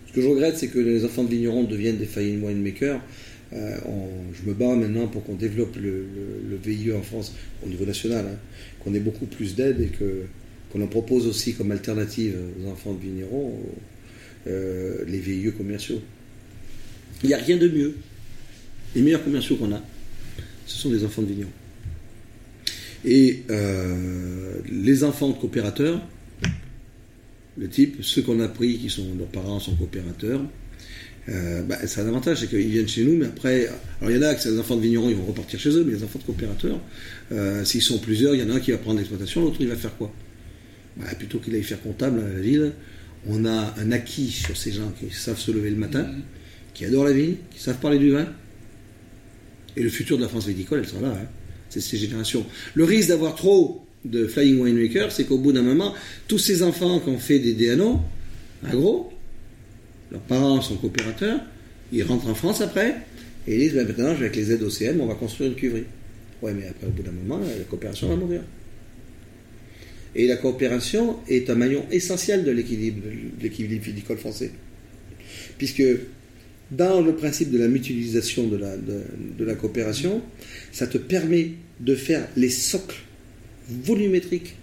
Ce 0.07 0.13
que 0.13 0.21
je 0.21 0.27
regrette, 0.27 0.57
c'est 0.57 0.69
que 0.69 0.79
les 0.79 1.03
enfants 1.05 1.25
de 1.25 1.29
vignerons 1.29 1.63
deviennent 1.65 1.97
des 1.97 2.05
flying 2.05 2.41
winemakers. 2.41 3.01
Euh, 3.53 3.75
on- 3.85 4.33
je 4.33 4.49
me 4.49 4.53
bats 4.55 4.73
maintenant 4.75 5.07
pour 5.07 5.21
qu'on 5.25 5.35
développe 5.35 5.75
le, 5.75 6.05
VIE 6.63 6.93
en 6.93 7.01
France 7.01 7.33
au 7.63 7.67
niveau 7.67 7.85
national, 7.85 8.25
hein, 8.25 8.37
qu'on 8.79 8.93
ait 8.93 8.99
beaucoup 9.01 9.25
plus 9.25 9.55
d'aide 9.55 9.79
et 9.81 9.87
que, 9.87 10.23
qu'on 10.71 10.81
en 10.81 10.87
propose 10.87 11.27
aussi 11.27 11.53
comme 11.53 11.71
alternative 11.71 12.35
aux 12.63 12.69
enfants 12.69 12.93
de 12.93 13.01
vignerons 13.01 13.53
euh, 14.47 15.03
les 15.07 15.19
VIE 15.19 15.51
commerciaux. 15.51 16.01
Il 17.23 17.27
n'y 17.27 17.33
a 17.33 17.37
rien 17.37 17.57
de 17.57 17.67
mieux. 17.67 17.95
Les 18.95 19.01
meilleurs 19.01 19.23
commerciaux 19.23 19.55
qu'on 19.57 19.71
a, 19.73 19.81
ce 20.65 20.77
sont 20.77 20.89
des 20.89 21.03
enfants 21.03 21.21
de 21.21 21.27
vignerons. 21.27 21.51
Et 23.05 23.43
euh, 23.49 24.59
les 24.71 25.03
enfants 25.03 25.29
de 25.29 25.37
coopérateurs, 25.37 26.01
le 27.57 27.67
type, 27.69 27.97
ceux 28.01 28.21
qu'on 28.21 28.39
a 28.39 28.47
pris, 28.47 28.77
qui 28.77 28.89
sont 28.89 29.05
leurs 29.17 29.27
parents 29.27 29.59
sont 29.59 29.75
coopérateurs, 29.75 30.41
euh, 31.29 31.61
bah, 31.63 31.77
c'est 31.85 32.01
un 32.01 32.07
avantage, 32.07 32.39
c'est 32.39 32.47
qu'ils 32.47 32.67
viennent 32.69 32.87
chez 32.87 33.03
nous, 33.03 33.17
mais 33.17 33.25
après, 33.25 33.67
alors 33.99 34.11
il 34.11 34.15
y 34.15 34.19
en 34.19 34.21
a 34.23 34.33
que 34.33 34.41
c'est 34.41 34.51
des 34.51 34.59
enfants 34.59 34.77
de 34.77 34.81
vignerons, 34.81 35.09
ils 35.09 35.15
vont 35.15 35.25
repartir 35.25 35.59
chez 35.59 35.69
eux, 35.69 35.83
mais 35.85 35.93
les 35.93 36.03
enfants 36.03 36.19
de 36.19 36.23
coopérateurs, 36.23 36.79
euh, 37.31 37.63
s'ils 37.65 37.81
sont 37.81 37.99
plusieurs, 37.99 38.33
il 38.33 38.41
y 38.41 38.43
en 38.43 38.49
a 38.49 38.55
un 38.55 38.59
qui 38.59 38.71
va 38.71 38.77
prendre 38.77 38.97
l'exploitation, 38.97 39.41
l'autre 39.41 39.57
il 39.59 39.67
va 39.67 39.75
faire 39.75 39.95
quoi? 39.97 40.11
Bah, 40.95 41.05
Plutôt 41.17 41.39
qu'il 41.39 41.53
aille 41.55 41.63
faire 41.63 41.81
comptable 41.81 42.21
à 42.21 42.33
la 42.33 42.39
ville, 42.39 42.71
on 43.27 43.45
a 43.45 43.75
un 43.77 43.91
acquis 43.91 44.31
sur 44.31 44.55
ces 44.55 44.71
gens 44.71 44.91
qui 44.99 45.13
savent 45.13 45.39
se 45.39 45.51
lever 45.51 45.69
le 45.69 45.75
matin, 45.75 46.03
Mhm. 46.03 46.21
qui 46.73 46.85
adorent 46.85 47.05
la 47.05 47.13
vigne, 47.13 47.35
qui 47.51 47.59
savent 47.59 47.79
parler 47.79 47.99
du 47.99 48.11
vin. 48.11 48.27
Et 49.77 49.83
le 49.83 49.89
futur 49.89 50.17
de 50.17 50.23
la 50.23 50.27
France 50.27 50.47
viticole, 50.47 50.79
elle 50.79 50.87
sera 50.87 51.01
là. 51.01 51.09
hein. 51.09 51.27
C'est 51.69 51.81
ces 51.81 51.97
générations. 51.97 52.45
Le 52.73 52.83
risque 52.83 53.09
d'avoir 53.09 53.35
trop 53.35 53.85
de 54.03 54.25
flying 54.25 54.59
winemakers, 54.59 55.11
c'est 55.11 55.25
qu'au 55.25 55.37
bout 55.37 55.51
d'un 55.51 55.61
moment, 55.61 55.93
tous 56.27 56.39
ces 56.39 56.63
enfants 56.63 56.99
qui 56.99 57.09
ont 57.09 57.19
fait 57.19 57.39
des 57.39 57.53
DNO, 57.53 57.99
agro, 58.65 59.11
leurs 60.11 60.21
parents 60.21 60.61
sont 60.61 60.77
coopérateurs, 60.77 61.41
ils 61.91 62.03
rentrent 62.03 62.27
en 62.27 62.35
France 62.35 62.61
après, 62.61 62.95
et 63.47 63.55
ils 63.55 63.59
disent 63.59 63.75
ben 63.75 63.87
maintenant, 63.87 64.07
avec 64.07 64.35
les 64.35 64.51
aides 64.51 64.63
OCM, 64.63 64.99
on 64.99 65.05
va 65.05 65.13
construire 65.15 65.51
une 65.51 65.55
cuverie. 65.55 65.83
Ouais, 66.41 66.53
mais 66.53 66.67
après, 66.67 66.87
au 66.87 66.91
bout 66.91 67.03
d'un 67.03 67.11
moment, 67.11 67.39
la 67.39 67.63
coopération 67.65 68.07
va 68.09 68.15
mourir. 68.15 68.41
Et 70.15 70.25
la 70.25 70.37
coopération 70.37 71.17
est 71.27 71.49
un 71.49 71.55
maillon 71.55 71.85
essentiel 71.91 72.43
de 72.43 72.51
l'équilibre 72.51 73.03
viticole 73.83 74.17
français. 74.17 74.51
Puisque 75.57 75.83
dans 76.71 77.01
le 77.01 77.15
principe 77.15 77.51
de 77.51 77.57
la 77.57 77.67
mutualisation 77.67 78.47
de 78.47 79.45
la, 79.45 79.55
coopération, 79.55 80.21
ça 80.71 80.87
te 80.87 80.97
permet 80.97 81.51
de 81.79 81.95
faire 81.95 82.27
les 82.35 82.49
socles 82.49 82.97
volumétriques 83.69 84.55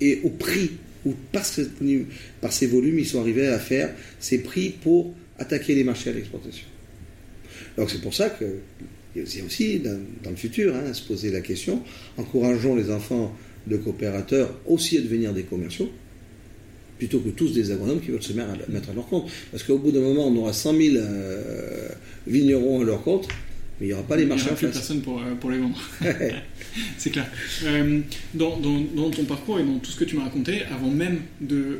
et 0.00 0.20
au 0.24 0.30
prix 0.30 0.70
où 1.04 1.14
par, 1.32 1.44
ce- 1.44 1.62
par 2.40 2.52
ces 2.52 2.66
volumes, 2.66 2.98
ils 2.98 3.06
sont 3.06 3.20
arrivés 3.20 3.48
à 3.48 3.58
faire 3.58 3.94
ces 4.18 4.38
prix 4.38 4.70
pour 4.82 5.14
attaquer 5.38 5.74
les 5.74 5.84
marchés 5.84 6.10
à 6.10 6.12
l'exportation. 6.12 6.66
Donc 7.76 7.90
c'est 7.90 8.00
pour 8.00 8.14
ça 8.14 8.30
que 8.30 8.44
a 9.16 9.44
aussi 9.44 9.80
dans, 9.80 9.98
dans 10.22 10.30
le 10.30 10.36
futur 10.36 10.74
hein, 10.74 10.84
à 10.90 10.94
se 10.94 11.02
poser 11.02 11.30
la 11.30 11.40
question, 11.40 11.82
encourageons 12.16 12.76
les 12.76 12.90
enfants 12.90 13.36
de 13.66 13.76
coopérateurs 13.76 14.58
aussi 14.66 14.98
à 14.98 15.00
devenir 15.00 15.32
des 15.34 15.42
commerciaux, 15.42 15.90
plutôt 17.00 17.18
que 17.18 17.30
tous 17.30 17.52
des 17.54 17.72
agronomes 17.72 18.00
qui 18.00 18.10
veulent 18.10 18.22
se 18.22 18.34
mettre 18.34 18.90
à, 18.90 18.94
leur 18.94 19.06
compte. 19.08 19.28
Parce 19.50 19.62
qu'au 19.64 19.78
bout 19.78 19.90
d'un 19.90 20.00
moment, 20.02 20.28
on 20.28 20.36
aura 20.36 20.52
100 20.52 20.76
000 20.76 20.96
euh, 20.98 21.88
vignerons 22.26 22.82
à 22.82 22.84
leur 22.84 23.02
compte, 23.02 23.26
mais 23.80 23.86
il 23.86 23.88
n'y 23.88 23.94
aura 23.94 24.02
pas 24.02 24.16
les 24.16 24.22
Il 24.22 24.26
n'y 24.26 24.28
marchés 24.28 24.46
aura 24.48 24.56
plus 24.56 24.68
personne 24.68 25.00
pour, 25.00 25.18
euh, 25.18 25.34
pour 25.40 25.50
les 25.50 25.58
vendre. 25.58 25.80
C'est 26.98 27.10
clair. 27.10 27.26
Euh, 27.64 28.00
dans, 28.34 28.58
dans- 28.58 28.84
dans 28.94 29.10
ton 29.10 29.24
parcours 29.24 29.58
et 29.58 29.64
dans 29.64 29.78
tout 29.78 29.90
ce 29.90 29.96
que 29.98 30.04
tu 30.04 30.14
m'as 30.16 30.24
raconté, 30.24 30.62
avant 30.70 30.90
même 30.90 31.20
de 31.40 31.78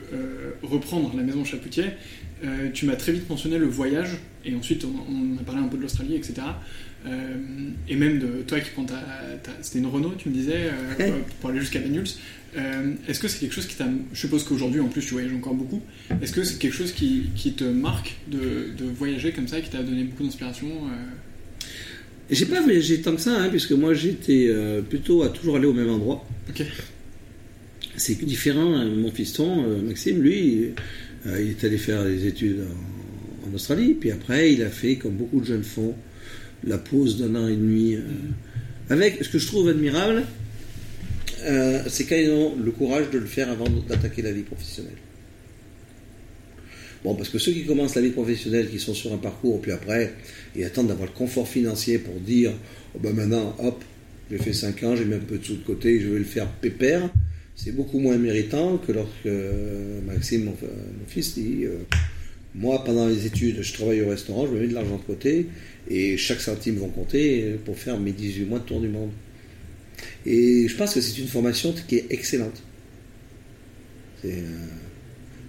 reprendre 0.62 1.12
la 1.16 1.22
maison 1.22 1.44
Chapoutier, 1.44 1.84
euh, 2.42 2.70
tu 2.72 2.86
m'as 2.86 2.96
très 2.96 3.12
vite 3.12 3.28
mentionné 3.28 3.58
le 3.58 3.66
voyage, 3.66 4.16
et 4.46 4.54
ensuite 4.54 4.84
on, 4.86 4.88
on 5.12 5.38
a 5.38 5.44
parlé 5.44 5.60
un 5.60 5.68
peu 5.68 5.76
de 5.76 5.82
l'Australie, 5.82 6.16
etc. 6.16 6.34
Et 7.88 7.96
même 7.96 8.18
de 8.18 8.42
toi 8.46 8.60
qui 8.60 8.70
prends 8.70 8.84
ta. 8.84 8.96
ta- 9.42 9.56
C'était 9.62 9.78
une 9.78 9.86
Renault, 9.86 10.12
tu 10.18 10.28
me 10.28 10.34
disais, 10.34 10.70
pour, 11.40 11.48
aller 11.50 11.60
jusqu'à 11.60 11.78
Banyuls. 11.80 12.04
Euh, 12.56 12.92
Est-ce 13.08 13.20
que 13.20 13.28
c'est 13.28 13.38
quelque 13.38 13.54
chose 13.54 13.66
qui 13.66 13.76
t'a. 13.76 13.86
Je 14.12 14.18
suppose 14.20 14.42
qu'aujourd'hui, 14.44 14.80
en 14.80 14.88
plus, 14.88 15.02
tu 15.02 15.12
voyages 15.12 15.32
encore 15.32 15.54
beaucoup. 15.54 15.80
Est-ce 16.20 16.32
que 16.32 16.42
c'est 16.42 16.58
quelque 16.58 16.74
chose 16.74 16.92
qui, 16.92 17.30
qui 17.36 17.52
te 17.52 17.64
marque 17.64 18.16
de, 18.28 18.72
de 18.76 18.84
voyager 18.90 19.30
comme 19.32 19.46
ça, 19.46 19.60
qui 19.60 19.70
t'a 19.70 19.82
donné 19.82 20.02
beaucoup 20.04 20.24
d'inspiration 20.24 20.66
euh, 20.66 20.90
J'ai 22.30 22.46
pas 22.46 22.60
voyagé 22.60 23.00
tant 23.02 23.14
que 23.14 23.20
ça, 23.20 23.40
hein, 23.40 23.48
puisque 23.50 23.72
moi 23.72 23.94
j'étais 23.94 24.46
euh, 24.48 24.82
plutôt 24.82 25.22
à 25.22 25.28
toujours 25.28 25.56
aller 25.56 25.66
au 25.66 25.72
même 25.72 25.90
endroit. 25.90 26.26
Ok. 26.48 26.64
C'est 27.96 28.24
différent, 28.24 28.74
hein, 28.74 28.86
mon 28.96 29.10
fiston, 29.12 29.64
euh, 29.64 29.82
Maxime, 29.82 30.20
lui, 30.22 30.72
il 31.26 31.50
est 31.50 31.64
allé 31.64 31.76
faire 31.78 32.04
des 32.04 32.26
études 32.26 32.60
en, 33.46 33.50
en 33.50 33.54
Australie, 33.54 33.94
puis 33.94 34.10
après 34.10 34.54
il 34.54 34.62
a 34.62 34.70
fait, 34.70 34.96
comme 34.96 35.12
beaucoup 35.14 35.40
de 35.40 35.44
jeunes 35.46 35.62
font, 35.64 35.94
la 36.64 36.78
pause 36.78 37.18
d'un 37.18 37.34
an 37.36 37.46
et 37.46 37.56
demi. 37.56 37.94
euh, 37.94 38.00
avec 38.88 39.22
ce 39.22 39.28
que 39.28 39.38
je 39.38 39.46
trouve 39.46 39.68
admirable, 39.68 40.24
euh, 41.42 41.82
c'est 41.88 42.04
quand 42.04 42.16
ils 42.16 42.30
ont 42.30 42.56
le 42.56 42.70
courage 42.70 43.10
de 43.10 43.18
le 43.18 43.26
faire 43.26 43.50
avant 43.50 43.68
d'attaquer 43.88 44.22
la 44.22 44.32
vie 44.32 44.42
professionnelle. 44.42 44.96
Bon, 47.02 47.14
parce 47.14 47.30
que 47.30 47.38
ceux 47.38 47.52
qui 47.52 47.64
commencent 47.64 47.94
la 47.94 48.02
vie 48.02 48.10
professionnelle, 48.10 48.68
qui 48.68 48.78
sont 48.78 48.92
sur 48.92 49.12
un 49.12 49.16
parcours, 49.16 49.60
puis 49.60 49.72
après, 49.72 50.12
ils 50.54 50.64
attendent 50.64 50.88
d'avoir 50.88 51.08
le 51.08 51.14
confort 51.14 51.48
financier 51.48 51.98
pour 51.98 52.14
dire, 52.20 52.52
oh 52.94 52.98
ben 53.02 53.14
maintenant, 53.14 53.56
hop, 53.58 53.82
j'ai 54.30 54.38
fait 54.38 54.52
5 54.52 54.82
ans, 54.82 54.96
j'ai 54.96 55.06
mis 55.06 55.14
un 55.14 55.18
peu 55.18 55.38
de 55.38 55.44
sous 55.44 55.56
de 55.56 55.64
côté, 55.64 55.98
je 55.98 56.08
vais 56.08 56.18
le 56.18 56.24
faire 56.24 56.46
pépère. 56.46 57.10
C'est 57.56 57.72
beaucoup 57.74 57.98
moins 57.98 58.16
méritant 58.18 58.78
que 58.78 58.92
lorsque 58.92 59.26
euh, 59.26 60.00
Maxime, 60.02 60.44
mon, 60.44 60.54
fils, 61.06 61.34
dit, 61.34 61.64
euh, 61.64 61.78
moi, 62.54 62.84
pendant 62.84 63.08
les 63.08 63.26
études, 63.26 63.62
je 63.62 63.72
travaille 63.72 64.02
au 64.02 64.08
restaurant, 64.08 64.46
je 64.46 64.52
me 64.52 64.60
mets 64.60 64.68
de 64.68 64.74
l'argent 64.74 64.96
de 64.96 65.02
côté, 65.02 65.46
et 65.88 66.16
chaque 66.18 66.40
centime 66.40 66.76
va 66.76 66.86
compter 66.88 67.56
pour 67.64 67.78
faire 67.78 67.98
mes 67.98 68.12
18 68.12 68.44
mois 68.44 68.58
de 68.58 68.64
tour 68.64 68.80
du 68.80 68.88
monde. 68.88 69.10
Et 70.26 70.68
je 70.68 70.76
pense 70.76 70.94
que 70.94 71.00
c'est 71.00 71.18
une 71.18 71.28
formation 71.28 71.74
qui 71.88 71.96
est 71.96 72.06
excellente. 72.10 72.62
C'est... 74.22 74.42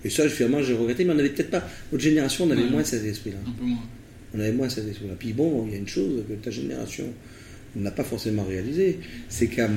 Et 0.04 0.10
ça, 0.10 0.28
finalement, 0.30 0.64
j'ai 0.64 0.74
regretté, 0.74 1.06
mais 1.06 1.12
on 1.12 1.16
n'avait 1.16 1.30
peut-être 1.30 1.52
pas. 1.52 1.68
Notre 1.92 2.04
génération, 2.04 2.46
on 2.46 2.52
avait 2.52 2.70
moins 2.70 2.84
cet 2.84 3.04
esprit-là. 3.04 3.38
Un 3.46 3.52
peu 3.52 3.66
moins. 3.66 3.84
On 4.34 4.40
avait 4.40 4.52
moins 4.52 4.70
cet 4.70 4.88
esprit-là. 4.88 5.14
Puis 5.20 5.34
bon, 5.34 5.66
il 5.68 5.74
y 5.74 5.76
a 5.76 5.78
une 5.78 5.88
chose 5.88 6.24
que 6.28 6.34
ta 6.34 6.50
génération 6.50 7.06
n'a 7.76 7.92
pas 7.92 8.04
forcément 8.04 8.44
réalisé, 8.44 9.00
c'est 9.30 9.48
qu'à 9.48 9.70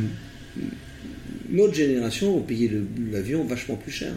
notre 1.51 1.75
génération, 1.75 2.37
on 2.37 2.41
payait 2.41 2.71
l'avion 3.13 3.45
vachement 3.45 3.77
plus 3.77 3.93
cher. 3.93 4.13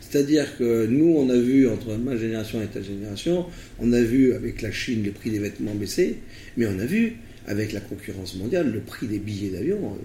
C'est-à-dire 0.00 0.58
que 0.58 0.86
nous, 0.86 1.14
on 1.16 1.30
a 1.30 1.36
vu, 1.36 1.68
entre 1.68 1.96
ma 1.96 2.16
génération 2.16 2.60
et 2.60 2.66
ta 2.66 2.82
génération, 2.82 3.46
on 3.78 3.92
a 3.92 4.00
vu 4.02 4.34
avec 4.34 4.60
la 4.60 4.72
Chine 4.72 5.04
le 5.04 5.12
prix 5.12 5.30
des 5.30 5.38
vêtements 5.38 5.74
baisser, 5.74 6.16
mais 6.56 6.66
on 6.66 6.78
a 6.78 6.84
vu, 6.84 7.14
avec 7.50 7.72
la 7.72 7.80
concurrence 7.80 8.36
mondiale, 8.36 8.70
le 8.70 8.78
prix 8.78 9.08
des 9.08 9.18
billets 9.18 9.50
d'avion 9.50 9.78
euh, 9.78 9.98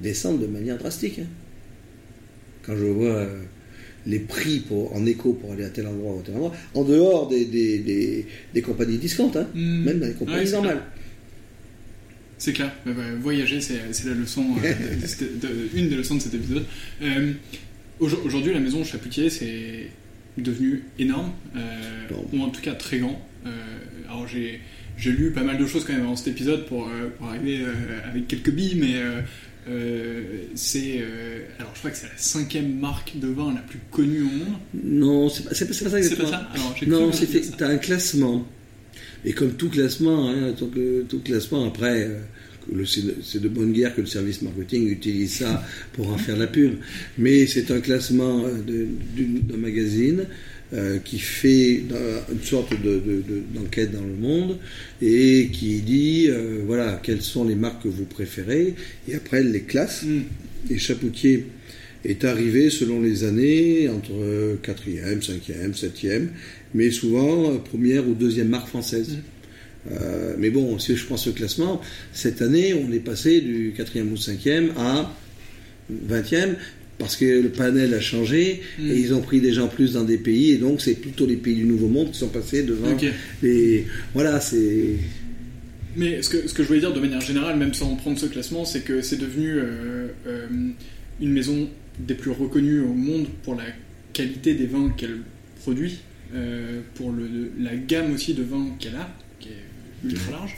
descendre 0.00 0.38
de 0.38 0.46
manière 0.46 0.78
drastique. 0.78 1.18
Hein 1.18 1.26
quand 2.62 2.76
je 2.76 2.84
vois 2.84 3.16
euh, 3.16 3.42
les 4.06 4.20
prix 4.20 4.60
pour, 4.60 4.94
en 4.94 5.04
écho 5.04 5.32
pour 5.32 5.52
aller 5.52 5.64
à 5.64 5.70
tel 5.70 5.88
endroit 5.88 6.14
ou 6.14 6.20
à 6.20 6.22
tel 6.22 6.36
endroit, 6.36 6.52
en 6.74 6.84
dehors 6.84 7.26
des, 7.28 7.44
des, 7.44 8.24
des, 8.54 8.62
compagnies 8.62 8.98
discount, 8.98 9.32
hein, 9.34 9.48
hmm. 9.52 9.84
même 9.84 9.98
dans 9.98 10.06
les 10.06 10.12
compagnies 10.12 10.50
normales. 10.52 10.82
C'est 12.36 12.52
clair. 12.52 12.72
Bah, 12.86 12.92
bah, 12.96 13.02
voyager, 13.20 13.60
c'est 13.60 14.04
la 14.04 14.14
leçon, 14.14 14.44
euh, 14.62 14.72
une 15.74 15.88
des 15.88 15.96
leçons 15.96 16.14
de 16.14 16.20
cet 16.20 16.34
épisode. 16.34 16.64
Aujourd'hui, 17.98 18.52
la 18.52 18.60
maison 18.60 18.84
Chapoutier, 18.84 19.28
c'est 19.28 19.88
devenu 20.36 20.84
énorme, 21.00 21.32
ou 22.32 22.42
en 22.42 22.50
tout 22.50 22.60
cas 22.60 22.74
très 22.74 22.98
grand. 22.98 23.20
alors 24.06 24.28
j'ai 24.28 24.60
lu 25.06 25.30
pas 25.32 25.42
mal 25.42 25.58
de 25.58 25.66
choses 25.66 25.84
quand 25.84 25.92
même 25.92 26.04
dans 26.04 26.16
cet 26.16 26.28
épisode 26.28 26.66
pour, 26.66 26.90
pour 27.18 27.28
arriver 27.28 27.64
avec 28.10 28.26
quelques 28.28 28.50
billes, 28.50 28.76
mais 28.76 28.94
euh, 29.70 30.22
c'est 30.54 30.98
euh, 31.00 31.40
alors 31.58 31.72
je 31.74 31.78
crois 31.80 31.90
que 31.90 31.96
c'est 31.96 32.06
la 32.06 32.16
cinquième 32.16 32.78
marque 32.78 33.18
de 33.18 33.28
vin 33.28 33.52
la 33.52 33.60
plus 33.60 33.78
connue 33.90 34.22
au 34.22 34.24
monde. 34.24 34.54
Non, 34.82 35.28
c'est 35.28 35.44
pas, 35.44 35.50
pas, 35.50 35.56
ça. 35.56 36.02
C'est 36.02 36.16
pas 36.16 36.26
ça. 36.26 36.48
non, 36.86 37.12
c'est 37.12 37.62
un 37.62 37.76
classement. 37.76 38.46
Et 39.24 39.32
comme 39.32 39.52
tout 39.54 39.68
classement, 39.68 40.30
hein, 40.30 40.54
tout, 40.56 40.70
tout, 41.08 41.20
classement 41.20 41.66
après. 41.66 42.04
Euh, 42.04 42.18
c'est 42.84 43.40
de 43.40 43.48
bonne 43.48 43.72
guerre 43.72 43.94
que 43.94 44.02
le 44.02 44.06
service 44.06 44.42
marketing 44.42 44.90
utilise 44.90 45.38
ça 45.38 45.64
pour 45.94 46.12
en 46.12 46.18
faire 46.18 46.36
la 46.36 46.46
pub. 46.46 46.74
Mais 47.16 47.46
c'est 47.46 47.70
un 47.70 47.80
classement 47.80 48.42
d'un 48.42 49.56
magazine 49.56 50.26
euh, 50.74 50.98
qui 50.98 51.18
fait 51.18 51.82
une 52.30 52.42
sorte 52.42 52.74
d'enquête 53.54 53.90
dans 53.90 54.04
le 54.04 54.12
monde 54.12 54.58
et 55.00 55.48
qui 55.50 55.80
dit 55.80 56.26
euh, 56.28 56.60
voilà 56.66 57.00
quelles 57.02 57.22
sont 57.22 57.46
les 57.46 57.54
marques 57.54 57.84
que 57.84 57.88
vous 57.88 58.04
préférez 58.04 58.74
et 59.08 59.14
après 59.14 59.38
elle 59.38 59.52
les 59.52 59.62
classe. 59.62 60.02
Mm. 60.02 60.20
Et 60.68 60.76
Chapoutier 60.76 61.46
est 62.04 62.22
arrivé 62.22 62.68
selon 62.68 63.00
les 63.00 63.24
années 63.24 63.88
entre 63.88 64.12
4e, 64.62 65.22
5e, 65.22 65.72
7e, 65.72 66.26
mais 66.74 66.90
souvent 66.90 67.50
euh, 67.50 67.56
première 67.56 68.06
ou 68.06 68.12
deuxième 68.12 68.48
marque 68.48 68.68
française. 68.68 69.16
Mm. 69.86 69.90
mais 70.36 70.50
bon, 70.50 70.78
si 70.78 70.96
je 70.96 71.06
pense 71.06 71.26
au 71.28 71.32
classement, 71.32 71.80
cette 72.12 72.42
année, 72.42 72.74
on 72.74 72.92
est 72.92 73.00
passé 73.00 73.40
du 73.40 73.72
4e 73.72 74.10
ou 74.10 74.16
5e 74.16 74.72
à 74.76 75.10
20e, 75.90 76.56
parce 76.98 77.16
que 77.16 77.24
le 77.24 77.48
panel 77.48 77.94
a 77.94 78.00
changé 78.00 78.62
et 78.78 78.82
hmm. 78.82 78.96
ils 78.96 79.14
ont 79.14 79.20
pris 79.20 79.40
des 79.40 79.52
gens 79.52 79.68
plus 79.68 79.92
dans 79.92 80.04
des 80.04 80.18
pays 80.18 80.50
et 80.50 80.56
donc 80.56 80.80
c'est 80.80 80.94
plutôt 80.94 81.26
les 81.26 81.36
pays 81.36 81.54
du 81.54 81.64
Nouveau 81.64 81.88
Monde 81.88 82.10
qui 82.10 82.18
sont 82.18 82.28
passés 82.28 82.64
devant 82.64 82.96
les 83.42 83.86
voilà 84.14 84.40
c'est 84.40 84.96
mais 85.96 86.22
ce 86.22 86.28
que, 86.28 86.46
ce 86.46 86.54
que 86.54 86.62
je 86.62 86.68
voulais 86.68 86.80
dire 86.80 86.92
de 86.92 87.00
manière 87.00 87.20
générale 87.20 87.56
même 87.56 87.74
sans 87.74 87.94
prendre 87.96 88.18
ce 88.18 88.26
classement 88.26 88.64
c'est 88.64 88.80
que 88.80 89.00
c'est 89.00 89.16
devenu 89.16 89.52
euh, 89.52 90.08
euh, 90.26 90.46
une 91.20 91.32
maison 91.32 91.68
des 91.98 92.14
plus 92.14 92.30
reconnues 92.30 92.80
au 92.80 92.92
monde 92.92 93.26
pour 93.42 93.54
la 93.54 93.64
qualité 94.12 94.54
des 94.54 94.66
vins 94.66 94.90
qu'elle 94.96 95.18
produit 95.60 96.00
euh, 96.34 96.80
pour 96.94 97.12
le, 97.12 97.52
la 97.60 97.74
gamme 97.76 98.12
aussi 98.12 98.34
de 98.34 98.42
vins 98.42 98.68
qu'elle 98.78 98.96
a 98.96 99.08
qui 99.40 99.48
est 99.48 100.08
ultra 100.08 100.32
large 100.32 100.56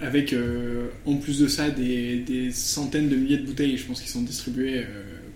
avec 0.00 0.32
euh, 0.32 0.88
en 1.06 1.16
plus 1.16 1.38
de 1.38 1.48
ça 1.48 1.70
des, 1.70 2.50
centaines 2.52 3.08
de 3.08 3.16
milliers 3.16 3.38
de 3.38 3.46
bouteilles, 3.46 3.76
je 3.76 3.86
pense, 3.86 4.00
qui 4.00 4.08
sont 4.08 4.22
distribuées 4.22 4.80
euh, 4.80 4.84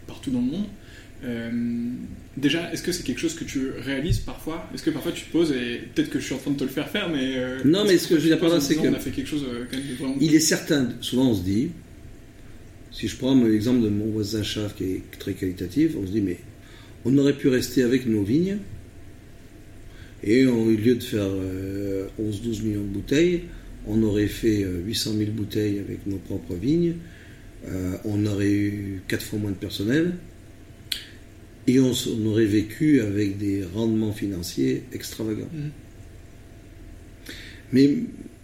partout 0.06 0.30
dans 0.30 0.40
le 0.40 0.46
monde. 0.46 0.64
Euh, 1.22 1.50
déjà, 2.36 2.72
est-ce 2.72 2.82
que 2.82 2.92
c'est 2.92 3.02
quelque 3.02 3.20
chose 3.20 3.34
que 3.34 3.44
tu 3.44 3.70
réalises 3.70 4.20
parfois? 4.20 4.68
Est-ce 4.74 4.82
que 4.82 4.90
parfois 4.90 5.12
tu 5.12 5.24
te 5.24 5.32
poses 5.32 5.52
et 5.52 5.82
peut-être 5.94 6.10
que 6.10 6.18
je 6.18 6.24
suis 6.24 6.34
en 6.34 6.38
train 6.38 6.50
de 6.50 6.56
te 6.56 6.64
le 6.64 6.70
faire 6.70 6.88
faire, 6.88 7.10
mais 7.10 7.36
non, 7.64 7.84
mais 7.84 7.98
ce 7.98 8.08
que 8.08 8.16
je 8.16 8.20
veux 8.20 8.28
dire 8.28 8.38
par 8.38 8.48
là, 8.48 8.60
c'est 8.60 8.74
que 8.74 8.88
on 8.88 8.94
a 8.94 8.98
fait 8.98 9.10
quelque 9.10 9.28
chose 9.28 9.44
quand 9.70 9.76
même 9.76 9.86
de 9.86 9.94
vraiment. 9.94 10.16
Il 10.20 10.34
est 10.34 10.40
certain. 10.40 10.88
Souvent, 11.02 11.30
on 11.30 11.34
se 11.34 11.42
dit, 11.42 11.70
si 12.90 13.06
je 13.06 13.16
prends 13.16 13.34
l'exemple 13.34 13.82
de 13.82 13.90
mon 13.90 14.06
voisin 14.06 14.42
Chave 14.42 14.74
qui 14.74 14.84
est 14.84 15.02
très 15.18 15.34
qualitatif, 15.34 15.92
on 16.00 16.06
se 16.06 16.12
dit 16.12 16.22
mais 16.22 16.38
on 17.04 17.16
aurait 17.18 17.36
pu 17.36 17.48
rester 17.48 17.82
avec 17.82 18.06
nos 18.06 18.22
vignes 18.22 18.58
et 20.22 20.46
au 20.46 20.70
lieu 20.70 20.94
de 20.94 21.02
faire 21.02 21.28
11-12 22.18 22.62
millions 22.62 22.82
de 22.82 22.86
bouteilles, 22.86 23.42
on 23.86 24.02
aurait 24.02 24.26
fait 24.26 24.64
800 24.64 25.10
euh, 25.10 25.18
000 25.18 25.30
bouteilles 25.32 25.78
avec 25.78 26.06
nos 26.06 26.18
propres 26.18 26.54
vignes, 26.54 26.94
euh, 27.68 27.96
on 28.04 28.24
aurait 28.26 28.50
eu 28.50 29.02
4 29.08 29.22
fois 29.24 29.38
moins 29.38 29.50
de 29.50 29.56
personnel, 29.56 30.14
et 31.66 31.78
on, 31.78 31.92
aurait 32.26 32.46
vécu 32.46 33.00
avec 33.00 33.38
des 33.38 33.64
rendements 33.64 34.12
financiers 34.12 34.84
extravagants. 34.92 35.48
Mm. 35.52 35.68
Mais 37.72 37.96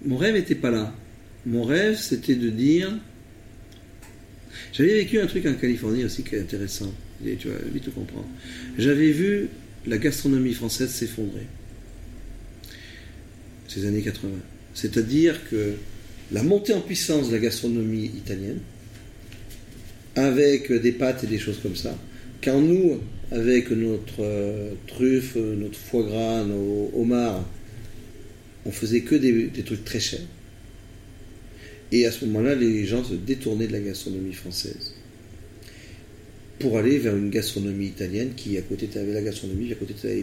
mon 0.05 0.17
rêve 0.17 0.35
n'était 0.35 0.55
pas 0.55 0.71
là. 0.71 0.95
Mon 1.47 1.65
rêve, 1.65 1.97
c'était 1.97 2.37
de 2.37 2.51
dire. 2.51 2.93
J'avais 4.73 4.95
vécu 4.95 5.19
un 5.19 5.27
truc 5.27 5.47
en 5.47 5.55
Californie 5.55 6.05
aussi 6.05 6.23
qui 6.23 6.37
est 6.37 6.41
intéressant. 6.41 6.93
Et 7.25 7.37
tu 7.37 7.49
vas 7.49 7.59
vite 7.73 7.93
comprendre. 7.93 8.29
J'avais 8.79 9.11
vu 9.11 9.49
la 9.87 9.99
gastronomie 9.99 10.53
française 10.53 10.91
s'effondrer. 10.91 11.47
Ces 13.69 13.87
années 13.87 14.03
80. 14.03 14.31
C'est-à-dire 14.77 15.41
que 15.49 15.73
la 16.33 16.43
montée 16.43 16.75
en 16.75 16.83
puissance 16.83 17.29
de 17.29 17.33
la 17.33 17.41
gastronomie 17.41 18.05
italienne, 18.05 18.59
avec 20.15 20.71
des 20.71 20.93
pâtes 20.93 21.25
et 21.25 21.27
des 21.27 21.39
choses 21.39 21.59
comme 21.63 21.77
ça, 21.77 21.97
car 22.43 22.61
nous, 22.61 23.01
avec 23.31 23.71
notre 23.71 24.21
euh, 24.21 24.75
truffe, 24.87 25.37
notre 25.37 25.79
foie 25.79 26.03
gras, 26.03 26.45
nos 26.45 26.91
homards, 26.95 27.49
on 28.67 28.71
faisait 28.71 29.01
que 29.01 29.15
des, 29.15 29.63
trucs 29.63 29.85
très 29.85 29.99
chers. 29.99 30.21
Et 31.91 32.05
à 32.05 32.13
ce 32.13 32.27
moment-là, 32.27 32.55
les 32.55 32.85
gens 32.85 33.03
se 33.03 33.15
détournaient 33.15 33.69
de 33.69 33.73
la 33.73 33.81
gastronomie 33.81 34.35
française 34.35 34.93
pour 36.59 36.77
aller 36.77 36.99
vers 36.99 37.17
une 37.17 37.31
gastronomie 37.31 37.87
italienne 37.87 38.33
qui, 38.37 38.59
à 38.59 38.63
côté, 38.63 38.89
tu 38.89 38.99
la 38.99 39.23
gastronomie, 39.23 39.73
à 39.73 39.77
côté, 39.77 39.95
tu 39.99 40.07
avais 40.07 40.17
les 40.17 40.23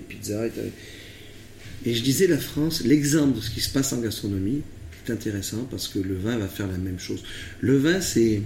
je 1.86 2.02
disais 2.02 2.28
la 2.28 2.38
France, 2.38 2.84
l'exemple 2.84 3.38
de 3.38 3.42
ce 3.42 3.50
qui 3.50 3.62
se 3.62 3.70
passe 3.70 3.94
en 3.94 4.00
gastronomie 4.00 4.62
est 5.06 5.12
intéressant 5.12 5.68
parce 5.70 5.88
que 5.88 6.00
le 6.00 6.16
vin 6.16 6.38
va 6.38 6.48
faire 6.48 6.68
la 6.68 6.78
même 6.78 7.00
chose. 7.00 7.24
Le 7.60 7.78
vin, 7.78 8.00
c'est 8.02 8.42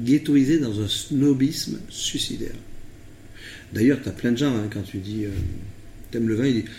ghettoisé 0.00 0.58
dans 0.58 0.80
un 0.80 0.88
snobisme 0.88 1.78
suicidaire. 1.88 2.54
D'ailleurs, 3.72 3.98
tu 4.02 4.08
as 4.08 4.12
plein 4.12 4.32
de 4.32 4.38
gens, 4.38 4.54
hein, 4.54 4.68
quand 4.72 4.82
tu 4.82 4.98
dis 4.98 5.24
euh, 5.24 5.30
t'aimes 6.10 6.28
le 6.28 6.34
vin, 6.34 6.46
ils 6.46 6.54
disent 6.54 6.70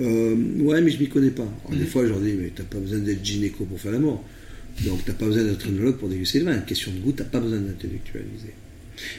euh, 0.00 0.36
Ouais, 0.60 0.80
mais 0.80 0.90
je 0.90 0.98
m'y 0.98 1.08
connais 1.08 1.30
pas. 1.30 1.48
Alors, 1.66 1.78
Des 1.78 1.84
mhm. 1.84 1.86
fois, 1.86 2.04
je 2.04 2.08
leur 2.10 2.20
dis 2.20 2.32
Mais 2.32 2.52
t'as 2.54 2.64
pas 2.64 2.78
besoin 2.78 2.98
d'être 2.98 3.24
gynéco 3.24 3.64
pour 3.64 3.80
faire 3.80 3.92
l'amour. 3.92 4.24
Donc, 4.84 5.04
t'as 5.04 5.14
pas 5.14 5.26
besoin 5.26 5.44
d'être 5.44 5.66
œnologue 5.68 5.96
pour 5.96 6.08
déguster 6.08 6.40
le 6.40 6.46
vin. 6.46 6.58
Question 6.58 6.92
de 6.92 6.98
goût, 6.98 7.12
t'as 7.12 7.24
pas 7.24 7.40
besoin 7.40 7.58
d'intellectualiser. 7.58 8.52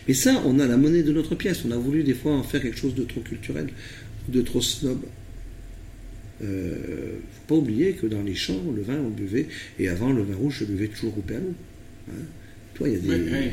Mais 0.08 0.14
ça, 0.14 0.42
on 0.46 0.60
a 0.60 0.68
la 0.68 0.78
monnaie 0.78 1.04
de 1.04 1.12
notre 1.12 1.36
pièce. 1.36 1.64
On 1.66 1.72
a 1.72 1.78
voulu 1.78 2.04
des 2.04 2.14
fois 2.14 2.34
en 2.34 2.44
faire 2.44 2.62
quelque 2.62 2.78
chose 2.78 2.96
de 2.96 3.04
trop 3.04 3.22
culturel, 3.22 3.68
de 4.30 4.42
trop 4.42 4.62
snob. 4.62 5.00
Il 6.40 6.48
euh, 6.48 6.72
ne 6.72 7.20
faut 7.32 7.48
pas 7.48 7.56
oublier 7.56 7.94
que 7.94 8.06
dans 8.06 8.22
les 8.22 8.36
champs, 8.36 8.62
le 8.76 8.82
vin, 8.82 8.98
on 9.00 9.10
buvait, 9.10 9.48
et 9.80 9.90
avant, 9.90 10.12
le 10.12 10.22
vin 10.22 10.36
rouge, 10.36 10.58
je 10.60 10.66
buvais 10.66 10.88
toujours 10.88 11.18
au 11.18 11.22
Pérou. 11.22 11.54
Hein. 12.10 12.14
Toi, 12.76 12.90
il 12.90 12.94
y 12.94 12.98
a 12.98 13.18
des. 13.18 13.52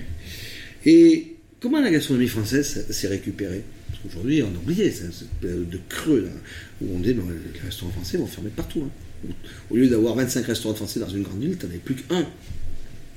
Et 0.86 1.36
comment 1.60 1.80
la 1.80 1.90
gastronomie 1.90 2.28
française 2.28 2.86
s'est 2.90 3.08
récupérée? 3.08 3.62
Parce 3.88 4.02
qu'aujourd'hui, 4.02 4.42
on 4.42 4.48
a 4.48 4.58
oublié 4.58 4.90
cette 4.90 5.28
période 5.40 5.68
de 5.68 5.80
creux, 5.88 6.20
là, 6.20 6.30
où 6.82 6.94
on 6.94 6.98
dit 7.00 7.14
que 7.14 7.20
les 7.54 7.60
restaurants 7.60 7.92
français 7.92 8.18
vont 8.18 8.26
fermer 8.26 8.50
partout. 8.54 8.82
Hein. 8.82 9.30
Au 9.70 9.76
lieu 9.76 9.88
d'avoir 9.88 10.14
25 10.16 10.44
restaurants 10.44 10.74
français 10.74 11.00
dans 11.00 11.08
une 11.08 11.22
grande 11.22 11.40
ville, 11.40 11.56
tu 11.56 11.64
n'en 11.64 11.70
avais 11.70 11.78
plus 11.78 11.94
qu'un. 11.94 12.26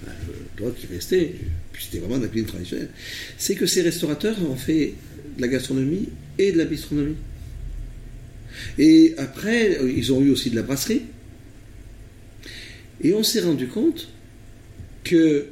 Ben, 0.06 0.12
le 0.28 0.58
droit 0.58 0.72
qui 0.72 0.88
restait, 0.88 1.34
puis 1.74 1.84
c'était 1.84 2.00
vraiment 2.00 2.20
de 2.20 2.24
la 2.24 2.30
cuisine 2.30 2.48
traditionnelle. 2.48 2.90
C'est 3.38 3.56
que 3.56 3.66
ces 3.66 3.82
restaurateurs 3.82 4.38
ont 4.50 4.56
fait 4.56 4.94
de 5.36 5.42
la 5.42 5.48
gastronomie 5.48 6.08
et 6.38 6.52
de 6.52 6.58
la 6.58 6.66
bistronomie. 6.66 7.16
Et 8.78 9.14
après, 9.18 9.80
ils 9.86 10.14
ont 10.14 10.22
eu 10.22 10.30
aussi 10.30 10.50
de 10.50 10.56
la 10.56 10.64
brasserie. 10.64 11.04
Et 13.02 13.14
on 13.14 13.24
s'est 13.24 13.42
rendu 13.42 13.68
compte 13.68 14.10
que 15.04 15.48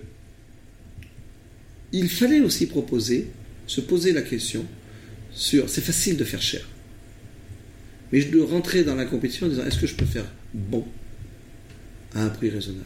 il 1.91 2.09
fallait 2.09 2.41
aussi 2.41 2.65
proposer, 2.65 3.27
se 3.67 3.81
poser 3.81 4.11
la 4.11 4.21
question 4.21 4.65
sur. 5.31 5.69
C'est 5.69 5.81
facile 5.81 6.17
de 6.17 6.23
faire 6.23 6.41
cher. 6.41 6.67
Mais 8.11 8.21
je 8.21 8.29
dois 8.29 8.47
rentrer 8.47 8.83
dans 8.83 8.95
la 8.95 9.05
compétition 9.05 9.47
en 9.47 9.49
disant 9.49 9.65
est-ce 9.65 9.79
que 9.79 9.87
je 9.87 9.95
peux 9.95 10.05
faire 10.05 10.29
bon 10.53 10.85
à 12.13 12.23
un 12.23 12.29
prix 12.29 12.49
raisonnable? 12.49 12.85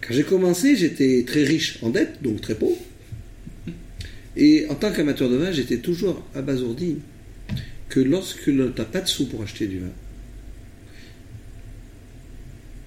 Quand 0.00 0.14
j'ai 0.14 0.24
commencé, 0.24 0.76
j'étais 0.76 1.24
très 1.26 1.44
riche 1.44 1.78
en 1.82 1.90
dette, 1.90 2.22
donc 2.22 2.40
très 2.40 2.54
pauvre. 2.54 2.78
Et 4.36 4.66
en 4.68 4.74
tant 4.74 4.92
qu'amateur 4.92 5.28
de 5.28 5.36
vin, 5.36 5.50
j'étais 5.50 5.78
toujours 5.78 6.24
abasourdi 6.34 6.98
que 7.88 8.00
lorsque 8.00 8.44
tu 8.44 8.52
n'as 8.52 8.84
pas 8.84 9.00
de 9.00 9.08
sous 9.08 9.26
pour 9.26 9.42
acheter 9.42 9.66
du 9.66 9.78
vin, 9.78 9.92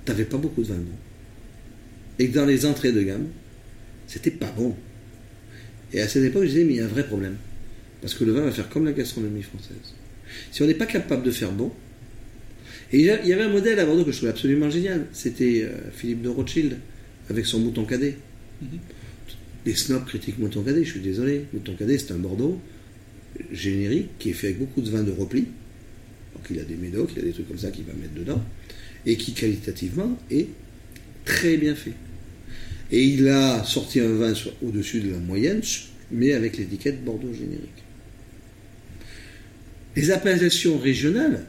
tu 0.06 0.12
n'avais 0.12 0.26
pas 0.26 0.38
beaucoup 0.38 0.62
de 0.62 0.68
vin 0.68 0.76
bon. 0.76 0.92
Et 2.20 2.30
que 2.30 2.36
dans 2.36 2.46
les 2.46 2.66
entrées 2.66 2.92
de 2.92 3.02
gamme, 3.02 3.28
c'était 4.08 4.32
pas 4.32 4.52
bon. 4.52 4.76
Et 5.94 6.02
à 6.02 6.08
cette 6.08 6.24
époque, 6.24 6.44
je 6.44 6.50
disais, 6.50 6.64
mais 6.64 6.74
il 6.74 6.78
y 6.78 6.82
a 6.82 6.86
un 6.86 6.90
vrai 6.90 7.06
problème. 7.06 7.38
Parce 8.02 8.14
que 8.14 8.24
le 8.24 8.32
vin 8.32 8.42
va 8.42 8.52
faire 8.52 8.70
comme 8.70 8.86
la 8.86 8.94
gastronomie 8.94 9.44
française. 9.44 9.96
Si 10.52 10.62
on 10.62 10.68
n'est 10.68 10.74
pas 10.74 10.86
capable 10.86 11.24
de 11.24 11.32
faire 11.32 11.52
bon, 11.52 11.72
et 12.94 13.00
il 13.00 13.06
y 13.06 13.34
avait 13.34 13.44
un 13.44 13.50
modèle 13.50 13.80
à 13.80 13.86
Bordeaux 13.86 14.04
que 14.04 14.12
je 14.12 14.18
trouvais 14.18 14.32
absolument 14.32 14.70
génial. 14.70 15.06
C'était 15.14 15.64
euh, 15.64 15.92
Philippe 15.94 16.22
de 16.22 16.30
Rothschild 16.30 16.78
avec 17.30 17.46
son 17.46 17.60
mouton 17.60 17.86
cadet. 17.86 18.18
Mhm. 18.62 18.80
Les 19.66 19.76
snobs 19.76 20.06
critiquent 20.06 20.40
mouton 20.40 20.62
cadet, 20.62 20.84
je 20.84 20.92
suis 20.92 21.00
désolé. 21.00 21.46
Mouton 21.54 21.76
cadet, 21.76 21.98
c'est 21.98 22.12
un 22.12 22.18
Bordeaux 22.18 22.60
générique 23.52 24.10
qui 24.20 24.30
est 24.30 24.34
fait 24.34 24.48
avec 24.48 24.60
beaucoup 24.60 24.82
de 24.82 24.90
vin 24.90 25.04
de 25.04 25.12
repli. 25.12 25.42
Donc 26.34 26.46
il 26.50 26.60
a 26.60 26.64
des 26.64 26.76
médocs, 26.76 27.12
il 27.16 27.20
a 27.20 27.26
des 27.26 27.32
trucs 27.32 27.48
comme 27.48 27.58
ça 27.58 27.72
qu'il 27.72 27.86
va 27.86 27.94
mettre 27.94 28.14
dedans. 28.14 28.42
Et 29.06 29.18
qui 29.18 29.34
qualitativement 29.34 30.18
est 30.30 30.48
très 31.26 31.58
bien 31.58 31.76
fait. 31.76 31.94
Et 32.92 33.04
il 33.04 33.28
a 33.30 33.64
sorti 33.64 34.00
un 34.00 34.14
vin 34.14 34.34
au-dessus 34.62 35.00
de 35.00 35.12
la 35.12 35.18
moyenne, 35.18 35.62
mais 36.12 36.34
avec 36.34 36.58
l'étiquette 36.58 37.04
Bordeaux 37.04 37.34
générique. 37.34 37.70
Les 39.96 40.12
appellations 40.12 40.78
régionales 40.78 41.46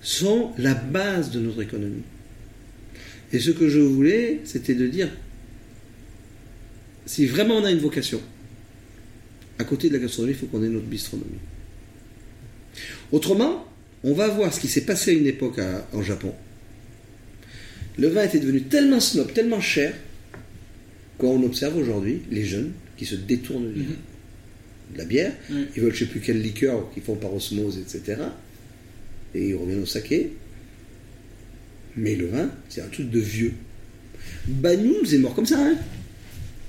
sont 0.00 0.52
la 0.58 0.74
base 0.74 1.30
de 1.30 1.40
notre 1.40 1.62
économie. 1.62 2.02
Et 3.32 3.40
ce 3.40 3.50
que 3.50 3.68
je 3.68 3.80
voulais, 3.80 4.40
c'était 4.44 4.74
de 4.74 4.86
dire, 4.86 5.08
si 7.06 7.26
vraiment 7.26 7.56
on 7.56 7.64
a 7.64 7.70
une 7.70 7.78
vocation, 7.78 8.20
à 9.58 9.64
côté 9.64 9.88
de 9.88 9.94
la 9.94 10.00
gastronomie, 10.00 10.34
il 10.34 10.38
faut 10.38 10.46
qu'on 10.46 10.62
ait 10.62 10.68
notre 10.68 10.86
bistronomie. 10.86 11.38
Autrement, 13.12 13.66
on 14.04 14.12
va 14.12 14.28
voir 14.28 14.52
ce 14.52 14.60
qui 14.60 14.68
s'est 14.68 14.82
passé 14.82 15.12
à 15.12 15.14
une 15.14 15.26
époque 15.26 15.58
en 15.92 16.02
Japon. 16.02 16.32
Le 17.98 18.08
vin 18.08 18.24
était 18.24 18.40
devenu 18.40 18.62
tellement 18.62 19.00
snob, 19.00 19.32
tellement 19.32 19.60
cher, 19.60 19.94
qu'on 21.18 21.42
observe 21.42 21.76
aujourd'hui 21.76 22.22
les 22.30 22.44
jeunes 22.44 22.72
qui 22.96 23.06
se 23.06 23.14
détournent 23.14 23.72
du 23.72 23.82
vin 23.82 23.94
de 24.92 24.98
la 24.98 25.04
bière. 25.04 25.32
Ils 25.50 25.82
veulent 25.82 25.94
je 25.94 26.04
ne 26.04 26.06
sais 26.06 26.12
plus 26.12 26.20
quelle 26.20 26.42
liqueur 26.42 26.92
qu'ils 26.92 27.02
font 27.02 27.16
par 27.16 27.32
osmose, 27.32 27.78
etc. 27.78 28.20
Et 29.34 29.48
ils 29.48 29.54
reviennent 29.54 29.82
au 29.82 29.86
saké. 29.86 30.32
Mais 31.96 32.14
le 32.14 32.26
vin, 32.26 32.50
c'est 32.68 32.82
un 32.82 32.88
truc 32.88 33.10
de 33.10 33.20
vieux. 33.20 33.54
Bagnouz 34.46 35.14
est 35.14 35.18
mort 35.18 35.34
comme 35.34 35.46
ça. 35.46 35.58
Hein 35.58 35.76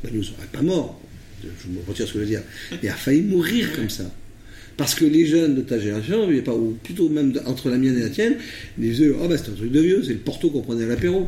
n'est 0.03 0.47
pas 0.51 0.61
mort. 0.61 1.01
Je 1.43 1.69
me 1.69 1.79
retire 1.87 2.07
ce 2.07 2.13
que 2.13 2.19
je 2.19 2.23
veux 2.23 2.29
dire. 2.29 2.43
Il 2.81 2.89
a 2.89 2.93
failli 2.93 3.21
mourir 3.21 3.75
comme 3.75 3.89
ça. 3.89 4.11
Parce 4.75 4.93
que 4.93 5.05
les 5.05 5.25
jeunes 5.25 5.55
de 5.55 5.61
ta 5.61 5.79
génération, 5.79 6.29
ou 6.29 6.77
plutôt 6.83 7.09
même 7.09 7.33
entre 7.45 7.69
la 7.69 7.77
mienne 7.77 7.97
et 7.97 8.01
la 8.01 8.09
tienne, 8.09 8.35
ils 8.77 8.91
disaient 8.91 9.11
Ah, 9.21 9.27
bah 9.27 9.37
c'est 9.37 9.49
un 9.49 9.55
truc 9.55 9.71
de 9.71 9.79
vieux, 9.79 10.03
c'est 10.03 10.13
le 10.13 10.19
Porto 10.19 10.51
qu'on 10.51 10.61
prenait 10.61 10.85
à 10.85 10.87
l'apéro. 10.87 11.27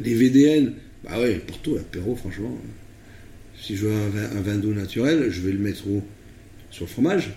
Les 0.00 0.14
VDN, 0.14 0.72
bah 1.04 1.20
ouais, 1.20 1.34
le 1.34 1.40
Porto, 1.40 1.76
l'apéro, 1.76 2.16
franchement. 2.16 2.58
Si 3.60 3.76
je 3.76 3.86
veux 3.86 3.92
un 3.92 4.40
vin, 4.40 4.56
doux 4.56 4.72
naturel, 4.72 5.30
je 5.30 5.40
vais 5.40 5.52
le 5.52 5.58
mettre 5.58 5.86
où? 5.86 6.02
Sur 6.70 6.86
le 6.86 6.90
fromage, 6.90 7.32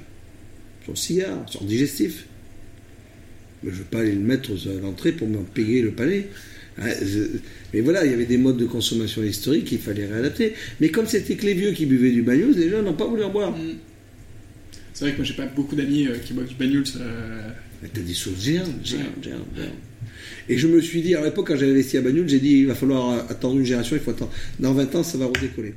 sur 0.84 0.94
le 0.94 0.98
cigare, 0.98 1.50
sur 1.50 1.62
le 1.64 1.68
digestif. 1.68 2.26
Mais 3.62 3.72
je 3.72 3.76
ne 3.76 3.80
vais 3.80 3.90
pas 3.90 4.00
aller 4.00 4.12
le 4.12 4.20
mettre 4.20 4.52
à 4.52 4.82
l'entrée 4.82 5.12
pour 5.12 5.28
me 5.28 5.40
payer 5.40 5.82
le 5.82 5.92
palais. 5.92 6.30
Mais 6.78 7.82
voilà, 7.82 8.06
il 8.06 8.12
y 8.12 8.14
avait 8.14 8.26
des 8.26 8.38
modes 8.38 8.58
de 8.58 8.66
consommation 8.66 9.24
historiques 9.24 9.66
qu'il 9.66 9.80
fallait 9.80 10.06
réadapter. 10.06 10.54
Mais 10.80 10.90
comme 10.90 11.08
c'était 11.08 11.36
que 11.36 11.46
les 11.46 11.54
vieux 11.54 11.72
qui 11.72 11.86
buvaient 11.86 12.12
du 12.12 12.22
bagnoul, 12.22 12.54
les 12.56 12.70
gens 12.70 12.82
n'ont 12.82 12.94
pas 12.94 13.06
voulu 13.06 13.24
en 13.24 13.30
boire. 13.30 13.52
Mm. 13.52 13.76
C'est 14.94 15.06
vrai 15.06 15.12
que 15.14 15.18
moi 15.18 15.26
j'ai 15.26 15.34
pas 15.34 15.46
beaucoup 15.46 15.76
d'amis 15.76 16.08
euh, 16.08 16.18
qui 16.18 16.34
boivent 16.34 16.48
du 16.48 16.56
bagnoul. 16.56 16.84
Euh... 16.98 17.50
T'as 17.94 18.02
des 18.02 18.14
choses 18.14 18.42
géantes, 18.42 18.70
géantes, 18.84 19.22
géantes, 19.22 19.48
Et 20.48 20.58
je 20.58 20.68
me 20.68 20.80
suis 20.80 21.02
dit, 21.02 21.16
à 21.16 21.22
l'époque, 21.24 21.48
quand 21.48 21.58
j'avais 21.58 21.72
investi 21.72 21.98
à 21.98 22.02
Bagnoul, 22.02 22.30
j'ai 22.30 22.40
dit, 22.40 22.60
il 22.60 22.68
va 22.68 22.76
falloir 22.76 23.30
attendre 23.30 23.60
une 23.60 23.66
génération, 23.66 23.96
il 23.96 24.02
faut 24.02 24.12
attendre. 24.12 24.32
Dans 24.60 24.74
20 24.74 24.96
ans, 24.96 25.04
ça 25.04 25.18
va 25.18 25.26
redécoller. 25.26 25.74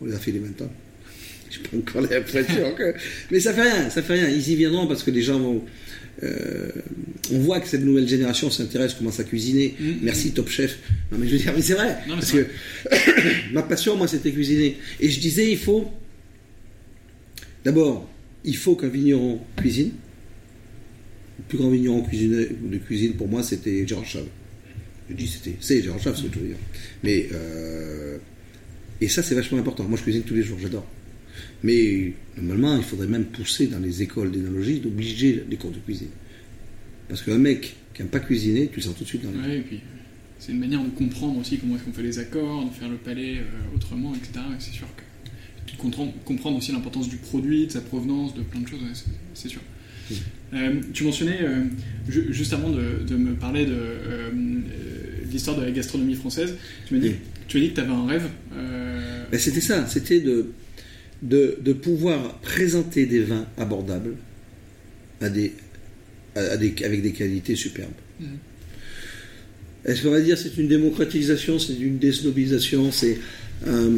On 0.00 0.06
les 0.06 0.14
a 0.14 0.18
fait 0.18 0.32
les 0.32 0.38
20 0.38 0.62
ans. 0.62 0.72
Je 1.50 1.60
pas 1.60 1.76
encore 1.76 2.02
l'impression 2.02 2.74
que. 2.74 2.94
Mais 3.30 3.40
ça 3.40 3.54
fait 3.54 3.62
rien, 3.62 3.88
ça 3.88 4.02
fait 4.02 4.14
rien. 4.14 4.28
Ils 4.28 4.50
y 4.50 4.56
viendront 4.56 4.86
parce 4.86 5.02
que 5.02 5.10
les 5.10 5.22
gens 5.22 5.38
vont. 5.38 5.64
Euh, 6.22 6.70
on 7.32 7.38
voit 7.38 7.60
que 7.60 7.68
cette 7.68 7.82
nouvelle 7.82 8.08
génération 8.08 8.50
s'intéresse, 8.50 8.94
commence 8.94 9.20
à 9.20 9.24
cuisiner. 9.24 9.74
Mm. 9.78 9.92
Merci 10.02 10.32
Top 10.32 10.48
Chef. 10.48 10.78
Non 11.12 11.18
mais 11.18 11.26
je 11.28 11.32
veux 11.32 11.38
dire, 11.38 11.52
mais 11.54 11.62
c'est 11.62 11.74
vrai. 11.74 11.96
parce 12.08 12.32
que 12.32 12.46
ma 13.52 13.62
passion, 13.62 13.96
moi, 13.96 14.08
c'était 14.08 14.32
cuisiner. 14.32 14.76
Et 15.00 15.08
je 15.10 15.20
disais, 15.20 15.50
il 15.50 15.58
faut. 15.58 15.90
D'abord, 17.64 18.08
il 18.44 18.56
faut 18.56 18.74
qu'un 18.74 18.88
vigneron 18.88 19.40
cuisine. 19.56 19.92
Le 21.38 21.44
plus 21.48 21.58
grand 21.58 21.70
vigneron 21.70 22.00
de 22.02 22.76
cuisine 22.78 23.14
pour 23.14 23.28
moi, 23.28 23.42
c'était 23.42 23.86
Gérard 23.86 24.04
Chave. 24.04 24.26
Je 25.08 25.14
dis 25.14 25.28
c'était, 25.28 25.56
c'est 25.60 25.82
Gérard 25.82 26.00
Chave, 26.00 26.16
ce 26.16 26.24
que 26.24 26.34
je 26.34 26.38
veux 26.40 26.48
dire. 26.48 26.56
Mais 27.04 27.28
euh, 27.32 28.18
et 29.00 29.08
ça, 29.08 29.22
c'est 29.22 29.34
vachement 29.34 29.58
important. 29.58 29.84
Moi, 29.84 29.96
je 29.96 30.02
cuisine 30.02 30.22
tous 30.22 30.34
les 30.34 30.42
jours, 30.42 30.58
j'adore. 30.60 30.86
Mais 31.62 32.12
normalement, 32.36 32.76
il 32.76 32.84
faudrait 32.84 33.06
même 33.06 33.24
pousser 33.26 33.66
dans 33.66 33.78
les 33.78 34.02
écoles 34.02 34.30
d'énologie 34.30 34.80
d'obliger 34.80 35.44
les 35.48 35.56
cours 35.56 35.70
de 35.70 35.78
cuisine. 35.78 36.08
Parce 37.08 37.22
qu'un 37.22 37.38
mec 37.38 37.74
qui 37.94 38.02
n'aime 38.02 38.10
pas 38.10 38.20
cuisiner, 38.20 38.68
tu 38.68 38.76
le 38.76 38.82
sens 38.82 38.94
tout 38.96 39.04
de 39.04 39.08
suite 39.08 39.22
dans 39.22 39.30
le. 39.30 39.38
Oui, 39.38 39.56
et 39.56 39.60
puis 39.60 39.80
c'est 40.38 40.52
une 40.52 40.60
manière 40.60 40.82
de 40.82 40.90
comprendre 40.90 41.38
aussi 41.38 41.58
comment 41.58 41.76
est-ce 41.76 41.84
qu'on 41.84 41.92
fait 41.92 42.02
les 42.02 42.18
accords, 42.18 42.64
de 42.64 42.70
faire 42.70 42.88
le 42.88 42.96
palais 42.96 43.38
euh, 43.38 43.76
autrement, 43.76 44.14
etc. 44.14 44.44
C'est 44.58 44.72
sûr 44.72 44.86
que. 44.96 45.02
Comprendre, 45.76 46.12
comprendre 46.24 46.56
aussi 46.56 46.72
l'importance 46.72 47.08
du 47.08 47.16
produit, 47.16 47.66
de 47.66 47.72
sa 47.72 47.80
provenance, 47.80 48.34
de 48.34 48.40
plein 48.40 48.60
de 48.60 48.66
choses, 48.66 48.80
c'est 49.34 49.48
sûr. 49.48 49.60
Euh, 50.54 50.80
tu 50.92 51.04
mentionnais, 51.04 51.38
euh, 51.42 51.64
juste 52.08 52.52
avant 52.52 52.70
de, 52.70 53.14
me 53.14 53.34
parler 53.34 53.66
de 53.66 53.76
l'histoire 55.30 55.56
de 55.56 55.64
la 55.64 55.70
gastronomie 55.70 56.14
française, 56.14 56.56
tu 56.86 56.94
m'as 56.94 57.00
dit, 57.00 57.12
tu 57.46 57.58
as 57.58 57.60
dit 57.60 57.68
que 57.70 57.74
tu 57.74 57.80
avais 57.80 57.92
un 57.92 58.06
rêve. 58.06 58.28
Ben, 59.30 59.38
c'était 59.38 59.60
ça, 59.60 59.86
c'était 59.86 60.20
de, 60.20 60.50
de, 61.22 61.72
pouvoir 61.72 62.38
présenter 62.40 63.06
des 63.06 63.20
vins 63.20 63.46
abordables 63.56 64.14
à 65.20 65.28
des, 65.28 65.52
à 66.36 66.56
des, 66.56 66.74
avec 66.84 67.02
des 67.02 67.12
qualités 67.12 67.56
superbes. 67.56 67.90
Mm. 68.20 68.26
Est-ce 69.84 70.02
qu'on 70.02 70.10
va 70.10 70.20
dire 70.20 70.36
c'est 70.36 70.56
une 70.56 70.68
démocratisation, 70.68 71.58
c'est 71.58 71.78
une 71.78 71.98
désnobilisation, 71.98 72.92
c'est 72.92 73.18
euh, 73.66 73.96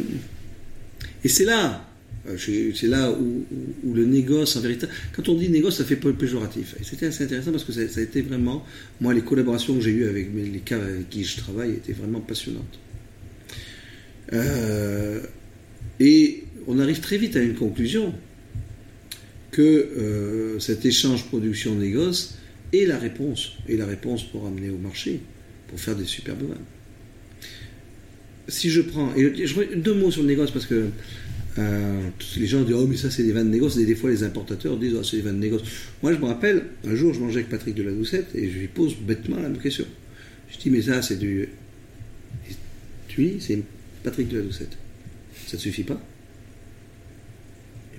et 1.25 1.29
c'est 1.29 1.45
là, 1.45 1.87
euh, 2.29 2.37
c'est 2.75 2.87
là 2.87 3.11
où, 3.11 3.45
le 3.85 4.05
négoce 4.07 4.57
en 4.57 4.61
vérité. 4.61 4.87
Quand 5.13 5.29
on 5.29 5.35
dit 5.35 5.49
négoce, 5.49 5.79
ça 5.79 5.85
fait 5.85 5.97
peu 5.97 6.13
péjoratif. 6.13 6.77
Et 6.81 6.85
c'était 6.85 7.07
assez 7.07 7.25
intéressant 7.25 7.51
parce 7.51 7.65
que 7.65 7.73
ça, 7.73 7.81
a 7.81 8.03
été 8.03 8.23
vraiment, 8.23 8.65
moi, 9.01 9.15
les 9.15 9.23
collaborations 9.23 9.75
que 9.75 9.81
j'ai 9.81 9.91
eues 9.91 10.09
avec 10.09 10.29
les 10.35 10.61
cas 10.61 10.77
avec 10.77 11.11
qui 11.11 11.25
je 11.25 11.39
travaille 11.39 11.73
étaient 11.73 11.93
vraiment 11.93 12.21
passionnantes. 12.21 12.79
Euh, 14.33 15.21
et 15.99 16.40
on 16.71 16.79
arrive 16.79 17.01
très 17.01 17.19
vite 17.19 17.37
à 17.37 17.43
une 17.43 17.55
conclusion 17.55 18.15
que 19.51 19.61
euh, 19.63 20.59
cet 20.61 20.87
échange 20.87 21.27
production-négoce 21.27 22.37
est 22.73 22.87
la 22.87 22.99
réponse, 22.99 23.57
et 23.69 23.77
la 23.77 23.87
réponse 23.87 24.23
pour 24.23 24.47
amener 24.47 24.71
au 24.71 24.79
marché, 24.79 25.21
pour 25.69 25.81
faire 25.81 25.97
des 25.97 26.05
superbes 26.05 26.43
vins. 26.43 26.55
Si 28.47 28.71
je 28.71 28.81
prends, 28.81 29.13
et 29.17 29.47
je, 29.47 29.75
deux 29.77 29.95
mots 29.95 30.11
sur 30.11 30.23
le 30.23 30.29
négoce 30.29 30.51
parce 30.51 30.67
que 30.67 30.87
euh, 31.59 32.09
les 32.37 32.47
gens 32.47 32.63
disent 32.63 32.77
oh 32.77 32.87
mais 32.87 32.97
ça 32.97 33.11
c'est 33.11 33.25
des 33.25 33.33
vins 33.33 33.45
de 33.45 33.51
négoce 33.51 33.77
et 33.77 33.87
des 33.87 33.95
fois 33.97 34.11
les 34.11 34.23
importateurs 34.23 34.77
disent 34.77 34.95
oh 34.99 35.03
c'est 35.03 35.17
des 35.17 35.23
vins 35.23 35.33
de 35.33 35.39
négoce. 35.39 35.63
Moi 36.03 36.13
je 36.13 36.19
me 36.19 36.27
rappelle 36.27 36.65
un 36.85 36.95
jour 36.95 37.13
je 37.13 37.21
mangeais 37.21 37.39
avec 37.39 37.49
Patrick 37.49 37.75
de 37.75 37.83
la 37.83 37.93
Doucette 37.93 38.29
et 38.35 38.49
je 38.49 38.59
lui 38.59 38.69
pose 38.69 38.97
bêtement 38.97 39.37
la 39.37 39.49
même 39.49 39.59
question. 39.59 39.85
Je 40.51 40.59
dis 40.59 40.71
mais 40.71 40.83
ça 40.83 41.03
c'est 41.03 41.19
du, 41.19 41.49
oui 43.19 43.37
c'est 43.41 43.61
Patrick 44.03 44.29
de 44.29 44.39
la 44.39 44.45
Doucette. 44.45 44.77
Ça 45.47 45.57
ne 45.57 45.63
suffit 45.63 45.85
pas? 45.85 46.01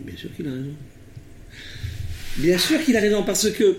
Bien 0.05 0.17
sûr 0.17 0.33
qu'il 0.35 0.47
a 0.47 0.51
raison. 0.51 0.75
Bien 2.37 2.57
sûr 2.57 2.83
qu'il 2.83 2.95
a 2.97 3.01
raison, 3.01 3.23
parce 3.23 3.49
que 3.51 3.77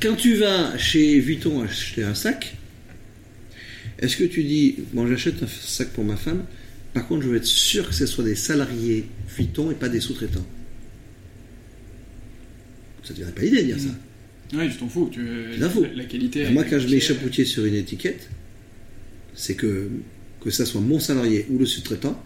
Quand 0.00 0.16
tu 0.16 0.34
vas 0.34 0.76
chez 0.78 1.20
Vuitton 1.20 1.62
acheter 1.62 2.02
un 2.02 2.14
sac, 2.14 2.56
est-ce 3.98 4.16
que 4.16 4.24
tu 4.24 4.42
dis, 4.42 4.76
bon, 4.92 5.06
j'achète 5.06 5.42
un 5.42 5.46
sac 5.46 5.90
pour 5.90 6.04
ma 6.04 6.16
femme, 6.16 6.44
par 6.92 7.06
contre, 7.06 7.22
je 7.22 7.28
veux 7.28 7.36
être 7.36 7.46
sûr 7.46 7.88
que 7.88 7.94
ce 7.94 8.06
soit 8.06 8.24
des 8.24 8.34
salariés 8.34 9.06
Vuitton 9.36 9.70
et 9.70 9.74
pas 9.74 9.88
des 9.88 10.00
sous-traitants? 10.00 10.46
Ça 13.04 13.14
ne 13.14 13.18
te 13.18 13.30
pas 13.30 13.42
l'idée 13.42 13.62
de 13.62 13.66
dire 13.66 13.80
ça. 13.80 13.94
Oui, 14.54 14.68
tu 14.70 14.76
t'en 14.76 14.88
fous. 14.88 15.08
Tu, 15.10 15.24
la, 15.58 15.68
la, 15.94 16.04
qualité. 16.04 16.48
moi, 16.50 16.64
quand 16.64 16.78
je 16.78 16.88
mets 16.88 17.00
chapoutier 17.00 17.44
sur 17.44 17.64
une 17.64 17.74
étiquette, 17.74 18.28
c'est 19.34 19.54
que 19.54 19.88
que 20.40 20.50
ça 20.50 20.66
soit 20.66 20.80
mon 20.80 20.98
salarié 20.98 21.46
ou 21.50 21.58
le 21.58 21.66
sous-traitant, 21.66 22.20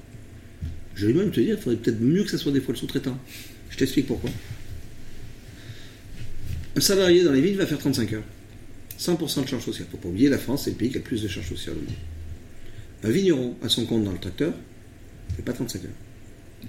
je 0.97 1.07
vais 1.07 1.13
même 1.13 1.31
te 1.31 1.41
dire, 1.41 1.57
il 1.57 1.63
faudrait 1.63 1.79
peut-être 1.79 2.01
mieux 2.01 2.25
que 2.25 2.31
ce 2.31 2.39
soit 2.39 2.53
des 2.53 2.61
fois 2.61 2.73
le 2.73 2.79
sous-traitant. 2.79 3.19
Je 3.71 3.77
t'explique 3.77 4.07
pourquoi. 4.07 4.31
Un 6.75 6.81
salarié 6.81 7.23
dans 7.23 7.33
les 7.33 7.41
villes 7.41 7.57
va 7.57 7.67
faire 7.67 7.79
35 7.79 8.15
heures. 8.15 8.23
100% 8.99 9.45
de 9.45 9.49
charges 9.49 9.65
sociales. 9.65 9.87
Faut 9.91 9.99
pas 9.99 10.09
oublier, 10.09 10.31
la 10.31 10.39
France, 10.39 10.65
c'est 10.65 10.71
le 10.71 10.77
pays 10.77 10.89
qui 10.89 10.97
a 10.97 10.99
le 10.99 11.05
plus 11.05 11.23
de 11.23 11.29
charges 11.29 11.49
sociales 11.49 11.77
au 11.77 11.81
monde. 11.81 11.95
Un 13.05 13.11
vigneron 13.11 13.57
à 13.63 13.69
son 13.69 13.85
compte 13.85 14.05
dans 14.05 14.13
le 14.13 14.19
tracteur 14.19 14.55
fait 15.37 15.43
pas 15.43 15.53
35 15.53 15.85
heures. 15.85 15.91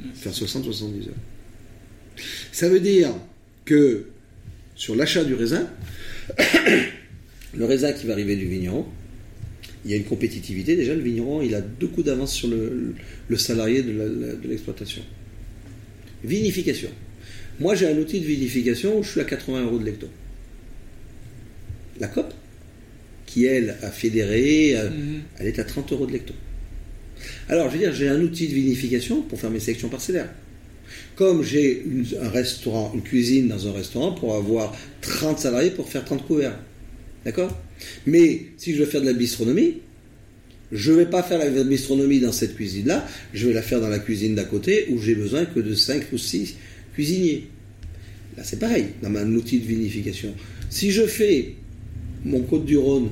Il 0.04 0.12
fait 0.14 0.30
60-70 0.30 1.08
heures. 1.08 2.24
Ça 2.52 2.68
veut 2.68 2.80
dire 2.80 3.14
que 3.66 4.08
sur 4.76 4.96
l'achat 4.96 5.24
du 5.24 5.34
raisin, 5.36 5.68
le 7.54 7.66
raisin 7.66 7.94
qui 7.94 8.08
va 8.08 8.14
arriver 8.14 8.36
du 8.36 8.46
vigneron, 8.46 8.86
il 9.86 9.92
y 9.92 9.94
a 9.94 9.98
une 9.98 10.04
compétitivité. 10.04 10.76
Déjà, 10.76 10.94
le 10.94 11.02
vigneron, 11.02 11.42
il 11.42 11.56
a 11.56 11.62
deux 11.62 11.88
coups 11.88 12.06
d'avance 12.06 12.34
sur 12.34 12.50
le, 12.50 13.38
salarié 13.38 13.84
de 13.84 14.48
l'exploitation. 14.48 15.02
Vinification. 16.24 16.90
Moi, 17.60 17.76
j'ai 17.76 17.88
un 17.88 17.98
outil 17.98 18.20
de 18.20 18.26
vinification 18.26 19.00
où 19.00 19.04
je 19.04 19.10
suis 19.12 19.22
à 19.22 19.24
80 19.24 19.66
euros 19.66 19.80
de 19.80 19.86
l'hecto. 19.86 20.08
La 22.00 22.08
COP, 22.08 22.34
qui 23.26 23.46
elle 23.46 23.76
a 23.82 23.90
fédéré, 23.90 24.78
euh, 24.78 24.90
mhm. 24.90 25.22
elle 25.40 25.48
est 25.48 25.60
à 25.60 25.64
30 25.64 25.92
euros 25.94 26.06
de 26.06 26.12
l'hecto. 26.12 26.34
Alors, 27.50 27.68
je 27.70 27.74
veux 27.74 27.80
dire, 27.80 27.94
j'ai 27.94 28.10
un 28.10 28.22
outil 28.22 28.48
de 28.48 28.54
vinification 28.54 29.24
pour 29.24 29.40
faire 29.40 29.50
mes 29.50 29.60
sélections 29.60 29.90
parcellaires. 29.90 30.30
Comme 31.16 31.42
j'ai 31.44 31.84
un 32.22 32.30
restaurant, 32.30 32.92
une 32.94 33.02
cuisine 33.02 33.48
dans 33.48 33.68
un 33.68 33.72
restaurant 33.72 34.12
pour 34.12 34.36
avoir 34.36 34.76
30 35.02 35.40
salariés 35.40 35.72
pour 35.72 35.90
faire 35.90 36.06
30 36.06 36.26
couverts. 36.28 36.58
D'accord? 37.28 37.54
Mais 38.06 38.44
si 38.56 38.74
je 38.74 38.80
veux 38.80 38.86
faire 38.86 39.02
de 39.02 39.06
la 39.06 39.12
bistronomie, 39.12 39.80
je 40.72 40.94
ne 40.94 40.98
vais 41.00 41.06
pas 41.08 41.22
faire 41.22 41.38
la 41.38 41.64
bistronomie 41.66 42.22
dans 42.22 42.32
cette 42.32 42.56
cuisine-là, 42.56 43.06
je 43.34 43.48
vais 43.50 43.54
la 43.54 43.62
faire 43.62 43.82
dans 43.82 43.90
la 43.90 44.00
cuisine 44.00 44.34
d'à 44.34 44.46
côté 44.46 44.88
où 44.92 45.02
j'ai 45.02 45.14
besoin 45.14 45.44
que 45.44 45.60
de 45.60 45.76
5 45.76 46.04
ou 46.14 46.18
6 46.18 46.56
cuisiniers. 46.94 47.50
Là, 48.38 48.46
c'est 48.46 48.60
pareil, 48.60 48.86
dans 49.04 49.10
mon 49.10 49.26
outil 49.36 49.60
de 49.60 49.66
vinification. 49.66 50.34
Si 50.70 50.92
je 50.92 51.06
fais 51.06 51.56
mon 52.24 52.44
Côte 52.44 52.64
du 52.64 52.78
Rhône 52.78 53.10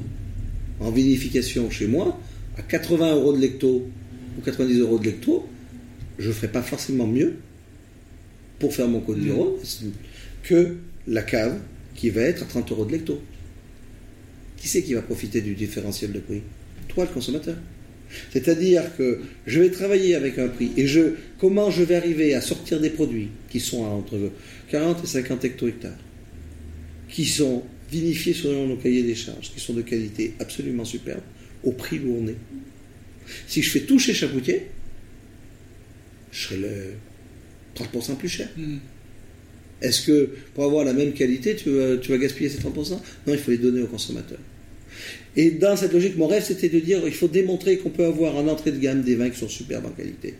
en 0.79 0.91
vinification 0.91 1.69
chez 1.69 1.87
moi, 1.87 2.17
à 2.57 2.61
80 2.61 3.15
euros 3.15 3.33
de 3.33 3.41
l'hecto 3.41 3.85
ou 4.37 4.41
90 4.45 4.79
euros 4.79 4.97
de 4.97 5.03
l'hecto, 5.03 5.45
je 6.19 6.29
ne 6.29 6.33
ferai 6.33 6.47
pas 6.47 6.61
forcément 6.61 7.05
mieux 7.05 7.33
pour 8.59 8.73
faire 8.73 8.87
mon 8.87 9.01
Côte 9.01 9.19
du 9.19 9.31
mmh. 9.31 9.35
Rhône 9.35 9.55
que 10.43 10.75
la 11.05 11.21
cave 11.21 11.59
qui 11.95 12.11
va 12.11 12.21
être 12.21 12.43
à 12.43 12.45
30 12.45 12.71
euros 12.71 12.85
de 12.85 12.93
l'hecto. 12.93 13.21
Qui 14.65 14.71
c'est 14.71 14.81
qui 14.81 14.95
va 14.95 15.03
profiter 15.03 15.41
du 15.41 15.53
différentiel 15.53 16.11
de 16.11 16.17
prix? 16.17 16.41
Toi, 16.87 17.05
le 17.05 17.11
consommateur. 17.11 17.55
C'est-à-dire 18.33 18.81
que 18.97 19.19
je 19.45 19.61
vais 19.61 19.69
travailler 19.69 20.15
avec 20.15 20.39
un 20.39 20.47
prix 20.47 20.71
et 20.75 20.87
je, 20.87 21.13
comment 21.37 21.69
je 21.69 21.83
vais 21.83 21.93
arriver 21.93 22.33
à 22.33 22.41
sortir 22.41 22.79
des 22.79 22.89
produits 22.89 23.29
qui 23.47 23.59
sont 23.59 23.83
entre 23.83 24.31
40 24.71 25.03
et 25.03 25.05
50 25.05 25.45
hecto-hectares, 25.45 25.99
qui 27.09 27.25
sont 27.25 27.61
vinifiés 27.91 28.33
selon 28.33 28.65
nos 28.67 28.75
cahiers 28.75 29.03
des 29.03 29.13
charges, 29.13 29.51
qui 29.53 29.59
sont 29.59 29.73
de 29.73 29.83
qualité 29.83 30.33
absolument 30.39 30.83
superbe, 30.83 31.21
au 31.63 31.71
prix 31.71 31.99
où 31.99 32.17
on 32.19 32.27
est. 32.27 32.37
Si 33.45 33.61
je 33.61 33.69
fais 33.69 33.81
tout 33.81 33.99
chez 33.99 34.15
Chapoutier, 34.15 34.63
je 36.31 36.47
serai 36.47 36.57
le 36.57 36.93
30% 37.75 38.15
plus 38.15 38.29
cher. 38.29 38.49
Hmm. 38.57 38.77
Est-ce 39.79 40.07
que 40.07 40.31
pour 40.55 40.63
avoir 40.63 40.85
la 40.85 40.93
même 40.93 41.13
qualité, 41.13 41.55
tu 41.55 41.69
vas, 41.69 41.97
tu 41.97 42.09
vas 42.09 42.17
gaspiller 42.17 42.49
ces 42.49 42.57
30% 42.57 42.93
Non, 42.93 42.99
il 43.27 43.37
faut 43.37 43.51
les 43.51 43.59
donner 43.59 43.83
aux 43.83 43.87
consommateurs. 43.87 44.39
Et 45.37 45.51
dans 45.51 45.75
cette 45.75 45.91
logique, 45.91 46.17
mon 46.17 46.27
rêve, 46.27 46.43
c'était 46.43 46.69
de 46.69 46.79
dire 46.79 47.01
il 47.05 47.13
faut 47.13 47.27
démontrer 47.27 47.77
qu'on 47.77 47.89
peut 47.89 48.05
avoir 48.05 48.35
en 48.35 48.47
entrée 48.47 48.71
de 48.71 48.79
gamme 48.79 49.01
des 49.01 49.15
vins 49.15 49.29
qui 49.29 49.39
sont 49.39 49.49
superbes 49.49 49.85
en 49.85 49.89
qualité. 49.89 50.35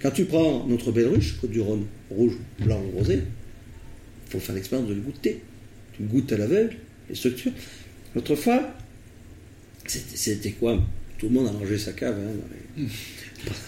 Quand 0.00 0.10
tu 0.10 0.24
prends 0.24 0.66
notre 0.66 0.92
belle 0.92 1.08
ruche, 1.08 1.36
Côte 1.40 1.50
du 1.50 1.60
Rhône, 1.60 1.84
rouge, 2.10 2.34
blanc 2.60 2.80
ou 2.80 2.98
rosé, 2.98 3.14
il 3.16 4.30
faut 4.30 4.38
faire 4.38 4.54
l'expérience 4.54 4.88
de 4.88 4.94
le 4.94 5.00
goûter. 5.00 5.40
Tu 5.96 6.04
goûtes 6.04 6.32
à 6.32 6.38
l'aveugle, 6.38 6.76
les 7.08 7.14
structures. 7.14 7.52
L'autre 8.14 8.34
fois, 8.34 8.74
c'était 9.86 10.52
quoi? 10.52 10.80
Tout 11.18 11.28
le 11.28 11.34
monde 11.34 11.48
a 11.48 11.50
rangé 11.50 11.76
sa 11.76 11.92
cave. 11.92 12.16
Hein, 12.18 12.84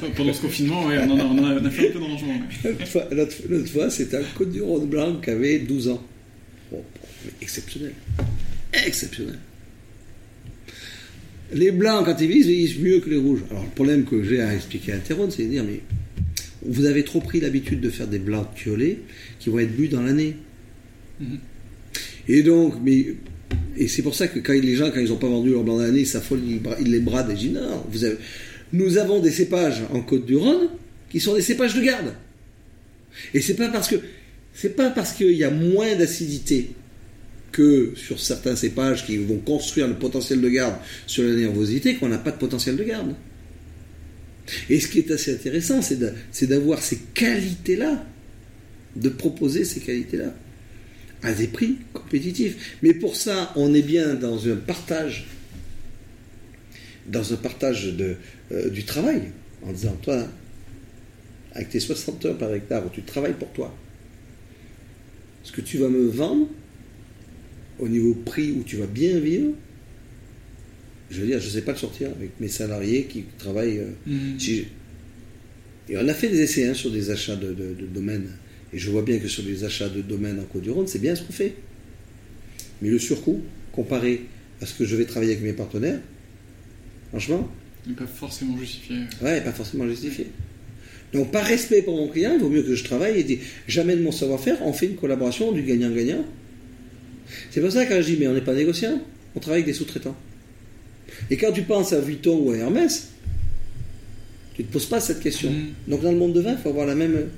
Pendant 0.16 0.32
ce 0.32 0.40
confinement, 0.40 0.84
on, 0.84 0.90
a, 0.90 1.70
fait 1.70 1.88
un 1.88 1.92
peu 1.92 1.98
de 1.98 2.04
rangement. 2.04 2.40
L'autre 3.50 3.68
fois, 3.68 3.90
c'était 3.90 4.16
un 4.18 4.24
Côte 4.36 4.52
du 4.52 4.62
Rhône 4.62 4.86
blanc 4.86 5.20
qui 5.20 5.30
avait 5.30 5.58
12 5.58 5.88
ans. 5.88 6.02
exceptionnel. 7.42 7.92
Exceptionnel. 8.72 9.38
Les 11.54 11.70
blancs, 11.70 12.04
quand 12.06 12.16
ils 12.20 12.28
visent, 12.28 12.46
ils 12.46 12.66
visent 12.66 12.78
mieux 12.78 13.00
que 13.00 13.10
les 13.10 13.16
rouges. 13.16 13.40
Alors, 13.50 13.64
le 13.64 13.70
problème 13.70 14.04
que 14.04 14.22
j'ai 14.22 14.40
à 14.40 14.54
expliquer 14.54 14.92
à 14.92 14.98
Théron, 14.98 15.30
c'est 15.30 15.44
de 15.44 15.48
dire, 15.48 15.64
mais 15.64 15.80
vous 16.64 16.86
avez 16.86 17.04
trop 17.04 17.20
pris 17.20 17.40
l'habitude 17.40 17.80
de 17.80 17.90
faire 17.90 18.06
des 18.06 18.18
blancs 18.18 18.48
tiolés 18.54 19.00
qui 19.38 19.50
vont 19.50 19.58
être 19.58 19.74
bu 19.74 19.88
dans 19.88 20.02
l'année. 20.02 20.36
Mhm. 21.20 21.38
Et 22.28 22.42
donc, 22.42 22.74
mais, 22.82 23.16
et 23.76 23.88
c'est 23.88 24.02
pour 24.02 24.14
ça 24.14 24.28
que 24.28 24.38
quand 24.38 24.52
les 24.52 24.76
gens, 24.76 24.90
quand 24.90 25.00
ils 25.00 25.08
n'ont 25.08 25.16
pas 25.16 25.28
vendu 25.28 25.50
leur 25.50 25.64
blanc 25.64 25.78
l'année, 25.78 26.00
ils 26.00 26.06
s'affolent, 26.06 26.40
ils, 26.46 26.90
les 26.90 27.00
bradent 27.00 27.30
et 27.30 27.34
disent, 27.34 27.52
non, 27.52 27.84
vous 27.90 28.04
avez, 28.04 28.16
nous 28.72 28.96
avons 28.96 29.20
des 29.20 29.30
cépages 29.30 29.82
en 29.92 30.00
Côte-du-Rhône 30.00 30.68
qui 31.10 31.20
sont 31.20 31.34
des 31.34 31.42
cépages 31.42 31.74
de 31.74 31.82
garde. 31.82 32.14
Et 33.34 33.40
c'est 33.40 33.54
pas 33.54 33.68
parce 33.68 33.88
que, 33.88 33.96
c'est 34.54 34.76
pas 34.76 34.90
parce 34.90 35.12
qu'il 35.12 35.32
y 35.32 35.44
a 35.44 35.50
moins 35.50 35.94
d'acidité 35.96 36.70
que 37.52 37.92
sur 37.94 38.18
certains 38.18 38.56
cépages 38.56 39.06
qui 39.06 39.18
vont 39.18 39.38
construire 39.38 39.86
le 39.86 39.94
potentiel 39.94 40.40
de 40.40 40.48
garde 40.48 40.74
sur 41.06 41.22
la 41.22 41.34
nervosité 41.34 41.96
qu'on 41.96 42.08
n'a 42.08 42.18
pas 42.18 42.30
de 42.30 42.38
potentiel 42.38 42.76
de 42.76 42.82
garde. 42.82 43.14
Et 44.68 44.80
ce 44.80 44.88
qui 44.88 44.98
est 44.98 45.10
assez 45.10 45.32
intéressant, 45.32 45.80
c'est 45.82 46.46
d'avoir 46.46 46.82
ces 46.82 46.98
qualités-là, 47.14 48.04
de 48.96 49.08
proposer 49.08 49.64
ces 49.64 49.80
qualités-là 49.80 50.34
à 51.22 51.32
des 51.32 51.46
prix 51.46 51.76
compétitifs. 51.92 52.76
Mais 52.82 52.94
pour 52.94 53.16
ça, 53.16 53.52
on 53.54 53.72
est 53.74 53.82
bien 53.82 54.14
dans 54.14 54.48
un 54.48 54.56
partage, 54.56 55.28
dans 57.06 57.32
un 57.32 57.36
partage 57.36 57.94
euh, 58.00 58.70
du 58.70 58.84
travail, 58.84 59.22
en 59.62 59.72
disant, 59.72 59.96
toi, 60.02 60.26
avec 61.52 61.68
tes 61.68 61.80
60 61.80 62.24
heures 62.26 62.38
par 62.38 62.52
hectare 62.52 62.84
où 62.84 62.88
tu 62.88 63.02
travailles 63.02 63.34
pour 63.34 63.52
toi, 63.52 63.76
ce 65.44 65.52
que 65.52 65.60
tu 65.60 65.78
vas 65.78 65.88
me 65.88 66.08
vendre, 66.08 66.48
au 67.78 67.88
niveau 67.88 68.14
prix 68.14 68.52
où 68.52 68.62
tu 68.62 68.76
vas 68.76 68.86
bien 68.86 69.18
vivre, 69.18 69.52
je 71.10 71.20
veux 71.20 71.26
dire, 71.26 71.40
je 71.40 71.46
ne 71.46 71.50
sais 71.50 71.62
pas 71.62 71.72
le 71.72 71.78
sortir 71.78 72.08
avec 72.08 72.30
mes 72.40 72.48
salariés 72.48 73.04
qui 73.04 73.24
travaillent. 73.38 73.78
Euh, 73.78 73.90
mm. 74.06 74.38
et 75.90 75.96
on 75.96 76.08
a 76.08 76.14
fait 76.14 76.28
des 76.28 76.40
essais 76.40 76.66
hein, 76.66 76.74
sur 76.74 76.90
des 76.90 77.10
achats 77.10 77.36
de, 77.36 77.54
domaines. 77.94 78.30
Et 78.72 78.78
je 78.78 78.90
vois 78.90 79.02
bien 79.02 79.18
que 79.18 79.28
sur 79.28 79.44
les 79.44 79.64
achats 79.64 79.90
de 79.90 80.00
domaines 80.00 80.40
en 80.40 80.44
Côte-du-Rhône, 80.44 80.86
c'est 80.86 81.00
bien 81.00 81.14
ce 81.14 81.22
qu'on 81.22 81.32
fait. 81.32 81.54
Mais 82.80 82.88
le 82.88 82.98
surcoût, 82.98 83.42
comparé 83.72 84.22
à 84.62 84.66
ce 84.66 84.74
que 84.74 84.84
je 84.86 84.96
vais 84.96 85.04
travailler 85.04 85.32
avec 85.32 85.44
mes 85.44 85.52
partenaires, 85.52 86.00
franchement. 87.10 87.50
n'est 87.86 87.94
pas 87.94 88.06
forcément 88.06 88.56
justifié. 88.58 88.96
Ouais, 89.20 89.42
pas 89.42 89.52
forcément 89.52 89.86
justifié. 89.86 90.28
Donc, 91.12 91.30
par 91.30 91.44
respect 91.44 91.82
pour 91.82 91.96
mon 91.96 92.08
client, 92.08 92.32
il 92.34 92.40
vaut 92.40 92.48
mieux 92.48 92.62
que 92.62 92.74
je 92.74 92.84
travaille 92.84 93.20
et 93.20 93.24
dire 93.24 93.38
j'amène 93.68 94.02
mon 94.02 94.12
savoir-faire, 94.12 94.62
on 94.62 94.72
fait 94.72 94.86
une 94.86 94.96
collaboration 94.96 95.52
du 95.52 95.62
gagnant-gagnant. 95.62 96.24
C'est 97.50 97.60
pour 97.60 97.72
ça 97.72 97.86
que 97.86 98.00
je 98.00 98.06
dis, 98.06 98.16
mais 98.18 98.26
on 98.26 98.34
n'est 98.34 98.40
pas 98.40 98.54
négociant, 98.54 99.00
on 99.34 99.40
travaille 99.40 99.62
avec 99.62 99.72
des 99.72 99.78
sous-traitants. 99.78 100.16
Et 101.30 101.36
quand 101.36 101.52
tu 101.52 101.62
penses 101.62 101.92
à 101.92 102.00
Vuitton 102.00 102.38
ou 102.38 102.52
à 102.52 102.56
Hermès, 102.56 103.08
tu 104.54 104.62
ne 104.62 104.66
te 104.66 104.72
poses 104.72 104.86
pas 104.86 105.00
cette 105.00 105.20
question. 105.20 105.50
Mm. 105.50 105.90
Donc 105.90 106.02
dans 106.02 106.12
le 106.12 106.18
monde 106.18 106.32
de 106.34 106.40
vin, 106.40 106.52
il 106.52 106.58
faut 106.58 106.68
avoir 106.68 106.86
la 106.86 106.94
même. 106.94 107.28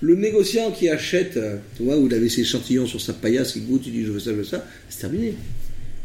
Le 0.00 0.14
négociant 0.14 0.70
qui 0.70 0.88
achète, 0.88 1.38
tu 1.76 1.82
vois, 1.82 1.98
où 1.98 2.06
il 2.06 2.14
avait 2.14 2.28
ses 2.28 2.42
échantillons 2.42 2.86
sur 2.86 3.00
sa 3.00 3.12
paillasse, 3.12 3.56
il 3.56 3.66
goûte, 3.66 3.82
il 3.86 3.92
dit 3.92 4.04
je 4.04 4.12
veux 4.12 4.20
ça, 4.20 4.30
je 4.30 4.36
veux 4.36 4.44
ça, 4.44 4.64
c'est 4.88 5.00
terminé. 5.00 5.34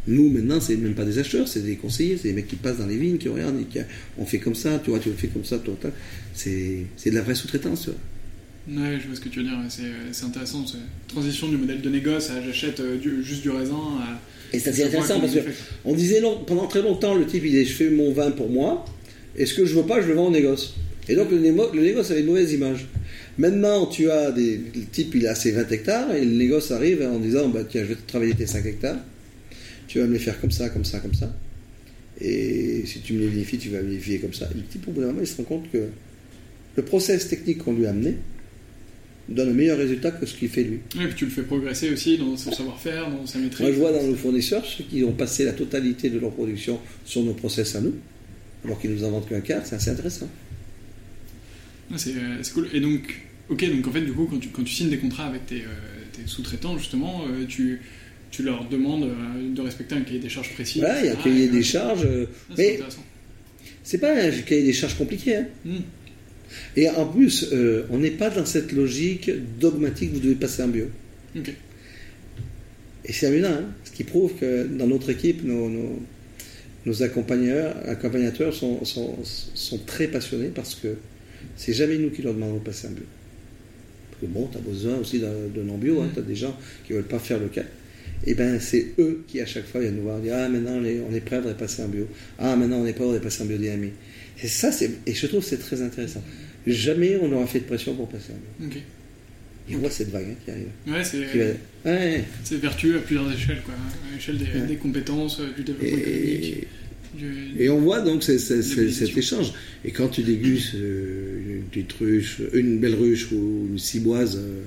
Nous, 0.05 0.29
maintenant, 0.29 0.59
c'est 0.59 0.75
même 0.75 0.95
pas 0.95 1.05
des 1.05 1.17
acheteurs, 1.17 1.47
c'est 1.47 1.61
des 1.61 1.77
conseillers, 1.77 2.17
c'est 2.17 2.27
des 2.29 2.33
mecs 2.33 2.47
qui 2.47 2.57
passent 2.57 2.79
dans 2.79 2.87
les 2.87 2.97
vignes, 2.97 3.17
qui 3.17 3.29
regardent, 3.29 3.61
et 3.61 3.65
qui, 3.65 3.79
on 4.17 4.25
fait 4.25 4.39
comme 4.39 4.55
ça, 4.55 4.81
tu 4.83 4.89
vois, 4.89 4.99
tu 4.99 5.09
le 5.09 5.15
fais 5.15 5.27
comme 5.27 5.45
ça, 5.45 5.59
toi, 5.59 5.75
c'est 6.33 6.85
de 7.05 7.11
la 7.11 7.21
vraie 7.21 7.35
sous-traitance, 7.35 7.83
tu 7.83 7.89
vois. 7.91 7.99
Ouais, 8.68 8.98
je 9.02 9.07
vois 9.07 9.15
ce 9.15 9.19
que 9.22 9.30
tu 9.30 9.40
veux 9.40 9.45
dire, 9.45 9.57
c'est 9.69 10.26
intéressant, 10.26 10.64
transition 11.10 11.49
du 11.49 11.57
modèle 11.57 11.81
de 11.81 11.90
négoce 11.90 12.30
à 12.30 12.41
j'achète 12.41 12.80
euh, 12.80 12.98
juste 13.22 13.41
du 13.41 13.49
raisin. 13.49 13.76
et 14.53 14.60
c'est 14.60 14.72
intéressant 14.85 15.19
parce 15.19 15.34
qu'on 15.84 15.94
disait 15.94 16.22
long, 16.22 16.44
pendant 16.45 16.68
très 16.68 16.81
longtemps, 16.81 17.14
le 17.14 17.26
type 17.26 17.44
il 17.44 17.52
disait 17.52 17.65
je 17.65 17.73
fais 17.73 17.90
mon 17.90 18.14
vin 18.14 18.31
pour 18.31 18.49
moi, 18.49 18.85
et 19.35 19.45
ce 19.45 19.53
que 19.53 19.65
je 19.65 19.76
veux 19.76 19.84
pas, 19.85 20.02
je 20.02 20.07
le 20.07 20.14
vends 20.14 20.27
au 20.27 20.31
négoce. 20.31 20.76
Et 21.10 21.15
donc 21.15 21.30
le, 21.31 21.40
négo- 21.41 21.73
le 21.76 21.81
négoce 21.81 22.11
avait 22.11 22.22
une 22.22 22.27
mauvaise 22.27 22.53
image. 22.53 22.85
Maintenant, 23.38 23.85
tu 23.88 24.10
as 24.10 24.31
des. 24.31 24.56
Le 24.73 24.85
type, 24.90 25.14
il 25.15 25.27
a 25.27 25.35
ses 25.35 25.52
20 25.52 25.69
hectares, 25.72 26.15
et 26.15 26.23
le 26.23 26.31
négoce 26.31 26.72
arrive 26.72 27.02
en 27.02 27.19
disant 27.19 27.49
bah, 27.49 27.65
Tiens, 27.69 27.81
je 27.84 27.88
vais 27.90 27.95
te 27.95 28.07
travailler 28.07 28.34
tes 28.35 28.45
5 28.45 28.65
hectares. 28.65 28.99
Tu 29.88 29.99
vas 29.99 30.06
me 30.06 30.14
les 30.14 30.19
faire 30.19 30.40
comme 30.40 30.52
ça, 30.52 30.69
comme 30.69 30.85
ça, 30.85 30.99
comme 30.99 31.14
ça. 31.14 31.35
Et 32.22 32.84
si 32.85 32.99
tu 33.02 33.14
me 33.14 33.19
les 33.19 33.27
vinifies, 33.27 33.57
tu 33.57 33.69
vas 33.69 33.80
me 33.81 33.90
les 33.90 33.98
vinifier 33.98 34.19
comme 34.19 34.34
ça. 34.34 34.48
Et 34.53 34.57
le 34.57 34.64
type, 34.64 34.88
au 34.88 34.91
bout 34.91 35.02
d'un 35.02 35.07
moment, 35.07 35.19
il 35.19 35.27
se 35.27 35.35
rend 35.35 35.44
compte 35.44 35.69
que 35.73 35.88
le 36.77 36.84
process 36.84 37.27
technique 37.27 37.57
qu'on 37.57 37.73
lui 37.73 37.85
a 37.85 37.90
amené 37.90 38.15
donne 39.29 39.49
un 39.49 39.53
meilleur 39.53 39.77
résultat 39.77 40.11
que 40.11 40.25
ce 40.25 40.35
qu'il 40.35 40.49
fait 40.49 40.63
lui. 40.63 40.79
Et 41.01 41.05
puis 41.07 41.15
tu 41.15 41.25
le 41.25 41.31
fais 41.31 41.43
progresser 41.43 41.91
aussi 41.91 42.17
dans 42.17 42.35
son 42.35 42.51
savoir-faire, 42.51 43.09
dans 43.09 43.25
sa 43.25 43.39
maîtrise. 43.39 43.61
Moi, 43.61 43.71
je 43.71 43.79
vois 43.79 43.91
dans 43.91 44.03
nos 44.03 44.15
fournisseurs 44.15 44.65
ceux 44.65 44.83
qui 44.83 45.03
ont 45.03 45.13
passé 45.13 45.45
la 45.45 45.53
totalité 45.53 46.09
de 46.09 46.19
leur 46.19 46.31
production 46.31 46.79
sur 47.05 47.23
nos 47.23 47.33
process 47.33 47.75
à 47.75 47.81
nous, 47.81 47.93
alors 48.65 48.79
qu'ils 48.81 48.91
nous 48.91 49.03
en 49.03 49.11
vendent 49.11 49.27
qu'un 49.27 49.41
quart, 49.41 49.65
c'est 49.65 49.75
assez 49.75 49.89
intéressant. 49.91 50.29
Ah, 51.91 51.97
c'est 51.97 52.11
euh, 52.15 52.37
c'est 52.41 52.53
cool. 52.53 52.67
Et 52.73 52.79
donc, 52.79 53.21
ok, 53.49 53.69
donc 53.69 53.87
en 53.87 53.91
fait, 53.91 54.01
du 54.01 54.11
coup, 54.13 54.25
quand 54.29 54.39
tu, 54.39 54.49
quand 54.49 54.63
tu 54.63 54.73
signes 54.73 54.89
des 54.89 54.97
contrats 54.97 55.27
avec 55.27 55.45
tes, 55.45 55.61
euh, 55.61 55.67
tes 56.11 56.27
sous-traitants, 56.27 56.77
justement, 56.77 57.23
euh, 57.29 57.45
tu, 57.47 57.81
tu 58.31 58.43
leur 58.43 58.67
demandes 58.67 59.03
euh, 59.03 59.53
de 59.55 59.61
respecter 59.61 59.95
un 59.95 60.01
cahier 60.01 60.19
des 60.19 60.29
charges 60.29 60.53
précis. 60.53 60.79
Voilà, 60.79 60.99
il 61.01 61.05
y 61.05 61.09
a 61.09 61.13
un 61.13 61.15
cahier 61.15 61.47
des 61.49 61.63
charges. 61.63 62.07
ah, 62.09 62.25
c'est 62.55 62.57
mais 62.57 62.73
intéressant. 62.75 63.03
c'est 63.83 63.97
pas 63.99 64.13
un 64.13 64.31
cahier 64.31 64.63
des 64.63 64.73
charges 64.73 64.97
compliqué. 64.97 65.35
hein. 65.37 65.45
Hmm. 65.65 65.77
Et 66.75 66.89
en 66.89 67.05
plus, 67.05 67.49
euh, 67.51 67.85
on 67.89 67.99
n'est 67.99 68.11
pas 68.11 68.30
dans 68.30 68.45
cette 68.45 68.71
logique 68.71 69.31
dogmatique, 69.59 70.11
vous 70.13 70.19
devez 70.19 70.35
passer 70.35 70.63
en 70.63 70.67
bio. 70.67 70.85
Et 73.05 73.11
c'est 73.11 73.27
amusant, 73.27 73.49
hein, 73.49 73.65
ce 73.84 73.91
qui 73.91 74.03
prouve 74.03 74.34
que 74.39 74.65
dans 74.65 74.88
notre 74.88 75.09
équipe, 75.09 75.43
nos, 75.43 75.69
nos, 75.69 76.01
nos 76.85 77.03
accompagnateurs, 77.03 78.53
sont, 78.53 78.85
sont, 78.85 79.17
sont 79.23 79.80
très 79.85 80.07
passionnés 80.07 80.51
parce 80.53 80.75
que 80.75 80.95
c'est 81.57 81.73
jamais 81.73 81.97
nous 81.97 82.09
qui 82.09 82.21
leur 82.21 82.34
demandons 82.34 82.57
de 82.57 82.63
passer 82.63 82.88
en 82.88 82.91
bio. 82.91 83.03
Parce 84.11 84.21
que 84.21 84.27
bon, 84.27 84.47
tu 84.51 84.57
as 84.57 84.61
besoin 84.61 84.97
aussi 84.97 85.19
d'un 85.19 85.63
non-bio, 85.63 86.01
hein, 86.01 86.09
tu 86.13 86.19
as 86.19 86.23
des 86.23 86.35
gens 86.35 86.55
qui 86.85 86.93
veulent 86.93 87.03
pas 87.03 87.19
faire 87.19 87.39
le 87.39 87.47
cas. 87.47 87.63
Et 88.25 88.35
ben 88.35 88.59
c'est 88.59 88.93
eux 88.99 89.23
qui 89.27 89.41
à 89.41 89.45
chaque 89.45 89.65
fois 89.65 89.81
viennent 89.81 89.97
nous 89.97 90.03
voir 90.03 90.19
dire 90.19 90.34
Ah 90.35 90.47
maintenant 90.47 90.77
on 90.77 90.85
est, 90.85 91.01
on 91.01 91.13
est 91.13 91.19
prêt 91.19 91.38
à 91.38 91.53
passer 91.53 91.84
en 91.84 91.89
bio. 91.89 92.07
Ah 92.39 92.55
maintenant 92.55 92.77
on 92.77 92.85
est 92.85 92.93
prêt 92.93 93.15
à 93.15 93.19
passer 93.19 93.43
en 93.43 93.45
biodynamie. 93.47 93.91
Et 94.41 94.47
ça, 94.47 94.72
c'est, 94.72 94.89
et 95.05 95.14
je 95.14 95.27
trouve 95.27 95.41
que 95.41 95.49
c'est 95.49 95.57
très 95.60 95.81
intéressant. 95.81 96.23
Jamais 96.65 97.18
on 97.22 97.27
n'aura 97.27 97.45
fait 97.45 97.60
de 97.60 97.65
pression 97.65 97.93
pour 97.95 98.07
passer 98.10 98.31
en 98.31 98.64
bio. 98.64 98.69
Ok. 98.72 98.81
Et 99.69 99.76
on 99.76 99.80
voit 99.80 99.89
cette 99.89 100.10
vague 100.10 100.26
hein, 100.31 100.35
qui 100.43 100.51
arrive. 100.51 100.68
Ouais, 100.88 101.03
c'est 101.03 101.31
Qui 101.31 101.38
va- 101.39 101.91
Ouais. 101.91 102.23
c'est 102.43 102.57
vertueux 102.60 102.97
à 102.97 102.99
plusieurs 102.99 103.31
échelles, 103.31 103.61
quoi. 103.64 103.73
À 103.73 104.15
l'échelle 104.15 104.38
des, 104.38 104.45
Ouais. 104.45 104.68
des 104.68 104.76
compétences, 104.76 105.39
euh, 105.39 105.53
du 105.55 105.64
développement 105.64 105.97
économique. 105.97 106.68
Et, 107.60 107.69
on 107.69 107.80
voit 107.80 108.01
donc 108.01 108.23
c'est- 108.23 108.39
c'est- 108.39 108.57
La 108.57 108.61
c'est- 108.64 108.76
bénédiction. 108.76 109.05
cet 109.07 109.18
échange. 109.18 109.53
Et 109.85 109.91
quand 109.91 110.07
tu 110.10 110.23
dégustes 110.23 110.73
euh, 110.76 111.61
une 112.53 112.80
belle 112.80 112.95
ruche 112.95 113.31
ou 113.31 113.68
une 113.72 113.77
ciboise, 113.77 114.38
euh, 114.38 114.64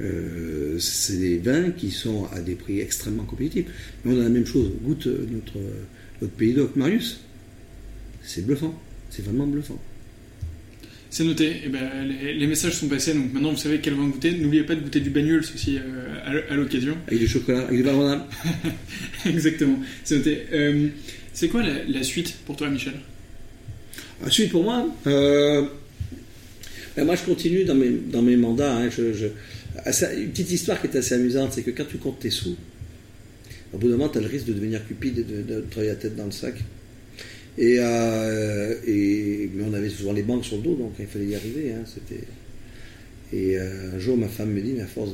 euh, 0.00 0.78
c'est 0.78 1.18
des 1.18 1.36
vins 1.38 1.70
qui 1.70 1.90
sont 1.90 2.26
à 2.32 2.40
des 2.40 2.54
prix 2.54 2.80
extrêmement 2.80 3.24
compétitifs. 3.24 3.66
Mais 4.04 4.14
on 4.14 4.20
a 4.20 4.22
la 4.24 4.28
même 4.30 4.46
chose. 4.46 4.70
Goûte 4.82 5.06
notre, 5.06 5.58
notre 6.22 6.32
pays 6.34 6.54
d'oc, 6.54 6.74
Marius. 6.76 7.20
C'est 8.22 8.44
bluffant. 8.46 8.74
C'est 9.16 9.24
vraiment 9.24 9.46
bluffant. 9.46 9.80
C'est 11.08 11.24
noté. 11.24 11.62
Et 11.64 11.68
ben, 11.68 11.80
les, 12.06 12.34
les 12.34 12.46
messages 12.46 12.74
sont 12.74 12.88
passés, 12.88 13.14
donc 13.14 13.32
maintenant 13.32 13.50
vous 13.50 13.56
savez 13.56 13.78
quel 13.80 13.94
vin 13.94 14.06
goûter. 14.08 14.32
N'oubliez 14.32 14.64
pas 14.64 14.74
de 14.74 14.80
goûter 14.80 15.00
du 15.00 15.08
bagnoul 15.08 15.38
aussi 15.40 15.78
euh, 15.78 16.42
à, 16.50 16.54
l'occasion. 16.54 16.96
Avec 17.06 17.20
du 17.20 17.26
chocolat, 17.28 17.60
avec 17.62 17.78
du 17.78 17.82
barbonade. 17.82 18.20
Exactement. 19.24 19.78
C'est 20.04 20.16
noté. 20.18 20.42
Euh, 20.52 20.88
c'est 21.32 21.48
quoi 21.48 21.62
la, 21.62 21.84
la 21.84 22.02
suite 22.02 22.36
pour 22.44 22.56
toi, 22.56 22.68
Michel? 22.68 22.94
Ensuite, 24.24 24.50
pour 24.50 24.64
moi, 24.64 24.86
euh, 25.06 25.64
ben 26.96 27.04
moi 27.04 27.14
je 27.16 27.22
continue 27.22 27.64
dans 27.64 27.74
mes, 27.74 27.90
dans 27.90 28.22
mes 28.22 28.36
mandats. 28.36 28.74
hein, 28.76 28.90
je, 28.90 29.12
je- 29.14 29.26
ah, 29.84 29.92
ça- 29.92 30.12
une 30.14 30.30
petite 30.30 30.50
histoire 30.52 30.80
qui 30.80 30.86
est 30.88 30.96
assez 30.96 31.14
amusante, 31.14 31.52
c'est 31.54 31.62
que 31.62 31.70
quand 31.70 31.84
tu 31.88 31.98
comptes 31.98 32.18
tes 32.20 32.30
sous, 32.30 32.56
au 33.72 33.78
bout 33.78 33.88
d'un 33.88 33.96
moment, 33.96 34.08
tu 34.08 34.18
as 34.18 34.22
le 34.22 34.26
risque 34.28 34.46
de 34.46 34.54
devenir 34.54 34.86
cupide 34.86 35.18
et 35.18 35.22
de, 35.24 35.42
de 35.42 35.60
travailler 35.70 35.92
la 35.92 35.96
tête 35.96 36.16
dans 36.16 36.24
le 36.26 36.30
sac. 36.30 36.54
Et, 37.58 37.76
euh, 37.80 38.74
et- 38.86 39.50
mais 39.54 39.64
on 39.64 39.72
avait 39.72 39.88
souvent 39.88 40.12
les 40.12 40.22
banques 40.22 40.44
sur 40.44 40.56
le 40.56 40.62
dos, 40.62 40.74
donc 40.74 40.92
il 40.98 41.06
fallait 41.06 41.26
y 41.26 41.34
arriver. 41.34 41.72
hein. 41.72 41.84
Et 43.32 43.58
euh, 43.58 43.94
un 43.96 43.98
jour, 43.98 44.16
ma 44.16 44.28
femme 44.28 44.52
me 44.52 44.60
dit, 44.60 44.72
mais 44.72 44.82
à 44.82 44.86
force 44.86 45.10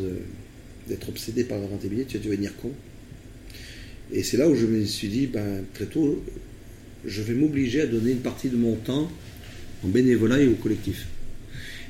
d'être 0.89 1.09
obsédé 1.09 1.45
par 1.45 1.59
la 1.61 1.67
rentabilité, 1.67 2.05
tu 2.11 2.19
vas 2.19 2.25
devenir 2.25 2.57
con. 2.57 2.71
Et 4.13 4.23
c'est 4.23 4.37
là 4.37 4.49
où 4.49 4.55
je 4.55 4.67
me 4.67 4.85
suis 4.85 5.09
dit, 5.09 5.27
ben, 5.27 5.65
très 5.73 5.87
tôt, 5.87 6.23
je 7.07 7.23
vais 7.23 7.35
m'obliger 7.35 7.81
à 7.83 7.87
donner 7.87 8.11
une 8.11 8.19
partie 8.21 8.49
de 8.49 8.57
mon 8.57 8.75
temps 8.77 9.11
en 9.85 9.89
bénévolat 9.89 10.41
et 10.41 10.49
au 10.49 10.55
collectif. 10.55 11.07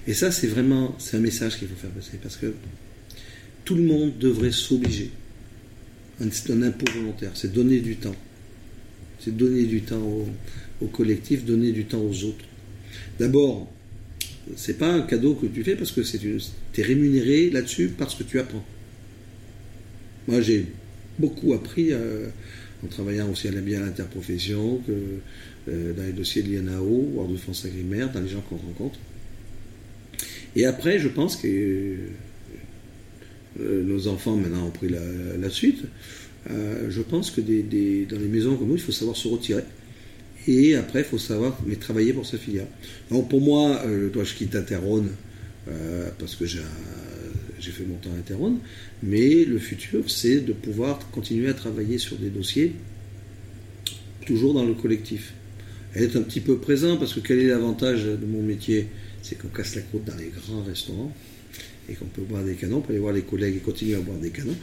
Et 0.06 0.14
ça, 0.14 0.30
c'est 0.30 0.46
vraiment, 0.46 0.94
c'est 0.98 1.16
un 1.16 1.20
message 1.20 1.58
qu'il 1.58 1.68
faut 1.68 1.76
faire 1.76 1.90
passer, 1.90 2.18
parce 2.22 2.36
que 2.36 2.52
tout 3.64 3.74
le 3.74 3.82
monde 3.82 4.18
devrait 4.18 4.52
s'obliger. 4.52 5.10
C'est 6.30 6.52
un 6.52 6.62
impôt 6.62 6.84
volontaire, 6.94 7.32
c'est 7.34 7.52
donner 7.52 7.80
du 7.80 7.96
temps. 7.96 8.14
C'est 9.24 9.36
donner 9.36 9.64
du 9.64 9.82
temps 9.82 10.02
au, 10.80 10.86
collectif, 10.86 11.44
donner 11.44 11.70
du 11.72 11.84
temps 11.84 12.00
aux 12.00 12.24
autres. 12.24 12.44
D'abord, 13.18 13.70
c'est 14.56 14.78
pas 14.78 14.92
un 14.92 15.02
cadeau 15.02 15.34
que 15.34 15.46
tu 15.46 15.62
fais 15.62 15.76
parce 15.76 15.92
que 15.92 16.00
tu 16.00 16.80
es 16.80 16.82
rémunéré 16.82 17.50
là-dessus 17.50 17.92
parce 17.96 18.14
que 18.14 18.24
tu 18.24 18.40
apprends. 18.40 18.64
Moi, 20.26 20.40
j'ai 20.40 20.66
beaucoup 21.18 21.52
appris 21.52 21.92
euh, 21.92 22.26
en 22.84 22.88
travaillant 22.88 23.30
aussi 23.30 23.48
à 23.48 23.52
la 23.52 23.60
bien 23.60 23.82
à 23.82 23.86
l'interprofession, 23.86 24.80
que 24.86 24.92
euh, 25.70 25.92
dans 25.92 26.02
les 26.02 26.12
dossiers 26.12 26.42
de 26.42 26.48
l'INAO, 26.48 27.10
voire 27.14 27.28
de 27.28 27.36
France 27.36 27.64
Agrimaire, 27.64 28.10
dans 28.12 28.20
les 28.20 28.28
gens 28.28 28.40
qu'on 28.40 28.56
rencontre. 28.56 28.98
Et 30.56 30.66
après, 30.66 30.98
je 30.98 31.08
pense 31.08 31.36
que 31.36 31.96
euh, 33.60 33.82
nos 33.84 34.08
enfants 34.08 34.36
maintenant 34.36 34.66
ont 34.66 34.70
pris 34.70 34.88
la 34.88 35.50
suite. 35.50 35.84
Euh, 36.50 36.90
je 36.90 37.02
pense 37.02 37.30
que 37.30 37.40
dans 37.40 38.18
les 38.18 38.28
maisons 38.28 38.56
comme 38.56 38.68
nous, 38.68 38.74
il 38.74 38.80
faut 38.80 38.92
savoir 38.92 39.16
se 39.16 39.28
retirer. 39.28 39.62
Et 40.48 40.74
après, 40.74 41.00
il 41.00 41.04
faut 41.04 41.18
savoir 41.18 41.56
mais 41.66 41.76
travailler 41.76 42.12
pour 42.12 42.26
sa 42.26 42.36
filière. 42.36 42.66
Donc 43.10 43.28
pour 43.28 43.40
moi, 43.40 43.80
euh, 43.86 44.10
je 44.12 44.34
quitte 44.34 44.56
Interrone 44.56 45.10
euh, 45.68 46.08
parce 46.18 46.34
que 46.34 46.46
j'ai 46.46 46.60
fait 47.60 47.84
mon 47.84 47.96
temps 47.96 48.10
à 48.16 48.18
Interrone. 48.18 48.58
Mais 49.02 49.44
le 49.44 49.58
futur, 49.58 50.10
c'est 50.10 50.40
de 50.40 50.52
pouvoir 50.52 50.98
continuer 51.10 51.48
à 51.48 51.54
travailler 51.54 51.98
sur 51.98 52.16
des 52.16 52.30
dossiers 52.30 52.72
toujours 54.26 54.54
dans 54.54 54.64
le 54.64 54.74
collectif. 54.74 55.34
Être 55.94 56.16
un 56.16 56.22
petit 56.22 56.40
peu 56.40 56.56
présent, 56.56 56.96
parce 56.96 57.12
que 57.12 57.20
quel 57.20 57.38
est 57.40 57.48
l'avantage 57.48 58.04
de 58.04 58.26
mon 58.26 58.42
métier? 58.42 58.86
C'est 59.20 59.36
qu'on 59.36 59.48
casse 59.48 59.76
la 59.76 59.82
croûte 59.82 60.04
dans 60.04 60.16
les 60.16 60.30
grands 60.30 60.62
restaurants 60.62 61.12
et 61.88 61.94
qu'on 61.94 62.06
peut 62.06 62.22
boire 62.22 62.42
des 62.44 62.54
canons, 62.54 62.76
on 62.78 62.80
peut 62.80 62.92
aller 62.92 63.00
voir 63.00 63.12
les 63.12 63.22
collègues 63.22 63.56
et 63.56 63.60
continuer 63.60 63.94
à 63.96 64.00
boire 64.00 64.18
des 64.18 64.30
canons. 64.30 64.56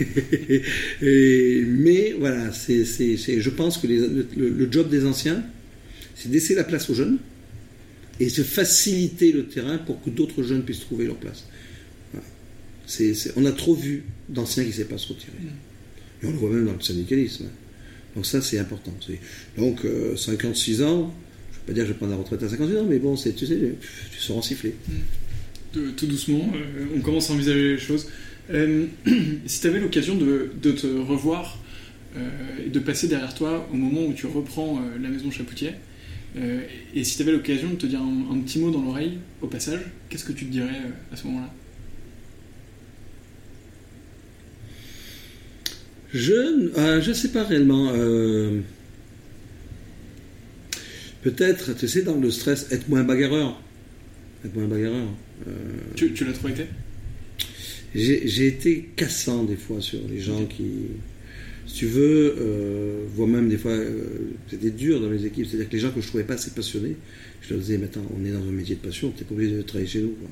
Mais 1.02 2.12
voilà, 2.18 2.52
c'est, 2.52 2.84
c'est- 2.84 3.16
c'est- 3.16 3.40
je 3.40 3.50
pense 3.50 3.78
que 3.78 3.86
le, 3.86 4.68
job 4.70 4.88
des 4.90 5.04
anciens, 5.06 5.42
c'est 6.14 6.30
laisser 6.30 6.54
la 6.54 6.64
place 6.64 6.90
aux 6.90 6.94
jeunes 6.94 7.18
et 8.18 8.26
de 8.26 8.42
faciliter 8.42 9.32
le 9.32 9.46
terrain 9.46 9.78
pour 9.78 10.02
que 10.02 10.10
d'autres 10.10 10.42
jeunes 10.42 10.62
puissent 10.62 10.80
trouver 10.80 11.06
leur 11.06 11.16
place. 11.16 11.46
On 13.36 13.44
a 13.46 13.52
trop 13.52 13.74
vu 13.74 14.02
d'anciens 14.28 14.62
qui 14.64 14.70
ne 14.70 14.74
savaient 14.74 14.84
pas 14.88 14.98
se 14.98 15.08
retirer. 15.08 15.32
Et 16.22 16.26
on 16.26 16.30
le 16.32 16.36
voit 16.36 16.50
même 16.50 16.66
dans 16.66 16.74
le 16.74 16.80
syndicalisme. 16.80 17.46
Donc 18.14 18.26
ça, 18.26 18.42
c'est 18.42 18.58
important. 18.58 18.92
Donc, 19.56 19.84
euh, 19.84 20.16
56 20.16 20.82
ans, 20.82 21.14
je 21.52 21.56
ne 21.56 21.60
vais 21.60 21.66
pas 21.66 21.72
dire 21.72 21.82
que 21.84 21.88
je 21.88 21.92
vais 21.92 21.98
prendre 21.98 22.12
la 22.12 22.18
retraite 22.18 22.42
à 22.42 22.48
56 22.48 22.76
ans, 22.76 22.86
mais 22.88 22.98
bon, 22.98 23.14
tu 23.14 23.22
sais, 23.22 23.32
tu 23.32 23.46
seras 24.18 24.42
sifflé. 24.42 24.74
Tout 25.72 26.06
doucement, 26.06 26.50
euh, 26.54 26.86
on 26.96 27.00
commence 27.00 27.30
à 27.30 27.34
envisager 27.34 27.72
les 27.72 27.78
choses. 27.78 28.08
Euh, 28.50 28.86
si 29.46 29.60
tu 29.60 29.66
avais 29.68 29.78
l'occasion 29.78 30.16
de, 30.16 30.50
te 30.62 30.86
revoir 30.86 31.58
euh, 32.16 32.28
et 32.66 32.70
de 32.70 32.80
passer 32.80 33.06
derrière 33.06 33.32
toi 33.34 33.68
au 33.72 33.76
moment 33.76 34.04
où 34.04 34.12
tu 34.12 34.26
reprends 34.26 34.80
la 35.00 35.08
maison 35.08 35.30
Chapoutier, 35.30 35.72
et 36.94 37.02
si 37.02 37.16
tu 37.16 37.22
avais 37.22 37.32
l'occasion 37.32 37.70
de 37.70 37.74
te 37.74 37.86
dire 37.86 38.00
un, 38.00 38.34
un 38.34 38.38
petit 38.40 38.60
mot 38.60 38.70
dans 38.70 38.82
l'oreille 38.82 39.18
au 39.42 39.48
passage, 39.48 39.80
qu'est-ce 40.08 40.24
que 40.24 40.32
tu 40.32 40.46
te 40.46 40.52
dirais 40.52 40.80
à 41.12 41.16
ce 41.16 41.26
moment-là? 41.26 41.52
Je 46.12 47.00
je 47.00 47.12
sais 47.12 47.28
pas 47.28 47.44
réellement. 47.44 47.92
Peut-être, 51.22 51.76
tu 51.76 51.86
sais, 51.86 52.02
dans 52.02 52.16
le 52.16 52.30
stress, 52.30 52.68
être 52.70 52.88
moins 52.88 53.02
bagarreur. 53.02 53.60
Moins 54.54 54.66
bagarreur. 54.66 55.08
Euh, 55.46 55.52
Tu, 55.96 56.12
tu 56.12 56.24
l'as 56.24 56.32
trop 56.32 56.48
été 56.48 56.64
J'ai 57.94 58.46
été 58.46 58.90
cassant 58.96 59.44
des 59.44 59.56
fois 59.56 59.80
sur 59.80 60.00
les 60.08 60.20
gens 60.20 60.44
qui, 60.46 60.64
si 61.66 61.74
tu 61.74 61.86
veux, 61.86 62.34
euh, 62.38 63.04
voire 63.14 63.28
même 63.28 63.48
des 63.48 63.58
fois, 63.58 63.72
euh, 63.72 64.04
c'était 64.48 64.70
dur 64.70 65.00
dans 65.00 65.10
les 65.10 65.24
équipes. 65.26 65.46
C'est-à-dire 65.46 65.68
que 65.68 65.72
les 65.72 65.78
gens 65.80 65.90
que 65.90 66.00
je 66.00 66.08
trouvais 66.08 66.24
pas 66.24 66.34
assez 66.34 66.50
passionnés, 66.50 66.96
je 67.42 67.50
leur 67.50 67.60
disais, 67.60 67.78
mais 67.78 67.84
attends, 67.84 68.06
on 68.18 68.24
est 68.24 68.30
dans 68.30 68.42
un 68.42 68.52
métier 68.52 68.74
de 68.74 68.80
passion, 68.80 69.10
t'es 69.16 69.24
pas 69.24 69.34
obligé 69.34 69.56
de 69.56 69.62
travailler 69.62 69.88
chez 69.88 70.00
nous. 70.00 70.10
quoi. 70.10 70.28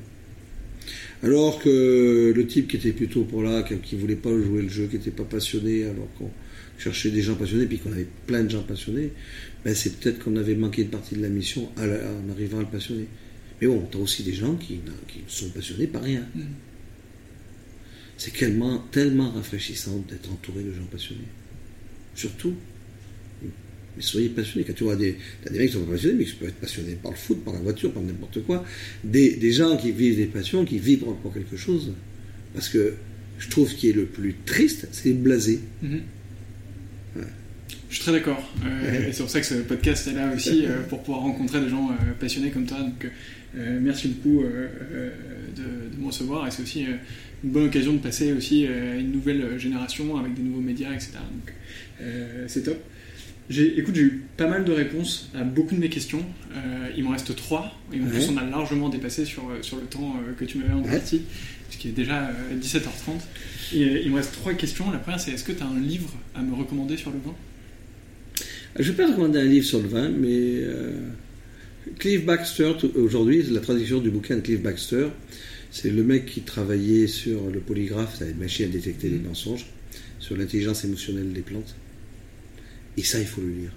Alors 1.22 1.60
que 1.60 2.32
le 2.34 2.46
type 2.46 2.68
qui 2.68 2.76
était 2.76 2.92
plutôt 2.92 3.22
pour 3.22 3.42
là, 3.42 3.62
qui, 3.62 3.96
voulait 3.96 4.16
pas 4.16 4.30
jouer 4.30 4.62
le 4.62 4.68
jeu, 4.68 4.86
qui 4.86 4.96
était 4.96 5.10
pas 5.10 5.24
passionné, 5.24 5.84
alors 5.84 6.08
qu'on 6.18 6.30
cherchait 6.78 7.10
des 7.10 7.22
gens 7.22 7.34
passionnés, 7.34 7.66
puis 7.66 7.78
qu'on 7.78 7.92
avait 7.92 8.06
plein 8.26 8.42
de 8.42 8.50
gens 8.50 8.62
passionnés, 8.62 9.12
ben 9.64 9.74
c'est 9.74 9.96
peut-être 9.98 10.22
qu'on 10.22 10.36
avait 10.36 10.54
manqué 10.54 10.82
une 10.82 10.88
partie 10.88 11.16
de 11.16 11.22
la 11.22 11.28
mission 11.28 11.68
en 11.76 12.30
arrivant 12.32 12.58
à 12.58 12.62
le 12.62 12.68
passionner. 12.68 13.06
Mais 13.60 13.66
bon, 13.66 13.86
tu 13.90 13.96
as 13.96 14.00
aussi 14.00 14.22
des 14.22 14.34
gens 14.34 14.54
qui, 14.54 14.80
qui 15.08 15.20
sont 15.26 15.50
passionnés 15.50 15.86
par 15.86 16.02
rien. 16.02 16.24
Mm. 16.34 16.42
C'est 18.16 18.32
tellement, 18.32 18.78
tellement 18.90 19.30
rafraîchissant 19.30 20.04
d'être 20.08 20.30
entouré 20.30 20.62
de 20.62 20.72
gens 20.72 20.84
passionnés. 20.90 21.28
Surtout. 22.14 22.54
Mais 23.42 24.02
soyez 24.02 24.28
passionnés. 24.28 24.64
Quand 24.64 24.74
tu 24.74 24.84
vois 24.84 24.96
des, 24.96 25.16
as 25.46 25.50
des 25.50 25.58
mecs 25.58 25.68
qui 25.68 25.74
sont 25.74 25.84
passionnés, 25.84 26.16
mais 26.18 26.24
qui 26.24 26.34
peuvent 26.34 26.48
être 26.48 26.60
passionnés 26.60 26.98
par 27.00 27.12
le 27.12 27.16
foot, 27.16 27.44
par 27.44 27.54
la 27.54 27.60
voiture, 27.60 27.92
par 27.92 28.02
n'importe 28.02 28.42
quoi. 28.44 28.64
Des, 29.04 29.36
des, 29.36 29.52
gens 29.52 29.76
qui 29.76 29.92
vivent 29.92 30.16
des 30.16 30.26
passions, 30.26 30.64
qui 30.64 30.78
vivent 30.78 31.04
pour 31.22 31.32
quelque 31.32 31.56
chose. 31.56 31.92
Parce 32.54 32.68
que 32.68 32.94
je 33.38 33.48
trouve 33.48 33.72
qu'il 33.74 33.90
est 33.90 33.92
le 33.92 34.06
plus 34.06 34.34
triste, 34.44 34.88
c'est 34.92 35.12
blasé. 35.12 35.60
Mm-hmm. 35.84 36.00
Je 37.88 37.94
suis 37.94 38.02
très 38.02 38.12
d'accord. 38.12 38.42
Euh, 38.64 39.08
et 39.08 39.12
c'est 39.12 39.22
pour 39.22 39.30
ça 39.30 39.40
que 39.40 39.46
ce 39.46 39.54
podcast 39.54 40.06
est 40.08 40.12
là 40.12 40.30
aussi, 40.34 40.64
euh, 40.66 40.82
pour 40.88 41.02
pouvoir 41.02 41.22
rencontrer 41.22 41.60
des 41.60 41.70
gens 41.70 41.90
euh, 41.90 42.12
passionnés 42.20 42.50
comme 42.50 42.66
toi. 42.66 42.78
Donc, 42.80 43.06
merci 43.54 44.08
beaucoup 44.08 44.42
de, 44.42 45.60
de, 45.62 46.00
me 46.00 46.06
recevoir. 46.06 46.46
Et 46.46 46.50
c'est 46.50 46.62
aussi 46.62 46.86
une 47.44 47.50
bonne 47.50 47.66
occasion 47.66 47.92
de 47.92 47.98
passer 47.98 48.32
aussi 48.32 48.66
à 48.66 48.96
une 48.96 49.12
nouvelle 49.12 49.58
génération 49.58 50.16
avec 50.16 50.34
des 50.34 50.42
nouveaux 50.42 50.60
médias, 50.60 50.92
etc. 50.92 51.12
Donc, 51.14 51.54
c'est 52.46 52.62
top. 52.62 52.78
J'ai, 53.50 53.78
écoute, 53.78 53.94
j'ai 53.94 54.02
eu 54.02 54.24
pas 54.36 54.46
mal 54.46 54.64
de 54.64 54.72
réponses 54.72 55.30
à 55.34 55.42
beaucoup 55.42 55.74
de 55.74 55.80
mes 55.80 55.88
questions. 55.88 56.22
il 56.96 57.02
m'en 57.04 57.10
reste 57.10 57.34
trois. 57.34 57.72
Et 57.92 58.00
en 58.00 58.06
plus, 58.06 58.28
on 58.28 58.36
a 58.36 58.44
largement 58.44 58.88
dépassé 58.88 59.24
sur, 59.24 59.42
sur 59.62 59.78
le 59.78 59.84
temps 59.84 60.16
que 60.38 60.44
tu 60.44 60.58
m'avais 60.58 60.72
imparti, 60.72 61.22
puisqu'il 61.68 61.90
est 61.90 61.94
déjà 61.94 62.30
17h30. 62.60 63.20
Et 63.74 64.02
il 64.04 64.10
me 64.10 64.16
reste 64.16 64.32
trois 64.32 64.54
questions. 64.54 64.90
La 64.90 64.98
première, 64.98 65.20
c'est 65.20 65.32
est-ce 65.32 65.44
que 65.44 65.52
tu 65.52 65.62
as 65.62 65.66
un 65.66 65.80
livre 65.80 66.12
à 66.34 66.42
me 66.42 66.54
recommander 66.54 66.96
sur 66.96 67.10
le 67.10 67.18
vin? 67.18 67.34
Je 68.78 68.82
ne 68.82 68.96
vais 68.96 69.02
pas 69.02 69.10
recommander 69.10 69.40
un 69.40 69.44
livre 69.44 69.66
sur 69.66 69.80
le 69.80 69.88
vin, 69.88 70.08
mais 70.08 70.28
euh, 70.30 70.92
Clive 71.98 72.24
Baxter, 72.24 72.72
aujourd'hui, 72.94 73.42
la 73.50 73.60
traduction 73.60 74.00
du 74.00 74.10
bouquin 74.10 74.36
de 74.36 74.40
Clive 74.40 74.62
Baxter, 74.62 75.08
c'est 75.70 75.90
le 75.90 76.02
mec 76.02 76.26
qui 76.26 76.42
travaillait 76.42 77.06
sur 77.06 77.50
le 77.50 77.60
polygraphe, 77.60 78.20
la 78.20 78.26
machine 78.34 78.66
à 78.66 78.68
détecter 78.68 79.08
les 79.08 79.18
mm. 79.18 79.28
mensonges, 79.28 79.66
sur 80.18 80.36
l'intelligence 80.36 80.84
émotionnelle 80.84 81.32
des 81.32 81.42
plantes. 81.42 81.74
Et 82.96 83.02
ça, 83.02 83.18
il 83.20 83.26
faut 83.26 83.40
le 83.40 83.50
lire. 83.50 83.70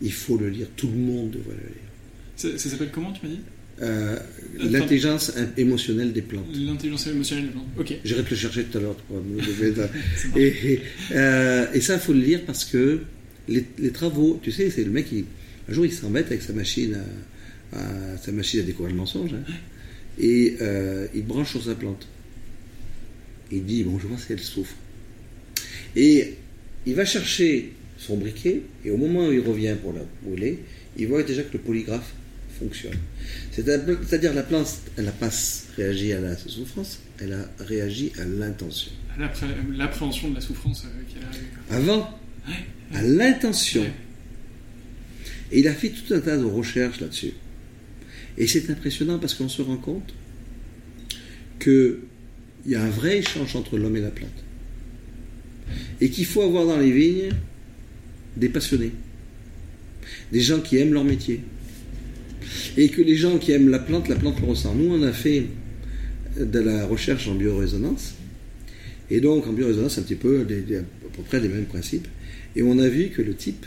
Il 0.00 0.12
faut 0.12 0.36
le 0.36 0.48
lire. 0.48 0.66
Tout 0.76 0.88
le 0.88 0.98
monde 0.98 1.30
devrait 1.30 1.54
le 1.54 1.68
lire. 1.68 2.58
Ça, 2.58 2.70
s'appelle 2.70 2.90
comment, 2.90 3.12
tu 3.12 3.26
m'as 3.26 3.32
dit? 3.32 3.40
Euh, 3.80 4.16
L'intelligence 4.58 5.32
émotionnelle 5.56 6.12
des 6.12 6.22
plantes. 6.22 6.46
L'intelligence 6.54 7.06
émotionnelle 7.06 7.46
des 7.46 7.52
plantes, 7.52 7.66
ok. 7.78 7.94
J'irai 8.04 8.22
te 8.22 8.30
le 8.30 8.36
chercher 8.36 8.64
tout 8.64 8.78
à 8.78 8.80
l'heure. 8.80 8.96
et, 10.36 10.80
euh, 11.12 11.66
et, 11.72 11.80
ça, 11.80 11.94
il 11.94 12.00
faut 12.00 12.12
le 12.12 12.20
lire 12.20 12.40
parce 12.46 12.64
que 12.64 13.00
les, 13.48 13.64
travaux, 13.92 14.40
tu 14.42 14.50
sais, 14.50 14.70
c'est 14.70 14.84
le 14.84 14.90
mec 14.90 15.08
qui. 15.08 15.24
Un 15.68 15.72
jour, 15.72 15.86
il 15.86 15.92
s'embête 15.92 16.26
avec 16.26 16.42
sa 16.42 16.52
machine 16.52 16.98
à, 17.72 17.78
sa 18.22 18.32
machine 18.32 18.60
à 18.60 18.62
découvrir 18.64 18.94
le 18.94 18.98
mensonge. 18.98 19.32
Hein, 19.34 19.52
et 20.18 20.56
euh, 20.60 21.06
il 21.14 21.24
branche 21.24 21.52
sur 21.52 21.64
sa 21.64 21.74
plante. 21.74 22.06
Il 23.50 23.64
dit 23.64 23.84
Bon, 23.84 23.98
je 23.98 24.06
vois 24.06 24.18
si 24.18 24.32
elle 24.32 24.40
souffre. 24.40 24.74
Et 25.96 26.34
il 26.86 26.94
va 26.94 27.04
chercher 27.04 27.72
son 27.96 28.16
briquet, 28.16 28.62
et 28.84 28.90
au 28.90 28.96
moment 28.96 29.28
où 29.28 29.32
il 29.32 29.40
revient 29.40 29.76
pour 29.80 29.92
la 29.92 30.00
brûler, 30.22 30.58
il 30.96 31.06
voit 31.06 31.22
déjà 31.22 31.42
que 31.42 31.52
le 31.52 31.58
polygraphe 31.60 32.12
fonctionne. 32.58 32.98
C'est-à-dire 33.52 34.34
la 34.34 34.42
plante, 34.42 34.68
elle 34.96 35.04
n'a 35.04 35.12
pas 35.12 35.30
réagi 35.76 36.12
à 36.12 36.20
la 36.20 36.36
souffrance, 36.36 37.00
elle 37.20 37.32
a 37.32 37.48
réagi 37.64 38.12
à 38.18 38.24
l'intention. 38.24 38.90
L'appréhension 39.18 40.30
de 40.30 40.34
la 40.36 40.40
souffrance 40.40 40.84
euh, 40.84 41.02
qui 41.08 41.16
a 41.18 41.76
Avant, 41.76 42.18
à 42.94 43.02
l'intention. 43.02 43.84
Et 45.52 45.60
il 45.60 45.68
a 45.68 45.74
fait 45.74 45.90
tout 45.90 46.14
un 46.14 46.20
tas 46.20 46.36
de 46.36 46.44
recherches 46.44 47.00
là-dessus. 47.00 47.34
Et 48.38 48.46
c'est 48.46 48.70
impressionnant 48.70 49.18
parce 49.18 49.34
qu'on 49.34 49.50
se 49.50 49.60
rend 49.60 49.76
compte 49.76 50.14
qu'il 51.60 51.98
y 52.66 52.74
a 52.74 52.82
un 52.82 52.90
vrai 52.90 53.18
échange 53.18 53.54
entre 53.54 53.76
l'homme 53.76 53.96
et 53.96 54.00
la 54.00 54.10
plante. 54.10 54.30
Et 56.00 56.08
qu'il 56.08 56.24
faut 56.24 56.42
avoir 56.42 56.66
dans 56.66 56.78
les 56.78 56.90
vignes 56.90 57.30
des 58.36 58.48
passionnés, 58.48 58.92
des 60.32 60.40
gens 60.40 60.60
qui 60.60 60.78
aiment 60.78 60.94
leur 60.94 61.04
métier. 61.04 61.40
Et 62.76 62.88
que 62.88 63.02
les 63.02 63.16
gens 63.16 63.38
qui 63.38 63.52
aiment 63.52 63.68
la 63.68 63.78
plante, 63.78 64.08
la 64.08 64.16
plante 64.16 64.40
le 64.40 64.46
ressent. 64.46 64.74
Nous, 64.74 64.90
on 64.90 65.02
a 65.02 65.12
fait 65.12 65.46
de 66.38 66.58
la 66.58 66.86
recherche 66.86 67.28
en 67.28 67.34
biorésonance. 67.34 68.14
Et 69.10 69.20
donc, 69.20 69.46
en 69.46 69.52
biorésonance, 69.52 69.98
un 69.98 70.02
petit 70.02 70.14
peu 70.14 70.40
à 70.40 70.44
peu 70.44 71.22
près 71.24 71.40
les 71.40 71.48
mêmes 71.48 71.66
principes. 71.66 72.08
Et 72.56 72.62
on 72.62 72.78
a 72.78 72.88
vu 72.88 73.08
que 73.08 73.20
le 73.20 73.34
type, 73.34 73.66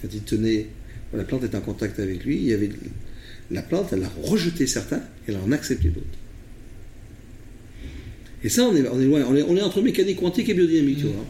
quand 0.00 0.08
il 0.12 0.20
tenait, 0.20 0.66
la 1.14 1.24
plante 1.24 1.44
était 1.44 1.56
en 1.56 1.60
contact 1.60 1.98
avec 1.98 2.24
lui, 2.24 2.36
il 2.36 2.44
y 2.44 2.52
avait 2.52 2.70
la 3.50 3.62
plante, 3.62 3.92
elle 3.92 4.04
a 4.04 4.12
rejeté 4.22 4.66
certains, 4.66 5.02
elle 5.26 5.36
en 5.36 5.52
a 5.52 5.54
accepté 5.54 5.88
d'autres. 5.88 6.06
Et 8.44 8.48
ça, 8.48 8.64
on 8.64 8.74
est, 8.74 8.86
on 8.88 9.00
est 9.00 9.04
loin. 9.04 9.24
On 9.28 9.56
est, 9.56 9.62
entre 9.62 9.82
mécanique 9.82 10.18
quantique 10.18 10.48
et 10.48 10.54
biodynamique, 10.54 10.98
tu 10.98 11.04
mmh. 11.04 11.08
vois. 11.08 11.26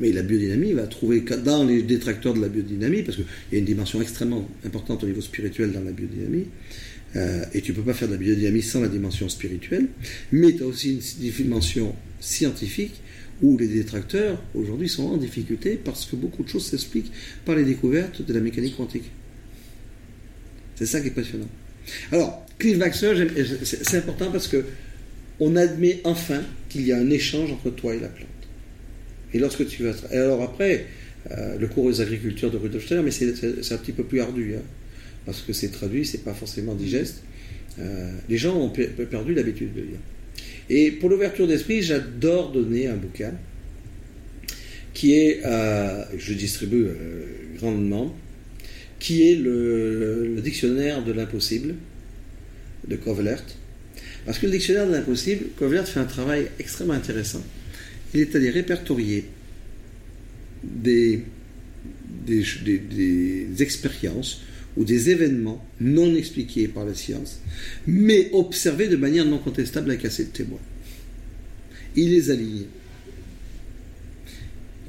Mais 0.00 0.12
la 0.12 0.22
biodynamie 0.22 0.72
va 0.72 0.86
trouver 0.86 1.20
dans 1.44 1.64
les 1.64 1.82
détracteurs 1.82 2.34
de 2.34 2.40
la 2.40 2.48
biodynamie, 2.48 3.02
parce 3.02 3.16
qu'il 3.16 3.26
y 3.52 3.56
a 3.56 3.58
une 3.58 3.64
dimension 3.64 4.00
extrêmement 4.00 4.48
importante 4.64 5.04
au 5.04 5.06
niveau 5.06 5.20
spirituel 5.20 5.72
dans 5.72 5.82
la 5.82 5.92
biodynamie, 5.92 6.46
euh, 7.16 7.44
et 7.52 7.62
tu 7.62 7.72
ne 7.72 7.76
peux 7.76 7.82
pas 7.82 7.94
faire 7.94 8.08
de 8.08 8.12
la 8.14 8.18
biodynamie 8.18 8.62
sans 8.62 8.80
la 8.80 8.88
dimension 8.88 9.28
spirituelle, 9.28 9.86
mais 10.32 10.52
tu 10.52 10.62
as 10.62 10.66
aussi 10.66 11.00
une 11.20 11.30
dimension 11.30 11.94
scientifique 12.20 13.00
où 13.42 13.56
les 13.56 13.68
détracteurs 13.68 14.42
aujourd'hui 14.54 14.88
sont 14.88 15.06
en 15.06 15.16
difficulté 15.16 15.80
parce 15.82 16.06
que 16.06 16.16
beaucoup 16.16 16.42
de 16.42 16.48
choses 16.48 16.66
s'expliquent 16.66 17.12
par 17.44 17.54
les 17.54 17.64
découvertes 17.64 18.22
de 18.22 18.32
la 18.32 18.40
mécanique 18.40 18.76
quantique. 18.76 19.10
C'est 20.76 20.86
ça 20.86 21.00
qui 21.00 21.08
est 21.08 21.12
passionnant. 21.12 21.48
Alors, 22.12 22.46
Cliff 22.58 22.78
Baxter, 22.78 23.14
c'est 23.62 23.98
important 23.98 24.30
parce 24.30 24.48
que 24.48 24.64
on 25.40 25.56
admet 25.56 26.00
enfin 26.04 26.42
qu'il 26.68 26.86
y 26.86 26.92
a 26.92 26.98
un 26.98 27.10
échange 27.10 27.52
entre 27.52 27.70
toi 27.70 27.94
et 27.94 28.00
la 28.00 28.08
plante. 28.08 28.28
Et 29.32 29.38
lorsque 29.38 29.66
tu 29.68 29.84
vas. 29.84 29.92
Et 30.12 30.16
alors 30.16 30.42
après, 30.42 30.86
euh, 31.30 31.58
le 31.58 31.66
cours 31.68 31.84
aux 31.84 32.00
agriculteurs 32.00 32.50
de 32.50 32.56
Rudolf 32.56 32.84
Steiner, 32.84 33.02
mais 33.02 33.10
c'est 33.10 33.72
un 33.72 33.78
petit 33.78 33.92
peu 33.92 34.04
plus 34.04 34.20
ardu, 34.20 34.54
hein, 34.56 34.62
parce 35.26 35.42
que 35.42 35.52
c'est 35.52 35.68
traduit, 35.68 36.04
c'est 36.04 36.24
pas 36.24 36.34
forcément 36.34 36.74
digeste. 36.74 37.22
Euh, 37.78 38.12
les 38.28 38.38
gens 38.38 38.56
ont 38.56 38.70
perdu 38.70 39.34
l'habitude 39.34 39.74
de 39.74 39.82
lire. 39.82 39.98
Et 40.70 40.90
pour 40.90 41.08
l'ouverture 41.08 41.46
d'esprit, 41.46 41.82
j'adore 41.82 42.52
donner 42.52 42.88
un 42.88 42.96
bouquin 42.96 43.32
qui 44.92 45.14
est, 45.14 45.40
euh, 45.44 46.04
je 46.16 46.32
distribue 46.34 46.86
euh, 46.88 47.26
grandement, 47.56 48.14
qui 48.98 49.30
est 49.30 49.36
le, 49.36 50.40
dictionnaire 50.42 51.04
de 51.04 51.12
l'impossible 51.12 51.76
de 52.86 52.96
Kovlert. 52.96 53.44
Parce 54.26 54.38
que 54.38 54.46
le 54.46 54.52
dictionnaire 54.52 54.86
de 54.86 54.92
l'impossible, 54.92 55.46
Kovlert 55.56 55.86
fait 55.86 56.00
un 56.00 56.04
travail 56.04 56.48
extrêmement 56.58 56.94
intéressant. 56.94 57.42
Il 58.12 58.20
est 58.20 58.34
allé 58.34 58.50
répertorier 58.50 59.24
des, 60.64 61.22
des 62.26 63.62
expériences 63.62 64.42
ou 64.78 64.84
des 64.84 65.10
événements 65.10 65.62
non 65.80 66.14
expliqués 66.14 66.68
par 66.68 66.84
la 66.86 66.94
science, 66.94 67.40
mais 67.86 68.30
observés 68.32 68.86
de 68.86 68.96
manière 68.96 69.24
non 69.24 69.38
contestable 69.38 69.90
avec 69.90 70.04
assez 70.04 70.24
de 70.24 70.30
témoins. 70.30 70.60
Il 71.96 72.10
les 72.10 72.30
aligne. 72.30 72.66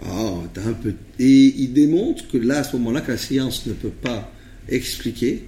Ah, 0.04 0.44
un 0.58 0.74
peu... 0.74 0.94
Et 1.18 1.54
il 1.58 1.74
démontre 1.74 2.30
que 2.30 2.38
là, 2.38 2.60
à 2.60 2.64
ce 2.64 2.78
moment-là, 2.78 3.02
que 3.02 3.12
la 3.12 3.18
science 3.18 3.66
ne 3.66 3.74
peut 3.74 3.90
pas 3.90 4.32
expliquer, 4.70 5.46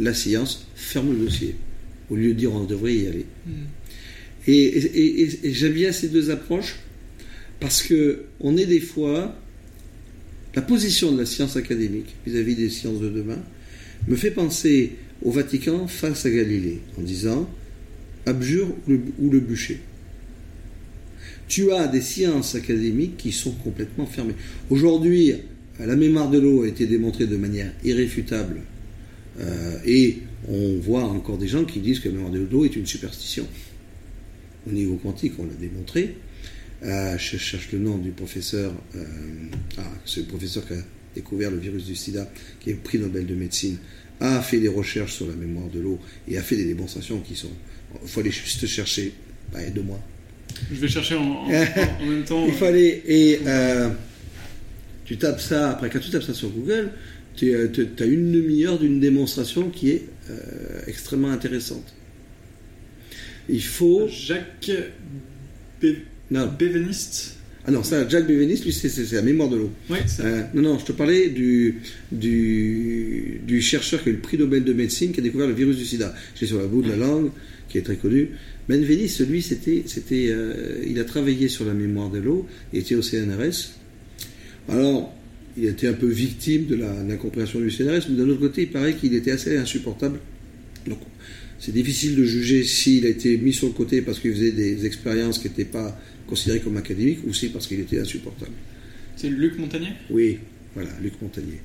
la 0.00 0.14
science 0.14 0.66
ferme 0.74 1.12
le 1.12 1.24
dossier, 1.24 1.54
au 2.10 2.16
lieu 2.16 2.34
de 2.34 2.38
dire 2.38 2.52
on 2.52 2.64
devrait 2.64 2.94
y 2.96 3.06
aller. 3.06 3.26
Hmm. 3.46 3.52
Et, 4.48 5.52
j'aime 5.52 5.72
bien 5.72 5.92
ces 5.92 6.08
deux 6.08 6.30
approches 6.30 6.76
parce 7.60 7.82
que 7.82 8.24
on 8.40 8.56
est 8.56 8.66
des 8.66 8.80
fois 8.80 9.40
la 10.56 10.62
position 10.62 11.12
de 11.12 11.18
la 11.18 11.26
science 11.26 11.56
académique 11.56 12.14
vis 12.26 12.36
à 12.36 12.42
-vis 12.42 12.54
des 12.54 12.70
sciences 12.70 13.00
de 13.00 13.08
demain 13.08 13.38
me 14.08 14.16
fait 14.16 14.30
penser 14.30 14.92
au 15.22 15.30
Vatican 15.30 15.86
face 15.86 16.26
à 16.26 16.30
Galilée, 16.30 16.80
en 16.98 17.02
disant 17.02 17.48
abjure 18.26 18.68
ou 18.88 19.30
le, 19.30 19.40
bûcher. 19.40 19.80
Tu 21.48 21.72
as 21.72 21.86
des 21.86 22.00
sciences 22.00 22.56
académiques 22.56 23.16
qui 23.16 23.32
sont 23.32 23.52
complètement 23.52 24.06
fermées. 24.06 24.34
Aujourd'hui, 24.68 25.34
la 25.78 25.94
mémoire 25.94 26.28
de 26.28 26.38
l'eau 26.38 26.64
a 26.64 26.68
été 26.68 26.86
démontrée 26.86 27.26
de 27.26 27.36
manière 27.36 27.72
irréfutable. 27.84 28.62
Euh, 29.38 29.78
et 29.84 30.18
on 30.48 30.78
voit 30.80 31.04
encore 31.04 31.38
des 31.38 31.46
gens 31.46 31.64
qui 31.64 31.78
disent 31.80 32.00
que 32.00 32.08
la 32.08 32.14
mémoire 32.14 32.32
de 32.32 32.46
l'eau 32.50 32.64
est 32.64 32.74
une 32.74 32.86
superstition. 32.86 33.46
Au 34.66 34.72
niveau 34.72 34.96
quantique, 34.96 35.34
on 35.38 35.44
l'a 35.44 35.54
démontré. 35.54 36.16
Euh, 36.82 37.16
je 37.16 37.36
cherche 37.36 37.72
le 37.72 37.78
nom 37.78 37.96
du 37.96 38.10
professeur, 38.10 38.72
euh, 38.96 39.04
ah, 39.78 39.82
c'est 40.04 40.20
le 40.20 40.26
professeur 40.26 40.66
qui 40.66 40.74
a 40.74 40.82
découvert 41.16 41.50
le 41.50 41.58
virus 41.58 41.84
du 41.86 41.96
sida, 41.96 42.30
qui 42.60 42.70
est 42.70 42.74
prix 42.74 42.98
Nobel 42.98 43.26
de 43.26 43.34
médecine, 43.34 43.78
a 44.20 44.40
fait 44.40 44.60
des 44.60 44.68
recherches 44.68 45.14
sur 45.14 45.26
la 45.26 45.34
mémoire 45.34 45.68
de 45.68 45.80
l'eau 45.80 45.98
et 46.28 46.38
a 46.38 46.42
fait 46.42 46.56
des 46.56 46.64
démonstrations 46.64 47.20
qui 47.20 47.34
sont. 47.34 47.50
Il 48.02 48.08
faut 48.08 48.20
aller 48.20 48.30
juste 48.30 48.66
chercher. 48.66 49.12
Bah, 49.52 49.60
deux 49.74 49.82
mois. 49.82 50.00
Je 50.70 50.76
vais 50.76 50.88
chercher 50.88 51.16
en, 51.16 51.48
même 51.48 52.24
temps. 52.26 52.46
Il 52.46 52.54
fallait. 52.54 53.02
Et, 53.06 53.40
euh, 53.46 53.90
Tu 55.04 55.16
tapes 55.18 55.40
ça, 55.40 55.70
après 55.70 55.90
quand 55.90 56.00
tu 56.00 56.10
tapes 56.10 56.22
ça 56.22 56.34
sur 56.34 56.50
Google, 56.50 56.90
tu 57.34 57.54
as 57.54 58.04
une 58.04 58.32
demi-heure 58.32 58.78
d'une 58.78 59.00
démonstration 59.00 59.70
qui 59.70 59.90
est 59.90 60.06
extrêmement 60.86 61.30
intéressante. 61.30 61.94
Il 63.48 63.62
faut. 63.62 64.08
Jacques 64.08 64.72
Bé... 65.80 66.04
non. 66.30 66.46
Béveniste 66.58 67.35
ah 67.68 67.72
non, 67.72 67.82
ça, 67.82 68.08
Jacques 68.08 68.28
Béveniste, 68.28 68.64
lui, 68.64 68.72
c'est 68.72 69.12
la 69.12 69.22
mémoire 69.22 69.48
de 69.48 69.56
l'eau. 69.56 69.72
Euh, 70.20 70.42
non, 70.54 70.62
non, 70.62 70.78
je 70.78 70.84
te 70.84 70.92
parlais 70.92 71.30
du, 71.30 71.80
du, 72.12 73.40
du, 73.44 73.60
chercheur 73.60 74.00
qui 74.04 74.08
a 74.08 74.12
eu 74.12 74.14
le 74.14 74.20
prix 74.20 74.38
Nobel 74.38 74.62
de 74.62 74.72
médecine 74.72 75.10
qui 75.10 75.18
a 75.18 75.22
découvert 75.22 75.48
le 75.48 75.52
virus 75.52 75.76
du 75.76 75.84
sida. 75.84 76.14
J'ai 76.36 76.46
sur 76.46 76.58
la 76.58 76.66
bout 76.66 76.82
de 76.82 76.90
la 76.90 76.96
langue, 76.96 77.30
qui 77.68 77.78
est 77.78 77.82
très 77.82 77.96
connu. 77.96 78.30
Benveniste, 78.68 79.28
lui, 79.28 79.42
c'était, 79.42 79.82
c'était, 79.86 80.28
euh, 80.30 80.84
il 80.86 81.00
a 81.00 81.04
travaillé 81.04 81.48
sur 81.48 81.64
la 81.64 81.74
mémoire 81.74 82.08
de 82.08 82.18
l'eau, 82.18 82.46
il 82.72 82.78
était 82.78 82.94
au 82.94 83.02
CNRS. 83.02 83.72
Alors, 84.68 85.12
il 85.56 85.66
a 85.66 85.70
été 85.70 85.88
un 85.88 85.92
peu 85.92 86.06
victime 86.06 86.66
de 86.66 86.76
l'incompréhension 86.76 87.58
du 87.58 87.72
CNRS, 87.72 88.06
mais 88.10 88.16
d'un 88.16 88.28
autre 88.28 88.40
côté, 88.40 88.62
il 88.62 88.70
paraît 88.70 88.94
qu'il 88.94 89.12
était 89.12 89.32
assez 89.32 89.56
insupportable. 89.56 90.20
Donc, 90.86 90.98
c'est 91.58 91.72
difficile 91.72 92.16
de 92.16 92.24
juger 92.24 92.64
s'il 92.64 93.06
a 93.06 93.08
été 93.08 93.36
mis 93.38 93.52
sur 93.52 93.68
le 93.68 93.72
côté 93.72 94.02
parce 94.02 94.18
qu'il 94.18 94.32
faisait 94.32 94.52
des 94.52 94.86
expériences 94.86 95.38
qui 95.38 95.48
n'étaient 95.48 95.64
pas 95.64 95.98
considéré 96.26 96.60
comme 96.60 96.76
académique, 96.76 97.20
aussi 97.28 97.48
parce 97.48 97.66
qu'il 97.66 97.80
était 97.80 97.98
insupportable. 97.98 98.52
C'est 99.16 99.30
Luc 99.30 99.58
Montagnier? 99.58 99.92
Oui, 100.10 100.38
voilà, 100.74 100.90
Luc 101.02 101.14
Montagnier. 101.22 101.60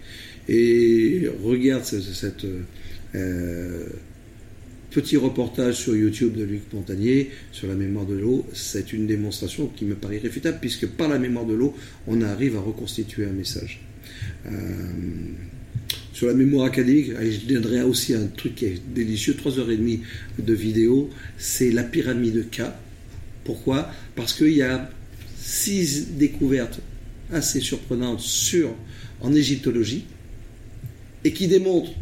Et 0.47 1.29
regarde 1.43 1.83
cette, 1.83 2.45
euh, 3.15 3.85
petit 4.89 5.17
reportage 5.17 5.75
sur 5.75 5.95
YouTube 5.95 6.35
de 6.35 6.43
Luc 6.43 6.61
Montagnier 6.73 7.31
sur 7.51 7.67
la 7.67 7.75
mémoire 7.75 8.05
de 8.05 8.15
l'eau. 8.15 8.45
C'est 8.53 8.93
une 8.93 9.07
démonstration 9.07 9.67
qui 9.67 9.85
me 9.85 9.95
paraît 9.95 10.17
irréfutable, 10.17 10.59
puisque 10.61 10.87
par 10.87 11.09
la 11.09 11.17
mémoire 11.17 11.45
de 11.45 11.53
l'eau, 11.53 11.75
on 12.07 12.21
arrive 12.21 12.55
à 12.55 12.61
reconstituer 12.61 13.25
un 13.25 13.31
message. 13.31 13.81
Euh, 14.45 14.49
sur 16.21 16.27
la 16.27 16.35
mémoire 16.35 16.67
académique, 16.67 17.13
je 17.19 17.51
donnerai 17.51 17.81
aussi 17.81 18.13
un 18.13 18.27
truc 18.27 18.53
qui 18.53 18.65
est 18.65 18.81
délicieux, 18.93 19.33
3h30 19.33 20.01
de 20.37 20.53
vidéo, 20.53 21.09
c'est 21.39 21.71
la 21.71 21.81
pyramide 21.81 22.47
K 22.51 22.61
pourquoi? 23.43 23.89
Parce 24.15 24.35
qu'il 24.35 24.51
y 24.55 24.61
a 24.61 24.87
six 25.35 26.09
découvertes 26.11 26.79
assez 27.31 27.59
surprenantes 27.59 28.19
sur, 28.19 28.69
en 29.21 29.33
égyptologie 29.33 30.05
et 31.23 31.33
qui 31.33 31.47
démontrent 31.47 31.93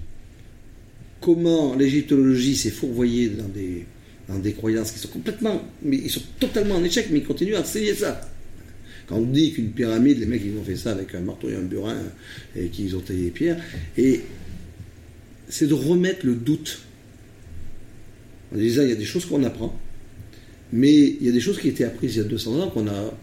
comment 1.22 1.74
l'égyptologie 1.76 2.58
s'est 2.58 2.72
fourvoyée 2.72 3.30
dans 3.30 3.48
des, 3.48 3.86
dans 4.28 4.40
des 4.40 4.52
croyances 4.52 4.92
qui 4.92 5.00
sont 5.00 5.08
complètement, 5.08 5.64
mais 5.82 5.96
ils 5.96 6.12
sont 6.12 6.24
totalement 6.42 6.76
en 6.76 6.84
échec, 6.84 7.08
mais 7.10 7.20
ils 7.20 7.26
continuent 7.26 7.56
à 7.56 7.62
enseigner 7.62 7.96
ça. 7.96 8.20
Quand 9.10 9.18
on 9.18 9.24
dit 9.24 9.54
qu'une 9.54 9.72
pyramide, 9.72 10.20
les 10.20 10.28
mecs 10.28 10.44
ils 10.46 10.56
ont 10.56 10.64
fait 10.64 10.76
ça 10.76 10.92
avec 10.92 11.16
un 11.16 11.22
marteau 11.22 11.50
et 11.50 11.56
un 11.56 11.64
burin 11.64 11.98
et 12.56 12.68
qu'ils 12.68 12.96
ont 12.96 13.00
taillé 13.00 13.24
les 13.24 13.32
pierres, 13.32 13.60
et 13.98 14.22
c'est 15.50 15.66
de 15.66 15.74
remettre 15.74 16.28
le 16.28 16.36
doute. 16.36 16.84
En 18.54 18.58
disant 18.58 18.84
il 18.84 18.90
y 18.90 18.94
a 18.94 18.96
des 18.96 19.06
choses 19.06 19.26
qu'on 19.26 19.44
apprend, 19.44 19.76
mais 20.72 20.94
il 20.96 21.26
y 21.26 21.30
a 21.30 21.32
des 21.32 21.40
choses 21.40 21.60
qui 21.60 21.70
étaient 21.70 21.86
apprises 21.86 22.16
il 22.16 22.20
y 22.20 22.22
a 22.22 22.26
200 22.26 22.60
ans 22.60 22.70
qu'on 22.70 22.88
a, 22.88 23.18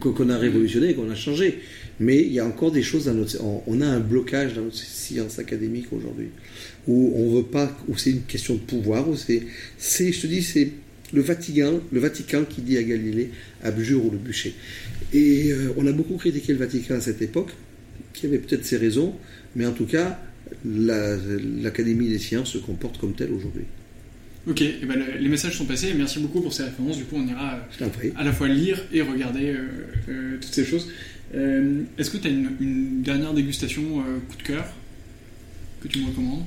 qu'on 0.00 0.28
a 0.28 0.36
révolutionné, 0.36 0.94
qu'on 0.94 1.10
a 1.10 1.14
changé. 1.14 1.60
Mais 2.00 2.20
il 2.20 2.32
y 2.32 2.38
a 2.38 2.46
encore 2.46 2.70
des 2.70 2.82
choses 2.82 3.06
dans 3.06 3.14
notre. 3.14 3.42
On 3.42 3.80
a 3.80 3.86
un 3.86 4.00
blocage 4.00 4.54
dans 4.54 4.62
notre 4.62 4.76
science 4.76 5.38
académique 5.38 5.92
aujourd'hui, 5.92 6.28
où 6.86 7.12
on 7.16 7.34
veut 7.34 7.44
pas. 7.44 7.74
où 7.88 7.96
c'est 7.96 8.10
une 8.10 8.22
question 8.22 8.54
de 8.54 8.60
pouvoir, 8.60 9.08
où 9.08 9.16
c'est. 9.16 9.42
Je 9.80 10.20
te 10.20 10.26
dis, 10.26 10.42
c'est 10.42 10.70
le 11.12 11.20
Vatican, 11.20 11.80
le 11.90 12.00
Vatican 12.00 12.44
qui 12.44 12.62
dit 12.62 12.76
à 12.76 12.82
Galilée 12.82 13.30
abjure 13.62 14.04
ou 14.04 14.10
le 14.10 14.18
bûcher. 14.18 14.54
Et 15.12 15.52
euh, 15.52 15.72
on 15.76 15.86
a 15.86 15.92
beaucoup 15.92 16.16
critiqué 16.16 16.52
le 16.52 16.58
Vatican 16.58 16.94
à 16.94 17.00
cette 17.00 17.22
époque, 17.22 17.50
qui 18.12 18.26
avait 18.26 18.38
peut-être 18.38 18.64
ses 18.64 18.76
raisons, 18.76 19.14
mais 19.56 19.66
en 19.66 19.72
tout 19.72 19.86
cas, 19.86 20.18
l'Académie 20.64 22.08
des 22.08 22.18
sciences 22.18 22.50
se 22.50 22.58
comporte 22.58 22.98
comme 22.98 23.14
telle 23.14 23.32
aujourd'hui. 23.32 23.64
Ok, 24.48 24.62
et 24.62 24.78
eh 24.82 24.86
ben, 24.86 24.98
les 25.18 25.28
messages 25.28 25.58
sont 25.58 25.66
passés. 25.66 25.92
Merci 25.94 26.20
beaucoup 26.20 26.40
pour 26.40 26.54
ces 26.54 26.62
références. 26.62 26.96
Du 26.96 27.04
coup, 27.04 27.16
on 27.16 27.26
ira 27.26 27.58
à 28.16 28.24
la 28.24 28.32
fois 28.32 28.48
lire 28.48 28.82
et 28.92 29.02
regarder 29.02 29.50
euh, 29.50 29.66
euh, 30.08 30.38
toutes 30.40 30.54
ces 30.54 30.64
choses. 30.64 30.90
Euh, 31.34 31.82
est-ce 31.98 32.10
que 32.10 32.16
tu 32.16 32.28
as 32.28 32.30
une, 32.30 33.02
dernière 33.02 33.34
dégustation 33.34 33.82
coup 34.28 34.36
de 34.38 34.42
cœur 34.42 34.64
que 35.82 35.88
tu 35.88 36.00
me 36.00 36.06
recommandes? 36.06 36.44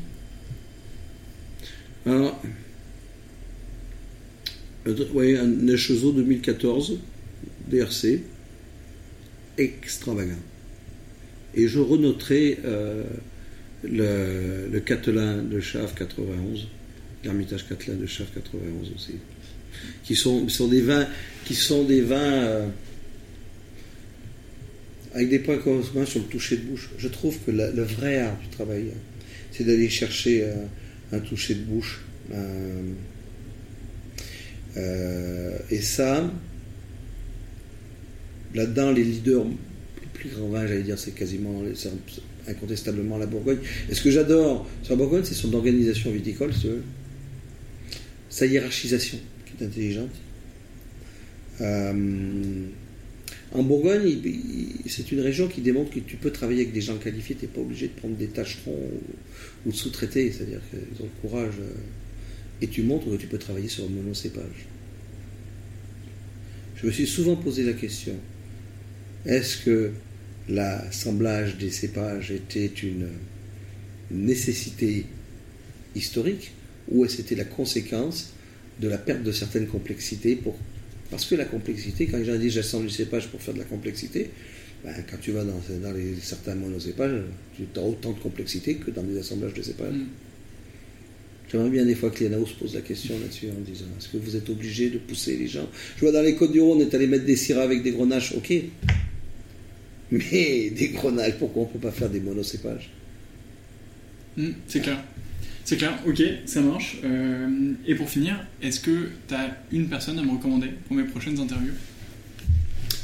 Alors, 2.07 2.41
oui, 5.13 5.37
un 5.37 5.47
Nechezo 5.47 6.11
2014, 6.11 6.97
DRC, 7.69 8.21
extravagant. 9.57 10.33
Et 11.55 11.67
je 11.67 11.79
renoterai 11.79 12.57
le, 13.83 14.67
le 14.71 14.79
Catelin 14.79 15.43
de 15.43 15.59
Chave 15.59 15.93
91 15.95 16.67
l'Ermitage 17.23 17.67
Catelin 17.67 17.95
de 17.95 18.05
Chef 18.05 18.33
91 18.33 18.91
aussi, 18.95 19.13
qui 20.03 20.15
sont, 20.15 20.47
sont 20.49 20.67
des 20.67 20.81
vins, 20.81 21.07
qui 21.45 21.55
sont 21.55 21.83
des 21.83 22.01
vins 22.01 22.17
euh, 22.17 22.67
avec 25.13 25.29
des 25.29 25.39
points 25.39 25.57
communs 25.57 26.05
sur 26.05 26.19
le 26.19 26.25
toucher 26.25 26.57
de 26.57 26.63
bouche. 26.63 26.89
Je 26.97 27.07
trouve 27.07 27.37
que 27.45 27.51
le 27.51 27.83
vrai 27.83 28.19
art 28.19 28.37
du 28.37 28.47
travail, 28.47 28.91
c'est 29.51 29.63
d'aller 29.63 29.89
chercher 29.89 30.43
euh, 30.43 30.53
un 31.11 31.19
toucher 31.19 31.55
de 31.55 31.63
bouche. 31.63 32.01
Euh, 34.77 35.57
et 35.69 35.81
ça, 35.81 36.29
là-dedans, 38.53 38.91
les 38.91 39.03
leaders, 39.03 39.45
les 39.45 40.07
plus 40.13 40.29
grands 40.29 40.49
vins, 40.49 40.67
j'allais 40.67 40.83
dire, 40.83 40.97
c'est 40.97 41.11
quasiment, 41.11 41.61
incontestablement 42.47 43.17
la 43.17 43.25
Bourgogne. 43.25 43.59
Et 43.89 43.95
ce 43.95 44.01
que 44.01 44.11
j'adore 44.11 44.67
sur 44.83 44.93
la 44.93 44.97
Bourgogne, 44.97 45.23
c'est 45.23 45.33
son 45.33 45.53
organisation 45.53 46.11
viticole, 46.11 46.51
sa 48.29 48.45
hiérarchisation 48.45 49.19
qui 49.45 49.63
est 49.63 49.67
intelligente. 49.67 50.15
Euh, 51.59 52.67
en 53.53 53.63
Bourgogne, 53.63 54.17
c'est 54.87 55.11
une 55.11 55.19
région 55.19 55.47
qui 55.49 55.59
démontre 55.61 55.91
que 55.91 55.99
tu 55.99 56.15
peux 56.15 56.31
travailler 56.31 56.61
avec 56.61 56.73
des 56.73 56.81
gens 56.81 56.97
qualifiés, 56.97 57.35
tu 57.35 57.45
n'es 57.45 57.51
pas 57.51 57.59
obligé 57.59 57.87
de 57.87 57.93
prendre 57.93 58.15
des 58.15 58.27
tâcherons 58.27 58.89
ou, 59.65 59.71
de 59.71 59.75
sous-traiter, 59.75 60.31
c'est-à-dire 60.31 60.61
qu'ils 60.69 61.05
ont 61.05 61.09
le 61.09 61.27
courage 61.27 61.53
euh, 61.59 61.73
et 62.61 62.67
tu 62.67 62.83
montres 62.83 63.09
que 63.09 63.15
tu 63.15 63.27
peux 63.27 63.37
travailler 63.37 63.69
sur 63.69 63.85
un 63.85 63.89
monocépage. 63.89 64.67
Je 66.75 66.87
me 66.87 66.91
suis 66.91 67.07
souvent 67.07 67.35
posé 67.35 67.63
la 67.63 67.73
question 67.73 68.15
est-ce 69.25 69.57
que 69.57 69.91
l'assemblage 70.49 71.57
des 71.57 71.69
cépages 71.69 72.31
était 72.31 72.65
une 72.65 73.07
nécessité 74.09 75.05
historique 75.95 76.51
ou 76.89 77.07
c'était 77.07 77.35
la 77.35 77.45
conséquence 77.45 78.33
de 78.79 78.87
la 78.87 78.97
perte 78.97 79.23
de 79.23 79.31
certaines 79.31 79.67
complexités. 79.67 80.39
Parce 81.09 81.25
que 81.25 81.35
la 81.35 81.45
complexité, 81.45 82.07
quand 82.07 82.17
les 82.17 82.25
gens 82.25 82.37
disent 82.37 82.53
j'assemble 82.53 82.87
du 82.87 82.93
cépage 82.93 83.27
pour 83.27 83.41
faire 83.41 83.53
de 83.53 83.59
la 83.59 83.65
complexité, 83.65 84.31
ben, 84.83 84.95
quand 85.09 85.17
tu 85.21 85.31
vas 85.31 85.43
dans, 85.43 85.61
dans 85.83 85.91
les, 85.91 86.15
certains 86.21 86.55
monocépages, 86.55 87.21
tu 87.55 87.79
as 87.79 87.83
autant 87.83 88.13
de 88.13 88.19
complexité 88.19 88.75
que 88.75 88.89
dans 88.89 89.03
des 89.03 89.17
assemblages 89.19 89.53
de 89.53 89.61
cépages. 89.61 89.93
Mm. 89.93 90.07
J'aimerais 91.51 91.69
bien 91.69 91.85
des 91.85 91.95
fois 91.95 92.09
que 92.09 92.23
Lénao 92.23 92.45
se 92.45 92.53
pose 92.53 92.75
la 92.75 92.81
question 92.81 93.19
là-dessus 93.19 93.47
en 93.49 93.59
disant 93.59 93.85
est-ce 93.97 94.07
que 94.07 94.17
vous 94.17 94.37
êtes 94.37 94.49
obligé 94.49 94.89
de 94.89 94.97
pousser 94.97 95.35
les 95.35 95.47
gens? 95.47 95.67
Je 95.97 96.01
vois 96.01 96.13
dans 96.13 96.21
les 96.21 96.35
Côtes 96.35 96.53
du 96.53 96.61
Rhône, 96.61 96.77
on 96.77 96.81
est 96.81 96.93
allé 96.95 97.07
mettre 97.07 97.25
des 97.25 97.35
syrahs 97.35 97.63
avec 97.63 97.83
des 97.83 97.91
grenaches, 97.91 98.33
ok. 98.33 98.53
Mais 100.11 100.69
des 100.69 100.89
grenaches, 100.89 101.33
pourquoi 101.39 101.63
on 101.63 101.67
ne 101.67 101.73
peut 101.73 101.79
pas 101.79 101.91
faire 101.91 102.09
des 102.09 102.21
monocépages? 102.21 102.89
Mm, 104.37 104.51
C'est 104.67 104.79
clair. 104.79 105.03
C'est 105.65 105.75
clair, 105.75 105.99
ok, 106.07 106.23
ça 106.45 106.61
marche. 106.61 106.97
Euh, 107.03 107.73
et 107.85 107.95
pour 107.95 108.09
finir, 108.09 108.45
est-ce 108.61 108.79
que 108.79 109.09
tu 109.27 109.33
as 109.33 109.57
une 109.73 109.89
personne 109.89 110.17
à 110.19 110.23
me 110.23 110.31
recommander 110.31 110.69
pour 110.87 110.95
mes 110.95 111.03
prochaines 111.03 111.37
interviews? 111.39 111.73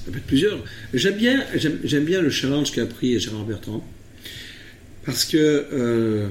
Ça 0.05 0.11
peut 0.11 0.17
être 0.19 0.25
plusieurs. 0.25 0.63
J'aime 0.93 1.17
bien, 1.17 1.43
j'aime, 1.55 2.05
bien 2.05 2.21
le 2.21 2.29
challenge 2.29 2.71
qu'a 2.71 2.85
pris 2.85 3.19
Gérard 3.19 3.43
Bertrand, 3.43 3.85
parce 5.05 5.25
que 5.25 5.37
euh, 5.37 6.29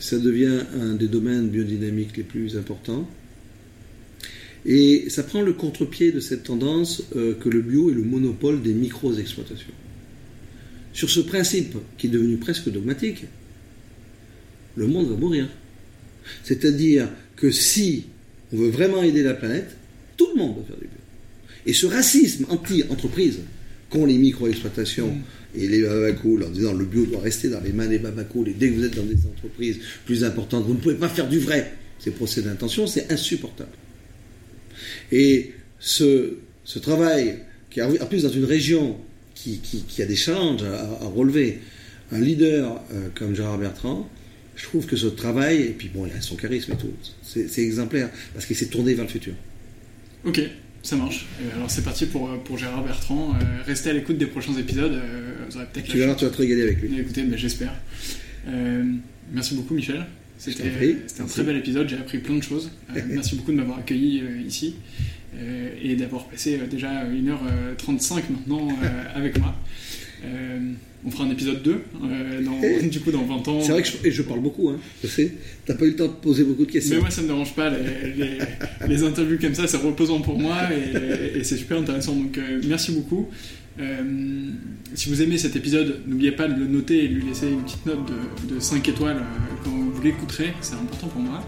ça 0.00 0.18
devient 0.18 0.60
un 0.80 0.94
des 0.94 1.08
domaines 1.08 1.48
biodynamiques 1.48 2.16
les 2.16 2.22
plus 2.22 2.56
importants. 2.56 3.08
Et 4.64 5.06
ça 5.08 5.22
prend 5.22 5.42
le 5.42 5.52
contre-pied 5.52 6.12
de 6.12 6.20
cette 6.20 6.44
tendance 6.44 7.02
euh, 7.16 7.34
que 7.34 7.48
le 7.48 7.62
bio 7.62 7.90
est 7.90 7.94
le 7.94 8.02
monopole 8.02 8.62
des 8.62 8.72
micro-exploitations. 8.72 9.72
Sur 10.92 11.10
ce 11.10 11.20
principe 11.20 11.76
qui 11.98 12.06
est 12.06 12.10
devenu 12.10 12.36
presque 12.36 12.70
dogmatique, 12.70 13.24
le 14.76 14.86
monde 14.86 15.08
va 15.08 15.16
mourir. 15.16 15.48
C'est-à-dire 16.44 17.08
que 17.34 17.50
si 17.50 18.06
on 18.52 18.56
veut 18.56 18.70
vraiment 18.70 19.02
aider 19.02 19.22
la 19.22 19.34
planète, 19.34 19.76
tout 20.16 20.28
le 20.34 20.38
monde 20.38 20.58
va 20.58 20.64
faire 20.64 20.76
du 20.76 20.86
bio. 20.86 20.98
Et 21.66 21.72
ce 21.72 21.86
racisme 21.86 22.46
anti-entreprise 22.48 23.40
qu'ont 23.92 24.06
les 24.06 24.18
micro-exploitations 24.18 25.08
mm. 25.08 25.60
et 25.60 25.68
les 25.68 25.82
babacools 25.82 26.42
en 26.44 26.50
disant 26.50 26.72
le 26.72 26.84
bio 26.84 27.04
doit 27.06 27.20
rester 27.20 27.48
dans 27.48 27.60
les 27.60 27.72
mains 27.72 27.86
des 27.86 27.98
babacools 27.98 28.48
et 28.48 28.54
dès 28.54 28.70
que 28.70 28.74
vous 28.74 28.84
êtes 28.84 28.96
dans 28.96 29.04
des 29.04 29.26
entreprises 29.26 29.78
plus 30.06 30.24
importantes, 30.24 30.64
vous 30.66 30.74
ne 30.74 30.78
pouvez 30.78 30.94
pas 30.96 31.08
faire 31.08 31.28
du 31.28 31.38
vrai. 31.38 31.74
Ces 31.98 32.10
procès 32.10 32.42
d'intention, 32.42 32.86
c'est 32.86 33.12
insupportable. 33.12 33.70
Et 35.12 35.52
ce, 35.78 36.38
ce 36.64 36.78
travail, 36.78 37.38
qui 37.70 37.80
en 37.80 38.06
plus 38.06 38.22
dans 38.22 38.28
une 38.28 38.44
région 38.44 38.98
qui, 39.34 39.58
qui, 39.58 40.02
a 40.02 40.06
des 40.06 40.16
challenges 40.16 40.62
à, 40.62 41.06
relever. 41.06 41.58
Un 42.12 42.20
leader 42.20 42.82
euh, 42.92 43.08
comme 43.14 43.34
Gérard 43.34 43.58
Bertrand, 43.58 44.08
je 44.54 44.64
trouve 44.64 44.86
que 44.86 44.96
ce 44.96 45.06
travail, 45.06 45.62
et 45.62 45.70
puis 45.70 45.88
bon, 45.88 46.06
il 46.06 46.12
a 46.12 46.20
son 46.20 46.36
charisme 46.36 46.72
et 46.72 46.76
tout, 46.76 46.92
c'est 47.22 47.62
exemplaire, 47.62 48.10
parce 48.34 48.44
qu'il 48.44 48.54
s'est 48.54 48.66
tourné 48.66 48.92
vers 48.94 49.06
le 49.06 49.10
futur. 49.10 49.32
Ok, 50.24 50.40
ça 50.82 50.96
marche. 50.96 51.26
Euh, 51.40 51.56
alors 51.56 51.70
c'est 51.70 51.84
parti 51.84 52.06
pour, 52.06 52.28
pour 52.42 52.58
Gérard 52.58 52.84
Bertrand. 52.84 53.34
Euh, 53.34 53.62
restez 53.66 53.90
à 53.90 53.92
l'écoute 53.92 54.18
des 54.18 54.26
prochains 54.26 54.54
épisodes. 54.54 55.00
vous 55.48 55.56
aurez 55.56 55.66
peut-être 55.72 55.86
tu 55.86 55.98
verras, 55.98 56.14
tu 56.14 56.24
vas 56.24 56.30
te 56.30 56.38
régaler 56.38 56.62
avec 56.62 56.82
lui. 56.82 56.98
Écoutez, 56.98 57.24
j'espère. 57.36 57.74
merci 59.32 59.54
beaucoup 59.54 59.74
Michel. 59.74 60.06
C'était 60.38 60.64
un 61.20 61.26
très 61.26 61.44
bel 61.44 61.56
épisode, 61.56 61.88
j'ai 61.88 61.96
appris 61.96 62.18
plein 62.18 62.36
de 62.36 62.42
choses. 62.42 62.72
merci 63.08 63.36
beaucoup 63.36 63.52
de 63.52 63.56
m'avoir 63.56 63.78
accueilli 63.78 64.22
ici. 64.44 64.74
Euh, 65.34 65.70
et 65.82 65.96
d'avoir 65.96 66.26
passé 66.26 66.60
euh, 66.60 66.66
déjà 66.66 67.06
1h35 67.06 68.24
maintenant 68.30 68.68
euh, 68.68 69.04
avec 69.14 69.38
moi. 69.38 69.54
On 71.04 71.10
fera 71.10 71.24
un 71.24 71.30
épisode 71.30 71.62
2, 71.62 71.82
dans, 72.44 72.88
du 72.88 73.00
coup 73.00 73.10
dans 73.10 73.24
20 73.24 73.48
ans. 73.48 73.60
C'est 73.60 73.72
vrai 73.72 73.82
que 73.82 73.88
je, 73.88 74.10
je 74.10 74.22
parle 74.22 74.40
beaucoup, 74.40 74.68
hein, 74.68 74.78
je 75.02 75.08
sais. 75.08 75.32
T'as 75.66 75.74
pas 75.74 75.84
eu 75.84 75.90
le 75.90 75.96
temps 75.96 76.06
de 76.06 76.12
poser 76.12 76.44
beaucoup 76.44 76.66
de 76.66 76.70
questions. 76.70 76.96
Mais 76.96 77.02
moi 77.02 77.10
ça 77.10 77.22
me 77.22 77.28
dérange 77.28 77.54
pas, 77.54 77.70
les, 77.70 78.38
les, 78.88 79.02
interviews 79.04 79.38
comme 79.38 79.54
ça, 79.54 79.66
c'est 79.66 79.78
reposant 79.78 80.20
pour 80.20 80.38
moi 80.38 80.56
et, 80.72 81.42
c'est 81.44 81.56
super 81.56 81.78
intéressant. 81.78 82.14
Donc 82.14 82.38
merci 82.66 82.92
beaucoup. 82.92 83.28
si 84.94 85.08
vous 85.08 85.22
aimez 85.22 85.38
cet 85.38 85.56
épisode, 85.56 86.02
n'oubliez 86.06 86.32
pas 86.32 86.48
de 86.48 86.58
le 86.58 86.66
noter 86.66 87.04
et 87.04 87.08
de 87.08 87.14
lui 87.14 87.24
laisser 87.24 87.48
une 87.48 87.62
petite 87.62 87.86
note 87.86 88.08
de, 88.48 88.54
de 88.54 88.60
5 88.60 88.88
étoiles 88.88 89.22
quand 89.64 89.70
vous 89.70 90.02
l'écouterez, 90.02 90.52
c'est 90.60 90.74
important 90.74 91.08
pour 91.08 91.20
moi. 91.20 91.42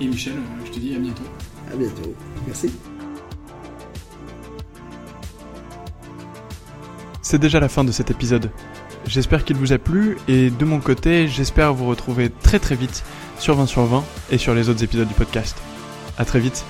Et 0.00 0.06
Michel, 0.06 0.34
je 0.66 0.70
te 0.70 0.78
dis 0.78 0.94
à 0.94 0.98
bientôt. 0.98 1.22
À 1.72 1.76
bientôt. 1.76 2.14
Merci. 2.46 2.70
C'est 7.22 7.38
déjà 7.38 7.60
la 7.60 7.68
fin 7.68 7.84
de 7.84 7.92
cet 7.92 8.10
épisode. 8.10 8.50
J'espère 9.06 9.44
qu'il 9.44 9.56
vous 9.56 9.72
a 9.72 9.78
plu 9.78 10.18
et 10.28 10.50
de 10.50 10.64
mon 10.64 10.80
côté, 10.80 11.28
j'espère 11.28 11.74
vous 11.74 11.86
retrouver 11.86 12.30
très 12.30 12.58
très 12.58 12.74
vite 12.74 13.04
sur 13.38 13.54
20 13.54 13.66
sur 13.66 13.84
20 13.84 14.04
et 14.30 14.38
sur 14.38 14.54
les 14.54 14.68
autres 14.68 14.82
épisodes 14.82 15.08
du 15.08 15.14
podcast. 15.14 15.56
À 16.16 16.24
très 16.24 16.40
vite. 16.40 16.64